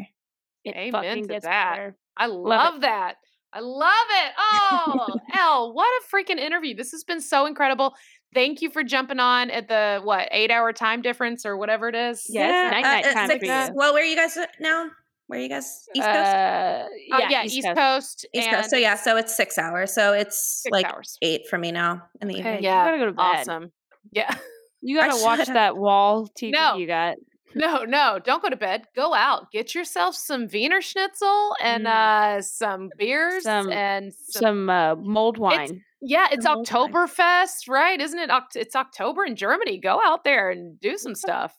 It 0.63 0.76
Amen 0.76 0.91
fucking 0.91 1.24
to 1.24 1.34
gets 1.34 1.45
that. 1.45 1.72
better. 1.76 1.97
I 2.18 2.26
it. 2.26 2.32
love 2.34 2.82
that. 2.82 3.16
I 3.56 3.60
love 3.62 4.08
it. 4.10 4.32
Oh, 4.38 5.08
Elle, 5.39 5.74
what 5.74 5.88
a 6.03 6.16
freaking 6.16 6.38
interview. 6.39 6.76
This 6.76 6.91
has 6.91 7.03
been 7.06 7.22
so 7.22 7.45
incredible. 7.45 7.93
Thank 8.34 8.62
you 8.62 8.70
for 8.70 8.84
jumping 8.84 9.20
on 9.20 9.49
at 9.49 9.70
the 9.70 10.01
what 10.03 10.28
eight 10.32 10.51
hour 10.51 10.74
time 10.74 11.01
difference 11.01 11.45
or 11.45 11.56
whatever 11.56 11.88
it 11.88 11.95
is. 11.95 12.26
Yeah, 12.30 12.70
night 12.70 12.82
night 12.82 13.06
uh, 13.06 13.14
time 13.14 13.28
six- 13.30 13.39
for 13.39 13.45
you. 13.45 13.72
Well, 13.74 13.93
where 13.93 14.03
are 14.03 14.06
you 14.06 14.18
guys 14.18 14.38
now? 14.60 14.89
Where 15.28 15.39
are 15.39 15.41
you 15.41 15.47
guys? 15.49 15.88
East 15.95 16.06
Coast. 16.06 16.18
Uh, 16.36 16.84
Oh, 17.14 17.20
yeah, 17.30 17.43
East, 17.45 17.66
Coast. 17.76 18.28
East 18.34 18.47
and 18.47 18.58
Coast. 18.58 18.70
So 18.70 18.76
yeah, 18.78 18.95
so 18.95 19.16
it's 19.18 19.36
six 19.36 19.58
hours. 19.58 19.93
So 19.93 20.12
it's 20.14 20.62
six 20.64 20.72
like 20.72 20.86
hours. 20.86 21.18
eight 21.22 21.47
for 21.49 21.58
me 21.58 21.72
now 21.72 22.03
in 22.22 22.28
the 22.28 22.34
Okay. 22.36 22.39
evening. 22.41 22.64
Yeah, 22.64 22.84
You 22.84 22.91
gotta 22.91 22.97
go 22.99 23.06
to 23.06 23.12
bed. 23.14 23.24
Awesome. 23.24 23.72
Yeah. 24.12 24.36
You 24.88 24.97
gotta 24.99 25.24
watch 25.24 25.47
that 25.47 25.76
wall 25.78 26.30
TV 26.39 26.51
No. 26.51 26.76
you 26.76 26.86
got. 26.86 27.16
No, 27.56 27.84
no, 27.86 28.20
don't 28.24 28.43
go 28.43 28.49
to 28.49 28.58
bed. 28.58 28.84
Go 28.95 29.14
out. 29.14 29.49
Get 29.51 29.74
yourself 29.74 30.14
some 30.16 30.47
Wiener 30.51 30.82
Schnitzel 30.82 31.56
and 31.62 31.86
Mm. 31.86 32.38
uh 32.38 32.41
some 32.41 32.89
beers 32.97 33.43
Some- 33.43 33.72
and 33.72 34.14
some, 34.14 34.41
Some 34.41 34.70
uh, 34.70 34.95
mold 34.95 35.38
wine. 35.38 35.82
yeah, 36.01 36.28
it's 36.32 36.43
some 36.43 36.58
old. 36.58 36.68
Oktoberfest, 36.68 37.70
right? 37.70 37.99
Isn't 38.01 38.20
it? 38.20 38.30
It's 38.56 38.76
October 38.76 39.24
in 39.24 39.36
Germany. 39.36 39.80
Go 39.80 40.01
out 40.03 40.24
there 40.26 40.49
and 40.49 40.80
do 40.80 40.97
some 40.97 41.16
stuff. 41.16 41.56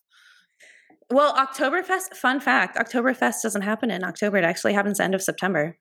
Well, 1.10 1.34
Oktoberfest. 1.34 2.14
Fun 2.16 2.40
fact: 2.40 2.76
Oktoberfest 2.76 3.42
doesn't 3.42 3.62
happen 3.62 3.90
in 3.90 4.04
October. 4.04 4.36
It 4.38 4.44
actually 4.44 4.74
happens 4.74 5.00
end 5.00 5.14
of 5.14 5.22
September. 5.22 5.78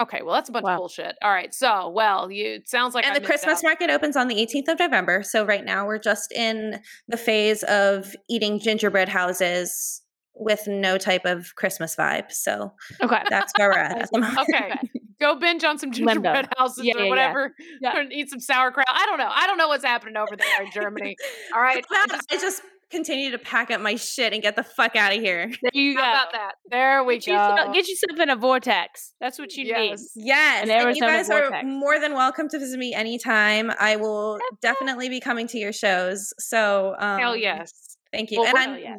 Okay, 0.00 0.22
well 0.22 0.34
that's 0.34 0.48
a 0.48 0.52
bunch 0.52 0.64
Wow. 0.64 0.72
of 0.74 0.78
bullshit. 0.78 1.16
All 1.22 1.30
right, 1.30 1.52
so 1.52 1.88
well, 1.88 2.30
you 2.30 2.54
it 2.54 2.68
sounds 2.68 2.94
like 2.94 3.04
and 3.04 3.14
I 3.16 3.18
the 3.18 3.26
Christmas 3.26 3.58
out. 3.58 3.64
market 3.64 3.90
opens 3.90 4.16
on 4.16 4.28
the 4.28 4.36
18th 4.36 4.68
of 4.68 4.78
November. 4.78 5.22
So 5.22 5.44
right 5.44 5.64
now 5.64 5.86
we're 5.86 5.98
just 5.98 6.32
in 6.32 6.80
the 7.08 7.16
phase 7.16 7.62
of 7.64 8.14
eating 8.28 8.60
gingerbread 8.60 9.08
houses 9.08 10.02
with 10.40 10.68
no 10.68 10.98
type 10.98 11.24
of 11.24 11.54
Christmas 11.56 11.96
vibe. 11.96 12.30
So 12.30 12.72
Okay. 13.02 13.22
that's 13.28 13.52
where 13.56 13.70
we're 13.70 13.78
at 13.78 13.98
at 14.02 14.08
the 14.12 14.20
moment. 14.20 14.38
Okay, 14.48 14.72
go 15.20 15.34
binge 15.34 15.64
on 15.64 15.78
some 15.78 15.90
Limbo. 15.90 16.12
gingerbread 16.12 16.48
houses 16.56 16.84
Yeah, 16.84 16.96
or 16.96 17.02
yeah, 17.04 17.08
whatever, 17.08 17.54
Yeah. 17.80 17.98
and 17.98 18.12
eat 18.12 18.30
some 18.30 18.38
sauerkraut. 18.38 18.86
I 18.88 19.04
don't 19.06 19.18
know. 19.18 19.30
I 19.32 19.48
don't 19.48 19.58
know 19.58 19.66
what's 19.66 19.84
happening 19.84 20.16
over 20.16 20.36
there 20.36 20.62
in 20.64 20.70
Germany. 20.72 21.16
All 21.52 21.60
right, 21.60 21.84
I 21.90 22.06
just 22.30 22.62
continue 22.90 23.30
to 23.30 23.38
pack 23.38 23.70
up 23.70 23.80
my 23.80 23.96
shit 23.96 24.32
and 24.32 24.42
get 24.42 24.56
the 24.56 24.62
fuck 24.62 24.96
out 24.96 25.12
of 25.14 25.20
here. 25.20 25.50
There 25.62 25.70
you 25.74 25.94
go. 25.94 26.00
about 26.00 26.32
that? 26.32 26.52
There 26.70 27.04
we 27.04 27.18
Get 27.18 27.26
go. 27.26 27.32
yourself, 27.32 27.74
get 27.74 27.88
yourself 27.88 28.20
in 28.20 28.30
a 28.30 28.36
vortex. 28.36 29.12
That's 29.20 29.38
what 29.38 29.54
you 29.54 29.64
need. 29.64 29.90
Yes. 29.90 30.12
Yes. 30.16 30.62
An 30.64 30.70
and 30.70 30.80
you 30.96 31.04
Arizona 31.04 31.12
guys 31.12 31.30
are 31.30 31.62
more 31.64 32.00
than 32.00 32.14
welcome 32.14 32.48
to 32.48 32.58
visit 32.58 32.78
me 32.78 32.94
anytime. 32.94 33.70
I 33.78 33.96
will 33.96 34.38
definitely 34.62 35.08
be 35.08 35.20
coming 35.20 35.46
to 35.48 35.58
your 35.58 35.72
shows. 35.72 36.32
So 36.38 36.94
um, 36.98 37.18
Hell 37.20 37.36
yes. 37.36 37.72
Thank 38.12 38.30
you. 38.30 38.40
Well, 38.40 38.48
and 38.48 38.58
I'm, 38.58 38.78
yeah. 38.78 38.96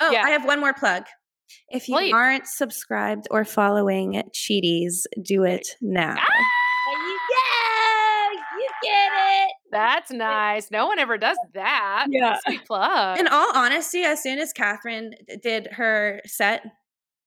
oh, 0.00 0.10
Yeah. 0.10 0.22
I 0.24 0.30
have 0.30 0.44
one 0.44 0.58
more 0.60 0.74
plug. 0.74 1.04
If 1.68 1.88
you 1.88 1.96
Please. 1.96 2.12
aren't 2.12 2.46
subscribed 2.46 3.26
or 3.30 3.44
following 3.44 4.22
Cheaties, 4.34 5.02
do 5.22 5.44
it 5.44 5.66
now. 5.80 6.14
Ah! 6.18 6.24
There 6.90 6.98
you 7.08 7.18
go. 7.28 8.60
You 8.60 8.68
get 8.82 9.10
it. 9.14 9.52
That's 9.70 10.10
nice. 10.10 10.70
No 10.70 10.86
one 10.86 10.98
ever 10.98 11.16
does 11.18 11.36
that. 11.54 12.06
Yeah. 12.10 12.38
Sweet 12.46 12.66
plug. 12.66 13.18
In 13.18 13.28
all 13.28 13.50
honesty, 13.54 14.02
as 14.02 14.22
soon 14.22 14.38
as 14.38 14.52
Katherine 14.52 15.12
did 15.42 15.68
her 15.72 16.20
set, 16.26 16.64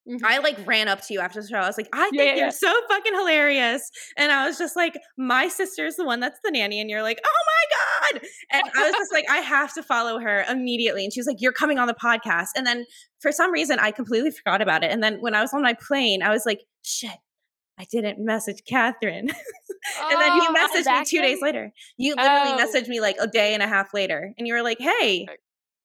Mhm. 0.06 0.20
I 0.22 0.36
like 0.36 0.58
ran 0.66 0.86
up 0.88 1.00
to 1.06 1.14
you 1.14 1.20
after 1.20 1.40
the 1.40 1.48
show. 1.48 1.56
I 1.56 1.66
was 1.66 1.78
like, 1.78 1.88
I 1.94 2.02
think 2.10 2.16
Yeah, 2.16 2.22
yeah, 2.24 2.34
you're 2.34 2.44
yeah. 2.46 2.50
so 2.50 2.70
fucking 2.90 3.14
hilarious. 3.14 3.90
And 4.18 4.30
I 4.30 4.46
was 4.46 4.58
just 4.58 4.76
like, 4.76 4.98
my 5.16 5.48
sister's 5.48 5.96
the 5.96 6.04
one 6.04 6.20
that's 6.20 6.38
the 6.44 6.50
nanny. 6.50 6.78
And 6.78 6.90
you're 6.90 7.02
like, 7.02 7.20
oh 7.24 7.30
my 7.46 8.12
God. 8.12 8.22
And 8.50 8.62
I 8.76 8.84
was 8.84 8.92
just 8.92 9.12
like, 9.14 9.24
I 9.30 9.38
have 9.38 9.72
to 9.72 9.82
follow 9.82 10.18
her 10.18 10.44
immediately. 10.46 11.04
And 11.04 11.12
she 11.12 11.20
was 11.20 11.26
like, 11.26 11.40
You're 11.40 11.52
coming 11.54 11.78
on 11.78 11.86
the 11.86 11.94
podcast. 11.94 12.48
And 12.54 12.66
then 12.66 12.84
for 13.20 13.32
some 13.32 13.50
reason, 13.50 13.78
I 13.78 13.92
completely 13.92 14.30
forgot 14.30 14.60
about 14.60 14.84
it. 14.84 14.90
And 14.92 15.02
then 15.02 15.22
when 15.22 15.34
I 15.34 15.40
was 15.40 15.54
on 15.54 15.62
my 15.62 15.72
plane, 15.72 16.22
I 16.22 16.28
was 16.28 16.44
like, 16.44 16.60
shit. 16.82 17.16
I 17.80 17.86
didn't 17.90 18.22
message 18.22 18.62
Katherine. 18.68 19.30
and 20.10 20.20
then 20.20 20.36
you 20.36 20.42
Oh, 20.48 20.54
messaged 20.54 20.98
me 20.98 21.04
two 21.04 21.20
days 21.22 21.40
later. 21.42 21.72
You 21.96 22.14
literally 22.16 22.52
Oh. 22.52 22.66
messaged 22.66 22.88
me 22.88 23.00
like 23.00 23.16
a 23.20 23.26
day 23.26 23.54
and 23.54 23.62
a 23.62 23.66
half 23.66 23.92
later. 23.94 24.32
And 24.38 24.46
you 24.46 24.54
were 24.54 24.62
like, 24.62 24.78
hey. 24.78 25.26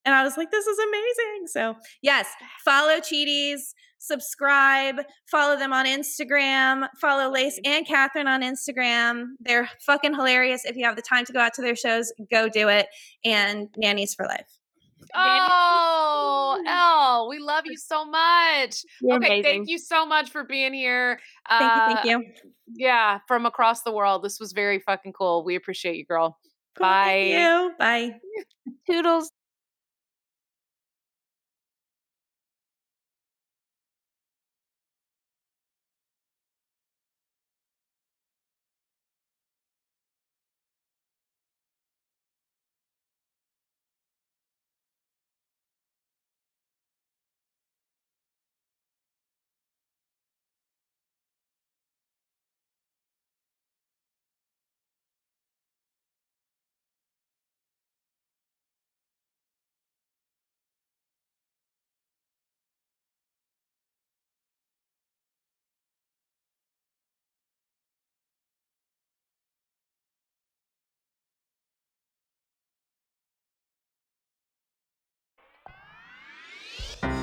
And 0.06 0.16
I 0.16 0.24
was 0.24 0.38
like, 0.38 0.50
this 0.52 0.66
is 0.66 0.80
amazing. 0.80 1.48
So, 1.48 1.76
yes, 2.02 2.28
follow 2.64 3.00
Cheaties, 3.00 3.60
subscribe, 4.00 4.96
follow 5.30 5.58
them 5.58 5.74
on 5.74 5.86
Instagram, 5.86 6.88
follow 7.00 7.32
Lace 7.32 7.60
mm-hmm. 7.60 7.72
and 7.72 7.88
Katherine 7.88 8.28
on 8.28 8.42
Instagram. 8.42 9.26
They're 9.42 9.70
fucking 9.86 10.16
hilarious. 10.16 10.66
If 10.66 10.76
you 10.78 10.86
have 10.86 10.96
the 10.96 11.02
time 11.02 11.26
to 11.26 11.34
go 11.34 11.40
out 11.40 11.54
to 11.56 11.62
their 11.62 11.76
shows, 11.76 12.12
go 12.32 12.48
do 12.50 12.70
it. 12.70 12.88
And 13.26 13.68
nannies 13.78 14.14
for 14.16 14.26
life. 14.26 14.59
Oh, 15.16 16.64
Elle, 16.68 17.30
we 17.30 17.40
love 17.40 17.64
you 17.66 17.78
so 17.78 18.06
much. 18.06 18.84
You're 19.02 19.18
okay, 19.18 19.28
amazing. 19.28 19.44
thank 19.44 19.70
you 19.70 19.78
so 19.78 20.06
much 20.06 20.30
for 20.30 20.44
being 20.44 20.74
here. 20.74 21.20
Thank 21.48 21.62
you. 21.62 21.68
Uh, 21.68 21.96
Thank 21.96 22.06
you. 22.06 22.32
Yeah, 22.76 23.20
from 23.28 23.46
across 23.46 23.82
the 23.84 23.92
world. 23.92 24.24
This 24.24 24.40
was 24.40 24.52
very 24.52 24.80
fucking 24.80 25.14
cool. 25.14 25.44
We 25.44 25.56
appreciate 25.56 25.96
you, 25.98 26.06
girl. 26.06 26.38
Cool, 26.78 26.88
thank 26.88 27.32
bye. 27.32 27.40
you. 27.40 27.72
Bye. 27.78 28.16
Toodles. 28.90 29.32